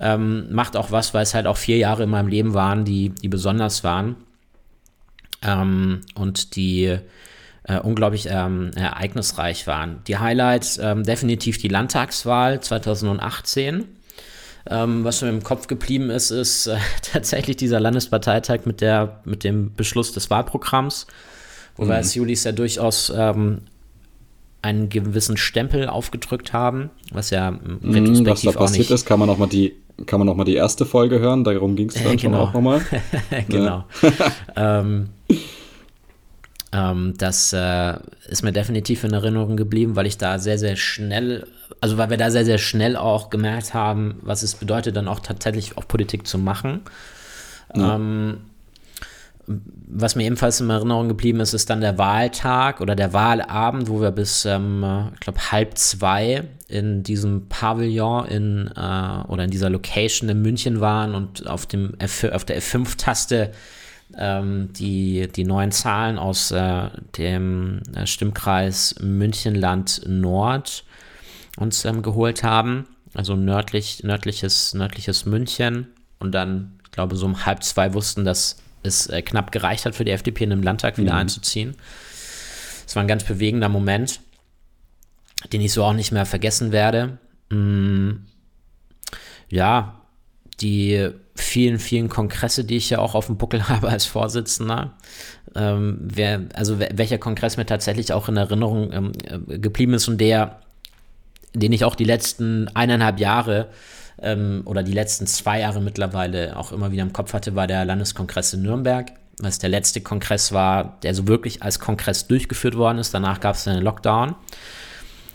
ähm, 0.00 0.52
macht 0.52 0.76
auch 0.76 0.90
was, 0.90 1.14
weil 1.14 1.22
es 1.22 1.34
halt 1.34 1.46
auch 1.46 1.56
vier 1.56 1.76
Jahre 1.78 2.04
in 2.04 2.10
meinem 2.10 2.28
Leben 2.28 2.54
waren, 2.54 2.84
die, 2.84 3.10
die 3.10 3.28
besonders 3.28 3.84
waren. 3.84 4.16
Ähm, 5.42 6.00
und 6.14 6.56
die 6.56 6.98
äh, 7.64 7.78
unglaublich 7.80 8.28
ähm, 8.30 8.70
ereignisreich 8.76 9.66
waren. 9.66 10.02
Die 10.06 10.18
Highlights 10.18 10.78
ähm, 10.78 11.02
definitiv 11.04 11.58
die 11.58 11.68
Landtagswahl 11.68 12.60
2018 12.60 13.84
ähm, 14.70 15.04
was 15.04 15.20
mir 15.20 15.28
im 15.28 15.42
Kopf 15.42 15.66
geblieben 15.66 16.10
ist, 16.10 16.30
ist 16.30 16.66
äh, 16.66 16.76
tatsächlich 17.12 17.56
dieser 17.56 17.80
Landesparteitag 17.80 18.60
mit, 18.64 18.80
der, 18.80 19.20
mit 19.24 19.44
dem 19.44 19.74
Beschluss 19.74 20.12
des 20.12 20.30
Wahlprogramms, 20.30 21.06
wo 21.76 21.84
mhm. 21.84 21.90
als 21.90 22.14
Julis 22.14 22.44
ja 22.44 22.52
durchaus 22.52 23.12
ähm, 23.14 23.62
einen 24.64 24.88
gewissen 24.88 25.36
Stempel 25.36 25.88
aufgedrückt 25.88 26.52
haben, 26.52 26.90
was 27.12 27.30
ja 27.30 27.50
retrospektiv 27.82 28.26
was 28.26 28.42
da 28.42 28.52
passiert 28.52 28.90
ist, 28.90 29.04
kann 29.04 29.18
man 29.18 29.28
noch 29.28 29.36
mal 29.36 29.46
die 29.46 29.74
kann 30.06 30.18
man 30.18 30.26
noch 30.26 30.34
mal 30.34 30.44
die 30.44 30.54
erste 30.54 30.86
Folge 30.86 31.20
hören, 31.20 31.44
darum 31.44 31.76
ging 31.76 31.88
es 31.88 31.94
dann 32.02 32.16
genau. 32.16 32.18
schon 32.18 32.34
auch 32.34 32.54
nochmal. 32.54 32.80
genau. 33.48 33.84
ähm, 34.56 35.10
ähm, 36.72 37.14
das 37.16 37.52
äh, 37.52 37.94
ist 38.26 38.42
mir 38.42 38.52
definitiv 38.52 39.04
in 39.04 39.12
Erinnerung 39.12 39.56
geblieben, 39.56 39.94
weil 39.94 40.06
ich 40.06 40.18
da 40.18 40.38
sehr, 40.40 40.58
sehr 40.58 40.74
schnell, 40.74 41.46
also 41.80 41.96
weil 41.98 42.10
wir 42.10 42.16
da 42.16 42.30
sehr, 42.32 42.44
sehr 42.44 42.58
schnell 42.58 42.96
auch 42.96 43.30
gemerkt 43.30 43.74
haben, 43.74 44.16
was 44.22 44.42
es 44.42 44.54
bedeutet, 44.56 44.96
dann 44.96 45.06
auch 45.06 45.20
tatsächlich 45.20 45.78
auch 45.78 45.86
Politik 45.86 46.26
zu 46.26 46.38
machen. 46.38 46.80
Ja. 47.76 47.94
Ähm, 47.94 48.38
was 49.46 50.16
mir 50.16 50.24
ebenfalls 50.24 50.60
in 50.60 50.70
Erinnerung 50.70 51.08
geblieben 51.08 51.40
ist, 51.40 51.52
ist 51.52 51.70
dann 51.70 51.80
der 51.80 51.98
Wahltag 51.98 52.80
oder 52.80 52.96
der 52.96 53.12
Wahlabend, 53.12 53.88
wo 53.88 54.00
wir 54.00 54.10
bis, 54.10 54.44
ähm, 54.44 54.84
ich 55.14 55.20
glaube, 55.20 55.52
halb 55.52 55.76
zwei 55.78 56.44
in 56.68 57.02
diesem 57.02 57.48
Pavillon 57.48 58.26
in, 58.26 58.70
äh, 58.74 59.28
oder 59.28 59.44
in 59.44 59.50
dieser 59.50 59.70
Location 59.70 60.28
in 60.28 60.42
München 60.42 60.80
waren 60.80 61.14
und 61.14 61.46
auf, 61.46 61.66
dem 61.66 61.94
F 61.98 62.24
auf 62.24 62.44
der 62.44 62.60
F5-Taste 62.60 63.52
ähm, 64.16 64.72
die, 64.72 65.28
die 65.28 65.44
neuen 65.44 65.72
Zahlen 65.72 66.18
aus 66.18 66.50
äh, 66.50 66.88
dem 67.16 67.82
äh, 67.94 68.06
Stimmkreis 68.06 68.96
Münchenland 69.00 70.02
Nord 70.06 70.84
uns 71.56 71.84
ähm, 71.84 72.02
geholt 72.02 72.42
haben. 72.42 72.86
Also 73.14 73.36
nördlich, 73.36 74.02
nördliches, 74.02 74.74
nördliches 74.74 75.24
München. 75.24 75.88
Und 76.18 76.32
dann, 76.32 76.78
ich 76.84 76.90
glaube, 76.90 77.16
so 77.16 77.26
um 77.26 77.46
halb 77.46 77.62
zwei 77.62 77.94
wussten, 77.94 78.24
dass 78.24 78.56
es 78.84 79.08
äh, 79.08 79.22
knapp 79.22 79.50
gereicht 79.50 79.86
hat 79.86 79.94
für 79.94 80.04
die 80.04 80.12
FDP 80.12 80.44
in 80.44 80.50
den 80.50 80.62
Landtag 80.62 80.98
wieder 80.98 81.12
mhm. 81.12 81.18
einzuziehen. 81.18 81.76
Es 82.86 82.94
war 82.94 83.02
ein 83.02 83.08
ganz 83.08 83.24
bewegender 83.24 83.68
Moment, 83.68 84.20
den 85.52 85.60
ich 85.60 85.72
so 85.72 85.82
auch 85.84 85.92
nicht 85.92 86.12
mehr 86.12 86.26
vergessen 86.26 86.70
werde. 86.70 87.18
Mm, 87.50 88.26
ja, 89.48 90.00
die 90.60 91.10
vielen, 91.34 91.78
vielen 91.78 92.08
Kongresse, 92.08 92.64
die 92.64 92.76
ich 92.76 92.90
ja 92.90 92.98
auch 92.98 93.14
auf 93.14 93.26
dem 93.26 93.36
Buckel 93.36 93.68
habe 93.68 93.88
als 93.88 94.04
Vorsitzender. 94.04 94.94
Ähm, 95.54 95.98
wer, 96.00 96.42
also 96.54 96.78
welcher 96.78 97.18
Kongress 97.18 97.56
mir 97.56 97.66
tatsächlich 97.66 98.12
auch 98.12 98.28
in 98.28 98.36
Erinnerung 98.36 98.92
ähm, 98.92 99.12
äh, 99.24 99.58
geblieben 99.58 99.94
ist 99.94 100.08
und 100.08 100.18
der, 100.18 100.60
den 101.54 101.72
ich 101.72 101.84
auch 101.84 101.94
die 101.94 102.04
letzten 102.04 102.68
eineinhalb 102.74 103.20
Jahre 103.20 103.68
ähm, 104.20 104.62
oder 104.64 104.82
die 104.82 104.92
letzten 104.92 105.26
zwei 105.26 105.60
Jahre 105.60 105.80
mittlerweile 105.80 106.56
auch 106.56 106.72
immer 106.72 106.92
wieder 106.92 107.02
im 107.02 107.12
Kopf 107.12 107.32
hatte, 107.32 107.54
war 107.54 107.66
der 107.66 107.84
Landeskongress 107.84 108.54
in 108.54 108.62
Nürnberg. 108.62 109.12
Was 109.40 109.58
der 109.58 109.68
letzte 109.68 110.00
Kongress 110.00 110.52
war, 110.52 110.98
der 111.02 111.14
so 111.14 111.26
wirklich 111.26 111.62
als 111.62 111.80
Kongress 111.80 112.28
durchgeführt 112.28 112.76
worden 112.76 112.98
ist. 112.98 113.12
Danach 113.12 113.40
gab 113.40 113.56
es 113.56 113.66
einen 113.66 113.82
Lockdown. 113.82 114.36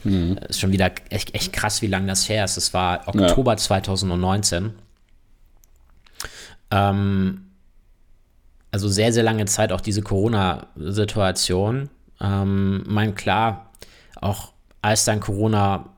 Mhm. 0.04 0.38
Ist 0.48 0.62
schon 0.62 0.72
wieder 0.72 0.92
echt, 1.10 1.36
echt 1.36 1.52
krass, 1.52 1.82
wie 1.82 1.88
lange 1.88 2.08
das 2.08 2.30
her 2.30 2.46
ist. 2.46 2.58
Es 2.58 2.74
war 2.74 3.08
Oktober 3.08 3.52
ja. 3.52 3.58
2019. 3.58 4.74
Ähm, 6.72 7.50
also 8.72 8.88
sehr, 8.88 9.12
sehr 9.12 9.24
lange 9.24 9.46
Zeit 9.46 9.72
auch 9.72 9.82
diese 9.82 10.02
Corona-Situation. 10.02 11.90
Ähm, 12.22 12.84
mein 12.88 13.16
klar, 13.16 13.72
auch 14.16 14.54
als 14.82 15.06
dann 15.06 15.20
Corona 15.20 15.90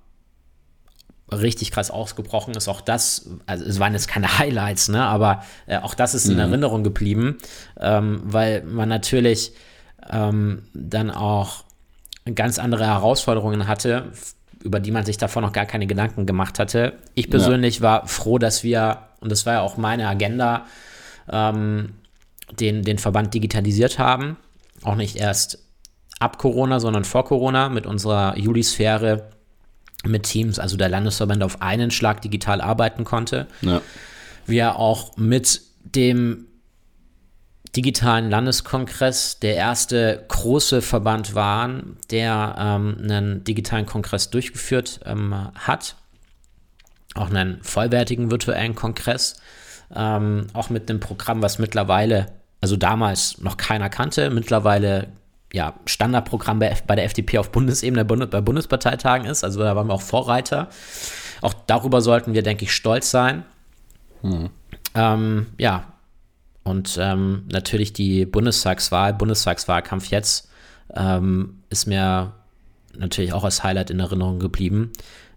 richtig 1.32 1.72
krass 1.72 1.92
ausgebrochen 1.92 2.54
ist, 2.56 2.68
auch 2.68 2.82
das, 2.82 3.30
also 3.46 3.66
es 3.66 3.80
waren 3.80 3.94
jetzt 3.94 4.08
keine 4.08 4.38
Highlights, 4.38 4.90
ne, 4.90 5.04
aber 5.04 5.44
äh, 5.66 5.78
auch 5.78 5.94
das 5.94 6.14
ist 6.14 6.26
in 6.26 6.34
mhm. 6.34 6.40
Erinnerung 6.40 6.84
geblieben, 6.84 7.38
ähm, 7.80 8.22
weil 8.24 8.64
man 8.64 8.90
natürlich 8.90 9.54
ähm, 10.10 10.64
dann 10.74 11.10
auch 11.10 11.64
ganz 12.36 12.60
andere 12.60 12.86
Herausforderungen 12.86 13.68
hatte, 13.68 14.12
über 14.64 14.80
die 14.80 14.92
man 14.92 15.06
sich 15.06 15.18
davor 15.18 15.42
noch 15.42 15.54
gar 15.54 15.66
keine 15.66 15.88
Gedanken 15.88 16.26
gemacht 16.26 16.60
hatte. 16.60 16.94
Ich 17.16 17.30
persönlich 17.30 17.78
ja. 17.78 17.82
war 17.82 18.08
froh, 18.08 18.38
dass 18.38 18.64
wir, 18.64 19.00
und 19.20 19.32
das 19.32 19.46
war 19.46 19.54
ja 19.54 19.62
auch 19.62 19.78
meine 19.78 20.08
Agenda, 20.08 20.66
ähm, 21.32 21.94
den, 22.60 22.84
den 22.84 22.98
Verband 22.98 23.34
digitalisiert 23.34 23.98
haben. 23.98 24.38
Auch 24.84 24.96
nicht 24.96 25.16
erst 25.16 25.60
ab 26.20 26.38
Corona, 26.38 26.80
sondern 26.80 27.06
vor 27.06 27.26
Corona 27.26 27.70
mit 27.70 27.88
unserer 27.88 28.38
Juli-Sphäre 28.38 29.32
mit 30.06 30.24
Teams, 30.24 30.60
also 30.60 30.78
der 30.78 30.90
Landesverband 30.90 31.44
auf 31.44 31.62
einen 31.62 31.92
Schlag 31.92 32.22
digital 32.22 32.62
arbeiten 32.62 33.04
konnte. 33.04 33.48
Ja. 33.62 33.82
Wir 34.46 34.78
auch 34.78 35.18
mit 35.18 35.62
dem 35.84 36.48
digitalen 37.76 38.30
Landeskongress 38.30 39.40
der 39.40 39.56
erste 39.56 40.26
große 40.28 40.82
Verband 40.82 41.36
waren, 41.36 41.98
der 42.10 42.56
ähm, 42.58 42.98
einen 43.02 43.44
digitalen 43.44 43.86
Kongress 43.86 44.30
durchgeführt 44.30 45.00
ähm, 45.06 45.34
hat. 45.56 45.96
Auch 47.14 47.30
einen 47.30 47.62
vollwertigen 47.64 48.32
virtuellen 48.32 48.76
Kongress. 48.76 49.40
Ähm, 49.94 50.48
auch 50.54 50.70
mit 50.70 50.90
einem 50.90 51.00
Programm, 51.00 51.42
was 51.42 51.60
mittlerweile, 51.60 52.28
also 52.62 52.76
damals 52.76 53.40
noch 53.40 53.58
keiner 53.58 53.90
kannte, 53.90 54.30
mittlerweile 54.30 55.08
ja, 55.54 55.76
Standardprogramm 55.86 56.60
bei, 56.60 56.76
bei 56.88 56.96
der 56.96 57.06
FDP 57.06 57.38
auf 57.38 57.52
Bundesebene 57.52 58.06
bei 58.06 58.42
Bundesparteitagen 58.42 59.28
ist. 59.28 59.44
Also 59.44 59.60
da 59.60 59.76
waren 59.76 59.88
wir 59.88 59.94
auch 59.94 60.02
Vorreiter. 60.02 60.70
Auch 61.42 61.54
darüber 61.54 62.02
sollten 62.02 62.34
wir, 62.34 62.44
denke 62.44 62.66
ich, 62.66 62.74
stolz 62.74 63.12
sein. 63.12 63.44
Mhm. 64.22 64.50
Ähm, 64.94 65.48
ja, 65.58 65.86
und 66.64 66.98
ähm, 67.02 67.44
natürlich 67.52 67.94
die 67.94 68.26
Bundestagswahl, 68.26 69.14
Bundestagswahlkampf 69.14 70.08
jetzt 70.08 70.50
ähm, 70.96 71.64
ist 71.70 71.88
mir 71.88 72.34
natürlich 72.98 73.34
auch 73.34 73.44
als 73.44 73.64
Highlight 73.64 73.90
in 73.90 74.00
Erinnerung 74.00 74.40
geblieben, 74.40 74.92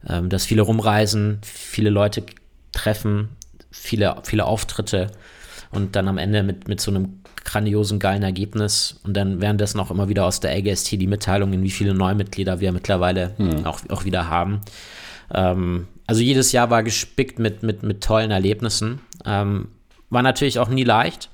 ähm, 0.07 0.29
dass 0.29 0.45
viele 0.45 0.63
rumreisen, 0.63 1.39
viele 1.43 1.91
Leute 1.91 2.25
treffen, 2.73 3.31
viele, 3.71 4.17
viele 4.25 4.45
Auftritte 4.45 5.11
und 5.71 5.97
dann 5.97 6.09
am 6.09 6.19
Ende 6.19 6.43
mit, 6.43 6.69
mit 6.69 6.81
so 6.81 6.91
einem 6.91 7.21
grandiosen, 7.45 7.99
geilen 7.99 8.23
Ergebnis 8.23 9.01
und 9.05 9.17
dann 9.17 9.41
währenddessen 9.41 9.81
auch 9.81 9.91
immer 9.91 10.09
wieder 10.09 10.25
aus 10.25 10.41
der 10.41 10.57
AGST 10.57 10.93
die 10.93 11.07
Mitteilungen, 11.07 11.63
wie 11.63 11.71
viele 11.71 11.95
Neumitglieder 11.95 12.61
wir 12.61 12.73
mittlerweile 12.73 13.35
mhm. 13.39 13.65
auch, 13.65 13.81
auch 13.91 14.05
wieder 14.05 14.29
haben. 14.29 14.61
Ähm, 15.33 15.87
also 16.07 16.21
jedes 16.21 16.53
Jahr 16.53 16.71
war 16.71 16.83
gespickt 16.83 17.39
mit, 17.39 17.63
mit, 17.63 17.83
mit 17.83 18.03
tollen 18.03 18.31
Erlebnissen. 18.31 19.01
Ähm, 19.25 19.69
war 20.11 20.23
natürlich 20.23 20.59
auch 20.59 20.69
nie 20.69 20.85
leicht. 20.85 21.31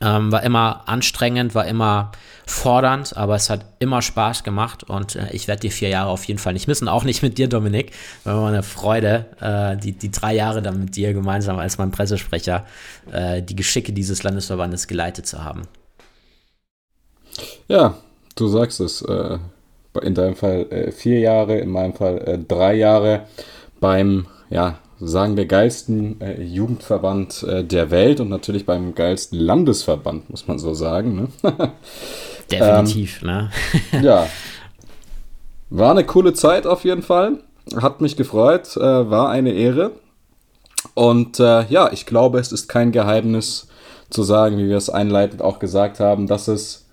Ähm, 0.00 0.32
war 0.32 0.42
immer 0.42 0.88
anstrengend, 0.88 1.54
war 1.54 1.66
immer 1.66 2.12
fordernd, 2.50 3.16
aber 3.16 3.36
es 3.36 3.48
hat 3.48 3.64
immer 3.78 4.02
Spaß 4.02 4.44
gemacht 4.44 4.84
und 4.84 5.16
äh, 5.16 5.30
ich 5.32 5.48
werde 5.48 5.60
die 5.60 5.70
vier 5.70 5.88
Jahre 5.88 6.10
auf 6.10 6.24
jeden 6.24 6.38
Fall 6.38 6.52
nicht 6.52 6.68
missen. 6.68 6.88
Auch 6.88 7.04
nicht 7.04 7.22
mit 7.22 7.38
dir, 7.38 7.48
Dominik. 7.48 7.92
War 8.24 8.48
eine 8.48 8.62
Freude, 8.62 9.26
äh, 9.40 9.76
die, 9.76 9.92
die 9.92 10.10
drei 10.10 10.34
Jahre 10.34 10.60
dann 10.60 10.80
mit 10.80 10.96
dir 10.96 11.12
gemeinsam 11.14 11.58
als 11.58 11.78
mein 11.78 11.90
Pressesprecher 11.90 12.66
äh, 13.12 13.42
die 13.42 13.56
Geschicke 13.56 13.92
dieses 13.92 14.22
Landesverbandes 14.22 14.88
geleitet 14.88 15.26
zu 15.26 15.44
haben. 15.44 15.62
Ja, 17.68 17.94
du 18.34 18.48
sagst 18.48 18.80
es. 18.80 19.02
Äh, 19.02 19.38
in 20.02 20.14
deinem 20.14 20.36
Fall 20.36 20.66
äh, 20.70 20.92
vier 20.92 21.18
Jahre, 21.18 21.58
in 21.58 21.68
meinem 21.68 21.94
Fall 21.94 22.18
äh, 22.18 22.38
drei 22.38 22.74
Jahre 22.74 23.22
beim, 23.80 24.26
ja, 24.48 24.78
sagen 25.00 25.36
wir, 25.36 25.46
geilsten 25.46 26.20
äh, 26.20 26.42
Jugendverband 26.42 27.42
äh, 27.42 27.64
der 27.64 27.90
Welt 27.90 28.20
und 28.20 28.28
natürlich 28.28 28.66
beim 28.66 28.94
geilsten 28.94 29.38
Landesverband, 29.38 30.30
muss 30.30 30.46
man 30.46 30.58
so 30.58 30.74
sagen. 30.74 31.28
Ne? 31.42 31.52
Definitiv, 32.50 33.22
ähm, 33.22 33.28
ne? 33.28 33.50
ja. 34.02 34.26
War 35.70 35.92
eine 35.92 36.04
coole 36.04 36.32
Zeit 36.32 36.66
auf 36.66 36.84
jeden 36.84 37.02
Fall. 37.02 37.38
Hat 37.76 38.00
mich 38.00 38.16
gefreut, 38.16 38.76
äh, 38.76 38.80
war 38.80 39.30
eine 39.30 39.52
Ehre. 39.52 39.92
Und 40.94 41.38
äh, 41.38 41.66
ja, 41.66 41.92
ich 41.92 42.06
glaube, 42.06 42.38
es 42.38 42.52
ist 42.52 42.68
kein 42.68 42.90
Geheimnis 42.90 43.68
zu 44.08 44.22
sagen, 44.22 44.58
wie 44.58 44.68
wir 44.68 44.76
es 44.76 44.90
einleitend 44.90 45.42
auch 45.42 45.58
gesagt 45.58 46.00
haben, 46.00 46.26
dass 46.26 46.48
es 46.48 46.86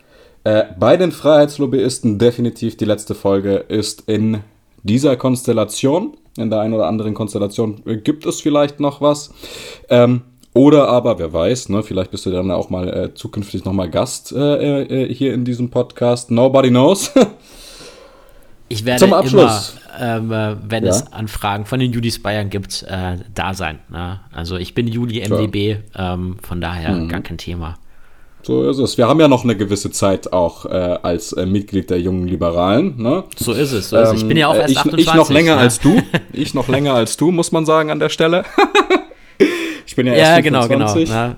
äh, 0.44 0.66
bei 0.78 0.98
den 0.98 1.12
Freiheitslobbyisten 1.12 2.20
definitiv 2.20 2.78
die 2.78 2.86
letzte 2.86 3.16
Folge 3.16 3.56
ist 3.56 4.04
in 4.08 4.42
dieser 4.84 5.18
Konstellation. 5.18 6.16
In 6.38 6.52
der 6.52 6.60
einen 6.60 6.76
oder 6.76 6.86
anderen 6.86 7.16
Konstellation 7.16 7.82
gibt 8.04 8.26
es 8.28 8.42
vielleicht 8.42 8.80
noch 8.80 9.02
was. 9.02 9.32
Ähm, 9.90 10.22
oder 10.58 10.88
aber, 10.88 11.20
wer 11.20 11.32
weiß, 11.32 11.70
ne, 11.70 11.84
vielleicht 11.84 12.10
bist 12.10 12.26
du 12.26 12.32
dann 12.32 12.50
auch 12.50 12.72
mal 12.72 12.90
äh, 12.90 13.14
zukünftig 13.14 13.64
nochmal 13.64 13.92
Gast 13.92 14.32
äh, 14.32 14.82
äh, 14.82 15.14
hier 15.14 15.34
in 15.34 15.46
diesem 15.46 15.70
Podcast. 15.70 16.32
Nobody 16.32 16.70
knows. 16.70 17.12
ich 18.68 18.84
werde 18.84 19.00
Zum 19.00 19.14
Abschluss. 19.14 19.76
immer, 20.00 20.18
ähm, 20.18 20.58
wenn 20.68 20.84
ja? 20.84 20.90
es 20.90 21.14
Anfragen 21.14 21.66
von 21.66 21.80
den 21.80 21.94
Judis 21.94 22.22
Bayern 22.24 22.50
gibt, 22.50 22.84
äh, 22.90 23.18
da 23.36 23.54
sein. 23.54 23.80
Ne? 23.90 24.20
Also 24.32 24.58
ich 24.58 24.74
bin 24.74 24.88
Juli 24.88 25.22
MDB, 25.22 25.78
ähm, 25.96 26.38
von 26.42 26.60
daher 26.60 26.92
mhm. 26.96 27.08
gar 27.08 27.22
kein 27.22 27.38
Thema. 27.38 27.78
So 28.42 28.68
ist 28.68 28.80
es. 28.80 28.98
Wir 28.98 29.08
haben 29.08 29.20
ja 29.20 29.28
noch 29.28 29.44
eine 29.44 29.56
gewisse 29.56 29.92
Zeit 29.92 30.34
auch 30.34 30.66
äh, 30.66 30.70
als 30.70 31.34
äh, 31.34 31.46
Mitglied 31.46 31.92
der 31.92 32.00
jungen 32.00 32.28
Liberalen. 32.28 32.96
Ne? 32.98 33.26
So 33.36 33.52
ist 33.52 33.74
es. 33.74 33.90
So 33.90 33.98
ist 33.98 34.10
ähm, 34.10 34.16
Ich 34.16 34.28
bin 34.28 34.38
ja 34.38 34.48
auch 34.48 34.56
erst 34.56 34.72
ich, 34.72 34.78
28. 34.78 35.08
Ich 35.08 35.14
noch 35.14 35.30
länger 35.30 35.56
ne? 35.56 35.62
als 35.62 35.80
du. 35.80 36.02
Ich 36.34 36.54
noch 36.56 36.68
länger 36.68 36.94
als 36.96 37.16
du, 37.16 37.32
muss 37.32 37.52
man 37.52 37.66
sagen 37.66 37.92
an 37.92 38.00
der 38.00 38.10
Stelle. 38.10 38.44
ich 39.88 39.96
bin 39.96 40.06
ja 40.06 40.14
erst 40.14 40.32
ja, 40.32 40.42
genau, 40.42 40.68
25. 40.68 41.10
genau. 41.10 41.36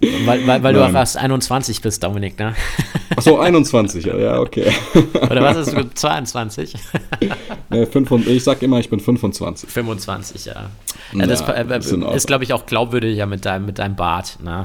weil 0.26 0.46
weil, 0.46 0.62
weil 0.62 0.74
du 0.74 0.84
auch 0.84 0.92
erst 0.92 1.16
21 1.18 1.82
bist, 1.82 2.02
Dominik, 2.02 2.38
ne? 2.38 2.54
Achso, 3.14 3.38
21, 3.38 4.04
ja, 4.06 4.40
okay. 4.40 4.72
Oder 5.14 5.42
was 5.42 5.68
ist 5.68 5.76
du, 5.76 5.88
22? 5.94 6.74
nee, 7.70 7.86
5, 7.86 8.26
ich 8.26 8.42
sag 8.42 8.62
immer, 8.62 8.78
ich 8.78 8.90
bin 8.90 9.00
25. 9.00 9.70
25, 9.70 10.46
ja. 10.46 10.70
ja 11.12 11.26
das 11.26 11.40
ja, 11.40 11.52
äh, 11.52 11.78
ist, 11.78 11.92
ist 11.92 12.26
glaube 12.26 12.44
ich, 12.44 12.52
auch 12.52 12.66
glaubwürdiger 12.66 13.26
mit 13.26 13.44
deinem, 13.44 13.66
mit 13.66 13.78
deinem 13.78 13.96
Bart. 13.96 14.38
Ne? 14.42 14.64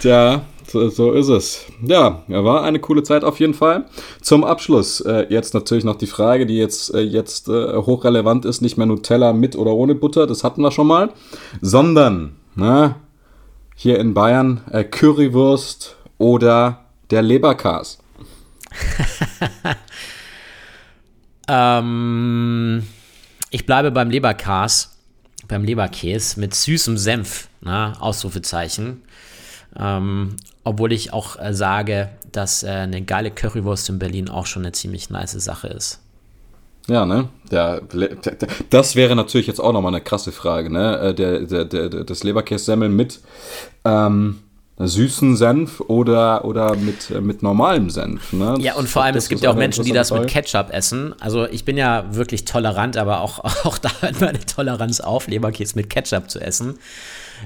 Tja, 0.00 0.42
so, 0.70 0.88
so, 0.88 1.12
ist 1.12 1.28
es. 1.28 1.66
Ja, 1.82 2.22
war 2.28 2.62
eine 2.62 2.78
coole 2.78 3.02
Zeit 3.02 3.24
auf 3.24 3.40
jeden 3.40 3.54
Fall. 3.54 3.86
Zum 4.20 4.44
Abschluss 4.44 5.00
äh, 5.00 5.26
jetzt 5.28 5.52
natürlich 5.52 5.82
noch 5.82 5.96
die 5.96 6.06
Frage, 6.06 6.46
die 6.46 6.56
jetzt, 6.56 6.94
äh, 6.94 7.00
jetzt 7.00 7.48
äh, 7.48 7.74
hochrelevant 7.74 8.44
ist, 8.44 8.60
nicht 8.60 8.76
mehr 8.76 8.86
Nutella 8.86 9.32
mit 9.32 9.56
oder 9.56 9.72
ohne 9.72 9.96
Butter, 9.96 10.28
das 10.28 10.44
hatten 10.44 10.62
wir 10.62 10.70
schon 10.70 10.86
mal, 10.86 11.10
sondern 11.60 12.36
na, 12.54 12.96
hier 13.74 13.98
in 13.98 14.14
Bayern 14.14 14.60
äh, 14.70 14.84
Currywurst 14.84 15.96
oder 16.18 16.84
der 17.10 17.22
Leberkas. 17.22 17.98
ähm, 21.48 22.86
ich 23.50 23.66
bleibe 23.66 23.90
beim 23.90 24.10
Leberkas, 24.10 24.96
beim 25.48 25.64
Leberkäse 25.64 26.38
mit 26.38 26.54
süßem 26.54 26.96
Senf, 26.96 27.48
na, 27.60 27.94
Ausrufezeichen. 27.98 29.02
Ähm, 29.76 30.36
obwohl 30.64 30.92
ich 30.92 31.12
auch 31.12 31.38
äh, 31.38 31.54
sage, 31.54 32.10
dass 32.32 32.62
äh, 32.62 32.68
eine 32.68 33.02
geile 33.02 33.30
Currywurst 33.30 33.88
in 33.88 33.98
Berlin 33.98 34.28
auch 34.28 34.46
schon 34.46 34.62
eine 34.62 34.72
ziemlich 34.72 35.10
nice 35.10 35.32
Sache 35.32 35.68
ist. 35.68 36.00
Ja, 36.88 37.06
ne? 37.06 37.28
Der, 37.50 37.80
der, 37.82 38.16
das 38.70 38.96
wäre 38.96 39.14
natürlich 39.14 39.46
jetzt 39.46 39.60
auch 39.60 39.72
nochmal 39.72 39.94
eine 39.94 40.02
krasse 40.02 40.32
Frage, 40.32 40.70
ne? 40.70 40.98
Äh, 40.98 41.14
der, 41.14 41.40
der, 41.40 41.64
der, 41.64 41.88
das 42.04 42.24
Leberkässemmel 42.24 42.88
mit 42.88 43.20
ähm, 43.84 44.40
süßen 44.78 45.36
Senf 45.36 45.80
oder, 45.80 46.44
oder 46.44 46.74
mit, 46.76 47.10
äh, 47.10 47.20
mit 47.20 47.42
normalem 47.42 47.90
Senf. 47.90 48.32
Ne? 48.32 48.56
Ja, 48.60 48.74
und 48.74 48.88
vor 48.88 49.04
allem, 49.04 49.16
es 49.16 49.28
gibt 49.28 49.42
ja 49.42 49.50
auch 49.50 49.56
Menschen, 49.56 49.84
die 49.84 49.92
das 49.92 50.10
mit 50.10 50.26
Ketchup 50.26 50.72
essen. 50.72 51.14
Also 51.20 51.46
ich 51.46 51.64
bin 51.64 51.76
ja 51.76 52.04
wirklich 52.12 52.44
tolerant, 52.44 52.96
aber 52.96 53.20
auch, 53.20 53.38
auch 53.64 53.78
da 53.78 53.90
hört 54.00 54.20
meine 54.20 54.40
Toleranz 54.40 55.00
auf, 55.00 55.28
Leberkäse 55.28 55.76
mit 55.76 55.90
Ketchup 55.90 56.30
zu 56.30 56.40
essen. 56.40 56.78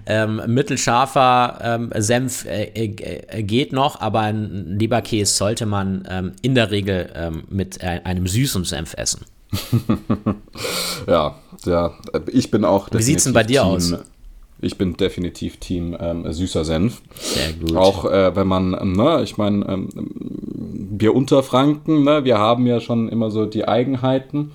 Ähm, 0.07 0.43
mittelscharfer 0.47 1.59
ähm, 1.63 1.91
Senf 1.97 2.45
äh, 2.47 2.65
äh, 2.75 3.43
geht 3.43 3.73
noch, 3.73 4.01
aber 4.01 4.21
ein 4.21 4.79
Leberkäse 4.79 5.33
sollte 5.33 5.67
man 5.67 6.07
ähm, 6.09 6.33
in 6.43 6.55
der 6.55 6.71
Regel 6.71 7.11
ähm, 7.15 7.45
mit 7.49 7.83
äh, 7.83 8.01
einem 8.05 8.27
süßen 8.27 8.65
Senf 8.65 8.95
essen. 8.97 9.25
ja, 11.07 11.37
ja, 11.65 11.95
ich 12.33 12.51
bin 12.51 12.65
auch. 12.65 12.89
Wie 12.93 13.03
sieht 13.03 13.19
es 13.19 13.25
denn 13.25 13.33
bei 13.33 13.45
dir 13.45 13.63
Team, 13.63 13.71
aus? 13.71 13.95
Ich 14.61 14.79
bin 14.79 14.97
definitiv 14.97 15.59
Team 15.59 15.97
ähm, 16.01 16.31
süßer 16.33 16.65
Senf. 16.65 17.03
Sehr 17.19 17.53
gut. 17.53 17.77
Auch 17.77 18.05
äh, 18.07 18.35
wenn 18.35 18.47
man, 18.47 18.71
ne, 18.71 19.21
ich 19.23 19.37
meine, 19.37 19.67
ähm, 19.69 19.89
wir 20.99 21.15
Unterfranken, 21.15 22.05
ne, 22.05 22.25
wir 22.25 22.39
haben 22.39 22.67
ja 22.67 22.81
schon 22.81 23.09
immer 23.09 23.31
so 23.31 23.47
die 23.47 23.69
Eigenheiten. 23.69 24.53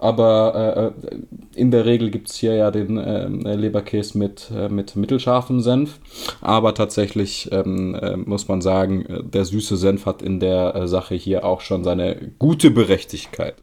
Aber 0.00 0.92
äh, 1.04 1.16
äh 1.16 1.20
in 1.54 1.70
der 1.70 1.84
Regel 1.84 2.10
gibt 2.10 2.30
es 2.30 2.36
hier 2.36 2.54
ja 2.54 2.70
den 2.70 2.96
äh, 2.96 3.54
Leberkäse 3.54 4.16
mit, 4.16 4.50
äh, 4.54 4.68
mit 4.68 4.96
mittelscharfem 4.96 5.60
Senf. 5.60 5.98
Aber 6.40 6.74
tatsächlich 6.74 7.50
ähm, 7.52 7.94
äh, 7.94 8.16
muss 8.16 8.48
man 8.48 8.62
sagen, 8.62 9.04
äh, 9.04 9.22
der 9.22 9.44
süße 9.44 9.76
Senf 9.76 10.06
hat 10.06 10.22
in 10.22 10.40
der 10.40 10.88
Sache 10.88 11.14
hier 11.14 11.44
auch 11.44 11.60
schon 11.60 11.84
seine 11.84 12.32
gute 12.38 12.70
Berechtigkeit. 12.70 13.56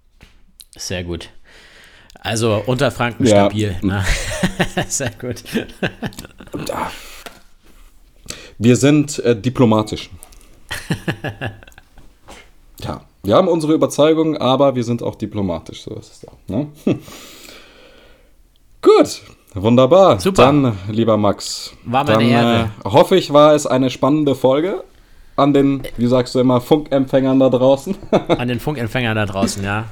Sehr 0.78 1.04
gut. 1.04 1.30
Also 2.20 2.62
Unterfranken 2.66 3.26
ja. 3.26 3.46
stabil. 3.46 3.76
Ne? 3.82 4.04
Sehr 4.88 5.12
gut. 5.20 5.44
Wir 8.60 8.76
sind 8.76 9.22
diplomatisch. 9.44 10.10
Wir 13.28 13.36
haben 13.36 13.50
unsere 13.50 13.74
Überzeugung, 13.74 14.38
aber 14.38 14.76
wir 14.76 14.86
sind 14.86 15.04
auch 15.04 15.16
diplomatisch. 15.16 15.82
So 15.82 15.94
ist 15.96 16.14
es 16.14 16.28
auch. 16.30 16.38
Ne? 16.48 16.68
Gut, 18.82 19.22
wunderbar. 19.54 20.18
Super. 20.22 20.46
Dann, 20.46 20.78
lieber 20.88 21.18
Max, 21.18 21.74
war 21.84 22.06
meine 22.06 22.20
dann, 22.20 22.26
Ehre. 22.26 22.70
Äh, 22.86 22.90
hoffe 22.90 23.18
ich, 23.18 23.34
war 23.34 23.54
es 23.54 23.68
eine 23.68 23.90
spannende 23.90 24.34
Folge 24.34 24.82
an 25.36 25.54
den, 25.54 25.84
wie 25.98 26.08
sagst 26.08 26.36
du 26.36 26.40
immer, 26.40 26.62
Funkempfängern 26.62 27.38
da 27.38 27.50
draußen. 27.50 27.98
an 28.30 28.48
den 28.48 28.62
Funkempfängern 28.62 29.18
da 29.18 29.26
draußen, 29.26 29.62
ja. 29.62 29.84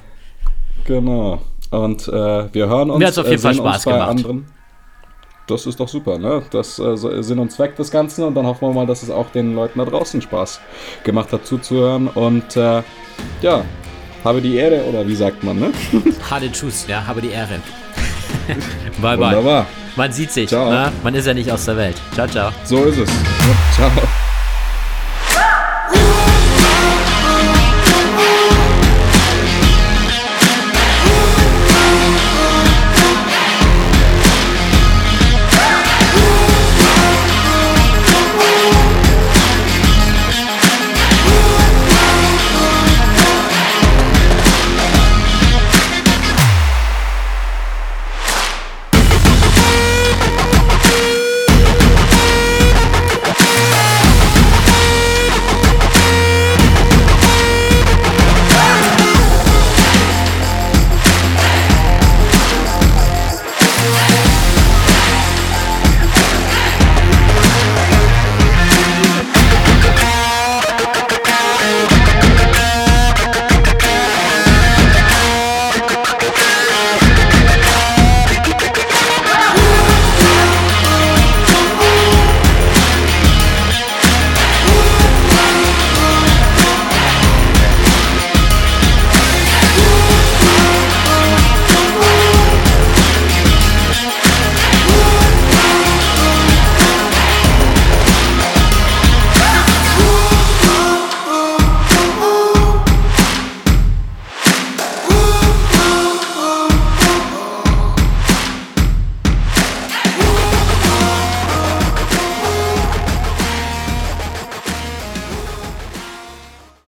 Genau. 0.85 1.41
Und 1.71 2.07
äh, 2.07 2.53
wir 2.53 2.69
hören 2.69 2.89
uns. 2.89 2.99
Mir 2.99 3.07
hat 3.07 3.11
es 3.11 3.17
auf 3.17 3.25
jeden 3.25 3.39
äh, 3.39 3.41
Fall 3.41 3.55
Spaß 3.55 3.83
gemacht. 3.83 4.09
Anderen. 4.11 4.45
Das 5.47 5.65
ist 5.65 5.77
doch 5.77 5.89
super, 5.89 6.17
ne? 6.17 6.41
Das 6.51 6.79
äh, 6.79 6.95
Sinn 6.95 7.39
und 7.39 7.51
Zweck 7.51 7.75
des 7.75 7.91
Ganzen 7.91 8.23
und 8.23 8.33
dann 8.33 8.47
hoffen 8.47 8.69
wir 8.69 8.73
mal, 8.73 8.87
dass 8.87 9.03
es 9.03 9.09
auch 9.09 9.29
den 9.31 9.55
Leuten 9.55 9.77
da 9.79 9.83
draußen 9.83 10.21
Spaß 10.21 10.61
gemacht 11.03 11.33
hat 11.33 11.45
zuzuhören 11.45 12.07
und 12.07 12.55
äh, 12.55 12.81
ja, 13.41 13.63
habe 14.23 14.41
die 14.41 14.55
Ehre 14.55 14.83
oder 14.83 15.07
wie 15.07 15.15
sagt 15.15 15.43
man, 15.43 15.59
ne? 15.59 15.71
Hade 16.29 16.51
Tschüss, 16.51 16.85
ja, 16.87 17.05
habe 17.05 17.21
die 17.21 17.29
Ehre. 17.29 17.59
bye 19.01 19.17
bye. 19.17 19.27
Wunderbar. 19.27 19.67
Man 19.95 20.11
sieht 20.11 20.31
sich, 20.31 20.49
ciao. 20.49 20.69
Ne? 20.69 20.91
man 21.03 21.15
ist 21.15 21.25
ja 21.25 21.33
nicht 21.33 21.51
aus 21.51 21.65
der 21.65 21.77
Welt. 21.77 21.95
Ciao, 22.13 22.27
ciao. 22.27 22.51
So 22.65 22.83
ist 22.83 22.97
es. 22.97 23.09
ciao. 23.75 23.91